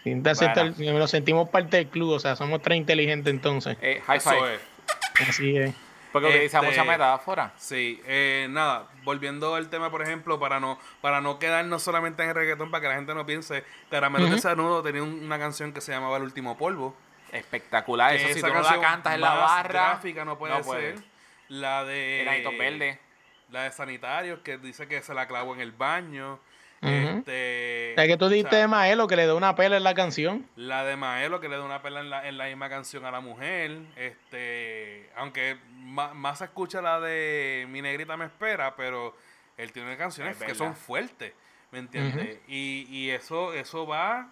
Bueno. 0.05 0.99
nos 0.99 1.11
sentimos 1.11 1.49
parte 1.49 1.77
del 1.77 1.87
club, 1.87 2.11
o 2.13 2.19
sea, 2.19 2.35
somos 2.35 2.61
tres 2.61 2.77
inteligentes 2.77 3.31
entonces. 3.31 3.77
Eh, 3.81 4.01
high 4.05 4.17
Eso 4.17 4.29
five. 4.31 4.55
es. 4.55 5.29
Así 5.29 5.57
es. 5.57 5.75
Porque 6.11 6.27
utiliza 6.29 6.57
Este- 6.59 6.69
mucha 6.71 6.83
metáfora. 6.83 7.53
Sí, 7.57 8.01
eh, 8.05 8.47
nada, 8.49 8.87
volviendo 9.03 9.53
al 9.55 9.69
tema, 9.69 9.91
por 9.91 10.01
ejemplo, 10.01 10.39
para 10.39 10.59
no 10.59 10.79
para 11.01 11.21
no 11.21 11.37
quedarnos 11.39 11.83
solamente 11.83 12.23
en 12.23 12.29
el 12.29 12.35
reggaetón, 12.35 12.71
para 12.71 12.81
que 12.81 12.87
la 12.87 12.95
gente 12.95 13.13
no 13.13 13.25
piense, 13.25 13.63
Caramelo 13.91 14.25
de 14.25 14.31
Ujú. 14.31 14.39
Sanudo 14.41 14.81
tenía 14.81 15.03
un- 15.03 15.23
una 15.23 15.37
canción 15.37 15.71
que 15.71 15.81
se 15.81 15.91
llamaba 15.91 16.17
El 16.17 16.23
Último 16.23 16.57
Polvo. 16.57 16.95
Espectacular. 17.31 18.15
Eso 18.15 18.33
si 18.33 18.41
tú 18.41 18.47
no 18.47 18.61
la 18.61 18.79
cantas 18.81 19.13
en 19.13 19.21
la 19.21 19.35
barra. 19.35 19.69
gráfica 19.91 20.25
no 20.25 20.37
puede 20.37 20.53
no 20.57 20.61
puede. 20.61 20.95
La 21.47 21.83
de... 21.83 22.21
Granitos 22.23 22.57
verdes. 22.57 22.99
La 23.51 23.63
de 23.63 23.71
Sanitarios, 23.71 24.39
que 24.39 24.57
dice 24.57 24.87
que 24.87 25.01
se 25.01 25.13
la 25.13 25.27
clavó 25.27 25.53
en 25.55 25.61
el 25.61 25.71
baño. 25.71 26.39
Ujú. 26.81 26.91
este, 27.19 27.93
La 27.97 28.07
que 28.07 28.15
tú 28.17 28.25
o 28.25 28.29
diste 28.29 28.49
sea, 28.51 28.59
de 28.59 28.67
Maelo 28.67 29.07
que 29.07 29.15
le 29.15 29.25
da 29.27 29.35
una 29.35 29.55
pela 29.55 29.77
en 29.77 29.83
la 29.83 29.93
canción. 29.93 30.45
La 30.55 30.83
de 30.85 30.95
Maelo, 30.95 31.39
que 31.41 31.49
le 31.49 31.57
da 31.57 31.63
una 31.63 31.81
pela 31.81 31.99
en 31.99 32.09
la, 32.09 32.27
en 32.27 32.37
la 32.37 32.45
misma 32.45 32.69
canción 32.69 33.05
a 33.05 33.11
la 33.11 33.19
mujer. 33.19 33.79
Este, 33.97 35.09
aunque 35.15 35.57
ma- 35.75 36.13
más, 36.13 36.37
se 36.39 36.45
escucha 36.45 36.81
la 36.81 36.99
de 36.99 37.67
Mi 37.69 37.81
Negrita 37.81 38.15
Me 38.17 38.25
Espera, 38.25 38.75
pero 38.75 39.15
él 39.57 39.71
tiene 39.71 39.97
canciones 39.97 40.39
Es 40.39 40.47
que 40.47 40.55
son 40.55 40.75
fuertes, 40.75 41.33
¿me 41.71 41.79
entiendes? 41.79 42.39
y, 42.47 42.87
y 42.89 43.09
eso, 43.09 43.53
eso 43.53 43.85
va... 43.85 44.29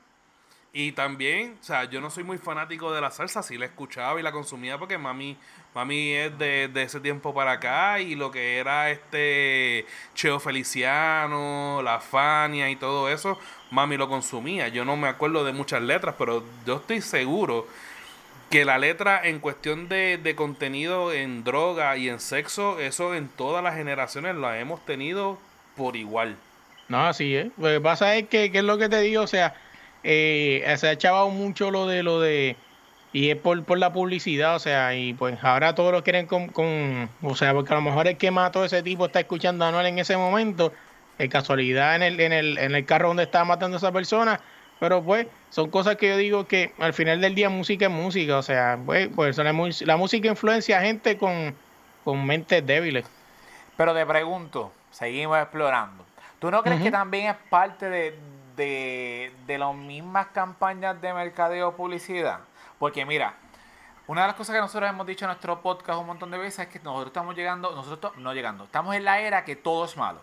Y 0.73 0.91
también, 0.91 1.57
o 1.59 1.63
sea, 1.63 1.85
yo 1.85 2.01
no 2.01 2.09
soy 2.11 2.23
muy 2.23 2.37
fanático 2.37 2.93
de 2.93 3.01
la 3.01 3.09
salsa, 3.09 3.41
sí 3.41 3.57
la 3.57 3.65
escuchaba 3.65 4.19
y 4.19 4.23
la 4.23 4.31
consumía 4.31 4.77
porque 4.77 4.97
mami, 4.97 5.35
mami 5.73 6.13
es 6.13 6.37
de, 6.37 6.67
de 6.67 6.83
ese 6.83 6.99
tiempo 6.99 7.33
para 7.33 7.53
acá 7.53 7.99
y 7.99 8.15
lo 8.15 8.31
que 8.31 8.57
era 8.57 8.89
este 8.89 9.85
Cheo 10.15 10.39
Feliciano, 10.39 11.81
La 11.83 11.99
Fania 11.99 12.69
y 12.69 12.75
todo 12.75 13.09
eso, 13.09 13.39
mami 13.71 13.97
lo 13.97 14.09
consumía. 14.09 14.67
Yo 14.69 14.85
no 14.85 14.97
me 14.97 15.07
acuerdo 15.07 15.43
de 15.43 15.53
muchas 15.53 15.81
letras, 15.81 16.15
pero 16.17 16.43
yo 16.65 16.77
estoy 16.77 17.01
seguro 17.01 17.67
que 18.49 18.65
la 18.65 18.77
letra 18.77 19.21
en 19.23 19.39
cuestión 19.39 19.89
de, 19.89 20.17
de 20.17 20.35
contenido 20.35 21.11
en 21.11 21.43
droga 21.43 21.97
y 21.97 22.09
en 22.09 22.19
sexo, 22.19 22.79
eso 22.79 23.13
en 23.13 23.27
todas 23.27 23.63
las 23.63 23.75
generaciones 23.75 24.35
lo 24.35 24.51
hemos 24.53 24.85
tenido 24.85 25.37
por 25.75 25.95
igual. 25.95 26.37
No, 26.87 27.05
así 27.05 27.35
es. 27.35 27.47
Lo 27.57 27.67
que 27.67 27.81
pasa 27.81 28.15
es 28.15 28.29
que, 28.29 28.51
que 28.51 28.59
es 28.59 28.63
lo 28.63 28.77
que 28.77 28.87
te 28.87 29.01
digo, 29.01 29.23
o 29.23 29.27
sea, 29.27 29.53
eh, 30.03 30.63
se 30.77 30.87
ha 30.87 30.91
echado 30.93 31.29
mucho 31.29 31.71
lo 31.71 31.87
de 31.87 32.03
lo 32.03 32.21
de 32.21 32.55
y 33.13 33.29
es 33.29 33.37
por, 33.37 33.63
por 33.63 33.77
la 33.77 33.93
publicidad, 33.93 34.55
o 34.55 34.59
sea, 34.59 34.93
y 34.95 35.13
pues 35.13 35.41
ahora 35.43 35.75
todos 35.75 35.91
lo 35.91 36.03
quieren 36.03 36.27
con, 36.27 36.49
con, 36.49 37.09
o 37.21 37.35
sea, 37.35 37.53
porque 37.53 37.73
a 37.73 37.77
lo 37.77 37.81
mejor 37.81 38.07
el 38.07 38.17
que 38.17 38.31
mató 38.31 38.63
a 38.63 38.65
ese 38.65 38.83
tipo 38.83 39.05
está 39.05 39.19
escuchando 39.19 39.65
a 39.65 39.69
Anuel 39.69 39.85
en 39.85 39.99
ese 39.99 40.17
momento, 40.17 40.73
de 41.17 41.29
casualidad 41.29 41.95
en 41.95 42.03
el, 42.03 42.19
en 42.19 42.33
el, 42.33 42.57
en 42.57 42.75
el 42.75 42.85
carro 42.85 43.07
donde 43.07 43.23
estaba 43.23 43.45
matando 43.45 43.77
a 43.77 43.79
esa 43.79 43.91
persona, 43.91 44.39
pero 44.79 45.01
pues 45.01 45.27
son 45.49 45.69
cosas 45.69 45.95
que 45.95 46.09
yo 46.09 46.17
digo 46.17 46.47
que 46.47 46.73
al 46.79 46.93
final 46.93 47.21
del 47.21 47.33
día 47.33 47.49
música 47.49 47.85
es 47.85 47.91
música, 47.91 48.37
o 48.37 48.43
sea, 48.43 48.77
pues, 48.85 49.09
pues 49.15 49.37
la, 49.37 49.51
la 49.53 49.97
música 49.97 50.27
influencia 50.27 50.77
a 50.77 50.81
gente 50.81 51.17
con, 51.17 51.55
con 52.03 52.25
mentes 52.25 52.65
débiles. 52.65 53.05
Pero 53.77 53.93
te 53.93 54.05
pregunto, 54.05 54.71
seguimos 54.91 55.37
explorando. 55.39 56.05
¿Tú 56.39 56.51
no 56.51 56.61
crees 56.61 56.81
que 56.81 56.91
también 56.91 57.31
es 57.31 57.35
parte 57.49 57.89
de, 57.89 58.15
de, 58.55 59.31
de 59.47 59.57
las 59.57 59.73
mismas 59.73 60.27
campañas 60.27 61.01
de 61.01 61.13
mercadeo 61.13 61.75
publicidad? 61.75 62.39
Porque 62.79 63.05
mira, 63.05 63.35
una 64.07 64.21
de 64.21 64.27
las 64.27 64.35
cosas 64.35 64.55
que 64.55 64.61
nosotros 64.61 64.89
hemos 64.89 65.05
dicho 65.05 65.25
en 65.25 65.29
nuestro 65.29 65.61
podcast 65.61 65.99
un 65.99 66.07
montón 66.07 66.31
de 66.31 66.37
veces 66.37 66.59
es 66.59 66.67
que 66.67 66.79
nosotros 66.79 67.07
estamos 67.07 67.35
llegando, 67.35 67.71
nosotros 67.75 68.13
no 68.17 68.33
llegando, 68.33 68.63
estamos 68.63 68.95
en 68.95 69.03
la 69.03 69.19
era 69.19 69.43
que 69.43 69.55
todo 69.55 69.85
es 69.85 69.97
malo. 69.97 70.21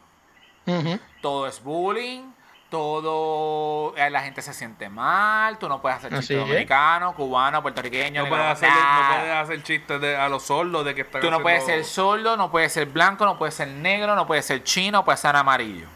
Todo 1.20 1.46
es 1.46 1.62
bullying, 1.62 2.32
todo 2.70 3.94
eh, 3.96 4.09
la 4.09 4.22
gente 4.22 4.40
se 4.40 4.55
siente 4.55 4.88
mal, 4.88 5.59
tú 5.59 5.68
no 5.68 5.82
puedes 5.82 5.98
hacer 5.98 6.14
Así 6.14 6.20
chiste 6.20 6.34
es. 6.34 6.40
dominicano, 6.40 7.14
cubano, 7.14 7.61
puertorriqueño, 7.61 8.22
No 8.22 8.28
puedes 8.30 8.46
hacer, 8.46 8.70
no 8.70 9.09
puedes 9.11 9.34
hacer 9.36 9.62
chistes 9.62 10.00
de, 10.00 10.16
a 10.16 10.28
los 10.30 10.44
sordos 10.44 10.84
de 10.84 10.94
que 10.94 11.02
están 11.02 11.20
Tú 11.20 11.30
no 11.30 11.40
puedes 11.40 11.64
ser 11.64 11.84
sordo, 11.84 12.36
no 12.36 12.50
puedes 12.50 12.72
ser 12.72 12.86
blanco, 12.86 13.26
no 13.26 13.38
puedes 13.38 13.55
ser 13.55 13.68
negro, 13.68 14.16
no 14.16 14.26
puedes 14.26 14.46
ser 14.46 14.64
chino, 14.64 14.98
no 14.98 15.05
puedes 15.05 15.20
ser 15.20 15.36
amarillo. 15.36 15.86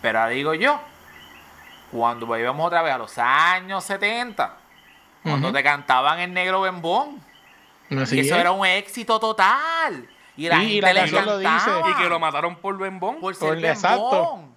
Pero 0.00 0.20
ahora 0.20 0.30
digo 0.30 0.54
yo, 0.54 0.80
cuando 1.92 2.26
volvemos 2.26 2.66
otra 2.66 2.82
vez 2.82 2.94
a 2.94 2.98
los 2.98 3.18
años 3.18 3.84
70, 3.84 4.56
cuando 5.26 5.52
te 5.52 5.62
cantaban 5.62 6.18
el 6.20 6.32
negro 6.32 6.60
bembón, 6.62 7.20
Así 8.00 8.16
y 8.16 8.20
eso 8.20 8.34
es. 8.34 8.40
era 8.40 8.52
un 8.52 8.66
éxito 8.66 9.18
total. 9.20 10.08
Y 10.36 10.48
la 10.48 10.56
Sí, 10.60 10.64
y 10.64 10.68
gente 10.74 10.80
la 10.94 11.06
le 11.06 11.10
lo 11.22 11.38
dice. 11.38 11.70
Y 11.90 11.94
que 11.94 12.08
lo 12.08 12.18
mataron 12.18 12.56
por 12.56 12.76
bembón. 12.76 13.20
por 13.20 13.34
ser 13.34 13.48
Por- 13.54 13.64
exacto. 13.64 14.10
bembón. 14.10 14.54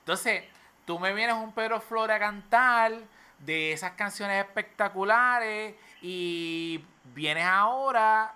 Entonces, 0.00 0.44
tú 0.86 0.98
me 0.98 1.12
vienes 1.12 1.36
un 1.36 1.52
Pedro 1.52 1.80
Flores 1.80 2.16
a 2.16 2.18
cantar 2.18 2.92
de 3.38 3.72
esas 3.72 3.92
canciones 3.92 4.44
espectaculares 4.44 5.74
y 6.02 6.82
vienes 7.14 7.44
ahora 7.44 8.32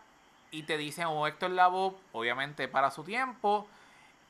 y 0.51 0.63
te 0.65 0.77
dicen, 0.77 1.07
oh, 1.09 1.27
Héctor 1.27 1.51
Lavoe, 1.51 1.95
obviamente 2.13 2.69
para 2.69 2.91
su 2.91 3.03
tiempo, 3.03 3.67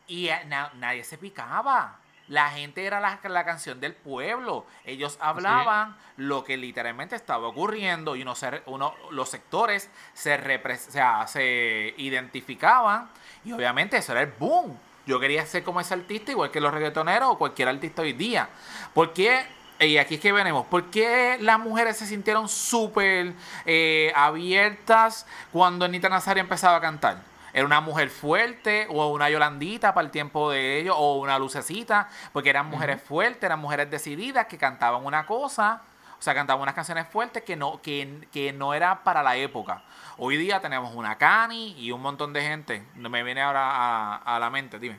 y 0.07 0.31
na- 0.47 0.71
nadie 0.77 1.03
se 1.05 1.19
picaba. 1.19 1.97
La 2.29 2.51
gente 2.51 2.87
era 2.87 3.01
la, 3.01 3.19
la 3.23 3.45
canción 3.45 3.81
del 3.81 3.95
pueblo. 3.95 4.65
Ellos 4.85 5.19
hablaban 5.21 5.97
lo 6.17 6.43
que 6.43 6.57
literalmente 6.57 7.17
estaba 7.17 7.47
ocurriendo 7.49 8.17
y 8.17 8.23
uno 8.23 8.35
se 8.35 8.63
uno, 8.67 8.95
los 9.11 9.29
sectores 9.29 9.91
se, 10.15 10.43
repre- 10.43 10.89
o 10.89 10.91
sea, 10.91 11.27
se 11.27 11.95
identificaban 11.99 13.11
y 13.45 13.53
obviamente 13.53 13.99
eso 13.99 14.13
era 14.13 14.23
el 14.23 14.33
boom. 14.39 14.79
Yo 15.07 15.21
quería 15.21 15.45
ser 15.45 15.63
como 15.65 15.81
ese 15.81 15.93
artista, 15.93 16.31
igual 16.31 16.51
que 16.51 16.61
los 16.63 16.73
reggaetoneros 16.73 17.29
o 17.33 17.37
cualquier 17.39 17.69
artista 17.69 18.01
hoy 18.01 18.15
día. 18.15 18.49
¿Por 18.95 19.13
qué? 19.13 19.45
Y 19.81 19.99
aquí 19.99 20.15
es 20.15 20.21
que 20.21 20.33
venimos. 20.33 20.65
¿Por 20.67 20.85
qué 20.91 21.37
las 21.41 21.59
mujeres 21.59 21.99
se 21.99 22.07
sintieron 22.07 22.49
súper 22.49 23.35
eh, 23.67 24.13
abiertas 24.17 25.27
cuando 25.53 25.85
Anita 25.85 26.09
Nazario 26.09 26.41
empezaba 26.41 26.77
a 26.77 26.81
cantar? 26.81 27.19
Era 27.55 27.65
una 27.65 27.81
mujer 27.81 28.11
fuerte 28.11 28.89
o 28.91 29.13
una 29.13 29.31
Yolandita 29.31 29.95
para 29.95 30.05
el 30.05 30.11
tiempo 30.11 30.51
de 30.51 30.81
ellos 30.81 30.97
o 30.99 31.19
una 31.21 31.39
lucecita, 31.39 32.09
porque 32.33 32.51
eran 32.51 32.67
mujeres 32.67 33.01
fuertes, 33.01 33.45
eran 33.45 33.61
mujeres 33.61 33.89
decididas 33.89 34.47
que 34.47 34.59
cantaban 34.59 35.07
una 35.07 35.25
cosa, 35.25 35.83
o 36.19 36.23
sea, 36.23 36.35
cantaban 36.35 36.61
unas 36.61 36.75
canciones 36.75 37.07
fuertes 37.07 37.45
que 37.45 37.55
no, 37.55 37.81
que, 37.81 38.27
que 38.33 38.53
no 38.53 38.75
era 38.75 39.05
para 39.05 39.23
la 39.23 39.37
época. 39.37 39.85
Hoy 40.19 40.37
día 40.37 40.61
tenemos 40.61 40.97
una 40.97 41.17
Cani 41.17 41.77
y 41.79 41.93
un 41.93 42.03
montón 42.03 42.33
de 42.33 42.43
gente. 42.43 42.85
No 42.97 43.09
me 43.09 43.23
viene 43.23 43.41
ahora 43.41 43.71
a, 43.71 44.17
a 44.17 44.39
la 44.41 44.51
mente, 44.51 44.81
dime. 44.81 44.99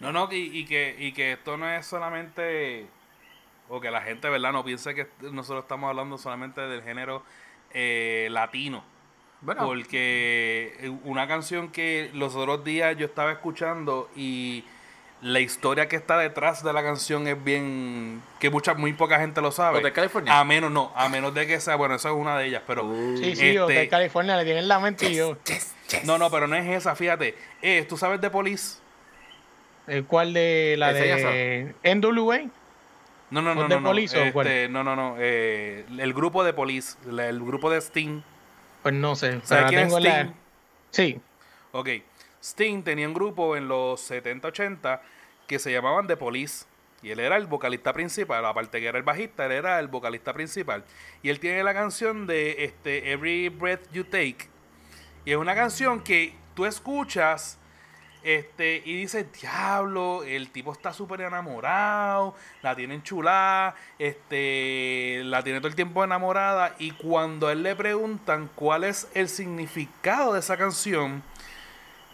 No, 0.00 0.10
no, 0.10 0.28
y, 0.32 0.58
y 0.58 0.64
que, 0.64 0.96
y 0.98 1.12
que 1.12 1.32
esto 1.34 1.56
no 1.56 1.68
es 1.68 1.86
solamente, 1.86 2.88
o 3.68 3.80
que 3.80 3.88
la 3.88 4.00
gente, 4.00 4.28
¿verdad? 4.28 4.50
No 4.50 4.64
piense 4.64 4.96
que 4.96 5.08
nosotros 5.20 5.62
estamos 5.62 5.88
hablando 5.88 6.18
solamente 6.18 6.60
del 6.60 6.82
género 6.82 7.22
eh, 7.70 8.26
latino. 8.32 8.82
Bueno, 9.42 9.66
Porque 9.66 10.92
una 11.04 11.26
canción 11.26 11.70
que 11.70 12.10
los 12.14 12.36
otros 12.36 12.64
días 12.64 12.96
yo 12.96 13.06
estaba 13.06 13.32
escuchando 13.32 14.08
y 14.14 14.64
la 15.20 15.40
historia 15.40 15.88
que 15.88 15.96
está 15.96 16.16
detrás 16.18 16.62
de 16.62 16.72
la 16.72 16.82
canción 16.82 17.26
es 17.26 17.42
bien 17.42 18.22
que 18.38 18.50
mucha 18.50 18.74
muy 18.74 18.92
poca 18.92 19.18
gente 19.18 19.40
lo 19.40 19.50
sabe. 19.50 19.78
Hotel 19.78 19.92
California. 19.92 20.38
A 20.38 20.44
menos 20.44 20.70
no, 20.70 20.92
a 20.94 21.08
menos 21.08 21.34
de 21.34 21.46
que 21.46 21.60
sea, 21.60 21.74
bueno, 21.74 21.96
esa 21.96 22.10
es 22.10 22.14
una 22.14 22.38
de 22.38 22.46
ellas, 22.46 22.62
pero 22.66 22.82
Sí, 23.16 23.34
sí, 23.34 23.56
o 23.58 23.68
este, 23.68 23.80
de 23.80 23.88
California 23.88 24.36
le 24.36 24.44
tienen 24.44 24.68
la 24.68 24.78
mente 24.78 25.10
y 25.10 25.16
yo. 25.16 25.36
no, 26.04 26.18
no, 26.18 26.30
pero 26.30 26.46
no 26.46 26.56
es 26.56 26.66
esa, 26.66 26.94
fíjate. 26.94 27.36
Eh, 27.62 27.84
¿tú 27.88 27.96
sabes 27.96 28.20
de 28.20 28.30
Police? 28.30 28.78
¿El 29.86 30.04
cuál 30.04 30.32
de 30.32 30.76
la 30.78 30.92
de 30.92 31.74
NWA? 31.84 32.42
No, 33.30 33.40
no, 33.40 33.54
no, 33.54 33.62
¿Los 33.62 33.68
de 33.68 33.74
no, 33.76 33.80
no, 33.80 33.88
Police 33.88 34.18
o 34.18 34.22
este, 34.22 34.68
no, 34.68 34.84
no, 34.84 34.94
no, 34.94 35.16
eh, 35.18 35.84
el 35.98 36.12
grupo 36.12 36.44
de 36.44 36.52
Police, 36.52 36.96
el 37.08 37.40
grupo 37.40 37.70
de 37.70 37.78
Sting. 37.80 38.22
Pues 38.82 38.94
no 38.94 39.14
sé. 39.16 39.40
¿Sabes 39.44 39.66
quién 39.68 39.80
es 39.80 39.86
tengo 39.88 40.00
la- 40.00 40.20
Sting? 40.22 40.32
Sí. 40.90 41.20
Ok, 41.72 41.88
Sting 42.42 42.82
tenía 42.82 43.06
un 43.08 43.14
grupo 43.14 43.56
en 43.56 43.68
los 43.68 44.00
70-80 44.10 45.00
que 45.46 45.58
se 45.58 45.72
llamaban 45.72 46.06
The 46.06 46.16
Police. 46.16 46.66
Y 47.02 47.10
él 47.10 47.18
era 47.18 47.36
el 47.36 47.46
vocalista 47.46 47.92
principal, 47.92 48.44
aparte 48.46 48.80
que 48.80 48.86
era 48.86 48.96
el 48.96 49.02
bajista, 49.02 49.46
él 49.46 49.52
era 49.52 49.80
el 49.80 49.88
vocalista 49.88 50.32
principal. 50.32 50.84
Y 51.22 51.30
él 51.30 51.40
tiene 51.40 51.64
la 51.64 51.74
canción 51.74 52.28
de 52.28 52.64
este, 52.64 53.10
Every 53.10 53.48
Breath 53.48 53.90
You 53.92 54.04
Take. 54.04 54.48
Y 55.24 55.32
es 55.32 55.36
una 55.36 55.54
canción 55.56 56.00
que 56.00 56.34
tú 56.54 56.64
escuchas 56.64 57.58
este, 58.24 58.82
y 58.84 58.96
dices, 58.96 59.26
diablo, 59.40 60.22
el 60.22 60.50
tipo 60.50 60.72
está 60.72 60.92
súper 60.92 61.22
enamorado, 61.22 62.34
la 62.62 62.76
tiene 62.76 62.94
enchulada, 62.94 63.74
este, 63.98 65.22
la 65.24 65.42
tiene 65.42 65.58
todo 65.58 65.68
el 65.68 65.74
tiempo 65.74 66.04
enamorada. 66.04 66.74
Y 66.78 66.92
cuando 66.92 67.48
a 67.48 67.52
él 67.52 67.62
le 67.62 67.74
preguntan 67.74 68.48
cuál 68.54 68.84
es 68.84 69.08
el 69.14 69.28
significado 69.28 70.34
de 70.34 70.40
esa 70.40 70.56
canción, 70.56 71.22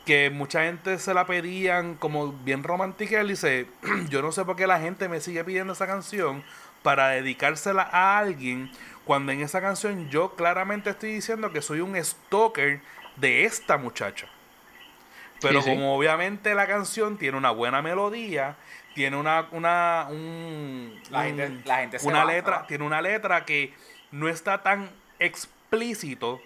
que 0.06 0.30
mucha 0.30 0.62
gente 0.62 0.98
se 0.98 1.12
la 1.12 1.26
pedían 1.26 1.94
como 1.94 2.32
bien 2.32 2.64
romántica, 2.64 3.20
él 3.20 3.28
dice, 3.28 3.66
yo 4.09 4.22
no 4.22 4.32
sé 4.32 4.44
por 4.46 4.56
qué 4.56 4.66
la 4.66 4.80
gente 4.80 5.09
me 5.09 5.20
sigue 5.20 5.44
pidiendo 5.44 5.74
esa 5.74 5.86
canción 5.86 6.42
para 6.82 7.09
dedicársela 7.09 7.82
a 7.82 8.18
alguien, 8.18 8.70
cuando 9.04 9.32
en 9.32 9.42
esa 9.42 9.61
canción 9.61 10.09
yo 10.09 10.34
claramente 10.36 10.90
estoy 10.90 11.12
diciendo 11.12 11.52
que 11.52 11.61
soy 11.61 11.80
un 11.80 12.02
stalker 12.02 12.80
de 13.16 13.44
esta 13.44 13.76
muchacha. 13.76 14.28
Pero 15.41 15.61
Sí, 15.62 15.70
sí. 15.70 15.74
como 15.76 15.97
obviamente 15.97 16.55
la 16.55 16.66
canción 16.66 17.16
tiene 17.16 17.36
una 17.36 17.51
buena 17.51 17.80
melodía, 17.82 18.57
tiene 18.95 19.16
una, 19.16 19.47
una, 19.53 20.07
un- 20.11 21.01
La 21.11 21.20
un- 21.20 21.24
gente- 21.26 21.68
la 21.68 21.76
gente 21.78 21.99
se 22.01 22.07
una 22.09 22.22
se 22.26 22.32
letra, 22.32 22.57
va. 22.59 22.66
tiene 22.66 22.84
una 22.84 23.01
letra 23.01 23.45
que 23.45 23.72
no 24.11 24.28
está 24.28 24.62
tan 24.62 24.91
explícito, 25.20 26.41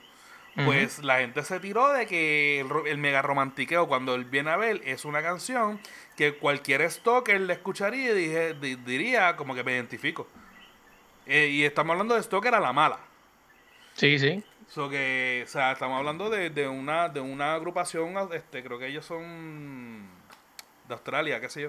pues 0.67 0.99
la 1.03 1.19
gente 1.21 1.43
se 1.45 1.59
tiró 1.61 1.89
de 1.95 2.07
que 2.07 2.61
el, 2.61 2.69
ro- 2.69 2.87
el 2.87 2.99
mega 2.99 3.23
romantiqueo 3.23 3.89
cuando 3.89 4.15
él 4.15 4.27
viene 4.27 4.51
a 4.51 4.57
ver 4.59 4.83
es 4.85 5.07
una 5.07 5.23
canción 5.23 5.81
que 6.15 6.35
cualquier 6.35 6.89
stalker 6.91 7.41
le 7.41 7.55
escucharía 7.55 8.11
y 8.13 8.15
dije- 8.15 8.55
di- 8.61 8.75
diría 8.77 9.35
como 9.37 9.55
que 9.55 9.65
me 9.65 9.73
identifico. 9.73 10.29
Eh, 11.25 11.47
y 11.51 11.65
estamos 11.65 11.93
hablando 11.93 12.15
de 12.17 12.23
stalker 12.23 12.55
a 12.55 12.61
la 12.61 12.73
mala. 12.75 12.99
Sí, 13.95 14.19
sí. 14.19 14.45
So 14.69 14.89
que, 14.89 15.43
o 15.45 15.49
sea, 15.49 15.73
estamos 15.73 15.99
hablando 15.99 16.31
de, 16.31 16.51
de 16.51 16.69
una 16.69 17.09
de 17.09 17.21
una 17.21 17.55
agrupación, 17.55 18.15
este, 18.33 18.63
creo 18.63 18.79
que 18.79 18.87
ellos 18.87 19.05
son 19.05 20.09
de 20.89 20.95
Australia, 20.95 21.41
qué 21.41 21.49
sé 21.49 21.63
yo. 21.63 21.69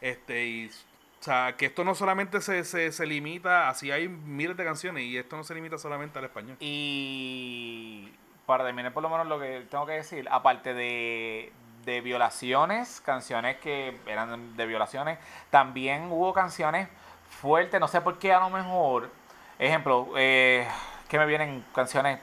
Este, 0.00 0.46
y, 0.46 0.66
o 0.68 1.22
sea, 1.22 1.54
que 1.56 1.66
esto 1.66 1.84
no 1.84 1.94
solamente 1.94 2.40
se, 2.40 2.64
se, 2.64 2.92
se 2.92 3.06
limita, 3.06 3.68
así 3.68 3.90
hay 3.90 4.08
miles 4.08 4.56
de 4.56 4.64
canciones, 4.64 5.04
y 5.04 5.16
esto 5.16 5.36
no 5.36 5.44
se 5.44 5.54
limita 5.54 5.78
solamente 5.78 6.18
al 6.18 6.26
español. 6.26 6.56
Y 6.60 8.12
para 8.46 8.64
terminar 8.64 8.92
por 8.92 9.02
lo 9.02 9.08
menos 9.08 9.26
lo 9.26 9.40
que 9.40 9.66
tengo 9.70 9.86
que 9.86 9.92
decir, 9.92 10.28
aparte 10.30 10.74
de, 10.74 11.52
de 11.84 12.00
violaciones, 12.02 13.00
canciones 13.00 13.56
que 13.56 13.98
eran 14.06 14.56
de 14.56 14.66
violaciones, 14.66 15.18
también 15.50 16.10
hubo 16.10 16.32
canciones 16.34 16.88
fuertes, 17.28 17.80
no 17.80 17.88
sé 17.88 18.00
por 18.00 18.18
qué 18.18 18.32
a 18.32 18.40
lo 18.40 18.50
mejor, 18.50 19.10
ejemplo, 19.58 20.08
eh, 20.16 20.68
que 21.08 21.18
me 21.18 21.26
vienen 21.26 21.64
canciones 21.74 22.20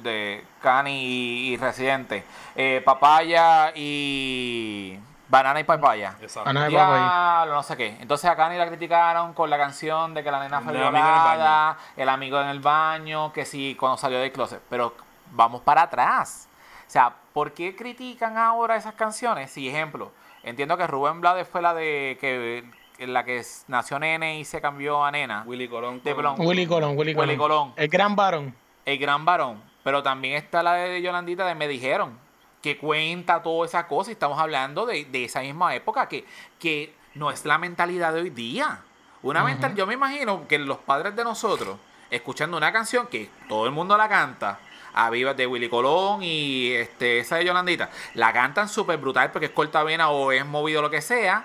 de 0.00 0.44
Cani 0.60 1.04
y, 1.04 1.52
y 1.52 1.56
Residente, 1.56 2.24
eh, 2.54 2.82
Papaya 2.84 3.72
y 3.74 4.98
Banana 5.32 5.60
y 5.60 5.64
Papaya. 5.64 6.16
Exacto. 6.20 6.52
Papaya. 6.52 7.46
No 7.46 7.62
sé 7.62 7.74
qué. 7.76 7.96
Entonces 8.00 8.28
a 8.28 8.36
Kanye 8.36 8.58
la 8.58 8.68
criticaron 8.68 9.32
con 9.32 9.48
la 9.48 9.56
canción 9.56 10.12
de 10.12 10.22
que 10.22 10.30
la 10.30 10.40
nena 10.40 10.60
fue 10.60 10.72
El 10.72 10.82
amigo 10.82 10.90
en 10.90 10.96
el 10.96 11.02
violada, 11.02 11.78
el 11.96 12.08
amigo 12.10 12.40
en 12.40 12.48
el 12.48 12.60
baño, 12.60 13.32
que 13.32 13.46
sí, 13.46 13.74
cuando 13.80 13.96
salió 13.96 14.18
del 14.18 14.30
closet. 14.30 14.60
Pero 14.68 14.94
vamos 15.30 15.62
para 15.62 15.82
atrás. 15.82 16.48
O 16.86 16.90
sea, 16.90 17.14
¿por 17.32 17.52
qué 17.52 17.74
critican 17.74 18.36
ahora 18.36 18.76
esas 18.76 18.92
canciones? 18.92 19.50
Si, 19.50 19.66
ejemplo, 19.66 20.12
entiendo 20.42 20.76
que 20.76 20.86
Rubén 20.86 21.22
Blades 21.22 21.48
fue 21.48 21.62
la 21.62 21.72
de 21.72 22.18
que 22.20 22.64
la 23.06 23.24
que 23.24 23.42
nació 23.68 23.98
nene 23.98 24.38
y 24.38 24.44
se 24.44 24.60
cambió 24.60 25.02
a 25.02 25.10
nena. 25.10 25.44
Willy 25.46 25.66
Colón. 25.66 26.00
Con-. 26.00 26.46
Willy 26.46 26.66
Colón, 26.66 26.96
Willy 26.96 27.14
Colón. 27.14 27.28
Willy 27.28 27.38
Colón. 27.38 27.72
El 27.76 27.88
gran 27.88 28.14
varón. 28.14 28.54
El 28.84 28.98
gran 28.98 29.24
varón. 29.24 29.71
Pero 29.84 30.02
también 30.02 30.34
está 30.34 30.62
la 30.62 30.74
de 30.74 31.02
Yolandita 31.02 31.46
de 31.46 31.54
Me 31.54 31.68
Dijeron, 31.68 32.18
que 32.62 32.78
cuenta 32.78 33.42
toda 33.42 33.66
esa 33.66 33.86
cosa 33.88 34.10
y 34.10 34.14
estamos 34.14 34.38
hablando 34.38 34.86
de, 34.86 35.04
de 35.04 35.24
esa 35.24 35.40
misma 35.40 35.74
época, 35.74 36.08
que, 36.08 36.24
que 36.58 36.94
no 37.14 37.30
es 37.30 37.44
la 37.44 37.58
mentalidad 37.58 38.12
de 38.14 38.20
hoy 38.20 38.30
día. 38.30 38.80
Una 39.22 39.44
mental, 39.44 39.74
yo 39.74 39.86
me 39.86 39.94
imagino 39.94 40.46
que 40.48 40.58
los 40.58 40.78
padres 40.78 41.14
de 41.14 41.24
nosotros, 41.24 41.78
escuchando 42.10 42.56
una 42.56 42.72
canción 42.72 43.06
que 43.06 43.30
todo 43.48 43.66
el 43.66 43.72
mundo 43.72 43.96
la 43.96 44.08
canta, 44.08 44.58
a 44.94 45.10
Viva 45.10 45.32
de 45.34 45.46
Willy 45.46 45.68
Colón 45.68 46.22
y 46.22 46.72
este, 46.72 47.20
esa 47.20 47.36
de 47.36 47.46
Yolandita, 47.46 47.90
la 48.14 48.32
cantan 48.32 48.68
súper 48.68 48.98
brutal 48.98 49.30
porque 49.30 49.46
es 49.46 49.52
cortavena 49.52 50.10
o 50.10 50.32
es 50.32 50.44
movido 50.44 50.82
lo 50.82 50.90
que 50.90 51.00
sea, 51.00 51.44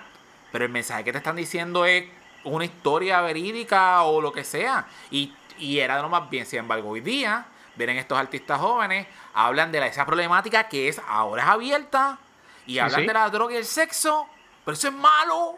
pero 0.52 0.64
el 0.64 0.70
mensaje 0.70 1.04
que 1.04 1.12
te 1.12 1.18
están 1.18 1.36
diciendo 1.36 1.84
es 1.84 2.04
una 2.44 2.64
historia 2.64 3.20
verídica 3.20 4.02
o 4.02 4.20
lo 4.20 4.32
que 4.32 4.44
sea. 4.44 4.86
Y, 5.10 5.32
y 5.58 5.78
era 5.78 5.96
de 5.96 6.02
lo 6.02 6.08
más 6.08 6.28
bien. 6.30 6.46
Sin 6.46 6.60
embargo, 6.60 6.90
hoy 6.90 7.00
día 7.00 7.46
vienen 7.78 7.96
estos 7.96 8.18
artistas 8.18 8.60
jóvenes, 8.60 9.06
hablan 9.32 9.72
de 9.72 9.80
la, 9.80 9.86
esa 9.86 10.04
problemática 10.04 10.68
que 10.68 10.88
es 10.88 11.00
ahora 11.08 11.44
es 11.44 11.48
abierta 11.48 12.18
y 12.66 12.78
hablan 12.78 13.00
sí. 13.00 13.06
de 13.06 13.12
la 13.14 13.30
droga 13.30 13.54
y 13.54 13.56
el 13.56 13.64
sexo, 13.64 14.28
pero 14.64 14.74
eso 14.74 14.88
es 14.88 14.94
malo. 14.94 15.56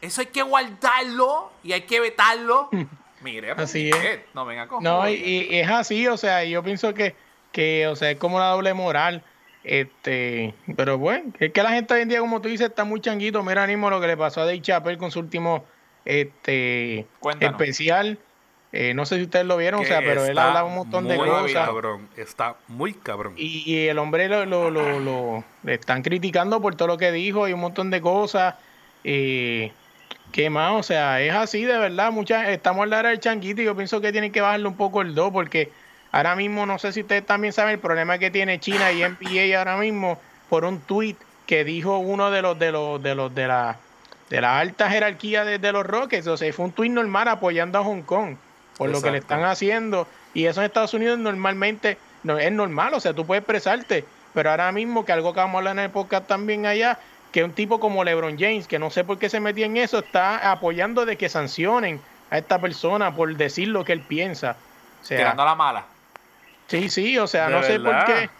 Eso 0.00 0.22
hay 0.22 0.28
que 0.28 0.42
guardarlo 0.42 1.52
y 1.62 1.72
hay 1.72 1.82
que 1.82 2.00
vetarlo. 2.00 2.68
Mire, 3.22 3.54
pues, 3.54 3.70
Así 3.70 3.90
es. 3.90 3.96
eh, 3.96 4.24
no 4.34 4.44
venga 4.46 4.66
con 4.66 4.82
No, 4.82 5.08
y, 5.08 5.46
es 5.50 5.68
así, 5.68 6.06
o 6.08 6.16
sea, 6.16 6.42
yo 6.44 6.62
pienso 6.62 6.94
que, 6.94 7.14
que, 7.52 7.86
o 7.86 7.96
sea, 7.96 8.10
es 8.10 8.18
como 8.18 8.36
una 8.36 8.48
doble 8.48 8.74
moral. 8.74 9.22
Este, 9.62 10.54
pero 10.74 10.96
bueno, 10.96 11.32
es 11.38 11.52
que 11.52 11.62
la 11.62 11.70
gente 11.70 11.92
hoy 11.92 12.00
en 12.00 12.08
día, 12.08 12.20
como 12.20 12.40
tú 12.40 12.48
dices, 12.48 12.68
está 12.68 12.84
muy 12.84 13.00
changuito. 13.00 13.42
Mira 13.42 13.66
mismo 13.66 13.90
lo 13.90 14.00
que 14.00 14.06
le 14.06 14.16
pasó 14.16 14.40
a 14.40 14.46
Dave 14.46 14.62
Chappelle 14.62 14.96
con 14.96 15.10
su 15.10 15.20
último 15.20 15.66
este 16.06 17.06
Cuéntanos. 17.20 17.60
especial. 17.60 18.18
Eh, 18.72 18.94
no 18.94 19.04
sé 19.04 19.16
si 19.16 19.22
ustedes 19.24 19.46
lo 19.46 19.56
vieron, 19.56 19.80
o 19.80 19.84
sea, 19.84 19.98
pero 19.98 20.24
él 20.24 20.38
hablaba 20.38 20.64
un 20.68 20.76
montón 20.76 21.08
de 21.08 21.16
muy 21.16 21.28
cosas. 21.28 21.66
cabrón. 21.66 22.08
Está 22.16 22.54
muy 22.68 22.94
cabrón. 22.94 23.34
Y, 23.36 23.64
y 23.68 23.88
el 23.88 23.98
hombre 23.98 24.28
lo, 24.28 24.46
lo, 24.46 24.70
lo, 24.70 25.00
lo- 25.00 25.44
le 25.64 25.74
están 25.74 26.02
criticando 26.02 26.60
por 26.60 26.76
todo 26.76 26.86
lo 26.88 26.96
que 26.98 27.10
dijo 27.10 27.48
y 27.48 27.52
un 27.52 27.60
montón 27.60 27.90
de 27.90 28.00
cosas. 28.00 28.54
Eh, 29.04 29.72
¿Qué 30.30 30.48
más? 30.50 30.72
O 30.78 30.82
sea, 30.84 31.20
es 31.20 31.32
así 31.34 31.64
de 31.64 31.76
verdad. 31.78 32.12
Muchas, 32.12 32.48
estamos 32.48 32.84
en 32.84 32.90
la 32.90 33.00
era 33.00 33.08
del 33.08 33.18
changuito 33.18 33.60
y 33.60 33.64
yo 33.64 33.74
pienso 33.74 34.00
que 34.00 34.12
tienen 34.12 34.30
que 34.30 34.40
bajarle 34.40 34.68
un 34.68 34.76
poco 34.76 35.02
el 35.02 35.16
do 35.16 35.32
porque 35.32 35.72
ahora 36.12 36.36
mismo, 36.36 36.64
no 36.66 36.78
sé 36.78 36.92
si 36.92 37.00
ustedes 37.00 37.26
también 37.26 37.52
saben 37.52 37.72
el 37.74 37.80
problema 37.80 38.18
que 38.18 38.30
tiene 38.30 38.60
China 38.60 38.92
y 38.92 39.02
NBA 39.02 39.58
ahora 39.58 39.76
mismo 39.78 40.20
por 40.48 40.64
un 40.64 40.80
tweet 40.80 41.16
que 41.46 41.64
dijo 41.64 41.98
uno 41.98 42.30
de 42.30 42.42
los 42.42 42.56
de 42.56 42.70
los 42.70 43.02
de 43.02 43.14
los 43.16 43.34
de 43.34 43.48
la 43.48 43.78
de 44.28 44.40
la 44.40 44.60
alta 44.60 44.88
jerarquía 44.88 45.44
de, 45.44 45.58
de 45.58 45.72
los 45.72 45.84
Rockets. 45.84 46.28
O 46.28 46.36
sea, 46.36 46.52
fue 46.52 46.66
un 46.66 46.72
tweet 46.72 46.90
normal 46.90 47.26
apoyando 47.26 47.80
a 47.80 47.82
Hong 47.82 48.02
Kong 48.02 48.36
por 48.80 48.88
lo 48.90 49.02
que 49.02 49.10
le 49.10 49.18
están 49.18 49.44
haciendo. 49.44 50.06
Y 50.32 50.46
eso 50.46 50.60
en 50.60 50.66
Estados 50.66 50.94
Unidos 50.94 51.18
normalmente 51.18 51.98
no, 52.22 52.38
es 52.38 52.50
normal, 52.50 52.94
o 52.94 53.00
sea, 53.00 53.12
tú 53.12 53.26
puedes 53.26 53.42
expresarte. 53.42 54.06
Pero 54.32 54.50
ahora 54.50 54.72
mismo, 54.72 55.04
que 55.04 55.12
algo 55.12 55.34
que 55.34 55.40
vamos 55.40 55.56
a 55.56 55.58
hablar 55.58 55.72
en 55.78 55.84
el 55.84 55.90
podcast 55.90 56.26
también 56.26 56.64
allá, 56.64 56.98
que 57.30 57.44
un 57.44 57.52
tipo 57.52 57.78
como 57.78 58.04
LeBron 58.04 58.38
James, 58.38 58.66
que 58.66 58.78
no 58.78 58.88
sé 58.90 59.04
por 59.04 59.18
qué 59.18 59.28
se 59.28 59.38
metía 59.38 59.66
en 59.66 59.76
eso, 59.76 59.98
está 59.98 60.50
apoyando 60.50 61.04
de 61.04 61.16
que 61.16 61.28
sancionen 61.28 62.00
a 62.30 62.38
esta 62.38 62.58
persona 62.58 63.14
por 63.14 63.36
decir 63.36 63.68
lo 63.68 63.84
que 63.84 63.92
él 63.92 64.00
piensa. 64.00 64.56
O 65.02 65.04
sea, 65.04 65.18
Tirando 65.18 65.42
a 65.42 65.46
la 65.46 65.54
mala. 65.54 65.84
sí, 66.68 66.88
sí, 66.88 67.18
o 67.18 67.26
sea, 67.26 67.48
¿De 67.48 67.54
no 67.54 67.62
sé 67.62 67.80
por 67.80 68.04
qué. 68.06 68.30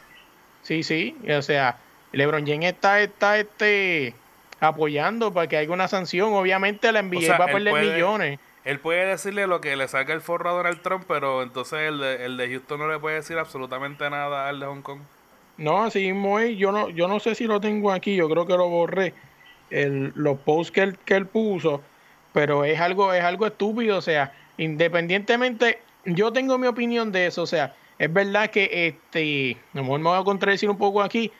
Sí, 0.62 0.82
sí, 0.82 1.16
o 1.36 1.42
sea, 1.42 1.76
LeBron 2.12 2.46
James 2.46 2.72
está, 2.72 3.00
está 3.00 3.36
este, 3.38 4.14
apoyando 4.58 5.34
para 5.34 5.48
que 5.48 5.56
haya 5.58 5.70
una 5.72 5.88
sanción. 5.88 6.32
Obviamente 6.32 6.90
la 6.92 7.02
NBA 7.02 7.18
O 7.18 7.22
sea, 7.22 7.38
va 7.38 7.44
a 7.44 7.48
perder 7.48 7.72
puede- 7.72 7.92
millones. 7.94 8.38
Él 8.64 8.78
puede 8.78 9.06
decirle 9.06 9.46
lo 9.46 9.60
que 9.60 9.74
le 9.76 9.88
saca 9.88 10.12
el 10.12 10.20
forro 10.20 10.50
a 10.50 10.52
Donald 10.52 10.82
Trump, 10.82 11.04
pero 11.08 11.42
entonces 11.42 11.80
el 11.88 11.98
de, 11.98 12.24
el 12.26 12.36
de 12.36 12.48
Houston 12.50 12.78
no 12.78 12.88
le 12.88 12.98
puede 12.98 13.16
decir 13.16 13.38
absolutamente 13.38 14.08
nada 14.10 14.48
al 14.48 14.60
de 14.60 14.66
Hong 14.66 14.82
Kong. 14.82 15.00
No, 15.56 15.84
así 15.84 16.12
mismo 16.12 16.38
es. 16.38 16.56
Yo 16.56 16.72
no, 16.72 16.88
yo 16.90 17.08
no 17.08 17.20
sé 17.20 17.34
si 17.34 17.46
lo 17.46 17.60
tengo 17.60 17.92
aquí, 17.92 18.16
yo 18.16 18.28
creo 18.28 18.46
que 18.46 18.56
lo 18.56 18.68
borré. 18.68 19.14
El, 19.70 20.12
los 20.14 20.38
posts 20.38 20.72
que 20.72 20.82
él, 20.82 20.98
que 21.04 21.14
él 21.14 21.26
puso, 21.26 21.82
pero 22.32 22.64
es 22.64 22.80
algo, 22.80 23.12
es 23.12 23.22
algo 23.22 23.46
estúpido. 23.46 23.98
O 23.98 24.02
sea, 24.02 24.32
independientemente, 24.58 25.80
yo 26.04 26.32
tengo 26.32 26.58
mi 26.58 26.66
opinión 26.66 27.12
de 27.12 27.26
eso. 27.26 27.42
O 27.42 27.46
sea, 27.46 27.74
es 27.98 28.12
verdad 28.12 28.50
que 28.50 28.88
este, 28.88 29.58
a 29.74 29.78
lo 29.78 29.82
mejor 29.82 30.00
me 30.00 30.08
voy 30.10 30.20
a 30.20 30.24
contradecir 30.24 30.70
un 30.70 30.78
poco 30.78 31.02
aquí, 31.02 31.30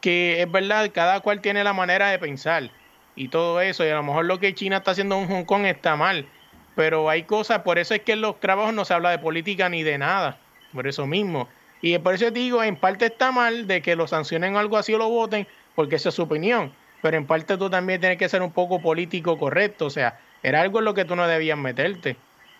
que 0.00 0.42
es 0.42 0.50
verdad, 0.50 0.90
cada 0.92 1.20
cual 1.20 1.40
tiene 1.40 1.62
la 1.62 1.72
manera 1.72 2.08
de 2.08 2.18
pensar 2.18 2.70
y 3.14 3.28
todo 3.28 3.60
eso. 3.60 3.84
Y 3.84 3.88
a 3.90 3.96
lo 3.96 4.02
mejor 4.02 4.24
lo 4.24 4.38
que 4.38 4.54
China 4.54 4.78
está 4.78 4.92
haciendo 4.92 5.16
en 5.18 5.28
Hong 5.28 5.44
Kong 5.44 5.66
está 5.66 5.96
mal. 5.96 6.26
Pero 6.74 7.10
hay 7.10 7.24
cosas, 7.24 7.60
por 7.60 7.78
eso 7.78 7.94
es 7.94 8.02
que 8.02 8.12
en 8.12 8.20
los 8.20 8.38
trabajos 8.40 8.72
no 8.74 8.84
se 8.84 8.94
habla 8.94 9.10
de 9.10 9.18
política 9.18 9.68
ni 9.68 9.82
de 9.82 9.98
nada. 9.98 10.38
Por 10.72 10.86
eso 10.86 11.06
mismo. 11.06 11.48
Y 11.82 11.98
por 11.98 12.14
eso 12.14 12.30
digo, 12.30 12.62
en 12.62 12.76
parte 12.76 13.06
está 13.06 13.32
mal 13.32 13.66
de 13.66 13.82
que 13.82 13.96
lo 13.96 14.06
sancionen 14.06 14.56
algo 14.56 14.76
así 14.76 14.94
o 14.94 14.98
lo 14.98 15.08
voten, 15.08 15.46
porque 15.74 15.96
esa 15.96 16.10
es 16.10 16.14
su 16.14 16.22
opinión. 16.22 16.72
Pero 17.02 17.16
en 17.16 17.26
parte 17.26 17.56
tú 17.56 17.70
también 17.70 18.00
tienes 18.00 18.18
que 18.18 18.28
ser 18.28 18.42
un 18.42 18.52
poco 18.52 18.80
político 18.80 19.38
correcto. 19.38 19.86
O 19.86 19.90
sea, 19.90 20.20
era 20.42 20.60
algo 20.60 20.78
en 20.78 20.84
lo 20.84 20.94
que 20.94 21.04
tú 21.04 21.16
no 21.16 21.26
debías 21.26 21.58
meterte. 21.58 22.16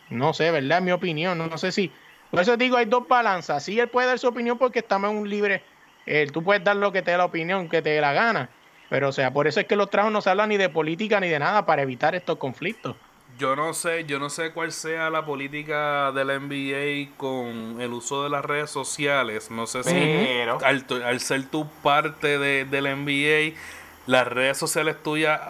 No 0.09 0.33
sé, 0.33 0.51
¿verdad? 0.51 0.81
Mi 0.81 0.93
opinión. 0.93 1.39
No, 1.39 1.59
sé 1.59 1.73
si. 1.73 1.93
Por 2.31 2.41
eso 2.41 2.57
digo, 2.57 2.77
hay 2.77 2.87
dos 2.87 3.07
balanzas. 3.07 3.65
Sí, 3.65 3.79
él 3.79 3.89
puede 3.89 4.09
dar 4.09 4.19
su 4.19 4.29
opinión 4.29 4.59
porque 4.59 4.81
estamos 4.81 5.11
en 5.11 5.19
un 5.19 5.29
libre. 5.29 5.63
eh, 6.07 6.27
tú 6.33 6.43
puedes 6.43 6.65
dar 6.65 6.77
lo 6.77 6.93
que 6.93 7.03
te 7.03 7.11
dé 7.11 7.19
la 7.19 7.27
opinión, 7.27 7.69
que 7.69 7.83
te 7.83 7.91
dé 7.91 8.01
la 8.01 8.13
gana. 8.13 8.49
Pero, 8.89 9.09
o 9.11 9.13
sea, 9.13 9.33
por 9.33 9.47
eso 9.47 9.61
es 9.61 9.67
que 9.67 9.77
los 9.77 9.91
trabajos 9.91 10.13
no 10.13 10.21
se 10.21 10.31
hablan 10.31 10.49
ni 10.49 10.57
de 10.57 10.69
política 10.69 11.21
ni 11.21 11.29
de 11.29 11.39
nada 11.39 11.67
para 11.67 11.83
evitar 11.83 12.15
estos 12.15 12.39
conflictos. 12.39 12.97
Yo 13.41 13.57
no 13.57 13.73
sé, 13.73 14.05
yo 14.05 14.19
no 14.19 14.29
sé 14.29 14.51
cuál 14.53 14.71
sea 14.71 15.09
la 15.09 15.25
política 15.25 16.13
de 16.13 16.25
la 16.27 16.39
NBA 16.39 17.17
con 17.17 17.81
el 17.81 17.91
uso 17.95 18.23
de 18.23 18.29
las 18.29 18.45
redes 18.45 18.69
sociales. 18.71 19.51
No 19.51 19.67
sé 19.67 19.83
si 19.83 19.95
Pero- 19.95 20.59
al, 20.63 20.85
al 21.07 21.21
ser 21.21 21.47
tú 21.47 21.67
parte 21.83 22.39
de, 22.39 22.67
de 22.67 22.83
la 22.83 22.95
NBA, 22.95 23.59
las 24.07 24.29
redes 24.29 24.59
sociales 24.59 25.03
tuyas 25.03 25.41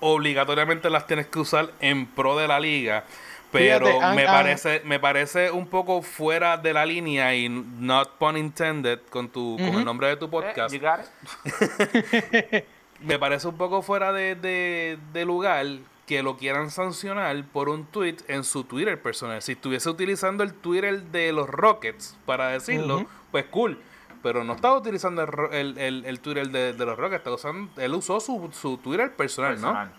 obligatoriamente 0.00 0.90
las 0.90 1.06
tienes 1.06 1.28
que 1.28 1.38
usar 1.38 1.70
en 1.78 2.06
pro 2.06 2.36
de 2.36 2.48
la 2.48 2.58
liga. 2.58 3.04
Pero 3.52 3.86
Fíjate, 3.86 4.16
me 4.16 4.22
han- 4.26 4.34
parece, 4.34 4.82
me 4.84 4.98
parece 4.98 5.50
un 5.52 5.68
poco 5.68 6.02
fuera 6.02 6.56
de 6.56 6.72
la 6.72 6.84
línea 6.84 7.32
y 7.36 7.48
not 7.48 8.16
pun 8.18 8.36
intended 8.36 8.98
con 9.10 9.28
tu, 9.28 9.56
con 9.58 9.74
el 9.78 9.84
nombre 9.84 10.08
de 10.08 10.16
tu 10.16 10.28
podcast. 10.28 10.74
Eh, 10.74 10.78
got 10.80 11.00
it. 11.44 12.64
me 13.00 13.16
parece 13.18 13.46
un 13.46 13.56
poco 13.56 13.80
fuera 13.82 14.12
de, 14.12 14.34
de, 14.34 14.98
de 15.12 15.24
lugar 15.24 15.66
que 16.12 16.22
lo 16.22 16.36
quieran 16.36 16.70
sancionar 16.70 17.42
por 17.52 17.68
un 17.68 17.84
tweet 17.86 18.16
en 18.28 18.44
su 18.44 18.64
Twitter 18.64 19.00
personal. 19.00 19.40
Si 19.42 19.52
estuviese 19.52 19.88
utilizando 19.88 20.42
el 20.44 20.52
Twitter 20.52 21.02
de 21.04 21.32
los 21.32 21.48
Rockets 21.48 22.16
para 22.26 22.48
decirlo, 22.48 23.06
pues 23.30 23.44
cool. 23.46 23.78
Pero 24.22 24.44
no 24.44 24.54
estaba 24.54 24.76
utilizando 24.78 25.22
el, 25.22 25.54
el, 25.54 25.78
el- 25.78 26.04
el 26.06 26.20
Twitter 26.20 26.48
de, 26.48 26.72
de 26.74 26.86
los 26.86 26.96
Rockets, 26.98 27.18
estaba 27.20 27.36
usando, 27.36 27.70
él 27.80 27.94
usó 27.94 28.20
su, 28.20 28.50
su 28.52 28.76
Twitter 28.76 29.12
personal, 29.14 29.52
Personal. 29.54 29.92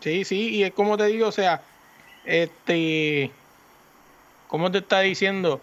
Sí, 0.00 0.24
sí, 0.24 0.50
y 0.56 0.62
es 0.62 0.72
como 0.72 0.96
te 0.96 1.06
digo, 1.06 1.26
o 1.28 1.32
sea, 1.32 1.60
este, 2.24 3.32
¿cómo 4.46 4.70
te 4.70 4.78
está 4.78 5.00
diciendo? 5.00 5.60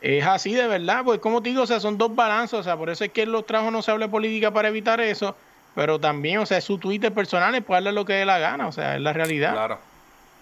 Es 0.00 0.24
así 0.24 0.52
de 0.54 0.68
verdad, 0.68 1.02
pues 1.04 1.18
como 1.20 1.42
te 1.42 1.48
digo, 1.48 1.62
o 1.62 1.66
sea, 1.66 1.80
son 1.80 1.98
dos 1.98 2.14
balanzas, 2.14 2.60
o 2.60 2.62
sea, 2.62 2.76
por 2.76 2.90
eso 2.90 3.02
es 3.02 3.10
que 3.10 3.26
los 3.26 3.44
trabajos 3.46 3.72
no 3.72 3.82
se 3.82 3.90
habla 3.90 4.06
de 4.06 4.10
política 4.12 4.52
para 4.52 4.68
evitar 4.68 5.00
eso, 5.00 5.34
pero 5.76 6.00
también, 6.00 6.38
o 6.38 6.46
sea, 6.46 6.56
es 6.56 6.64
su 6.64 6.78
Twitter 6.78 7.12
personal, 7.12 7.54
es 7.54 7.64
darle 7.66 7.92
lo 7.92 8.06
que 8.06 8.14
dé 8.14 8.24
la 8.24 8.38
gana, 8.38 8.66
o 8.66 8.72
sea, 8.72 8.96
es 8.96 9.00
la 9.02 9.12
realidad. 9.12 9.52
Claro. 9.52 9.78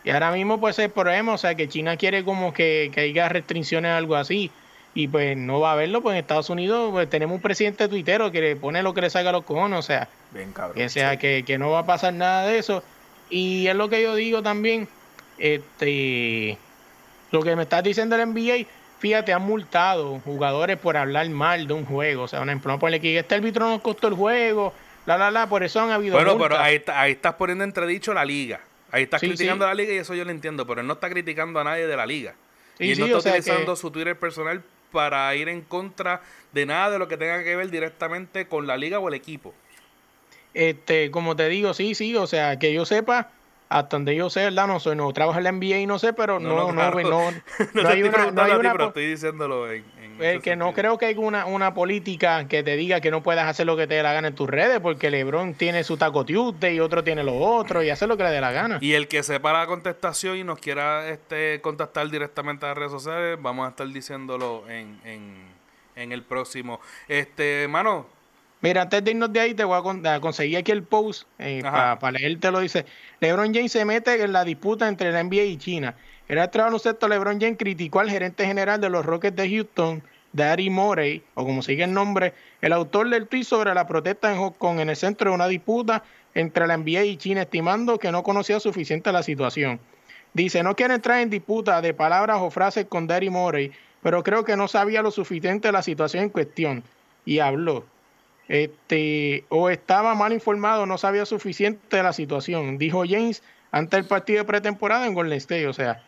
Y 0.04 0.10
ahora 0.10 0.30
mismo 0.30 0.60
pues 0.60 0.78
el 0.78 0.90
problema, 0.90 1.32
o 1.32 1.38
sea, 1.38 1.56
que 1.56 1.68
China 1.68 1.96
quiere 1.96 2.24
como 2.24 2.54
que, 2.54 2.92
que 2.94 3.00
haya 3.00 3.28
restricciones 3.28 3.90
o 3.90 3.96
algo 3.96 4.14
así. 4.14 4.52
Y 4.94 5.08
pues 5.08 5.36
no 5.36 5.58
va 5.58 5.70
a 5.70 5.72
haberlo, 5.72 6.02
pues 6.02 6.14
en 6.14 6.20
Estados 6.20 6.50
Unidos 6.50 6.92
pues, 6.92 7.10
tenemos 7.10 7.34
un 7.34 7.42
presidente 7.42 7.88
tuitero 7.88 8.30
que 8.30 8.40
le 8.40 8.54
pone 8.54 8.80
lo 8.80 8.94
que 8.94 9.00
le 9.00 9.10
saca 9.10 9.30
a 9.30 9.32
los 9.32 9.42
cojones, 9.42 9.80
o 9.80 9.82
sea, 9.82 10.08
Bien 10.30 10.52
cabrón. 10.52 10.76
que 10.76 10.88
sea 10.88 11.16
que, 11.16 11.42
que 11.44 11.58
no 11.58 11.70
va 11.70 11.80
a 11.80 11.86
pasar 11.86 12.14
nada 12.14 12.46
de 12.46 12.58
eso. 12.58 12.84
Y 13.28 13.66
es 13.66 13.74
lo 13.74 13.88
que 13.88 14.04
yo 14.04 14.14
digo 14.14 14.40
también, 14.40 14.86
este 15.38 16.58
lo 17.32 17.42
que 17.42 17.56
me 17.56 17.64
estás 17.64 17.82
diciendo 17.82 18.14
el 18.14 18.28
NBA, 18.28 18.68
fíjate, 19.00 19.32
han 19.32 19.42
multado 19.42 20.20
jugadores 20.20 20.78
por 20.78 20.96
hablar 20.96 21.28
mal 21.30 21.66
de 21.66 21.74
un 21.74 21.84
juego. 21.84 22.22
O 22.22 22.28
sea, 22.28 22.40
un 22.40 22.50
ejemplo, 22.50 22.70
no 22.70 22.78
ponle 22.78 23.00
que 23.00 23.18
este 23.18 23.34
árbitro 23.34 23.68
nos 23.68 23.80
costó 23.80 24.06
el 24.06 24.14
juego, 24.14 24.72
la 25.06 25.18
la 25.18 25.30
la, 25.30 25.48
por 25.48 25.62
eso 25.64 25.80
han 25.80 25.90
habido 25.90 26.14
Bueno, 26.16 26.38
pero 26.38 26.58
ahí, 26.58 26.82
ahí 26.88 27.12
estás 27.12 27.34
poniendo 27.34 27.64
entredicho 27.64 28.14
la 28.14 28.24
liga. 28.24 28.60
Ahí 28.90 29.04
estás 29.04 29.20
Sí, 29.20 29.26
criticando 29.28 29.64
sí. 29.64 29.66
a 29.66 29.68
la 29.68 29.74
liga 29.74 29.92
y 29.92 29.96
eso 29.98 30.14
yo 30.14 30.24
lo 30.24 30.30
entiendo, 30.30 30.66
pero 30.66 30.80
él 30.80 30.86
no 30.86 30.94
está 30.94 31.10
criticando 31.10 31.58
a 31.60 31.64
nadie 31.64 31.86
de 31.86 31.96
la 31.96 32.06
liga. 32.06 32.34
Sí, 32.78 32.84
y 32.84 32.92
él 32.92 32.98
no 33.00 33.06
está 33.06 33.18
utilizando 33.30 33.74
que- 33.74 33.80
su 33.80 33.90
Twitter 33.90 34.18
personal 34.18 34.62
para 34.92 35.34
ir 35.34 35.48
en 35.48 35.62
contra 35.62 36.20
de 36.52 36.66
nada 36.66 36.90
de 36.90 36.98
lo 37.00 37.08
que 37.08 37.16
tenga 37.16 37.42
que 37.42 37.56
ver 37.56 37.70
directamente 37.70 38.46
con 38.46 38.66
la 38.68 38.76
liga 38.76 38.98
o 39.00 39.08
el 39.08 39.14
equipo. 39.14 39.52
Este, 40.54 41.10
como 41.10 41.34
te 41.34 41.48
digo, 41.48 41.74
sí, 41.74 41.94
sí, 41.94 42.14
o 42.16 42.26
sea, 42.28 42.58
que 42.58 42.72
yo 42.72 42.84
sepa, 42.84 43.30
hasta 43.68 43.96
donde 43.96 44.14
yo 44.14 44.30
sé, 44.30 44.44
¿verdad? 44.44 44.68
No 44.68 44.78
soy, 44.78 44.94
no 44.94 45.12
trabajo 45.12 45.38
en 45.38 45.44
la 45.44 45.50
NBA 45.50 45.78
y 45.78 45.86
no 45.86 45.98
sé, 45.98 46.12
pero 46.12 46.38
no, 46.38 46.72
no, 46.72 46.72
claro. 46.72 47.00
no, 47.00 47.10
no, 47.10 47.30
No, 47.74 47.82
no 47.82 47.82
te 47.82 47.88
hay 47.88 48.02
una, 48.04 48.30
no 48.30 48.42
hay 48.42 48.52
una 48.52 48.72
pero 48.72 48.86
estoy 48.88 49.06
diciéndolo 49.06 49.70
en 49.72 49.84
eh, 50.20 50.40
que 50.42 50.56
no 50.56 50.72
creo 50.72 50.98
que 50.98 51.06
hay 51.06 51.14
una, 51.16 51.46
una 51.46 51.74
política 51.74 52.46
que 52.48 52.62
te 52.62 52.76
diga 52.76 53.00
que 53.00 53.10
no 53.10 53.22
puedas 53.22 53.46
hacer 53.48 53.66
lo 53.66 53.76
que 53.76 53.86
te 53.86 53.94
dé 53.94 54.02
la 54.02 54.12
gana 54.12 54.28
en 54.28 54.34
tus 54.34 54.48
redes, 54.48 54.80
porque 54.80 55.10
LeBron 55.10 55.54
tiene 55.54 55.84
su 55.84 55.96
Taco 55.96 56.24
Tuesday 56.24 56.76
y 56.76 56.80
otro 56.80 57.02
tiene 57.04 57.22
lo 57.24 57.36
otro 57.36 57.82
y 57.82 57.90
hace 57.90 58.06
lo 58.06 58.16
que 58.16 58.22
le 58.24 58.30
dé 58.30 58.40
la 58.40 58.52
gana. 58.52 58.78
Y 58.80 58.92
el 58.94 59.08
que 59.08 59.22
sepa 59.22 59.52
la 59.52 59.66
contestación 59.66 60.36
y 60.38 60.44
nos 60.44 60.58
quiera 60.58 61.08
este 61.08 61.60
contactar 61.60 62.08
directamente 62.10 62.64
a 62.66 62.70
las 62.70 62.78
redes 62.78 62.92
sociales, 62.92 63.38
vamos 63.40 63.66
a 63.66 63.70
estar 63.70 63.86
diciéndolo 63.88 64.64
en, 64.68 65.00
en, 65.04 65.34
en 65.96 66.12
el 66.12 66.22
próximo. 66.22 66.80
Este, 67.08 67.66
mano, 67.68 68.06
Mira, 68.60 68.80
antes 68.80 69.04
de 69.04 69.10
irnos 69.10 69.30
de 69.30 69.40
ahí, 69.40 69.52
te 69.52 69.62
voy 69.62 69.76
a, 69.78 69.82
con- 69.82 70.06
a 70.06 70.20
conseguir 70.20 70.56
aquí 70.56 70.72
el 70.72 70.84
post 70.84 71.28
Ajá. 71.62 71.98
para 71.98 72.18
leerte 72.18 72.50
lo 72.50 72.60
dice. 72.60 72.86
LeBron 73.20 73.52
James 73.52 73.70
se 73.70 73.84
mete 73.84 74.22
en 74.22 74.32
la 74.32 74.42
disputa 74.42 74.88
entre 74.88 75.12
la 75.12 75.22
NBA 75.22 75.42
y 75.42 75.56
China. 75.58 75.94
El 76.26 76.38
astro 76.38 76.64
baloncesto 76.64 77.06
LeBron 77.06 77.38
James 77.38 77.58
criticó 77.58 78.00
al 78.00 78.08
gerente 78.08 78.46
general 78.46 78.80
de 78.80 78.88
los 78.88 79.04
Rockets 79.04 79.36
de 79.36 79.50
Houston, 79.50 80.02
Daddy 80.32 80.70
Morey, 80.70 81.22
o 81.34 81.44
como 81.44 81.62
sigue 81.62 81.84
el 81.84 81.92
nombre, 81.92 82.32
el 82.62 82.72
autor 82.72 83.10
del 83.10 83.28
tweet 83.28 83.44
sobre 83.44 83.74
la 83.74 83.86
protesta 83.86 84.32
en 84.32 84.38
Hong 84.38 84.52
Kong 84.52 84.80
en 84.80 84.88
el 84.88 84.96
centro 84.96 85.30
de 85.30 85.34
una 85.34 85.48
disputa 85.48 86.02
entre 86.34 86.66
la 86.66 86.78
NBA 86.78 87.04
y 87.04 87.16
China, 87.18 87.42
estimando 87.42 87.98
que 87.98 88.10
no 88.10 88.22
conocía 88.22 88.58
suficiente 88.58 89.12
la 89.12 89.22
situación. 89.22 89.78
Dice, 90.32 90.62
no 90.62 90.74
quiero 90.74 90.94
entrar 90.94 91.20
en 91.20 91.28
disputa 91.28 91.82
de 91.82 91.92
palabras 91.92 92.38
o 92.40 92.50
frases 92.50 92.86
con 92.86 93.06
Daddy 93.06 93.28
Morey, 93.28 93.70
pero 94.02 94.24
creo 94.24 94.44
que 94.44 94.56
no 94.56 94.66
sabía 94.66 95.02
lo 95.02 95.10
suficiente 95.10 95.68
de 95.68 95.72
la 95.72 95.82
situación 95.82 96.24
en 96.24 96.30
cuestión. 96.30 96.84
Y 97.26 97.38
habló 97.38 97.84
este 98.48 99.44
o 99.48 99.70
estaba 99.70 100.14
mal 100.14 100.32
informado, 100.32 100.86
no 100.86 100.98
sabía 100.98 101.24
suficiente 101.26 101.96
de 101.96 102.02
la 102.02 102.12
situación, 102.12 102.76
dijo 102.78 103.04
James 103.08 103.42
ante 103.70 103.96
el 103.96 104.04
partido 104.04 104.40
de 104.40 104.44
pretemporada 104.44 105.06
en 105.06 105.14
Golden 105.14 105.38
State. 105.38 105.66
O 105.66 105.72
sea, 105.72 106.02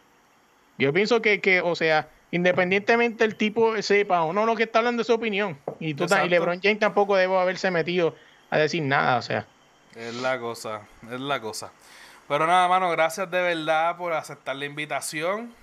yo 0.78 0.92
pienso 0.92 1.22
que, 1.22 1.40
que 1.40 1.60
o 1.60 1.74
sea, 1.74 2.08
independientemente 2.30 3.24
el 3.24 3.36
tipo 3.36 3.80
sepa 3.82 4.22
o 4.22 4.32
no 4.32 4.46
lo 4.46 4.56
que 4.56 4.64
está 4.64 4.78
hablando 4.80 5.02
es 5.02 5.06
su 5.06 5.14
opinión. 5.14 5.58
Y, 5.80 5.94
tú, 5.94 6.04
y. 6.04 6.28
LeBron 6.28 6.60
James 6.62 6.78
tampoco 6.78 7.16
debe 7.16 7.36
haberse 7.38 7.70
metido 7.70 8.14
a 8.50 8.58
decir 8.58 8.82
nada. 8.82 9.16
O 9.18 9.22
sea, 9.22 9.46
Es 9.94 10.14
la 10.16 10.38
cosa, 10.38 10.82
es 11.10 11.20
la 11.20 11.40
cosa. 11.40 11.72
Pero 12.28 12.46
nada, 12.46 12.66
mano, 12.68 12.90
gracias 12.90 13.30
de 13.30 13.40
verdad 13.40 13.96
por 13.96 14.12
aceptar 14.12 14.56
la 14.56 14.64
invitación. 14.64 15.54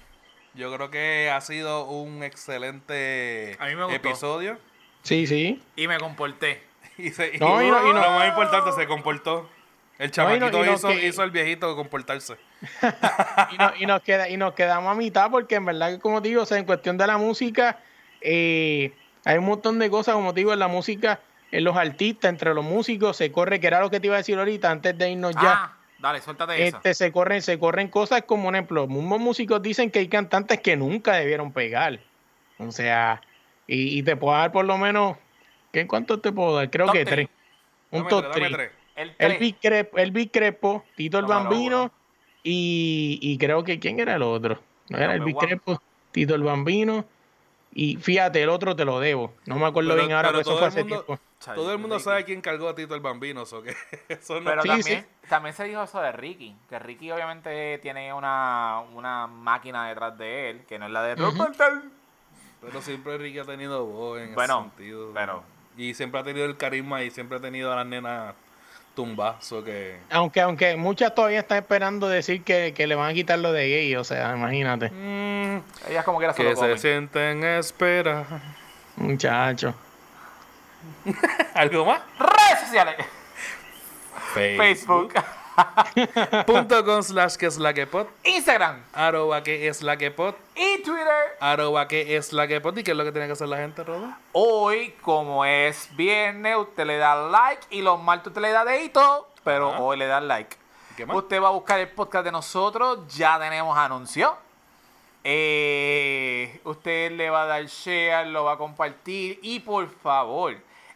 Yo 0.55 0.73
creo 0.75 0.89
que 0.91 1.29
ha 1.31 1.41
sido 1.41 1.85
un 1.85 2.23
excelente 2.23 3.55
A 3.59 3.65
mí 3.67 3.75
me 3.75 3.83
gustó. 3.85 3.95
episodio. 3.95 4.57
sí, 5.01 5.25
sí. 5.27 5.61
Y 5.75 5.87
me 5.87 5.97
comporté. 5.97 6.61
Y, 6.97 7.09
se- 7.09 7.35
y 7.35 7.39
No, 7.39 7.59
y 7.59 7.71
no- 7.71 7.89
y 7.89 7.93
no- 7.93 8.01
lo 8.01 8.11
más 8.11 8.27
importante, 8.29 8.71
se 8.71 8.85
comportó. 8.85 9.49
El 9.99 10.11
No, 10.17 10.35
y 10.35 10.39
no- 10.39 10.49
chamaquito 10.49 10.65
y 10.65 10.69
hizo, 10.73 10.87
que- 10.89 11.07
hizo 11.07 11.23
el 11.23 11.31
viejito 11.31 11.75
comportarse. 11.75 12.35
y, 13.51 13.57
no- 13.57 13.71
y 13.79 13.85
nos 13.85 14.01
queda, 14.01 14.29
y 14.29 14.37
nos 14.37 14.53
quedamos 14.53 14.91
a 14.91 14.95
mitad 14.95 15.29
porque 15.29 15.55
en 15.55 15.65
verdad 15.65 15.91
que 15.93 15.99
como 15.99 16.21
te 16.21 16.29
digo, 16.29 16.41
o 16.43 16.45
sea, 16.45 16.57
en 16.57 16.65
cuestión 16.65 16.97
de 16.97 17.07
la 17.07 17.17
música, 17.17 17.79
eh, 18.21 18.93
hay 19.25 19.37
un 19.37 19.45
montón 19.45 19.79
de 19.79 19.89
cosas, 19.89 20.15
como 20.15 20.33
te 20.33 20.41
digo, 20.41 20.51
en 20.53 20.59
la 20.59 20.67
música, 20.67 21.19
en 21.51 21.63
los 21.63 21.77
artistas, 21.77 22.29
entre 22.29 22.53
los 22.53 22.65
músicos, 22.65 23.15
se 23.17 23.31
corre, 23.31 23.59
que 23.59 23.67
era 23.67 23.79
lo 23.79 23.89
que 23.89 23.99
te 23.99 24.07
iba 24.07 24.15
a 24.15 24.17
decir 24.19 24.37
ahorita, 24.37 24.71
antes 24.71 24.97
de 24.97 25.11
irnos 25.11 25.33
ya. 25.35 25.41
Ah, 25.53 25.77
dale, 25.99 26.19
suéltate 26.21 26.67
esa. 26.67 26.77
Este, 26.77 26.93
se 26.95 27.11
corren, 27.11 27.41
se 27.41 27.59
corren 27.59 27.87
cosas 27.89 28.23
como, 28.23 28.45
por 28.45 28.55
ejemplo, 28.55 28.87
mismos 28.87 29.19
músicos 29.19 29.61
dicen 29.61 29.91
que 29.91 29.99
hay 29.99 30.07
cantantes 30.07 30.59
que 30.59 30.75
nunca 30.75 31.13
debieron 31.13 31.53
pegar. 31.53 31.99
O 32.57 32.71
sea, 32.71 33.21
y, 33.67 33.99
y 33.99 34.03
te 34.03 34.15
puedo 34.15 34.35
dar 34.35 34.51
por 34.51 34.65
lo 34.65 34.77
menos, 34.77 35.17
¿qué 35.71 35.85
cuánto 35.87 36.19
te 36.19 36.31
puedo 36.31 36.55
dar? 36.55 36.69
Creo 36.69 36.87
Top 36.87 36.95
que 36.95 37.05
three. 37.05 37.25
tres. 37.25 37.29
Un 37.91 37.99
Dame 37.99 38.09
top 38.09 38.31
tres, 38.31 38.43
dame 38.51 38.55
tres. 38.55 38.71
El 38.95 39.09
El 39.09 39.15
3. 39.17 39.39
Big 39.39 39.55
Crepo, 39.61 39.97
el 39.97 40.11
Big 40.11 40.31
Crepo, 40.31 40.83
Tito 40.95 41.17
el 41.19 41.25
Número 41.25 41.43
Bambino 41.49 41.91
y, 42.43 43.19
y 43.21 43.37
creo 43.37 43.63
que 43.63 43.79
¿quién 43.79 43.99
era 43.99 44.15
el 44.15 44.21
otro? 44.23 44.59
No 44.89 44.97
era 44.97 45.13
el 45.13 45.19
Number 45.19 45.25
Big 45.25 45.37
one. 45.37 45.47
Crepo, 45.47 45.81
Tito 46.11 46.35
el 46.35 46.43
Bambino 46.43 47.05
y 47.75 47.95
fíjate, 47.97 48.43
el 48.43 48.49
otro 48.49 48.75
te 48.75 48.85
lo 48.85 48.99
debo. 48.99 49.33
No 49.45 49.55
me 49.55 49.65
acuerdo 49.65 49.91
Pero- 49.91 50.03
bien 50.03 50.15
ahora, 50.15 50.29
pero 50.29 50.41
eso 50.41 50.49
todo 50.51 50.59
fue 50.59 50.67
el 50.67 50.71
hace 50.73 50.79
mundo- 50.83 51.03
tiempo. 51.05 51.23
Todo 51.55 51.73
el 51.73 51.77
mundo 51.77 51.99
sabe 51.99 52.23
quién 52.23 52.39
cargó 52.39 52.69
a 52.69 52.75
Tito 52.75 52.95
el 52.95 53.01
Bambino, 53.01 53.41
eso 53.41 53.61
que 53.63 53.75
eso 54.09 54.39
no 54.39 54.49
Pero 54.49 54.61
Sí, 54.61 54.67
también, 54.69 55.01
sí. 55.01 55.07
también 55.27 55.53
se 55.55 55.63
dijo 55.65 55.83
eso 55.83 55.99
de 55.99 56.11
Ricky, 56.13 56.55
que 56.69 56.79
Ricky 56.79 57.11
obviamente 57.11 57.79
tiene 57.79 58.13
una, 58.13 58.81
una 58.93 59.27
máquina 59.27 59.89
detrás 59.89 60.17
de 60.17 60.51
él, 60.51 60.61
que 60.69 60.77
no 60.79 60.85
es 60.85 60.91
la 60.91 61.01
de. 61.03 61.15
Roberto. 61.15 61.63
Pero 62.61 62.81
siempre 62.81 63.17
Ricky 63.17 63.39
ha 63.39 63.43
tenido 63.43 63.85
voz 63.85 64.21
en 64.21 64.33
Bueno, 64.35 64.59
ese 64.73 64.77
sentido. 64.77 65.11
pero- 65.13 65.43
Y 65.75 65.93
siempre 65.95 66.21
ha 66.21 66.23
tenido 66.23 66.45
el 66.45 66.55
carisma 66.55 67.03
y 67.03 67.09
siempre 67.11 67.39
ha 67.39 67.41
tenido 67.41 67.73
a 67.73 67.75
las 67.77 67.85
nenas 67.87 68.35
tumbadas. 68.95 69.43
so 69.45 69.63
que... 69.63 69.97
Aunque, 70.09 70.41
aunque 70.41 70.75
muchas 70.75 71.13
todavía 71.15 71.39
están 71.39 71.57
esperando 71.57 72.07
decir 72.07 72.43
que, 72.43 72.73
que 72.75 72.87
le 72.87 72.95
van 72.95 73.11
a 73.11 73.13
quitar 73.13 73.39
lo 73.39 73.51
de 73.51 73.67
gay, 73.67 73.95
o 73.95 74.03
sea, 74.03 74.35
imagínate. 74.35 74.89
Mm, 74.89 75.61
Ellas 75.89 76.05
como 76.05 76.19
quiera 76.19 76.33
se 76.33 76.43
que 76.43 76.55
se 76.55 76.77
sienten 76.77 77.43
en 77.43 77.59
espera. 77.59 78.25
Muchacho. 78.95 79.73
¿Algo 81.53 81.85
más? 81.85 82.01
Redes 82.19 82.59
sociales. 82.61 82.95
Facebook. 84.33 85.13
Punto 86.45 86.83
com 86.83 87.03
slash 87.03 87.35
que 87.35 87.45
es 87.45 87.57
la 87.57 87.73
que 87.73 87.85
pod. 87.85 88.07
Instagram. 88.23 88.83
Arroba 88.93 89.43
que 89.43 89.67
es 89.67 89.81
la 89.83 89.97
que 89.97 90.11
pod. 90.11 90.35
Y 90.55 90.81
Twitter. 90.81 91.37
Arroba 91.39 91.87
que 91.87 92.15
es 92.15 92.33
la 92.33 92.47
que 92.47 92.59
pod. 92.61 92.77
¿Y 92.77 92.83
qué 92.83 92.91
es 92.91 92.97
lo 92.97 93.03
que 93.03 93.11
tiene 93.11 93.27
que 93.27 93.33
hacer 93.33 93.47
la 93.47 93.57
gente, 93.57 93.83
Roda? 93.83 94.17
Hoy, 94.31 94.95
como 95.01 95.45
es 95.45 95.89
viernes, 95.95 96.57
usted 96.57 96.85
le 96.85 96.97
da 96.97 97.15
like 97.15 97.67
y 97.69 97.81
los 97.81 98.01
martes 98.01 98.27
usted 98.27 98.41
le 98.41 98.51
da 98.51 98.65
dedito, 98.65 99.29
pero 99.43 99.71
hoy 99.83 99.97
le 99.97 100.07
da 100.07 100.21
like. 100.21 100.57
¿Qué 100.97 101.05
más? 101.05 101.15
Usted 101.15 101.41
va 101.41 101.49
a 101.49 101.51
buscar 101.51 101.79
el 101.79 101.89
podcast 101.89 102.25
de 102.25 102.31
nosotros. 102.31 103.07
Ya 103.15 103.39
tenemos 103.39 103.77
anuncio. 103.77 104.35
Eh, 105.23 106.59
usted 106.65 107.11
le 107.11 107.29
va 107.29 107.43
a 107.43 107.45
dar 107.45 107.65
share, 107.65 108.27
lo 108.27 108.43
va 108.43 108.53
a 108.53 108.57
compartir. 108.57 109.39
Y 109.41 109.59
por 109.59 109.89
favor, 109.89 110.55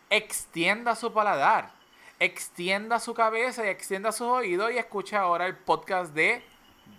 extienda 0.09 0.95
su 0.95 1.13
paladar. 1.13 1.76
Extienda 2.19 2.99
su 2.99 3.13
cabeza 3.13 3.65
y 3.65 3.69
extienda 3.69 4.11
sus 4.11 4.27
oídos. 4.27 4.71
Y 4.71 4.77
escuche 4.77 5.15
ahora 5.15 5.45
el 5.45 5.55
podcast 5.55 6.13
de 6.13 6.41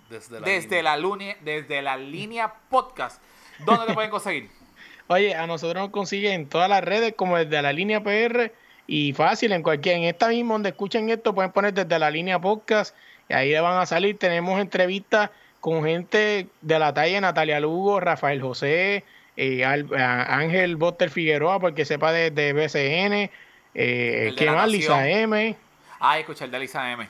Desde 0.08 0.40
la, 0.40 0.46
Desde 0.46 0.68
línea. 0.76 0.82
la, 0.82 0.96
lune- 0.96 1.36
desde 1.42 1.82
la 1.82 1.96
línea 1.96 2.54
podcast. 2.70 3.20
¿Dónde 3.64 3.86
te 3.86 3.94
pueden 3.94 4.10
conseguir? 4.10 4.48
Oye, 5.08 5.34
a 5.34 5.46
nosotros 5.46 5.82
nos 5.82 5.90
consiguen 5.90 6.32
en 6.42 6.48
todas 6.48 6.68
las 6.68 6.84
redes 6.84 7.14
como 7.16 7.36
desde 7.38 7.60
la 7.62 7.72
línea 7.72 8.02
PR 8.02 8.52
y 8.86 9.12
fácil 9.14 9.52
en 9.52 9.62
cualquier, 9.62 9.96
en 9.96 10.04
esta 10.04 10.28
misma 10.28 10.54
donde 10.54 10.68
escuchen 10.70 11.08
esto 11.10 11.34
pueden 11.34 11.50
poner 11.52 11.72
desde 11.74 11.98
la 11.98 12.10
línea 12.10 12.38
podcast 12.38 12.94
y 13.28 13.32
ahí 13.34 13.50
le 13.50 13.60
van 13.60 13.78
a 13.80 13.86
salir. 13.86 14.18
Tenemos 14.18 14.60
entrevistas 14.60 15.30
con 15.60 15.82
gente 15.84 16.46
de 16.60 16.78
la 16.78 16.94
talla 16.94 17.14
de 17.16 17.20
Natalia 17.22 17.58
Lugo, 17.58 17.98
Rafael 18.00 18.40
José, 18.40 19.02
eh, 19.36 19.64
Al- 19.64 19.92
a- 19.98 20.36
Ángel 20.38 20.76
Botter 20.76 21.10
Figueroa, 21.10 21.58
porque 21.58 21.84
sepa 21.84 22.12
de, 22.12 22.30
de 22.30 22.52
BCN, 22.52 23.30
eh, 23.74 24.32
¿quién 24.36 24.54
más? 24.54 24.70
Lisa. 24.70 25.08
M. 25.08 25.56
Ah, 26.00 26.18
escucha 26.18 26.44
el 26.44 26.50
de 26.50 26.58
Lisa 26.58 26.92
M. 26.92 27.08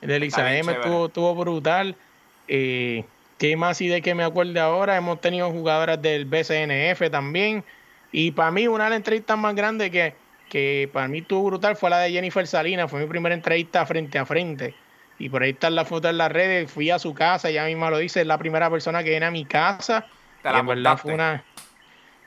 El 0.00 0.08
de 0.08 0.20
Lisa 0.20 0.56
M 0.56 0.72
estuvo, 0.72 1.06
estuvo 1.06 1.34
brutal. 1.34 1.94
Eh, 2.48 3.04
¿Qué 3.38 3.56
más 3.56 3.80
y 3.80 3.88
de 3.88 4.02
que 4.02 4.14
me 4.14 4.24
acuerde 4.24 4.60
ahora? 4.60 4.96
Hemos 4.96 5.20
tenido 5.20 5.50
jugadoras 5.50 6.00
del 6.00 6.26
BCNF 6.26 7.10
también. 7.10 7.64
Y 8.12 8.30
para 8.30 8.50
mí, 8.50 8.68
una 8.68 8.84
de 8.84 8.90
las 8.90 8.96
entrevistas 8.98 9.38
más 9.38 9.54
grandes 9.54 9.90
que, 9.90 10.14
que 10.48 10.88
para 10.92 11.08
mí 11.08 11.18
estuvo 11.18 11.44
brutal 11.44 11.76
fue 11.76 11.90
la 11.90 11.98
de 11.98 12.12
Jennifer 12.12 12.46
Salinas. 12.46 12.90
Fue 12.90 13.00
mi 13.00 13.06
primera 13.06 13.34
entrevista 13.34 13.84
frente 13.86 14.18
a 14.18 14.26
frente. 14.26 14.74
Y 15.18 15.28
por 15.28 15.42
ahí 15.42 15.50
están 15.50 15.74
las 15.74 15.88
fotos 15.88 16.10
en 16.10 16.18
las 16.18 16.30
redes. 16.30 16.70
Fui 16.70 16.90
a 16.90 16.98
su 16.98 17.14
casa, 17.14 17.48
ella 17.48 17.64
misma 17.64 17.90
lo 17.90 17.98
dice. 17.98 18.20
Es 18.20 18.26
la 18.26 18.38
primera 18.38 18.70
persona 18.70 19.02
que 19.02 19.10
viene 19.10 19.26
a 19.26 19.30
mi 19.30 19.44
casa. 19.44 20.06
Te 20.42 20.48
Y 20.48 20.52
la 20.52 20.58
en 20.58 20.66
verdad 20.66 20.98
fue 20.98 21.14
una. 21.14 21.44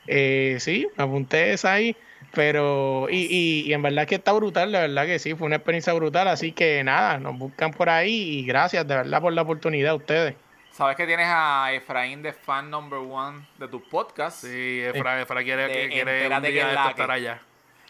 Eh, 0.08 0.58
sí, 0.60 0.88
me 0.98 1.04
apunté 1.04 1.54
esa 1.54 1.74
ahí. 1.74 1.96
Pero, 2.36 3.08
y, 3.10 3.26
y, 3.30 3.62
y 3.70 3.74
en 3.74 3.82
verdad 3.82 4.06
que 4.08 4.16
está 4.16 4.32
brutal, 4.34 4.72
de 4.72 4.80
verdad 4.80 5.06
que 5.06 5.18
sí, 5.20 5.34
fue 5.36 5.48
una 5.48 5.56
experiencia 5.56 5.94
brutal. 5.94 6.28
Así 6.28 6.52
que 6.52 6.84
nada, 6.84 7.18
nos 7.18 7.38
buscan 7.38 7.72
por 7.72 7.90
ahí 7.90 8.40
y 8.40 8.46
gracias 8.46 8.88
de 8.88 8.96
verdad 8.96 9.22
por 9.22 9.34
la 9.34 9.42
oportunidad 9.44 9.92
a 9.92 9.96
ustedes. 9.96 10.36
¿Sabes 10.72 10.98
que 10.98 11.08
tienes 11.08 11.28
a 11.30 11.72
Efraín 11.74 12.22
de 12.22 12.34
fan 12.34 12.70
number 12.70 13.00
one 13.00 13.48
de 13.58 13.68
tu 13.70 13.82
podcast? 13.82 14.44
Sí, 14.44 14.82
Efra, 14.84 15.22
Efra 15.22 15.42
quiere, 15.44 15.68
De 15.68 15.74
que- 15.74 15.90
quiere 15.90 16.28
un 16.28 16.44
día 16.44 16.70
esto 16.74 16.90
estar 16.90 17.12
allá. 17.12 17.42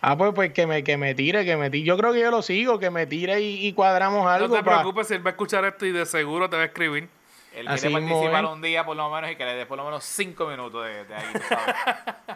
Ah, 0.02 0.16
pues, 0.16 0.34
pues 0.36 0.54
que 0.54 0.68
me, 0.68 0.84
que 0.84 0.96
me 0.98 1.16
tire, 1.16 1.44
que 1.46 1.58
me 1.58 1.72
tire. 1.72 1.84
Yo 1.84 1.98
creo 1.98 2.14
que 2.14 2.20
yo 2.20 2.30
lo 2.30 2.44
sigo, 2.44 2.78
que 2.78 2.92
me 2.92 3.08
tire 3.08 3.42
y, 3.42 3.66
y 3.66 3.74
cuadramos 3.74 4.24
No 4.24 4.30
algo. 4.30 4.56
te 4.56 4.64
pa- 4.64 4.76
preocupes, 4.82 5.08
si 5.08 5.16
él 5.16 5.26
va 5.26 5.30
a 5.30 5.32
escuchar 5.32 5.66
esto 5.66 5.86
y 5.88 5.92
de 5.94 6.06
seguro 6.06 6.48
te 6.48 6.58
va 6.58 6.62
a 6.62 6.66
escribir. 6.66 7.10
Él 7.56 7.68
Así 7.70 7.88
quiere 7.88 8.06
participar 8.06 8.46
un 8.46 8.62
día 8.62 8.86
por 8.86 8.96
lo 8.98 9.10
menos 9.10 9.32
y 9.32 9.36
que 9.38 9.46
le 9.46 9.56
dé 9.56 9.66
por 9.66 9.78
lo 9.78 9.86
menos 9.86 10.04
cinco 10.04 10.46
minutos 10.46 10.86
de, 10.86 11.06
de 11.06 11.16
ahí, 11.16 11.26
tú 11.34 11.40
sabes. 11.50 11.76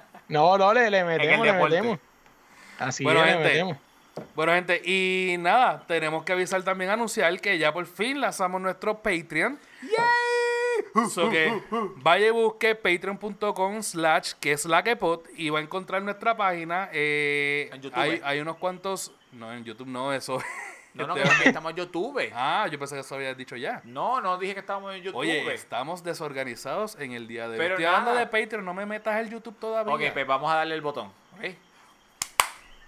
No, 0.29 0.57
no, 0.57 0.73
le, 0.73 0.89
le 0.89 1.03
metemos, 1.03 1.45
le 1.45 1.53
metemos. 1.53 1.99
Así 2.79 3.03
Bueno, 3.03 3.19
es, 3.21 3.25
le 3.25 3.31
gente, 3.33 3.47
metemos. 3.49 3.77
Bueno, 4.35 4.53
gente, 4.53 4.81
y 4.85 5.35
nada, 5.39 5.83
tenemos 5.87 6.23
que 6.23 6.33
avisar 6.33 6.61
también, 6.63 6.89
anunciar 6.89 7.39
que 7.39 7.57
ya 7.57 7.73
por 7.73 7.85
fin 7.85 8.19
lanzamos 8.21 8.61
nuestro 8.61 9.01
Patreon. 9.01 9.59
So 11.09 11.29
que 11.29 11.61
vaya 11.97 12.27
y 12.27 12.31
busque 12.31 12.73
patreon.com 12.73 13.83
slash 13.83 14.31
que 14.39 14.53
es 14.53 14.65
la 14.65 14.81
que 14.83 14.95
pod 14.95 15.21
y 15.35 15.49
va 15.49 15.59
a 15.59 15.61
encontrar 15.61 16.01
nuestra 16.01 16.35
página. 16.35 16.89
eh, 16.93 17.69
En 17.73 17.81
YouTube. 17.81 17.99
hay, 17.99 18.21
hay 18.23 18.39
unos 18.39 18.57
cuantos. 18.57 19.11
No, 19.31 19.53
en 19.53 19.63
YouTube 19.63 19.87
no, 19.87 20.13
eso. 20.13 20.39
No, 20.99 21.07
no, 21.07 21.15
que 21.15 21.21
también 21.21 21.47
estamos 21.47 21.71
en 21.71 21.77
YouTube. 21.77 22.31
Ah, 22.33 22.67
yo 22.71 22.77
pensé 22.77 22.95
que 22.95 23.01
eso 23.01 23.15
habías 23.15 23.37
dicho 23.37 23.55
ya. 23.55 23.81
No, 23.85 24.21
no 24.21 24.37
dije 24.37 24.53
que 24.53 24.59
estábamos 24.59 24.93
en 24.95 25.01
YouTube. 25.03 25.19
Oye, 25.19 25.53
estamos 25.53 26.03
desorganizados 26.03 26.95
en 26.99 27.13
el 27.13 27.27
día 27.27 27.47
de 27.47 27.53
hoy. 27.53 27.57
Pero 27.57 27.75
Estoy 27.75 27.85
hablando 27.85 28.13
de 28.15 28.27
Patreon, 28.27 28.65
no 28.65 28.73
me 28.73 28.85
metas 28.85 29.19
el 29.19 29.29
YouTube 29.29 29.57
todavía. 29.59 29.93
ok, 29.93 30.13
pues 30.13 30.27
vamos 30.27 30.51
a 30.51 30.55
darle 30.55 30.75
el 30.75 30.81
botón. 30.81 31.07
¿ok? 31.37 31.45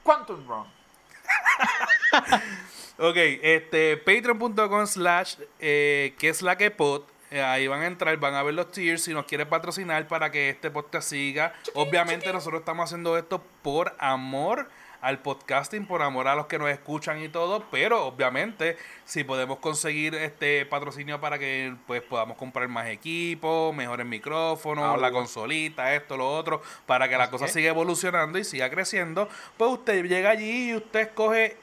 Quantum 0.03 0.47
Run. 0.47 0.65
Ok, 3.03 3.15
este, 3.17 3.97
patreon.com 3.97 4.85
slash 4.85 5.35
eh, 5.59 6.13
que 6.19 6.29
es 6.29 6.43
la 6.43 6.55
que 6.55 6.69
pod. 6.69 7.01
Eh, 7.31 7.41
ahí 7.41 7.67
van 7.67 7.81
a 7.81 7.87
entrar, 7.87 8.15
van 8.17 8.35
a 8.35 8.43
ver 8.43 8.53
los 8.53 8.71
tiers 8.71 9.03
si 9.03 9.11
nos 9.11 9.25
quieren 9.25 9.49
patrocinar 9.49 10.07
para 10.07 10.29
que 10.29 10.51
este 10.51 10.69
podcast 10.69 11.09
siga. 11.09 11.51
Obviamente 11.73 12.31
nosotros 12.31 12.59
estamos 12.59 12.83
haciendo 12.85 13.17
esto 13.17 13.41
por 13.63 13.95
amor 13.97 14.69
al 15.01 15.19
podcasting, 15.19 15.87
por 15.87 16.01
amor 16.03 16.27
a 16.27 16.35
los 16.35 16.45
que 16.45 16.59
nos 16.59 16.69
escuchan 16.69 17.19
y 17.21 17.27
todo, 17.27 17.65
pero 17.71 18.05
obviamente 18.05 18.77
si 19.03 19.23
podemos 19.23 19.57
conseguir 19.59 20.13
este 20.15 20.65
patrocinio 20.67 21.19
para 21.19 21.39
que 21.39 21.73
pues 21.87 22.01
podamos 22.03 22.37
comprar 22.37 22.67
más 22.67 22.87
equipos, 22.87 23.73
mejores 23.75 24.05
micrófonos, 24.05 24.83
Ah, 24.85 24.91
la 24.97 25.09
bueno. 25.09 25.17
consolita, 25.17 25.93
esto, 25.95 26.17
lo 26.17 26.29
otro, 26.31 26.61
para 26.85 27.09
que 27.09 27.17
la 27.17 27.29
cosa 27.31 27.47
siga 27.47 27.69
evolucionando 27.69 28.37
y 28.37 28.43
siga 28.43 28.69
creciendo, 28.69 29.27
pues 29.57 29.71
usted 29.71 30.05
llega 30.05 30.29
allí 30.29 30.69
y 30.71 30.75
usted 30.75 30.99
escoge 31.01 31.57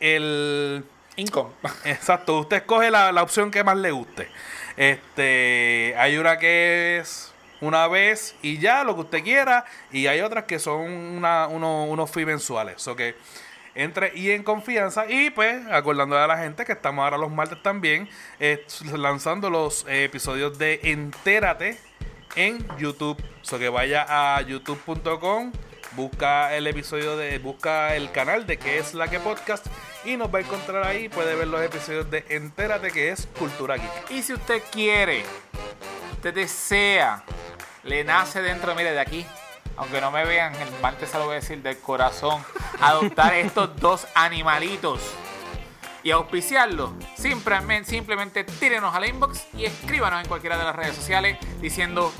el 0.00 0.84
Income. 1.16 1.50
Exacto, 1.84 2.38
usted 2.38 2.58
escoge 2.58 2.90
la, 2.92 3.10
la 3.10 3.22
opción 3.24 3.50
que 3.50 3.64
más 3.64 3.76
le 3.76 3.90
guste. 3.90 4.28
Este, 4.76 5.94
hay 5.98 6.16
una 6.16 6.38
que 6.38 6.98
es 6.98 7.32
una 7.60 7.88
vez 7.88 8.34
y 8.42 8.58
ya, 8.58 8.84
lo 8.84 8.94
que 8.94 9.00
usted 9.02 9.22
quiera, 9.22 9.64
y 9.90 10.06
hay 10.06 10.20
otras 10.20 10.44
que 10.44 10.58
son 10.58 10.80
una, 10.90 11.46
uno- 11.48 11.84
unos 11.84 12.10
fees 12.10 12.26
mensuales. 12.26 12.86
O 12.88 12.94
que 12.96 13.14
entre 13.74 14.12
y 14.16 14.30
en 14.32 14.42
confianza. 14.42 15.06
Y 15.08 15.30
pues, 15.30 15.64
acordándole 15.70 16.22
a 16.22 16.26
la 16.26 16.38
gente 16.38 16.64
que 16.64 16.72
estamos 16.72 17.04
ahora 17.04 17.16
los 17.16 17.30
martes 17.30 17.62
también, 17.62 18.08
eh, 18.40 18.66
lanzando 18.96 19.50
los 19.50 19.84
eh, 19.88 20.04
episodios 20.04 20.58
de 20.58 20.80
Entérate 20.82 21.78
en 22.34 22.58
YouTube. 22.78 23.22
So 23.42 23.58
que 23.58 23.68
vaya 23.68 24.04
a 24.08 24.40
youtube.com, 24.42 25.52
busca 25.92 26.54
el 26.56 26.66
episodio 26.66 27.16
de, 27.16 27.38
busca 27.38 27.94
el 27.94 28.10
canal 28.10 28.46
de 28.46 28.56
que 28.58 28.78
es 28.78 28.94
la 28.94 29.08
que 29.08 29.20
podcast 29.20 29.66
y 30.04 30.16
nos 30.16 30.32
va 30.34 30.38
a 30.38 30.42
encontrar 30.42 30.84
ahí. 30.84 31.08
Puede 31.08 31.34
ver 31.36 31.46
los 31.48 31.62
episodios 31.62 32.10
de 32.10 32.24
Entérate, 32.30 32.90
que 32.90 33.10
es 33.10 33.28
Cultura 33.38 33.76
Geek. 33.76 34.10
Y 34.10 34.22
si 34.22 34.32
usted 34.34 34.60
quiere, 34.72 35.22
usted 36.18 36.34
desea, 36.34 37.22
le 37.84 38.02
nace 38.02 38.42
dentro, 38.42 38.74
mire, 38.74 38.90
de 38.92 38.98
aquí, 38.98 39.24
aunque 39.76 40.00
no 40.00 40.10
me 40.10 40.24
vean, 40.24 40.52
el 40.56 40.68
martes 40.82 41.10
se 41.10 41.16
lo 41.18 41.26
voy 41.26 41.34
a 41.36 41.40
decir 41.40 41.62
del 41.62 41.78
corazón, 41.78 42.44
adoptar 42.80 43.34
estos 43.34 43.76
dos 43.76 44.04
animalitos 44.16 45.00
y 46.02 46.10
auspiciarlos, 46.10 46.90
simplemente, 47.16 47.88
simplemente 47.90 48.42
tírenos 48.42 48.92
al 48.96 49.06
inbox 49.06 49.46
y 49.54 49.64
escríbanos 49.66 50.20
en 50.22 50.28
cualquiera 50.28 50.58
de 50.58 50.64
las 50.64 50.74
redes 50.74 50.96
sociales 50.96 51.38
diciendo 51.60 52.12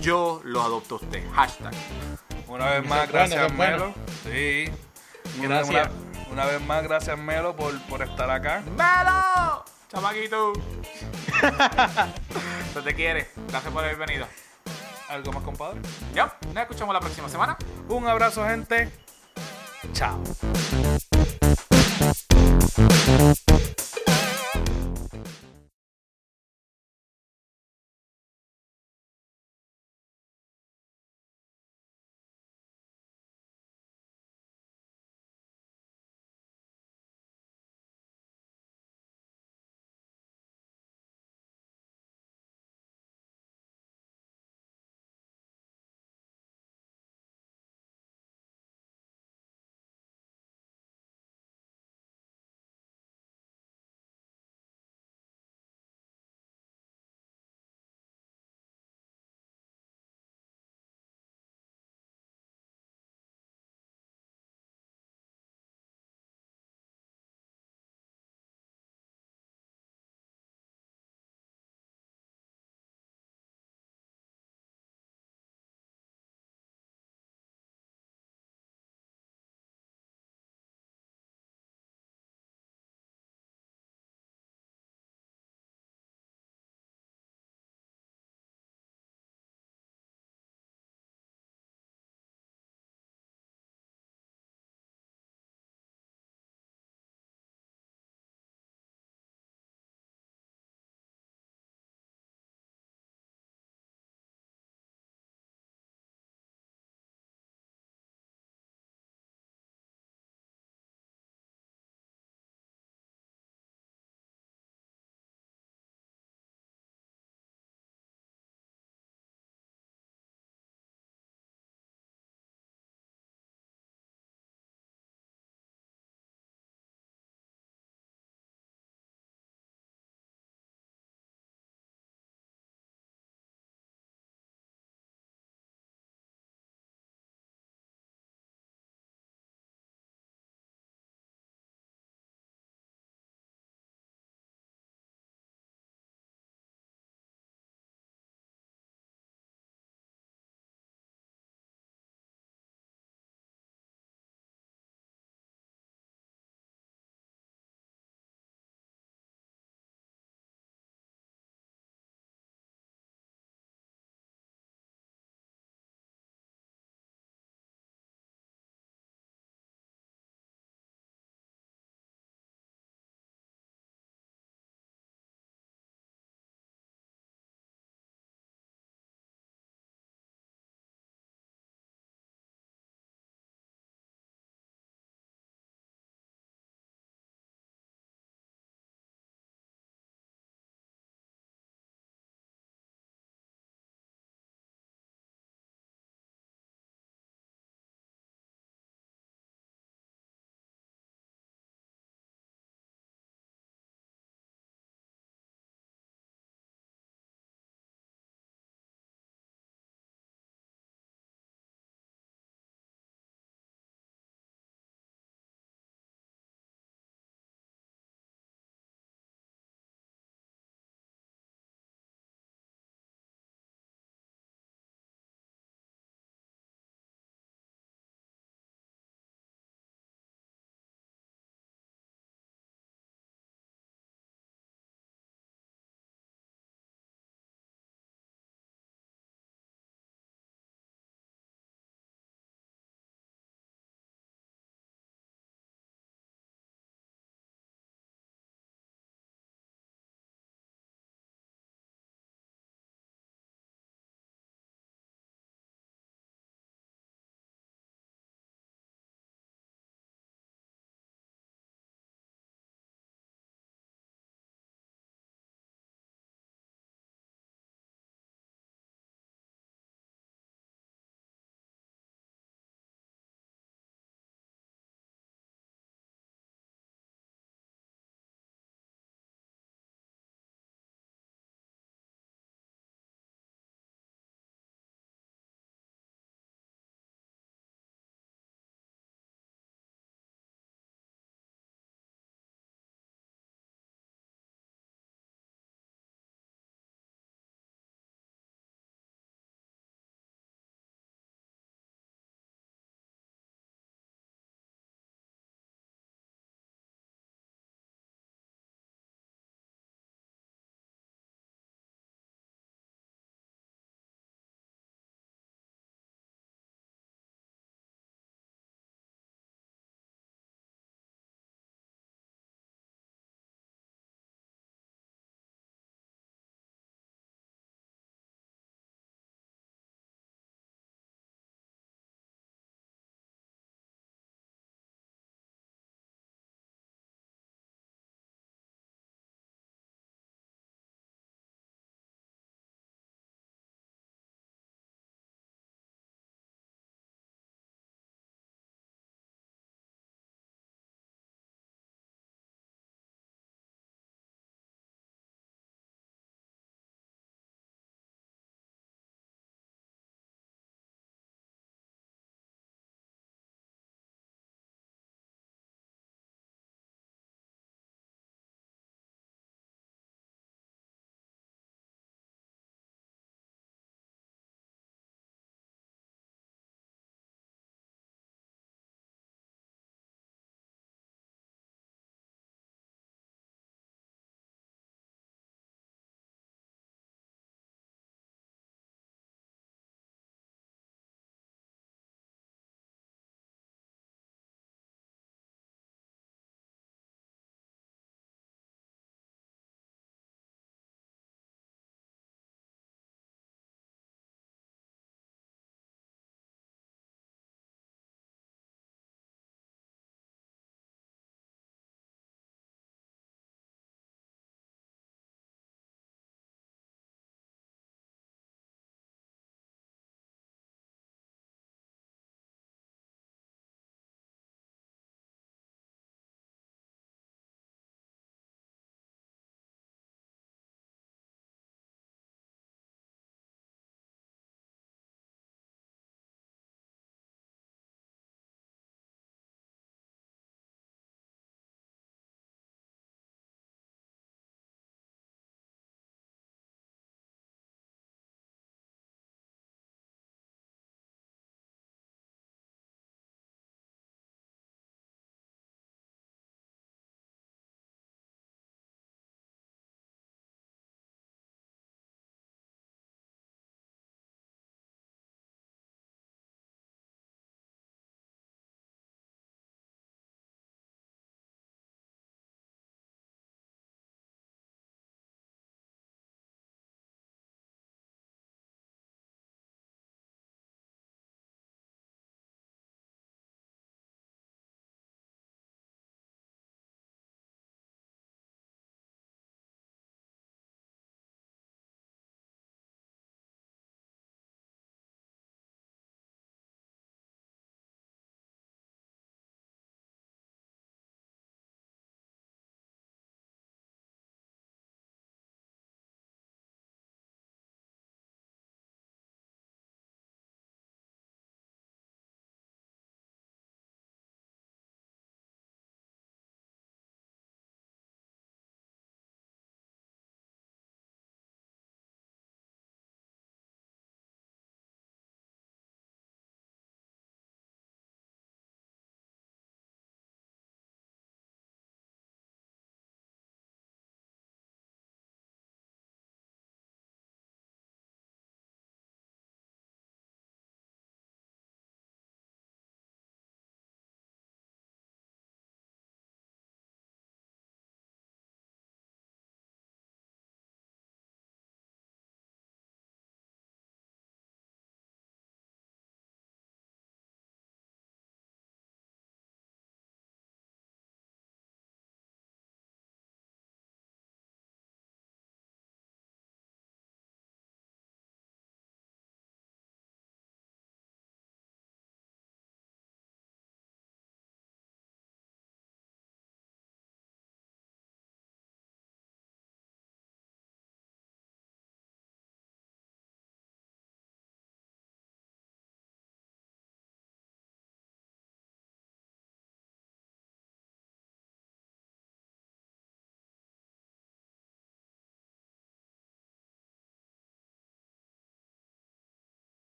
yo 0.00 0.40
lo 0.44 0.60
adopto 0.60 0.96
a 0.96 0.98
usted. 0.98 1.24
Hashtag. 1.34 1.72
Una 2.48 2.70
vez 2.70 2.88
más, 2.88 3.08
gracias. 3.08 3.52
Melo. 3.52 3.94
Sí. 4.24 4.68
Una- 5.38 5.48
Gracias. 5.62 5.88
Una, 5.88 6.32
una 6.32 6.44
vez 6.46 6.60
más, 6.62 6.82
gracias 6.82 7.16
Melo 7.16 7.54
por, 7.54 7.80
por 7.86 8.02
estar 8.02 8.28
acá. 8.30 8.62
¡Melo! 8.76 9.64
¡Chamaquito! 9.94 10.52
Se 12.74 12.82
te 12.82 12.94
quiere. 12.94 13.28
Gracias 13.48 13.72
por 13.72 13.84
haber 13.84 13.96
venido. 13.96 14.26
¿Algo 15.08 15.32
más, 15.32 15.44
compadre? 15.44 15.80
Ya, 16.12 16.36
nos 16.52 16.56
escuchamos 16.56 16.92
la 16.92 17.00
próxima 17.00 17.28
semana. 17.28 17.56
Un 17.88 18.08
abrazo, 18.08 18.44
gente. 18.44 18.90
Chao. 19.92 20.20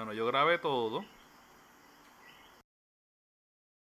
Bueno, 0.00 0.14
yo 0.14 0.26
grabé 0.26 0.56
todo. 0.56 1.04